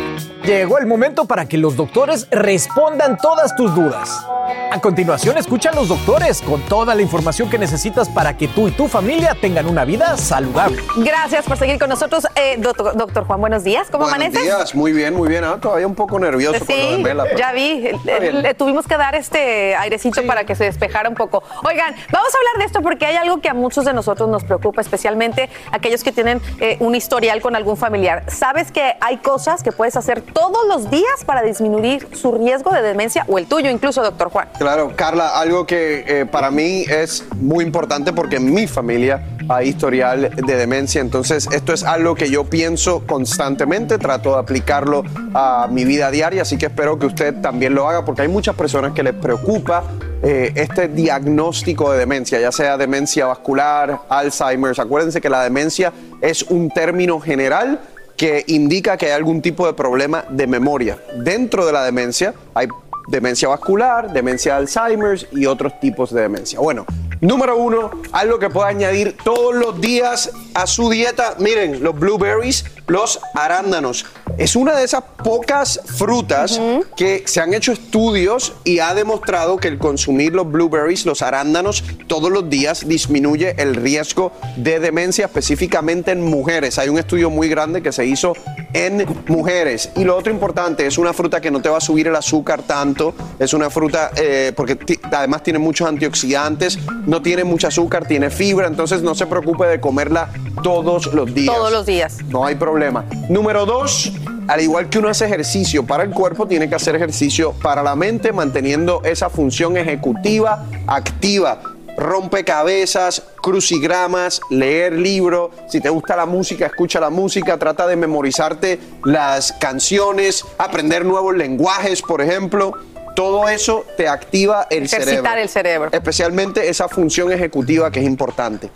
Llegó 0.44 0.78
el 0.78 0.86
momento 0.86 1.24
para 1.26 1.46
que 1.46 1.56
los 1.56 1.76
doctores 1.76 2.26
respondan 2.30 3.16
todas 3.16 3.54
tus 3.54 3.72
dudas. 3.76 4.26
A 4.72 4.80
continuación, 4.80 5.38
escucha 5.38 5.70
a 5.70 5.74
los 5.74 5.86
doctores 5.88 6.42
con 6.42 6.60
toda 6.62 6.96
la 6.96 7.02
información 7.02 7.48
que 7.48 7.58
necesitas 7.58 8.08
para 8.08 8.36
que 8.36 8.48
tú 8.48 8.66
y 8.66 8.72
tu 8.72 8.88
familia 8.88 9.36
tengan 9.40 9.66
una 9.66 9.84
vida 9.84 10.16
saludable. 10.16 10.82
Gracias 10.96 11.44
por 11.44 11.56
seguir 11.58 11.78
con 11.78 11.88
nosotros, 11.88 12.26
eh, 12.34 12.56
doctor, 12.58 12.96
doctor 12.96 13.24
Juan. 13.24 13.40
Buenos 13.40 13.62
días, 13.62 13.88
¿cómo 13.88 14.04
Buenos 14.04 14.16
amaneces? 14.20 14.42
días, 14.42 14.74
muy 14.74 14.92
bien, 14.92 15.14
muy 15.14 15.28
bien. 15.28 15.44
Ah, 15.44 15.58
todavía 15.60 15.86
un 15.86 15.94
poco 15.94 16.18
nervioso 16.18 16.58
por 16.58 16.68
lo 16.68 16.74
de 16.74 16.96
Sí, 16.96 17.02
Mela, 17.02 17.22
pero- 17.24 17.38
ya 17.38 17.52
vi. 17.52 17.90
Le 18.32 18.54
tuvimos 18.54 18.86
que 18.88 18.96
dar 18.96 19.14
este 19.14 19.76
airecito 19.76 20.26
para 20.26 20.44
que 20.44 20.56
se 20.56 20.64
despejara 20.64 21.08
un 21.08 21.14
poco. 21.14 21.42
Oigan, 21.62 21.94
vamos 22.10 22.34
a 22.34 22.38
hablar 22.38 22.58
de 22.58 22.64
esto 22.64 22.82
porque 22.82 23.06
hay 23.06 23.14
algo 23.16 23.40
que 23.40 23.48
a 23.48 23.54
muchos 23.54 23.84
de 23.84 23.92
nosotros 23.92 24.28
nos 24.28 24.42
preocupa, 24.42 24.80
especialmente 24.80 25.50
aquellos 25.70 26.02
que 26.02 26.10
tienen 26.10 26.40
eh, 26.58 26.78
un 26.80 26.96
historial 26.96 27.40
con 27.40 27.54
algún 27.54 27.76
familiar. 27.76 28.24
¿Sabes 28.28 28.72
que 28.72 28.96
hay 29.00 29.18
cosas 29.18 29.62
que 29.62 29.70
puedes 29.70 29.96
hacer 29.96 30.22
todos 30.32 30.66
los 30.68 30.90
días 30.90 31.24
para 31.24 31.42
disminuir 31.42 32.08
su 32.14 32.32
riesgo 32.32 32.72
de 32.72 32.82
demencia 32.82 33.24
o 33.28 33.38
el 33.38 33.46
tuyo 33.46 33.70
incluso, 33.70 34.02
doctor 34.02 34.30
Juan? 34.30 34.48
Claro, 34.58 34.92
Carla, 34.96 35.38
algo 35.38 35.66
que 35.66 36.04
eh, 36.06 36.26
para 36.26 36.50
mí 36.50 36.84
es 36.88 37.24
muy 37.36 37.64
importante 37.64 38.12
porque 38.12 38.36
en 38.36 38.52
mi 38.52 38.66
familia 38.66 39.26
hay 39.48 39.68
historial 39.68 40.30
de 40.34 40.56
demencia, 40.56 41.00
entonces 41.00 41.48
esto 41.52 41.72
es 41.72 41.84
algo 41.84 42.14
que 42.14 42.30
yo 42.30 42.44
pienso 42.44 43.04
constantemente, 43.06 43.98
trato 43.98 44.32
de 44.34 44.38
aplicarlo 44.38 45.02
a 45.34 45.68
mi 45.70 45.84
vida 45.84 46.10
diaria, 46.10 46.42
así 46.42 46.56
que 46.56 46.66
espero 46.66 46.98
que 46.98 47.06
usted 47.06 47.40
también 47.40 47.74
lo 47.74 47.88
haga 47.88 48.04
porque 48.04 48.22
hay 48.22 48.28
muchas 48.28 48.54
personas 48.54 48.92
que 48.92 49.02
les 49.02 49.14
preocupa 49.14 49.84
eh, 50.24 50.52
este 50.54 50.86
diagnóstico 50.86 51.90
de 51.90 51.98
demencia, 51.98 52.38
ya 52.38 52.52
sea 52.52 52.76
demencia 52.76 53.26
vascular, 53.26 54.02
Alzheimer's. 54.08 54.78
Acuérdense 54.78 55.20
que 55.20 55.28
la 55.28 55.42
demencia 55.42 55.92
es 56.20 56.42
un 56.44 56.70
término 56.70 57.18
general 57.18 57.80
que 58.22 58.44
indica 58.46 58.96
que 58.96 59.06
hay 59.06 59.12
algún 59.12 59.42
tipo 59.42 59.66
de 59.66 59.72
problema 59.72 60.24
de 60.28 60.46
memoria. 60.46 60.96
Dentro 61.24 61.66
de 61.66 61.72
la 61.72 61.82
demencia 61.82 62.34
hay 62.54 62.68
demencia 63.08 63.48
vascular, 63.48 64.12
demencia 64.12 64.54
de 64.54 64.58
Alzheimer's 64.60 65.26
y 65.32 65.46
otros 65.46 65.78
tipos 65.80 66.12
de 66.12 66.22
demencia. 66.22 66.60
Bueno, 66.60 66.86
número 67.20 67.56
uno, 67.56 67.90
algo 68.12 68.38
que 68.38 68.50
puede 68.50 68.68
añadir 68.68 69.16
todos 69.24 69.54
los 69.54 69.80
días 69.80 70.30
a 70.54 70.66
su 70.66 70.90
dieta, 70.90 71.34
miren, 71.38 71.82
los 71.82 71.98
blueberries, 71.98 72.64
los 72.86 73.20
arándanos. 73.34 74.06
Es 74.38 74.56
una 74.56 74.76
de 74.76 74.84
esas 74.84 75.02
pocas 75.22 75.80
frutas 75.84 76.60
que 76.96 77.22
se 77.26 77.40
han 77.40 77.52
hecho 77.54 77.72
estudios 77.72 78.54
y 78.64 78.78
ha 78.78 78.94
demostrado 78.94 79.58
que 79.58 79.68
el 79.68 79.78
consumir 79.78 80.34
los 80.34 80.50
blueberries, 80.50 81.04
los 81.04 81.22
arándanos, 81.22 81.84
todos 82.06 82.30
los 82.30 82.48
días 82.48 82.88
disminuye 82.88 83.54
el 83.58 83.74
riesgo 83.76 84.32
de 84.56 84.80
demencia, 84.80 85.26
específicamente 85.26 86.12
en 86.12 86.22
mujeres. 86.22 86.78
Hay 86.78 86.88
un 86.88 86.98
estudio 86.98 87.30
muy 87.30 87.48
grande 87.48 87.82
que 87.82 87.92
se 87.92 88.06
hizo 88.06 88.32
en 88.72 89.06
mujeres. 89.28 89.90
Y 89.96 90.04
lo 90.04 90.16
otro 90.16 90.32
importante, 90.32 90.86
es 90.86 90.98
una 90.98 91.12
fruta 91.12 91.40
que 91.40 91.50
no 91.50 91.60
te 91.60 91.68
va 91.68 91.78
a 91.78 91.82
subir 91.82 92.08
el 92.08 92.16
azúcar 92.16 92.41
tanto, 92.44 93.14
es 93.38 93.54
una 93.54 93.70
fruta 93.70 94.10
eh, 94.16 94.52
porque 94.56 94.78
además 95.12 95.42
tiene 95.42 95.58
muchos 95.58 95.88
antioxidantes, 95.88 96.78
no 97.06 97.22
tiene 97.22 97.44
mucho 97.44 97.68
azúcar, 97.68 98.06
tiene 98.06 98.30
fibra, 98.30 98.66
entonces 98.66 99.02
no 99.02 99.14
se 99.14 99.26
preocupe 99.26 99.66
de 99.66 99.80
comerla 99.80 100.30
todos 100.62 101.12
los 101.14 101.32
días. 101.32 101.54
Todos 101.54 101.72
los 101.72 101.86
días. 101.86 102.18
No 102.28 102.44
hay 102.44 102.54
problema. 102.56 103.04
Número 103.28 103.64
dos, 103.64 104.12
al 104.48 104.60
igual 104.60 104.88
que 104.88 104.98
uno 104.98 105.08
hace 105.08 105.26
ejercicio 105.26 105.86
para 105.86 106.02
el 106.02 106.10
cuerpo, 106.10 106.46
tiene 106.46 106.68
que 106.68 106.74
hacer 106.74 106.96
ejercicio 106.96 107.52
para 107.62 107.82
la 107.82 107.94
mente, 107.94 108.32
manteniendo 108.32 109.02
esa 109.04 109.30
función 109.30 109.76
ejecutiva 109.76 110.66
activa. 110.86 111.60
Rompecabezas, 111.96 113.22
crucigramas, 113.42 114.40
leer 114.50 114.94
libros. 114.94 115.50
Si 115.68 115.80
te 115.80 115.90
gusta 115.90 116.16
la 116.16 116.26
música, 116.26 116.66
escucha 116.66 117.00
la 117.00 117.10
música. 117.10 117.58
Trata 117.58 117.86
de 117.86 117.96
memorizarte 117.96 118.78
las 119.04 119.52
canciones, 119.52 120.44
aprender 120.58 121.04
nuevos 121.04 121.36
lenguajes, 121.36 122.02
por 122.02 122.20
ejemplo. 122.22 122.72
Todo 123.14 123.48
eso 123.48 123.84
te 123.96 124.08
activa 124.08 124.66
el 124.70 124.84
Ejercitar 124.84 125.06
cerebro. 125.06 125.42
el 125.42 125.48
cerebro. 125.48 125.90
Especialmente 125.92 126.68
esa 126.68 126.88
función 126.88 127.30
ejecutiva 127.30 127.90
que 127.90 128.00
es 128.00 128.06
importante. 128.06 128.70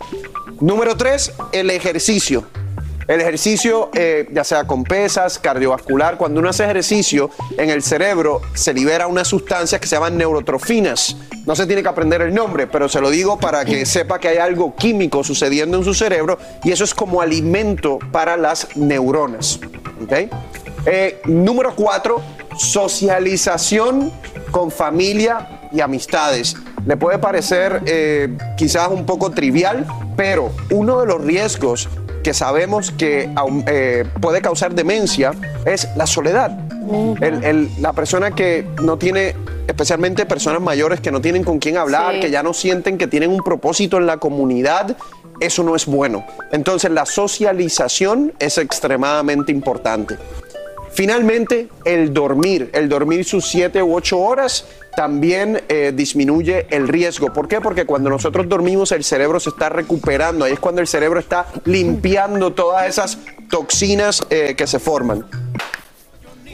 Número 0.59 0.95
tres, 0.95 1.31
el 1.51 1.69
ejercicio. 1.71 2.45
El 3.07 3.21
ejercicio, 3.21 3.89
eh, 3.93 4.27
ya 4.33 4.43
sea 4.43 4.65
con 4.65 4.83
pesas, 4.83 5.39
cardiovascular, 5.39 6.17
cuando 6.17 6.41
uno 6.41 6.49
hace 6.49 6.65
ejercicio, 6.65 7.29
en 7.57 7.69
el 7.69 7.81
cerebro 7.81 8.41
se 8.53 8.73
libera 8.73 9.07
unas 9.07 9.29
sustancias 9.29 9.79
que 9.79 9.87
se 9.87 9.95
llaman 9.95 10.17
neurotrofinas. 10.17 11.15
No 11.45 11.55
se 11.55 11.65
tiene 11.65 11.81
que 11.81 11.87
aprender 11.87 12.21
el 12.21 12.33
nombre, 12.33 12.67
pero 12.67 12.89
se 12.89 12.99
lo 12.99 13.09
digo 13.09 13.39
para 13.39 13.63
que 13.63 13.85
sepa 13.85 14.19
que 14.19 14.27
hay 14.27 14.37
algo 14.37 14.75
químico 14.75 15.23
sucediendo 15.23 15.77
en 15.77 15.85
su 15.85 15.93
cerebro 15.93 16.37
y 16.65 16.71
eso 16.73 16.83
es 16.83 16.93
como 16.93 17.21
alimento 17.21 17.97
para 18.11 18.35
las 18.35 18.75
neuronas. 18.75 19.61
¿ok? 20.03 20.13
Eh, 20.85 21.21
número 21.25 21.73
cuatro, 21.75 22.21
socialización 22.57 24.11
con 24.51 24.69
familia 24.69 25.69
y 25.71 25.79
amistades. 25.79 26.57
Le 26.85 26.97
puede 26.97 27.19
parecer 27.19 27.83
eh, 27.85 28.35
quizás 28.57 28.89
un 28.89 29.05
poco 29.05 29.31
trivial, 29.31 29.85
pero 30.17 30.51
uno 30.71 30.99
de 30.99 31.05
los 31.05 31.21
riesgos 31.23 31.87
que 32.27 32.33
sabemos 32.33 32.91
que 32.91 33.29
eh, 33.67 34.03
puede 34.19 34.41
causar 34.41 34.75
demencia 34.75 35.31
es 35.63 35.87
la 35.95 36.05
soledad. 36.05 36.59
El- 37.21 37.41
el- 37.45 37.69
la 37.79 37.93
persona 37.93 38.31
que 38.31 38.67
no 38.83 38.97
tiene, 38.97 39.33
especialmente 39.65 40.25
personas 40.25 40.59
mayores 40.61 40.99
que 40.99 41.09
no 41.09 41.21
tienen 41.21 41.45
con 41.45 41.57
quién 41.59 41.77
hablar, 41.77 42.15
Sí. 42.15 42.19
que 42.19 42.29
ya 42.29 42.43
no 42.43 42.53
sienten 42.53 42.97
que 42.97 43.07
tienen 43.07 43.29
un 43.31 43.37
propósito 43.39 43.95
en 43.95 44.07
la 44.07 44.17
comunidad, 44.17 44.97
eso 45.39 45.63
no 45.63 45.73
es 45.73 45.85
bueno. 45.85 46.25
Entonces 46.51 46.91
la 46.91 47.05
socialización 47.05 48.33
es 48.39 48.57
extremadamente 48.57 49.53
importante. 49.53 50.17
Finalmente, 50.91 51.69
el 51.85 52.13
dormir, 52.13 52.71
el 52.73 52.89
dormir 52.89 53.23
sus 53.23 53.45
7 53.47 53.81
u 53.81 53.95
8 53.95 54.19
horas 54.19 54.65
también 54.97 55.61
eh, 55.69 55.93
disminuye 55.95 56.65
el 56.71 56.87
riesgo. 56.87 57.31
¿Por 57.31 57.47
qué? 57.47 57.61
Porque 57.61 57.85
cuando 57.85 58.09
nosotros 58.09 58.49
dormimos 58.49 58.91
el 58.91 59.03
cerebro 59.03 59.39
se 59.39 59.49
está 59.49 59.69
recuperando, 59.69 60.43
ahí 60.43 60.53
es 60.53 60.59
cuando 60.59 60.81
el 60.81 60.87
cerebro 60.87 61.19
está 61.19 61.45
limpiando 61.65 62.53
todas 62.53 62.87
esas 62.89 63.19
toxinas 63.47 64.25
eh, 64.31 64.55
que 64.57 64.65
se 64.65 64.79
forman. 64.79 65.23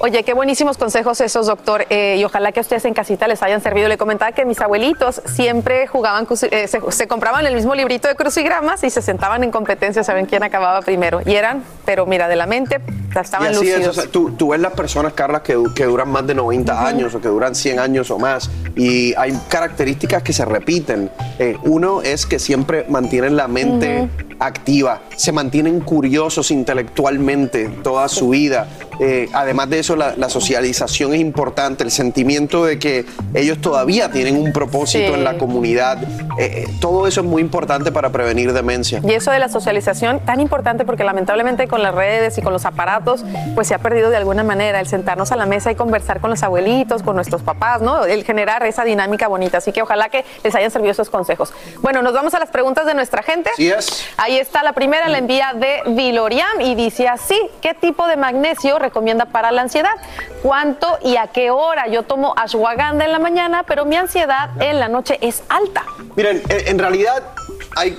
Oye, 0.06 0.22
qué 0.26 0.34
buenísimos 0.34 0.78
consejos 0.78 1.22
esos, 1.22 1.48
doctor. 1.48 1.86
eh, 1.90 2.18
y 2.20 2.26
ojalá 2.26 2.52
que 2.52 2.60
a 2.60 2.62
ustedes 2.62 2.84
en 2.84 2.94
casita 2.94 3.26
les 3.26 3.42
hayan 3.42 3.62
servido. 3.62 3.88
Le 3.88 3.98
comentaba 3.98 4.34
que 4.34 4.44
mis 4.44 4.60
abuelitos 4.60 5.22
siempre 5.34 5.88
jugaban, 5.88 6.28
eh, 6.52 6.68
se, 6.68 6.82
se 6.92 7.08
compraban 7.08 7.46
el 7.46 7.56
mismo 7.56 7.74
librito 7.74 8.10
de 8.10 8.16
crucigramas 8.16 8.84
y 8.84 8.90
se 8.90 9.02
sentaban 9.02 9.46
en 9.46 9.52
competencia, 9.52 10.04
saben 10.04 10.26
quién 10.26 10.44
acababa 10.44 10.82
primero. 10.82 11.22
Y 11.26 11.36
eran, 11.36 11.64
pero 11.86 12.06
mira, 12.06 12.28
de 12.28 12.36
la 12.36 12.48
mente, 12.48 12.82
estaban 13.18 13.54
y 13.54 13.56
así 13.56 13.70
es, 13.70 13.76
lucidos. 13.78 13.98
o 13.98 14.02
sea, 14.02 14.12
tú, 14.12 14.32
tú 14.32 14.50
ves 14.50 14.60
las 14.60 14.74
personas, 14.74 15.14
Carla, 15.14 15.42
que 15.42 15.54
duran 15.54 16.10
más 16.10 16.28
de 16.28 16.36
90 16.36 16.86
años 16.86 17.16
o 17.16 17.22
que 17.22 17.30
duran 17.30 17.56
100 17.56 17.80
años 17.80 18.12
o 18.12 18.20
más. 18.20 18.52
Y 18.76 19.14
hay 19.16 19.32
características 19.48 20.22
que 20.22 20.34
se 20.34 20.44
repiten. 20.44 21.12
Eh, 21.40 21.56
uno 21.64 22.02
es 22.02 22.26
que 22.26 22.40
siempre 22.40 22.86
mantienen 22.90 23.38
la 23.38 23.48
mente 23.48 24.10
activa, 24.40 25.02
se 25.16 25.32
mantienen 25.32 25.80
curiosos 25.80 26.52
intelectualmente 26.52 27.70
toda 27.84 28.08
su 28.10 28.30
vida. 28.30 28.68
Eh, 29.00 29.28
además 29.34 29.70
de 29.70 29.80
eso, 29.80 29.96
la, 29.96 30.16
la 30.18 30.30
socialización 30.30 31.14
es 31.14 31.20
importante, 31.22 31.84
el 31.84 31.92
sentimiento 31.92 32.66
de 32.66 32.78
que 32.78 33.06
ellos 33.34 33.60
todavía 33.60 34.12
tienen 34.12 34.38
un 34.38 34.54
propósito 34.54 34.94
Sí. 34.94 35.14
en 35.14 35.24
la 35.24 35.38
comunidad. 35.38 36.04
Eh, 36.04 36.08
eh, 36.38 36.68
todo 36.80 37.08
eso 37.08 37.22
es 37.22 37.26
muy 37.28 37.42
importante 37.42 37.92
para 37.92 38.10
prevenir 38.12 38.54
demencia. 38.54 39.02
Y 39.04 39.12
eso 39.14 39.32
de 39.32 39.40
la 39.40 39.50
socialización 39.50 40.20
tan 40.20 40.40
importante 40.40 40.86
porque 40.86 41.04
lamentablemente 41.04 41.68
con 41.68 41.82
las 41.82 41.96
redes 41.96 42.38
y 42.38 42.42
con 42.42 42.54
los 42.54 42.66
aparatos 42.66 43.24
pues 43.56 43.68
se 43.68 43.74
ha 43.74 43.80
perdido 43.80 44.10
de 44.12 44.18
alguna 44.18 44.44
manera 44.44 44.80
el 44.80 44.88
sentarnos 44.88 45.32
a 45.32 45.36
la 45.36 45.46
mesa 45.46 45.72
y 45.72 45.76
conversar 45.76 46.20
con 46.22 46.30
los 46.30 46.44
abuelitos, 46.44 47.02
con 47.02 47.16
nuestros 47.16 47.42
papás, 47.42 47.82
¿no? 47.82 48.06
El 48.06 48.24
generar 48.24 48.64
esa 48.66 48.84
dinámica 48.84 49.28
bonita. 49.28 49.58
Así 49.58 49.72
que 49.72 49.82
ojalá 49.82 50.10
que 50.10 50.26
les 50.44 50.54
hayan 50.56 50.70
servido 50.72 50.92
esos 50.92 51.10
consejos. 51.10 51.54
Bueno, 51.82 52.02
nos 52.02 52.14
vamos 52.14 52.34
a 52.36 52.40
las 52.40 52.50
preguntas 52.50 52.86
de 52.86 52.94
nuestra 52.94 53.24
gente. 53.24 53.50
Así 53.54 53.70
es. 53.70 54.06
Ahí 54.18 54.38
está 54.38 54.62
la 54.64 54.74
primera, 54.74 55.03
la 55.08 55.18
envía 55.18 55.54
de 55.54 55.82
Viloriam 55.88 56.62
y 56.62 56.76
dice 56.76 57.08
así, 57.08 57.40
¿qué 57.62 57.74
tipo 57.74 58.08
de 58.08 58.18
magnesio 58.18 58.80
recomienda 58.80 59.26
para 59.26 59.52
la 59.52 59.62
ansiedad? 59.62 59.94
¿Cuánto 60.42 60.88
y 61.04 61.18
a 61.18 61.28
qué 61.28 61.52
hora? 61.52 61.88
Yo 61.88 62.04
tomo 62.04 62.34
ashwagandha 62.38 63.06
en 63.06 63.12
la 63.12 63.20
mañana, 63.20 63.64
pero 63.64 63.86
mi 63.86 63.96
ansiedad 63.96 64.50
en 64.62 64.80
la 64.80 64.88
noche 64.88 65.18
es 65.22 65.44
alta. 65.50 65.84
Miren, 66.16 66.42
en, 66.50 66.68
en 66.68 66.80
realidad 66.80 67.24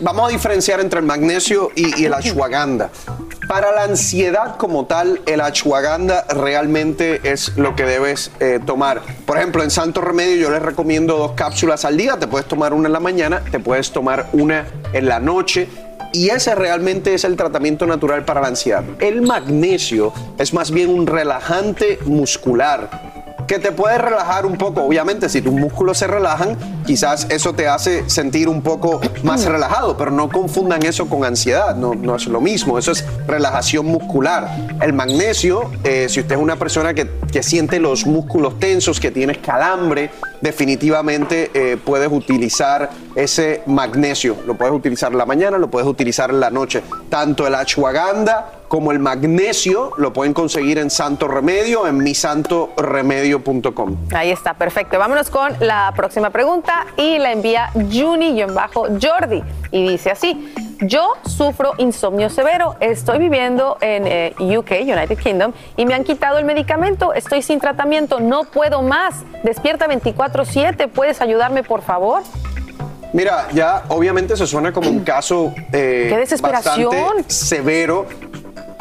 vamos 0.01 0.29
a 0.29 0.33
diferenciar 0.33 0.81
entre 0.81 1.01
el 1.01 1.07
magnesio 1.07 1.71
y, 1.75 2.01
y 2.01 2.07
el 2.07 2.15
ashwagandha. 2.15 2.91
Para 3.49 3.73
la 3.73 3.83
ansiedad 3.83 4.57
como 4.57 4.87
tal, 4.87 5.21
el 5.27 5.41
ashwagandha 5.41 6.25
realmente 6.31 7.21
es 7.25 7.57
lo 7.57 7.75
que 7.75 7.85
debes 7.85 8.31
eh, 8.41 8.59
tomar. 8.65 9.03
Por 9.27 9.37
ejemplo, 9.37 9.63
en 9.63 9.71
Santo 9.71 10.01
Remedio 10.01 10.37
yo 10.37 10.51
les 10.51 10.63
recomiendo 10.63 11.19
dos 11.19 11.33
cápsulas 11.33 11.85
al 11.85 11.97
día. 11.97 12.17
Te 12.19 12.27
puedes 12.27 12.49
tomar 12.49 12.73
una 12.73 12.89
en 12.89 12.93
la 12.93 13.01
mañana, 13.01 13.43
te 13.51 13.59
puedes 13.59 13.93
tomar 13.93 14.29
una 14.33 14.67
en 14.93 15.07
la 15.07 15.21
noche. 15.21 15.69
Y 16.15 16.31
ese 16.31 16.55
realmente 16.55 17.13
es 17.13 17.25
el 17.25 17.35
tratamiento 17.35 17.87
natural 17.87 18.25
para 18.25 18.41
la 18.41 18.47
ansiedad. 18.47 18.85
El 19.01 19.23
magnesio 19.23 20.13
es 20.39 20.55
más 20.55 20.71
bien 20.71 20.89
un 20.89 21.09
relajante 21.09 21.99
muscular 22.05 23.24
que 23.47 23.59
te 23.59 23.73
puede 23.73 23.99
relajar 23.99 24.47
un 24.47 24.57
poco. 24.57 24.83
Obviamente, 24.83 25.29
si 25.29 25.43
tus 25.43 25.53
músculos 25.53 25.99
se 25.99 26.07
relajan, 26.07 26.57
quizás 26.87 27.27
eso 27.31 27.53
te 27.53 27.69
hace 27.69 28.09
sentir 28.09 28.49
un 28.49 28.63
poco 28.63 29.01
más 29.23 29.45
relajado, 29.45 29.97
pero 29.97 30.11
no 30.11 30.29
confundan 30.29 30.85
eso 30.85 31.09
con 31.09 31.25
ansiedad, 31.25 31.77
no, 31.77 31.95
no 31.95 32.17
es 32.17 32.27
lo 32.27 32.41
mismo, 32.41 32.79
eso 32.79 32.93
es 32.93 33.05
relajación 33.27 33.87
muscular. 33.87 34.49
El 34.81 34.93
magnesio, 34.93 35.71
eh, 35.85 36.07
si 36.09 36.21
usted 36.21 36.37
es 36.37 36.41
una 36.41 36.57
persona 36.57 36.95
que, 36.95 37.09
que 37.31 37.43
siente 37.43 37.81
los 37.81 38.07
músculos 38.07 38.59
tensos, 38.59 39.01
que 39.01 39.11
tienes 39.11 39.39
calambre, 39.39 40.11
definitivamente 40.41 41.51
eh, 41.55 41.79
puedes 41.83 42.11
utilizar 42.13 42.91
ese 43.15 43.63
magnesio. 43.67 44.37
Lo 44.47 44.55
puedes 44.57 44.75
utilizar 44.75 45.13
en 45.13 45.19
la 45.19 45.27
mañana, 45.27 45.59
lo 45.59 45.71
puedes 45.71 45.89
utilizar 45.89 46.31
en 46.31 46.41
la 46.41 46.51
noche. 46.51 46.83
Tanto 47.09 47.47
el 47.47 47.55
ashwagandha 47.55 48.64
como 48.75 48.91
el 48.91 48.99
magnesio 48.99 49.93
lo 49.99 50.13
pueden 50.13 50.35
conseguir 50.35 50.79
en 50.79 50.91
Santo 50.91 51.29
Remedio, 51.29 51.87
en 51.87 51.99
misantoremedio.com. 51.99 53.97
Ahí 54.13 54.33
está, 54.33 54.55
perfecto. 54.55 54.99
Vámonos 54.99 55.31
con 55.31 55.53
la 55.61 55.93
próxima 55.95 56.31
pregunta 56.31 56.85
y 56.97 57.19
la 57.19 57.31
envía 57.31 57.71
Juni-Jordi 57.75 59.45
y 59.71 59.91
dice 59.91 60.11
así. 60.11 60.53
Yo 60.81 61.13
sufro 61.25 61.75
insomnio 61.79 62.29
severo, 62.29 62.75
estoy 62.81 63.21
viviendo 63.21 63.79
en 63.81 64.09
eh, 64.09 64.35
UK, 64.41 64.73
United 64.81 65.19
Kingdom, 65.19 65.53
y 65.77 65.87
me 65.87 65.95
han 65.95 66.03
quitado 66.03 66.39
el 66.39 66.45
medicamento, 66.45 67.15
estoy 67.15 67.43
sin 67.43 67.61
tratamiento, 67.61 68.19
no 68.19 68.43
puedo 68.43 68.83
más. 68.83 69.23
Despierta 69.45 69.87
24/7, 69.87 70.89
¿puedes 70.89 71.21
ayudarme 71.21 71.63
por 71.63 71.83
favor? 71.83 72.25
Mira, 73.13 73.47
ya 73.53 73.85
obviamente 73.87 74.37
se 74.37 74.49
suena 74.49 74.73
como 74.73 74.91
un 74.91 75.05
caso 75.05 75.55
eh, 75.73 76.09
¡Qué 76.11 76.17
desesperación! 76.19 76.91
bastante 76.91 77.33
severo. 77.33 78.07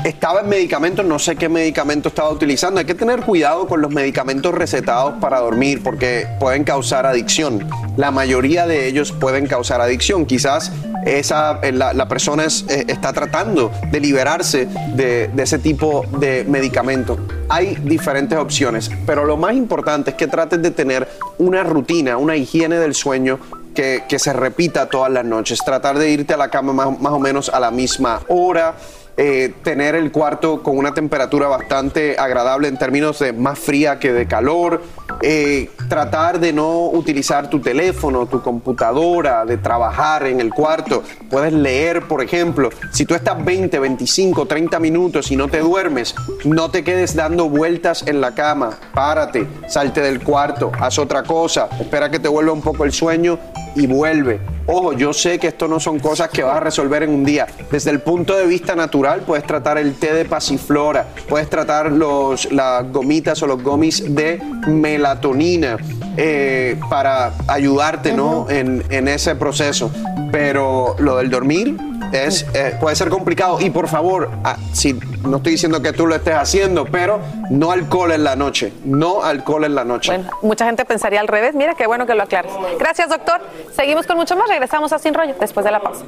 Estaba 0.04 0.42
en 0.42 0.50
medicamentos, 0.50 1.06
no 1.06 1.18
sé 1.18 1.38
qué 1.38 1.48
medicamento 1.48 2.10
estaba 2.10 2.30
utilizando. 2.30 2.80
Hay 2.82 2.86
que 2.86 2.94
tener 2.94 3.22
cuidado 3.22 3.68
con 3.68 3.82
los 3.82 3.90
medicamentos 3.90 4.54
recetados 4.54 5.14
para 5.22 5.40
dormir 5.40 5.82
porque 5.82 6.28
pueden 6.42 6.66
causar 6.66 7.06
adicción. 7.06 7.66
La 7.96 8.12
mayoría 8.12 8.68
de 8.68 8.88
ellos 8.88 9.14
pueden 9.14 9.48
causar 9.48 9.80
adicción. 9.80 10.26
Quizás 10.26 10.74
esa, 11.06 11.60
eh, 11.64 11.72
la, 11.72 12.08
persona 12.10 12.44
eh, 12.44 12.84
está 12.88 13.14
tratando 13.14 13.72
de 13.92 14.00
liberarse 14.02 14.68
de, 14.94 15.32
ese 15.38 15.58
tipo 15.60 16.06
de 16.20 16.44
medicamento. 16.50 17.18
Hay 17.48 17.76
diferentes 17.76 18.38
opciones, 18.38 18.92
pero 19.06 19.24
lo 19.24 19.38
más 19.38 19.56
importante 19.56 20.12
es 20.12 20.18
que 20.18 20.28
trates 20.28 20.62
de 20.62 20.72
tener 20.72 21.08
una 21.38 21.64
rutina, 21.64 22.18
una 22.18 22.36
higiene 22.36 22.76
del 22.76 22.94
sueño 22.94 23.40
que, 23.74 24.04
que 24.10 24.20
se 24.20 24.34
repita 24.34 24.90
todas 24.90 25.14
las 25.14 25.24
noches. 25.24 25.60
Tratar 25.66 25.98
de 25.98 26.10
irte 26.10 26.34
a 26.34 26.38
la 26.38 26.50
cama 26.50 26.74
más, 26.74 27.00
más 27.00 27.14
o 27.14 27.20
menos 27.20 27.48
a 27.48 27.62
la 27.62 27.72
misma 27.72 28.20
hora. 28.28 28.76
Eh, 29.16 29.54
tener 29.64 29.96
el 29.96 30.12
cuarto 30.12 30.64
con 30.64 30.78
una 30.78 30.94
temperatura 30.94 31.48
bastante 31.48 32.18
agradable 32.18 32.68
en 32.68 32.78
términos 32.78 33.20
de 33.20 33.32
más 33.32 33.60
fría 33.60 34.00
que 34.00 34.12
de 34.12 34.28
calor. 34.28 34.82
eh, 35.22 35.70
tratar 35.88 36.40
de 36.40 36.52
no 36.52 36.88
utilizar 36.88 37.50
tu 37.50 37.60
teléfono, 37.62 38.26
tu 38.26 38.42
computadora, 38.42 39.46
de 39.46 39.58
trabajar 39.58 40.26
en 40.26 40.42
el 40.42 40.50
cuarto. 40.50 41.04
Puedes 41.30 41.54
leer, 41.54 42.08
por 42.08 42.22
ejemplo. 42.22 42.70
Si 42.92 43.06
tú 43.06 43.14
estás 43.14 43.44
20, 43.44 43.80
25, 43.80 44.46
30 44.46 44.80
minutos 44.80 45.32
y 45.32 45.36
no 45.36 45.48
te 45.48 45.60
duermes, 45.60 46.16
no 46.44 46.72
te 46.72 46.84
quedes 46.84 47.16
dando 47.16 47.48
vueltas 47.48 48.04
en 48.08 48.20
la 48.22 48.34
cama. 48.34 48.72
Párate, 48.94 49.48
salte 49.68 50.02
del 50.02 50.22
cuarto, 50.22 50.72
haz 50.80 50.98
otra 50.98 51.24
cosa, 51.24 51.70
espera 51.80 52.10
que 52.10 52.20
te 52.20 52.28
vuelva 52.28 52.52
un 52.52 52.62
poco 52.62 52.84
el 52.84 52.92
sueño 52.92 53.40
y 53.76 53.88
vuelve. 53.88 54.40
Ojo, 54.66 54.94
yo 54.94 55.12
sé 55.14 55.40
que 55.40 55.48
esto 55.48 55.68
no 55.68 55.80
son 55.80 56.00
cosas 56.00 56.30
que 56.30 56.44
vas 56.44 56.58
a 56.58 56.60
resolver 56.60 57.04
en 57.04 57.10
un 57.10 57.26
día. 57.26 57.48
Desde 57.70 57.92
el 57.92 58.00
punto 58.00 58.36
de 58.36 58.46
vista 58.46 58.76
natural, 58.76 59.22
puedes 59.22 59.46
tratar 59.46 59.78
el 59.78 59.96
té 59.96 60.14
de 60.14 60.26
pasiflora, 60.26 61.08
puedes 61.28 61.50
tratar 61.50 61.92
los, 61.92 62.52
las 62.52 62.90
gomitas 62.92 63.42
o 63.44 63.48
los 63.48 63.62
gomis 63.62 64.16
de 64.16 64.42
melatonina 64.68 65.78
eh, 66.16 66.80
para 66.90 67.34
ayudarte 67.48 68.14
¿no? 68.14 68.50
en, 68.50 68.84
en 68.90 69.08
ese 69.08 69.36
proceso. 69.36 69.92
Pero 70.32 70.96
lo 70.98 71.18
del 71.18 71.30
dormir 71.30 71.78
es, 72.14 72.46
eh, 72.54 72.78
puede 72.80 72.96
ser 72.96 73.10
complicado. 73.10 73.60
Y 73.60 73.70
por 73.70 73.88
favor, 73.88 74.30
ah, 74.44 74.58
si, 74.72 74.94
no 75.24 75.38
estoy 75.38 75.54
diciendo 75.54 75.82
que 75.82 75.94
tú 75.94 76.08
lo 76.08 76.16
estés 76.16 76.36
haciendo, 76.36 76.86
pero 76.86 77.20
no 77.50 77.72
alcohol 77.72 78.12
en 78.12 78.24
la 78.24 78.36
noche. 78.36 78.74
No 78.86 79.24
alcohol 79.24 79.66
en 79.66 79.76
la 79.76 79.84
noche. 79.84 80.12
Bueno, 80.16 80.30
mucha 80.42 80.66
gente 80.66 80.86
pensaría 80.86 81.20
al 81.20 81.28
revés. 81.28 81.56
Mira 81.56 81.76
qué 81.76 81.88
bueno 81.88 82.06
que 82.06 82.16
lo 82.16 82.24
aclares. 82.24 82.52
Gracias, 82.80 83.10
doctor. 83.10 83.42
Seguimos 83.76 84.06
con 84.06 84.18
mucho 84.18 84.36
más. 84.36 84.48
Regresamos 84.48 84.94
a 84.94 85.00
Sin 85.00 85.14
Rollo 85.14 85.36
después 85.40 85.66
de 85.66 85.72
la 85.72 85.80
pausa. 85.80 86.06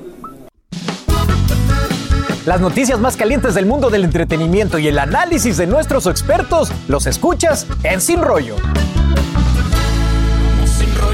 Las 2.45 2.61
noticias 2.61 2.99
más 2.99 3.17
calientes 3.17 3.55
del 3.55 3.65
mundo 3.65 3.89
del 3.89 4.03
entretenimiento 4.03 4.77
y 4.77 4.87
el 4.87 4.99
análisis 4.99 5.57
de 5.57 5.65
nuestros 5.65 6.05
expertos 6.05 6.71
los 6.87 7.07
escuchas 7.07 7.65
en 7.83 7.99
Sin 8.01 8.21
Rollo. 8.21 8.55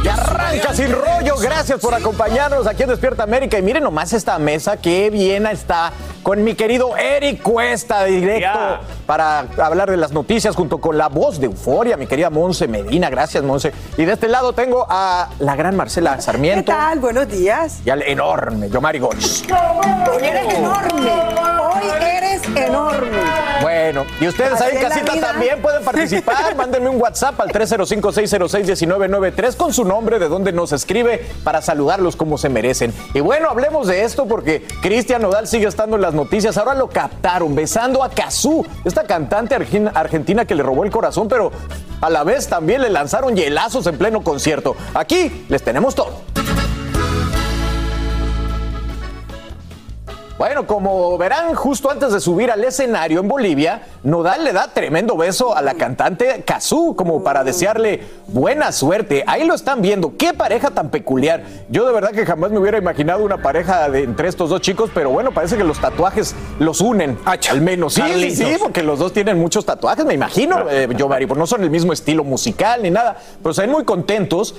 Y 0.04 0.08
arranca 0.08 0.74
sin 0.74 0.92
rollo. 0.92 1.36
Gracias 1.40 1.80
por 1.80 1.94
acompañarnos 1.94 2.66
aquí 2.66 2.84
en 2.84 2.90
Despierta 2.90 3.24
América. 3.24 3.60
Y 3.60 3.62
miren 3.62 3.84
nomás 3.84 4.14
esta 4.14 4.38
mesa, 4.40 4.78
qué 4.78 5.10
bien 5.10 5.46
está 5.46 5.92
con 6.24 6.44
mi 6.44 6.56
querido 6.56 6.96
Eric 6.98 7.42
Cuesta, 7.42 8.06
directo 8.06 8.80
para 9.06 9.40
hablar 9.58 9.90
de 9.92 9.98
las 9.98 10.12
noticias 10.12 10.56
junto 10.56 10.80
con 10.80 10.98
la 10.98 11.08
voz 11.08 11.40
de 11.40 11.48
Euforia, 11.48 11.98
mi 11.98 12.08
querida 12.08 12.30
Monse 12.30 12.68
Medina. 12.68 13.10
Gracias, 13.10 13.44
Monse. 13.44 13.74
Y 13.98 14.06
de 14.06 14.14
este 14.14 14.28
lado 14.28 14.54
tengo 14.54 14.86
a 14.90 15.30
la 15.40 15.56
gran 15.56 15.76
Marcela 15.76 16.16
¿Qué 16.16 16.22
Sarmiento. 16.22 16.72
tal? 16.72 17.00
Buenos 17.00 17.28
días. 17.28 17.80
Y 17.86 17.90
al 17.90 18.02
enorme 18.04 18.70
Yomari. 18.70 19.00
Hoy 19.02 20.24
eres 20.24 20.54
enorme. 20.56 21.61
Eres 21.82 22.42
enorme. 22.56 23.10
Bueno, 23.62 24.06
y 24.20 24.28
ustedes 24.28 24.60
ahí 24.62 24.76
en 24.76 24.82
casita 24.82 25.20
también 25.20 25.62
pueden 25.62 25.84
participar. 25.92 26.56
Mándenme 26.56 26.90
un 26.90 27.02
WhatsApp 27.02 27.40
al 27.40 27.50
305-606-1993 27.50 29.56
con 29.56 29.74
su 29.74 29.86
nombre, 29.86 30.20
de 30.20 30.28
dónde 30.28 30.52
nos 30.52 30.72
escribe, 30.72 31.26
para 31.44 31.62
saludarlos 31.62 32.16
como 32.16 32.38
se 32.38 32.50
merecen. 32.50 32.94
Y 33.14 33.20
bueno, 33.20 33.50
hablemos 33.50 33.88
de 33.88 34.04
esto 34.04 34.28
porque 34.28 34.66
Cristian 34.82 35.22
Nodal 35.22 35.48
sigue 35.48 35.68
estando 35.68 35.96
en 35.96 36.02
las 36.02 36.14
noticias. 36.14 36.58
Ahora 36.58 36.74
lo 36.74 36.90
captaron 36.90 37.56
besando 37.56 38.04
a 38.04 38.10
Kazú, 38.10 38.66
esta 38.84 39.04
cantante 39.04 39.56
argentina 39.56 40.46
que 40.46 40.56
le 40.56 40.64
robó 40.64 40.84
el 40.84 40.92
corazón, 40.92 41.28
pero 41.28 41.52
a 42.02 42.10
la 42.10 42.24
vez 42.24 42.48
también 42.48 42.82
le 42.82 42.90
lanzaron 42.90 43.36
hielazos 43.36 43.86
en 43.88 43.98
pleno 43.98 44.24
concierto. 44.24 44.76
Aquí 44.94 45.46
les 45.50 45.62
tenemos 45.62 45.96
todo. 45.96 46.22
Bueno, 50.42 50.66
como 50.66 51.20
verán, 51.20 51.54
justo 51.54 51.92
antes 51.92 52.14
de 52.14 52.20
subir 52.20 52.50
al 52.50 52.64
escenario 52.64 53.20
en 53.20 53.28
Bolivia, 53.28 53.84
Nodal 54.02 54.44
le 54.44 54.54
da 54.54 54.74
tremendo 54.74 55.16
beso 55.16 55.56
a 55.56 55.62
la 55.62 55.76
cantante 55.76 56.42
Kazú, 56.44 56.96
como 56.96 57.24
para 57.24 57.44
desearle 57.44 58.02
buena 58.26 58.72
suerte. 58.72 59.24
Ahí 59.28 59.46
lo 59.46 59.54
están 59.54 59.84
viendo. 59.84 60.18
Qué 60.18 60.34
pareja 60.34 60.72
tan 60.72 60.90
peculiar. 60.90 61.44
Yo 61.70 61.86
de 61.86 61.94
verdad 61.94 62.10
que 62.10 62.26
jamás 62.26 62.50
me 62.50 62.58
hubiera 62.58 62.80
imaginado 62.80 63.24
una 63.24 63.38
pareja 63.38 63.88
de 63.88 64.02
entre 64.02 64.30
estos 64.30 64.50
dos 64.50 64.62
chicos, 64.62 64.90
pero 64.96 65.12
bueno, 65.12 65.32
parece 65.32 65.58
que 65.58 65.64
los 65.64 65.80
tatuajes 65.80 66.34
los 66.58 66.82
unen. 66.82 67.20
Al 67.24 67.62
menos. 67.62 67.94
Sí, 67.94 68.02
sí, 68.02 68.10
Carlitos. 68.10 68.38
sí, 68.38 68.56
porque 68.58 68.82
los 68.82 68.98
dos 68.98 69.14
tienen 69.14 69.38
muchos 69.38 69.64
tatuajes, 69.64 70.06
me 70.06 70.16
imagino. 70.16 70.68
Eh, 70.72 70.90
yo, 70.98 71.08
Mari, 71.08 71.28
pues 71.28 71.38
no 71.38 71.46
son 71.46 71.62
el 71.62 71.70
mismo 71.70 71.94
estilo 71.94 72.24
musical 72.24 72.82
ni 72.82 72.90
nada, 72.90 73.16
pero 73.44 73.54
se 73.54 73.62
ven 73.62 73.70
muy 73.70 73.84
contentos 73.84 74.56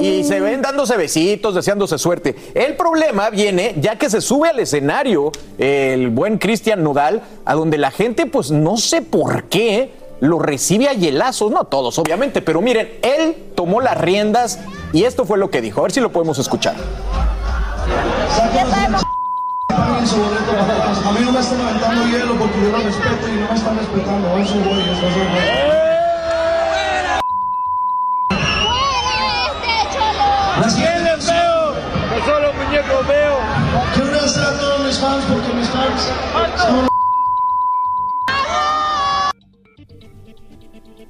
y 0.00 0.22
se 0.22 0.38
ven 0.38 0.62
dándose 0.62 0.96
besitos, 0.96 1.52
deseándose 1.52 1.98
suerte. 1.98 2.36
El 2.54 2.76
problema 2.76 3.28
viene 3.30 3.74
ya 3.80 3.96
que 3.96 4.08
se 4.08 4.20
sube 4.20 4.50
al 4.50 4.60
escenario 4.60 5.15
el 5.58 6.10
buen 6.10 6.38
Cristian 6.38 6.82
Nodal, 6.82 7.22
a 7.44 7.54
donde 7.54 7.78
la 7.78 7.90
gente, 7.90 8.26
pues 8.26 8.50
no 8.50 8.76
sé 8.76 9.02
por 9.02 9.44
qué, 9.44 9.92
lo 10.20 10.38
recibe 10.38 10.88
a 10.88 10.92
hielazos, 10.92 11.50
no 11.50 11.64
todos, 11.64 11.98
obviamente, 11.98 12.40
pero 12.42 12.60
miren, 12.60 12.98
él 13.02 13.52
tomó 13.54 13.80
las 13.80 13.98
riendas 13.98 14.58
y 14.92 15.04
esto 15.04 15.24
fue 15.24 15.38
lo 15.38 15.50
que 15.50 15.60
dijo. 15.60 15.80
A 15.80 15.82
ver 15.84 15.92
si 15.92 16.00
lo 16.00 16.10
podemos 16.10 16.38
escuchar. 16.38 16.74
Paguen 19.68 20.06
su 20.06 20.16
boleto 20.16 20.52
para 20.52 20.78
la 20.78 20.84
casa. 20.84 21.08
A 21.08 21.12
mí 21.12 21.18
no 21.24 21.32
me 21.32 21.40
están 21.40 21.60
aventando 21.60 22.06
hielo 22.06 22.34
porque 22.36 22.60
yo 22.62 22.70
lo 22.70 22.78
respeto 22.78 23.28
y 23.28 23.40
no 23.40 23.48
me 23.50 23.56
están 23.56 23.76
respetando. 23.76 24.38
Eso 24.38 24.54
voy, 24.54 24.80
eso 24.80 25.02
voy. 25.02 25.86
¿Quién 30.76 31.06
es 31.06 31.24
feo? 31.24 31.74
Que 32.12 32.20
solo 32.24 32.52
muñeco 32.52 33.02
veo. 33.08 33.65
Quiero 34.36 34.48
agradecer 34.50 34.54
a 34.54 34.58
todos 34.60 34.86
mis 34.86 34.98
fans 34.98 35.24
porque 35.32 35.54
mis 35.54 35.68
fans 35.68 36.02
son 36.58 36.86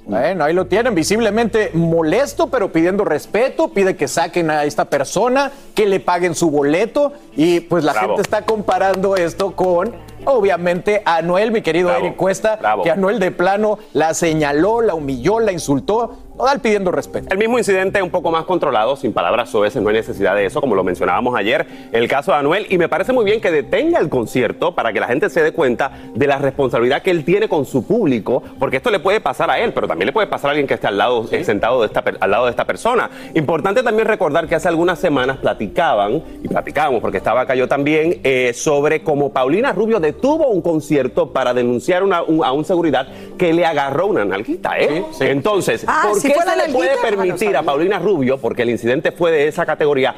Bueno, 0.05 0.45
ahí 0.45 0.55
lo 0.55 0.67
tienen, 0.67 0.95
visiblemente 0.95 1.73
molesto, 1.75 2.47
pero 2.47 2.71
pidiendo 2.71 3.05
respeto, 3.05 3.69
pide 3.69 3.97
que 3.97 4.07
saquen 4.07 4.51
a 4.51 4.63
esta 4.63 4.85
persona, 4.85 5.51
que 5.75 5.87
le 5.87 5.99
paguen 5.99 6.37
su 6.37 6.49
boleto 6.53 7.13
y 7.35 7.59
pues 7.61 7.83
la 7.83 7.93
Bravo. 7.93 8.09
gente 8.11 8.23
está 8.23 8.43
comparando 8.43 9.17
esto 9.17 9.57
con, 9.57 9.97
obviamente, 10.25 11.03
a 11.05 11.17
Anuel, 11.17 11.51
mi 11.51 11.61
querido 11.61 11.89
Bravo, 11.89 12.05
Eric 12.05 12.17
Cuesta, 12.17 12.55
bravo. 12.55 12.85
que 12.85 12.93
Anuel 12.93 13.19
de 13.19 13.33
plano 13.33 13.81
la 13.95 14.15
señaló, 14.15 14.81
la 14.81 14.95
humilló, 14.95 15.41
la 15.41 15.51
insultó. 15.51 16.19
Nodal 16.39 16.61
pidiendo 16.61 16.93
respeto. 16.93 17.29
El 17.31 17.39
mismo 17.39 17.57
incidente 17.57 18.03
un 18.03 18.11
poco 18.11 18.31
más 18.31 18.45
controlado, 18.45 18.95
sin 18.97 19.15
palabras 19.15 19.49
soeces, 19.49 19.81
no 19.83 19.89
hay 19.89 19.95
necesidad 19.95 20.35
de 20.35 20.45
eso, 20.45 20.61
como 20.61 20.75
lo 20.75 20.85
mencionábamos 20.85 21.35
ayer, 21.35 21.67
el 21.93 22.07
caso 22.09 22.31
de 22.33 22.37
Anuel, 22.37 22.67
y 22.69 22.77
me 22.77 22.91
parece 22.91 23.15
muy 23.15 23.25
bien 23.25 23.41
que 23.41 23.51
detenga 23.51 23.99
el 24.01 24.11
concierto 24.11 24.75
para 24.75 24.93
que 24.93 25.01
la 25.01 25.07
gente 25.07 25.31
se 25.31 25.43
dé 25.43 25.53
cuenta 25.53 25.93
de 26.15 26.27
la 26.27 26.37
responsabilidad 26.37 27.01
que 27.01 27.11
él 27.11 27.25
tiene 27.25 27.49
con 27.49 27.65
su 27.65 27.87
público, 27.87 28.43
porque 28.59 28.77
esto 28.77 28.91
le 28.91 28.99
puede 28.99 29.23
pasar 29.23 29.51
a 29.51 29.59
él, 29.61 29.73
pero 29.73 29.89
también 29.89 30.07
le 30.09 30.13
puede 30.13 30.27
pasar 30.27 30.49
a 30.49 30.51
alguien 30.51 30.67
que 30.67 30.75
esté 30.75 30.87
al 30.89 30.99
lado, 30.99 31.27
sentado 31.27 31.81
de 31.81 31.87
esta, 31.87 32.03
per- 32.03 32.19
al 32.21 32.31
lado 32.31 32.45
de 32.45 32.51
esta 32.51 32.67
persona. 32.67 33.09
Importante 33.35 33.83
también 33.83 34.07
recordar 34.07 34.47
que 34.47 34.57
hace 34.57 34.69
algunas 34.69 34.99
semanas 34.99 35.39
platicaban, 35.39 36.23
y 36.43 36.49
platicábamos 36.49 37.01
porque 37.01 37.17
estaba 37.17 37.41
acá 37.41 37.55
yo 37.55 37.67
también, 37.67 38.21
eh, 38.25 38.53
sobre 38.55 39.03
cómo 39.03 39.33
Paulina 39.33 39.73
Rubio 39.73 40.01
detuvo 40.01 40.49
un 40.49 40.61
concierto 40.61 41.33
para 41.33 41.55
denunciar 41.55 42.03
una- 42.03 42.23
un- 42.23 42.45
a 42.45 42.53
un 42.53 42.67
seguridad 42.67 43.09
que 43.39 43.55
le 43.55 43.65
agarró 43.65 44.07
una 44.09 44.27
nalguita, 44.27 44.79
¿eh? 44.79 45.03
Entonces, 45.21 45.85
Ah, 45.89 46.09
¿por 46.11 46.21
¿sí 46.27 46.33
qué 46.33 46.35
fue 46.35 46.51
se 46.51 46.57
la 46.57 46.67
le 46.67 46.73
puede? 46.73 46.91
Ah, 46.93 47.03
permitir 47.03 47.57
a. 47.57 47.63
Paulina 47.63 47.99
Rubio, 47.99 48.39
porque 48.39 48.63
el 48.63 48.71
incidente 48.71 49.13
fue 49.13 49.31
de 49.33 49.49
esa 49.49 49.67
categoría, 49.67 50.15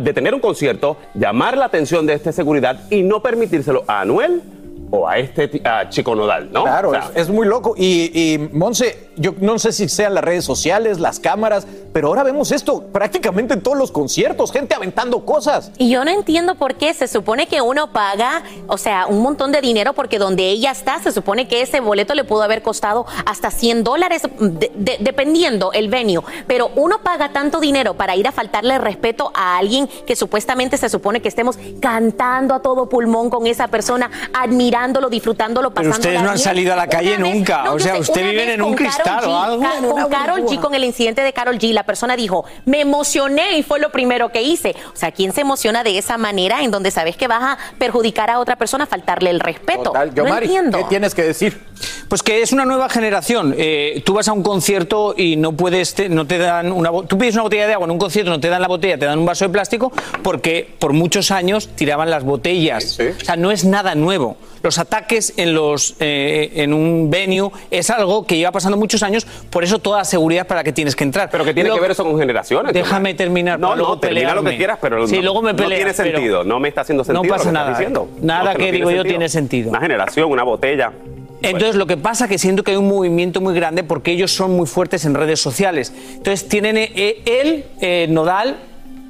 detener 0.00 0.34
un 0.34 0.40
concierto, 0.40 0.96
llamar 1.14 1.56
la 1.56 1.66
atención 1.66 2.06
de 2.06 2.14
este 2.14 2.32
seguridad 2.32 2.80
y 2.90 3.02
no 3.02 3.22
permitírselo 3.22 3.84
a 3.86 4.00
Anuel 4.00 4.42
o 4.90 5.08
a 5.08 5.18
este 5.18 5.60
a 5.64 5.88
Chico 5.88 6.14
Nodal, 6.14 6.50
¿no? 6.52 6.62
Claro, 6.62 6.90
O 6.90 6.92
sea, 6.92 7.10
es, 7.14 7.22
es 7.22 7.28
muy 7.28 7.46
loco. 7.46 7.74
Y, 7.76 8.10
y, 8.14 8.38
Monse, 8.52 9.07
yo 9.18 9.34
no 9.40 9.58
sé 9.58 9.72
si 9.72 9.88
sean 9.88 10.14
las 10.14 10.24
redes 10.24 10.44
sociales, 10.44 10.98
las 11.00 11.20
cámaras, 11.20 11.66
pero 11.92 12.08
ahora 12.08 12.22
vemos 12.22 12.52
esto 12.52 12.82
prácticamente 12.92 13.54
en 13.54 13.60
todos 13.62 13.76
los 13.76 13.90
conciertos, 13.92 14.52
gente 14.52 14.74
aventando 14.74 15.24
cosas. 15.24 15.70
Y 15.78 15.90
yo 15.90 16.04
no 16.04 16.10
entiendo 16.10 16.54
por 16.54 16.74
qué 16.76 16.94
se 16.94 17.08
supone 17.08 17.46
que 17.46 17.60
uno 17.60 17.92
paga, 17.92 18.42
o 18.68 18.78
sea, 18.78 19.06
un 19.06 19.20
montón 19.22 19.52
de 19.52 19.60
dinero 19.60 19.92
porque 19.92 20.18
donde 20.18 20.48
ella 20.48 20.70
está 20.70 21.00
se 21.02 21.12
supone 21.12 21.48
que 21.48 21.62
ese 21.62 21.80
boleto 21.80 22.14
le 22.14 22.24
pudo 22.24 22.42
haber 22.42 22.62
costado 22.62 23.06
hasta 23.26 23.50
100 23.50 23.84
dólares, 23.84 24.22
de- 24.38 24.70
de- 24.74 24.98
dependiendo 25.00 25.72
el 25.72 25.88
venue. 25.88 26.22
Pero 26.46 26.70
uno 26.76 27.02
paga 27.02 27.32
tanto 27.32 27.60
dinero 27.60 27.94
para 27.94 28.16
ir 28.16 28.26
a 28.28 28.32
faltarle 28.32 28.78
respeto 28.78 29.30
a 29.34 29.58
alguien 29.58 29.88
que 30.06 30.16
supuestamente 30.16 30.76
se 30.76 30.88
supone 30.88 31.20
que 31.20 31.28
estemos 31.28 31.58
cantando 31.80 32.54
a 32.54 32.60
todo 32.60 32.88
pulmón 32.88 33.30
con 33.30 33.46
esa 33.46 33.68
persona, 33.68 34.10
admirándolo, 34.32 35.08
disfrutándolo, 35.08 35.70
Pero 35.70 35.90
pasando 35.90 35.96
ustedes 36.08 36.22
no 36.22 36.30
han 36.30 36.38
salido 36.38 36.72
a 36.72 36.76
la 36.76 36.86
calle 36.86 37.18
nunca. 37.18 37.72
o 37.72 37.78
sea, 37.78 37.96
ustedes 37.98 38.30
viven 38.30 38.50
en 38.50 38.62
un 38.62 38.74
cristal 38.74 39.07
o 39.16 39.36
algo. 39.38 39.62
con 39.90 40.08
Carol 40.10 40.42
G, 40.44 40.60
con 40.60 40.74
el 40.74 40.84
incidente 40.84 41.22
de 41.22 41.32
Carol 41.32 41.58
G, 41.58 41.72
la 41.72 41.82
persona 41.84 42.16
dijo, 42.16 42.44
me 42.64 42.80
emocioné 42.80 43.58
y 43.58 43.62
fue 43.62 43.78
lo 43.80 43.90
primero 43.90 44.30
que 44.30 44.42
hice. 44.42 44.74
O 44.92 44.96
sea, 44.96 45.12
¿quién 45.12 45.32
se 45.32 45.40
emociona 45.42 45.82
de 45.84 45.98
esa 45.98 46.18
manera 46.18 46.62
en 46.62 46.70
donde 46.70 46.90
sabes 46.90 47.16
que 47.16 47.26
vas 47.28 47.42
a 47.42 47.58
perjudicar 47.78 48.30
a 48.30 48.38
otra 48.38 48.56
persona, 48.56 48.86
faltarle 48.86 49.30
el 49.30 49.40
respeto? 49.40 49.92
no 50.28 50.38
entiendo. 50.42 50.78
¿qué 50.78 50.84
tienes 50.84 51.14
que 51.14 51.22
decir? 51.22 51.60
Pues 52.08 52.22
que 52.22 52.40
es 52.42 52.52
una 52.52 52.64
nueva 52.64 52.88
generación. 52.88 53.54
Eh, 53.56 54.02
tú 54.04 54.14
vas 54.14 54.28
a 54.28 54.32
un 54.32 54.42
concierto 54.42 55.14
y 55.16 55.36
no 55.36 55.52
puedes, 55.52 55.94
te- 55.94 56.08
no 56.08 56.26
te 56.26 56.38
dan 56.38 56.72
una, 56.72 56.90
tú 57.06 57.18
pides 57.18 57.34
una 57.34 57.42
botella 57.42 57.66
de 57.66 57.74
agua 57.74 57.84
en 57.84 57.90
un 57.92 57.98
concierto, 57.98 58.30
no 58.30 58.40
te 58.40 58.48
dan 58.48 58.62
la 58.62 58.68
botella, 58.68 58.98
te 58.98 59.04
dan 59.06 59.18
un 59.18 59.26
vaso 59.26 59.44
de 59.44 59.50
plástico 59.50 59.92
porque 60.22 60.74
por 60.78 60.92
muchos 60.92 61.30
años 61.30 61.68
tiraban 61.74 62.08
las 62.10 62.24
botellas. 62.24 62.98
O 62.98 63.24
sea, 63.24 63.36
no 63.36 63.50
es 63.50 63.64
nada 63.64 63.94
nuevo. 63.94 64.36
Los 64.62 64.78
ataques 64.78 65.34
en 65.36 65.54
los, 65.54 65.94
eh, 66.00 66.50
en 66.56 66.72
un 66.72 67.10
venue 67.10 67.50
es 67.70 67.90
algo 67.90 68.26
que 68.26 68.36
lleva 68.36 68.52
pasando 68.52 68.76
muchos 68.76 69.02
años, 69.02 69.26
por 69.50 69.64
eso 69.64 69.78
toda 69.78 69.98
la 69.98 70.04
seguridad 70.04 70.46
para 70.46 70.64
que 70.64 70.72
tienes 70.72 70.96
que 70.96 71.04
entrar. 71.04 71.28
Pero 71.30 71.44
que 71.44 71.54
tiene 71.54 71.68
Lo- 71.68 71.76
que 71.76 71.80
ver 71.80 71.90
eso 71.92 72.04
con 72.04 72.18
generaciones. 72.18 72.72
Déjame 72.72 73.14
terminar. 73.14 73.58
No, 73.58 73.68
para 73.68 73.76
luego 73.78 73.94
no, 73.94 74.00
termina 74.00 74.34
lo 74.34 74.42
que 74.44 74.56
quieras, 74.56 74.78
pero 74.80 75.06
sí, 75.06 75.16
no, 75.16 75.22
luego 75.22 75.42
me 75.42 75.52
no 75.52 75.56
peleas, 75.56 75.78
tiene 75.78 75.94
pero- 75.94 76.18
sentido, 76.18 76.44
no 76.44 76.60
me 76.60 76.68
está 76.68 76.80
haciendo 76.82 77.04
sentido. 77.04 77.22
No 77.22 77.28
pasa 77.28 77.44
lo 77.44 77.50
que 77.50 77.56
estás 77.58 77.66
nada. 77.66 77.78
diciendo. 77.78 78.08
Nada 78.20 78.52
No, 78.52 78.58
que 78.58 78.66
no 78.66 78.72
digo 78.72 78.90
yo 78.90 79.04
tiene 79.04 79.28
sentido. 79.28 79.70
Una 79.70 79.80
generación, 79.80 80.30
una 80.30 80.42
botella. 80.44 80.92
Entonces 81.40 81.76
lo 81.76 81.86
que 81.86 81.96
pasa 81.96 82.24
es 82.24 82.30
que 82.30 82.38
siento 82.38 82.64
que 82.64 82.72
hay 82.72 82.76
un 82.76 82.88
movimiento 82.88 83.40
muy 83.40 83.54
grande 83.54 83.84
porque 83.84 84.10
ellos 84.10 84.32
son 84.32 84.56
muy 84.56 84.66
fuertes 84.66 85.04
en 85.04 85.14
redes 85.14 85.40
sociales. 85.40 85.92
Entonces 86.14 86.48
tienen 86.48 86.76
eh, 86.76 87.22
él, 87.26 87.64
eh, 87.80 88.06
Nodal, 88.10 88.56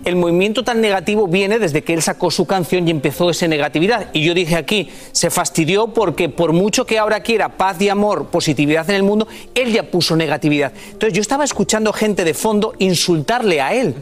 el 0.09 0.17
movimiento 0.17 0.65
tan 0.65 0.81
negativo 0.81 1.29
viene 1.29 1.59
desde 1.59 1.83
que 1.83 1.95
él 1.95 2.03
sacó 2.03 2.31
su 2.31 2.47
canción 2.47 2.89
y 2.89 2.91
empezó 2.91 3.31
esa 3.31 3.47
negatividad. 3.49 4.09
Y 4.13 4.25
yo 4.25 4.35
dije 4.35 4.57
aquí, 4.57 4.89
se 5.13 5.31
fastidió 5.31 5.89
porque 5.89 6.29
por 6.29 6.53
mucho 6.53 6.85
que 6.87 6.99
ahora 6.99 7.21
quiera 7.21 7.51
paz 7.51 7.81
y 7.81 7.89
amor, 7.89 8.27
positividad 8.27 8.89
en 8.91 8.97
el 8.97 9.03
mundo, 9.03 9.29
él 9.55 9.73
ya 9.73 9.85
puso 9.91 10.17
negatividad. 10.17 10.73
Entonces 10.93 11.13
yo 11.13 11.21
estaba 11.21 11.45
escuchando 11.45 11.93
gente 11.93 12.25
de 12.25 12.35
fondo 12.35 12.75
insultarle 12.79 13.61
a 13.61 13.75
él. 13.75 13.95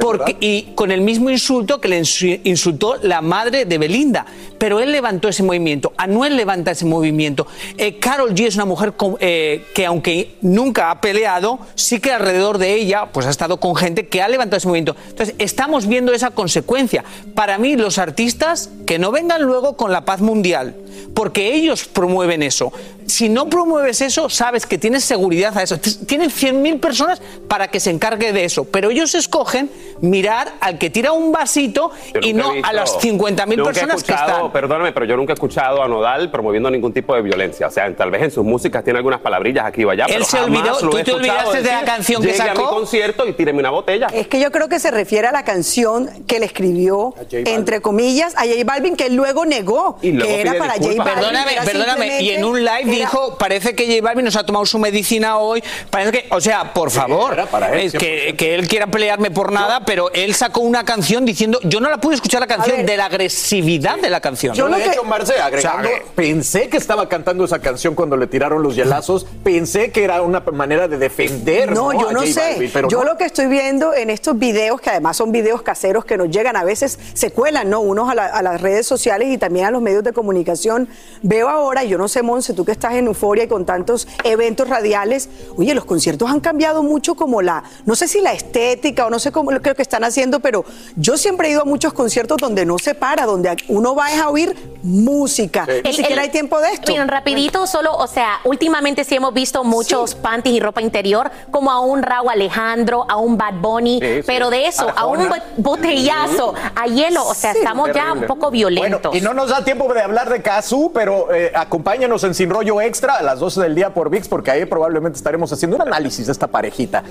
Porque, 0.00 0.36
y 0.40 0.72
con 0.74 0.90
el 0.90 1.00
mismo 1.00 1.30
insulto 1.30 1.80
que 1.80 1.88
le 1.88 2.00
insu- 2.00 2.40
insultó 2.44 2.96
la 3.02 3.20
madre 3.20 3.64
de 3.64 3.78
Belinda. 3.78 4.26
Pero 4.58 4.80
él 4.80 4.92
levantó 4.92 5.28
ese 5.28 5.42
movimiento, 5.42 5.92
Anuel 5.96 6.36
levanta 6.36 6.70
ese 6.70 6.86
movimiento. 6.86 7.46
Eh, 7.76 7.98
Carol 7.98 8.32
G 8.34 8.46
es 8.46 8.54
una 8.54 8.64
mujer 8.64 8.92
con- 8.92 9.16
eh, 9.20 9.64
que 9.74 9.84
aunque 9.84 10.36
nunca 10.42 10.90
ha 10.90 11.00
peleado, 11.00 11.58
sí 11.74 11.98
que 12.00 12.12
alrededor 12.12 12.58
de 12.58 12.72
ella 12.74 13.06
pues 13.12 13.26
ha 13.26 13.30
estado 13.30 13.58
con 13.58 13.74
gente 13.76 14.06
que 14.06 14.22
ha 14.22 14.28
levantado 14.28 14.58
ese 14.58 14.68
movimiento. 14.68 14.96
Entonces 15.08 15.34
estamos 15.54 15.86
viendo 15.86 16.12
esa 16.12 16.32
consecuencia. 16.32 17.04
Para 17.36 17.58
mí 17.58 17.76
los 17.76 17.98
artistas 17.98 18.70
que 18.86 18.98
no 18.98 19.12
vengan 19.12 19.42
luego 19.42 19.76
con 19.76 19.92
la 19.92 20.04
paz 20.04 20.20
mundial, 20.20 20.74
porque 21.14 21.54
ellos 21.54 21.84
promueven 21.84 22.42
eso. 22.42 22.72
Si 23.06 23.28
no 23.28 23.48
promueves 23.48 24.00
eso, 24.00 24.28
sabes 24.30 24.66
que 24.66 24.78
tienes 24.78 25.04
seguridad 25.04 25.56
a 25.56 25.62
eso. 25.62 25.78
Tienen 25.78 26.30
100.000 26.30 26.80
personas 26.80 27.20
para 27.48 27.68
que 27.68 27.80
se 27.80 27.90
encargue 27.90 28.32
de 28.32 28.44
eso, 28.44 28.64
pero 28.64 28.90
ellos 28.90 29.14
escogen 29.14 29.70
mirar 30.00 30.52
al 30.60 30.78
que 30.78 30.90
tira 30.90 31.12
un 31.12 31.30
vasito 31.32 31.90
Yo 32.12 32.20
y 32.22 32.32
no 32.32 32.52
visto- 32.52 32.68
a 32.68 32.72
las 32.72 32.98
50.000 33.00 33.56
nunca 33.58 33.70
he 33.70 33.74
personas 33.74 34.02
que 34.04 34.12
están. 34.12 34.52
Perdóname, 34.52 34.92
pero 34.92 35.06
yo 35.06 35.16
nunca 35.16 35.32
he 35.32 35.34
escuchado 35.34 35.82
a 35.82 35.88
Nodal 35.88 36.30
promoviendo 36.30 36.70
ningún 36.70 36.92
tipo 36.92 37.14
de 37.14 37.22
violencia. 37.22 37.66
O 37.66 37.70
sea, 37.70 37.94
tal 37.94 38.10
vez 38.10 38.22
en 38.22 38.30
sus 38.30 38.44
músicas 38.44 38.82
tiene 38.84 38.98
algunas 38.98 39.20
palabrillas 39.20 39.64
aquí 39.66 39.84
o 39.84 39.90
allá. 39.90 40.04
Él 40.06 40.12
pero 40.14 40.24
se 40.24 40.36
jamás 40.38 40.50
olvidó- 40.60 40.80
lo 40.80 40.98
he 40.98 41.04
¿tú 41.04 41.10
te 41.10 41.12
olvidaste 41.16 41.62
de 41.62 41.70
la 41.72 41.84
canción 41.84 42.22
que 42.22 42.28
"Llegue 42.32 42.42
a 42.42 42.46
mi 42.52 42.56
sacó?" 42.56 42.70
concierto 42.70 43.26
y 43.28 43.32
tíreme 43.34 43.60
una 43.60 43.70
botella. 43.70 44.06
Es 44.12 44.26
que 44.28 44.40
yo 44.40 44.50
creo 44.50 44.68
que 44.68 44.78
se 44.78 44.90
refiere 44.90 45.28
a 45.28 45.32
la 45.32 45.44
canción 45.44 46.08
que 46.26 46.38
le 46.40 46.46
escribió, 46.46 47.14
entre 47.30 47.80
comillas, 47.80 48.34
a 48.36 48.40
J 48.46 48.52
Balvin, 48.64 48.96
que 48.96 49.06
él 49.06 49.14
luego 49.14 49.44
negó 49.44 49.98
Y 50.02 50.12
luego 50.12 50.32
que 50.32 50.40
era 50.40 50.54
para 50.58 50.74
J. 50.74 50.86
Balvin. 50.86 51.02
Perdóname, 51.04 51.52
perdóname. 51.64 52.20
Y 52.22 52.30
en 52.30 52.44
un 52.44 52.64
live 52.64 52.84
dijo, 52.96 53.36
parece 53.38 53.74
que 53.74 53.86
J 53.86 54.02
Balvin 54.02 54.24
nos 54.24 54.36
ha 54.36 54.44
tomado 54.44 54.64
su 54.66 54.78
medicina 54.78 55.38
hoy. 55.38 55.62
Parece 55.90 56.12
que, 56.12 56.26
o 56.30 56.40
sea, 56.40 56.72
por 56.72 56.90
favor, 56.90 57.36
es 57.74 57.92
que, 57.92 58.34
que 58.36 58.54
él 58.54 58.68
quiera 58.68 58.86
pelearme 58.86 59.30
por 59.30 59.52
nada, 59.52 59.80
pero 59.84 60.10
él 60.12 60.34
sacó 60.34 60.60
una 60.60 60.84
canción 60.84 61.24
diciendo, 61.24 61.58
yo 61.64 61.80
no 61.80 61.88
la 61.90 61.98
pude 61.98 62.14
escuchar 62.16 62.40
la 62.40 62.46
canción 62.46 62.84
de 62.86 62.96
la 62.96 63.06
agresividad 63.06 63.98
de 63.98 64.10
la 64.10 64.20
canción. 64.20 64.54
Yo, 64.54 64.68
de 64.68 64.86
hecho, 64.86 65.04
Marce, 65.04 65.34
agregando, 65.40 65.88
O 65.88 65.92
sea, 65.92 66.02
pensé 66.14 66.68
que 66.68 66.76
estaba 66.76 67.08
cantando 67.08 67.44
esa 67.44 67.58
canción 67.60 67.94
cuando 67.94 68.16
le 68.16 68.26
tiraron 68.26 68.62
los 68.62 68.74
hielazos. 68.76 69.26
pensé 69.42 69.90
que 69.90 70.04
era 70.04 70.22
una 70.22 70.40
manera 70.40 70.88
de 70.88 70.96
defender. 70.98 71.70
No, 71.72 71.92
yo 71.92 72.08
a 72.08 72.12
no 72.12 72.20
J 72.20 72.32
sé. 72.32 72.40
Balvin, 72.52 72.70
pero 72.72 72.88
yo 72.88 72.98
no. 73.04 73.04
lo 73.12 73.16
que 73.16 73.24
estoy 73.24 73.46
viendo 73.46 73.94
en 73.94 74.10
estos 74.10 74.38
videos, 74.38 74.80
que 74.80 74.90
además 74.90 75.16
son 75.16 75.32
videos 75.32 75.62
caseros 75.62 76.04
que 76.04 76.16
nos 76.16 76.30
llegan, 76.30 76.56
a 76.56 76.64
veces 76.64 76.98
se 77.14 77.30
cuelan, 77.30 77.70
¿no? 77.70 77.80
Unos 77.80 78.10
a, 78.10 78.14
la- 78.14 78.26
a 78.26 78.42
las 78.42 78.60
redes 78.60 78.86
sociales 78.86 79.28
y 79.30 79.38
también 79.38 79.66
a 79.66 79.70
los 79.70 79.82
medios 79.82 80.04
de 80.04 80.12
comunicación. 80.12 80.88
Veo 81.22 81.48
ahora, 81.48 81.84
yo 81.84 81.98
no 81.98 82.08
sé, 82.08 82.22
Monse, 82.22 82.54
tú 82.54 82.64
que 82.64 82.72
estás 82.72 82.83
en 82.92 83.06
Euforia 83.06 83.44
y 83.44 83.48
con 83.48 83.64
tantos 83.64 84.06
eventos 84.24 84.68
radiales, 84.68 85.28
oye, 85.56 85.74
los 85.74 85.84
conciertos 85.86 86.30
han 86.30 86.40
cambiado 86.40 86.82
mucho 86.82 87.14
como 87.14 87.40
la, 87.42 87.64
no 87.86 87.96
sé 87.96 88.06
si 88.08 88.20
la 88.20 88.32
estética 88.32 89.06
o 89.06 89.10
no 89.10 89.18
sé 89.18 89.32
cómo 89.32 89.50
lo 89.50 89.62
creo 89.62 89.74
que 89.74 89.82
están 89.82 90.04
haciendo, 90.04 90.40
pero 90.40 90.64
yo 90.96 91.16
siempre 91.16 91.48
he 91.48 91.52
ido 91.52 91.62
a 91.62 91.64
muchos 91.64 91.92
conciertos 91.92 92.36
donde 92.38 92.66
no 92.66 92.78
se 92.78 92.94
para, 92.94 93.24
donde 93.26 93.56
uno 93.68 93.94
va 93.94 94.06
a 94.22 94.28
oír 94.28 94.54
música. 94.82 95.66
Ni 95.66 95.90
El- 95.90 95.94
siquiera 95.94 96.14
el- 96.14 96.18
hay 96.20 96.28
tiempo 96.30 96.60
de 96.60 96.68
esto. 96.72 96.92
Miren, 96.92 97.08
rapidito, 97.08 97.66
solo, 97.66 97.96
o 97.96 98.06
sea, 98.06 98.40
últimamente 98.44 99.04
sí 99.04 99.14
hemos 99.14 99.32
visto 99.32 99.64
muchos 99.64 100.14
panties 100.14 100.56
y 100.56 100.60
ropa 100.60 100.82
interior, 100.82 101.30
como 101.50 101.70
a 101.70 101.80
un 101.80 102.02
Raúl 102.02 102.30
Alejandro, 102.30 103.06
a 103.08 103.16
un 103.16 103.36
Bad 103.38 103.54
Bunny, 103.60 104.00
Sí, 104.00 104.06
sí. 104.16 104.22
pero 104.26 104.50
de 104.50 104.66
eso, 104.66 104.86
a 104.94 105.06
un 105.06 105.28
botellazo, 105.56 106.54
a 106.74 106.86
hielo, 106.86 107.26
o 107.26 107.34
sea, 107.34 107.52
Sí, 107.52 107.58
estamos 107.58 107.90
ya 107.94 108.12
un 108.12 108.26
poco 108.26 108.50
violentos. 108.50 109.02
Bueno, 109.12 109.16
y 109.16 109.20
no 109.20 109.34
nos 109.34 109.50
da 109.50 109.64
tiempo 109.64 109.92
de 109.92 110.00
hablar 110.02 110.28
de 110.30 110.42
Kazú, 110.42 110.90
pero 110.94 111.32
eh, 111.34 111.52
acompáñanos 111.54 112.22
en 112.24 112.34
Sin 112.34 112.50
Rollo 112.50 112.73
Extra 112.80 113.14
a 113.14 113.22
las 113.22 113.40
12 113.40 113.62
del 113.62 113.74
día 113.74 113.94
por 113.94 114.10
VIX, 114.10 114.28
porque 114.28 114.50
ahí 114.50 114.64
probablemente 114.64 115.16
estaremos 115.16 115.52
haciendo 115.52 115.76
un 115.76 115.82
análisis 115.82 116.26
de 116.26 116.32
esta 116.32 116.46
parejita. 116.46 117.02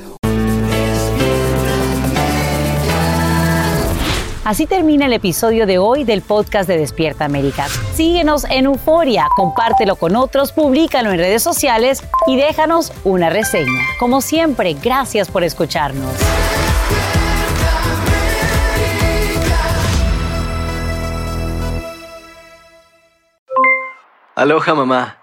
Así 4.45 4.65
termina 4.65 5.05
el 5.05 5.13
episodio 5.13 5.65
de 5.65 5.77
hoy 5.77 6.03
del 6.03 6.21
podcast 6.21 6.67
de 6.67 6.77
Despierta 6.77 7.23
América. 7.23 7.67
Síguenos 7.93 8.43
en 8.49 8.65
Euforia, 8.65 9.27
compártelo 9.37 9.95
con 9.95 10.17
otros, 10.17 10.51
públicalo 10.51 11.11
en 11.11 11.17
redes 11.17 11.41
sociales 11.41 12.03
y 12.27 12.35
déjanos 12.35 12.91
una 13.05 13.29
reseña. 13.29 13.81
Como 13.99 14.19
siempre, 14.19 14.73
gracias 14.73 15.29
por 15.31 15.45
escucharnos. 15.45 16.11
Aloha 24.35 24.73
mamá, 24.73 25.22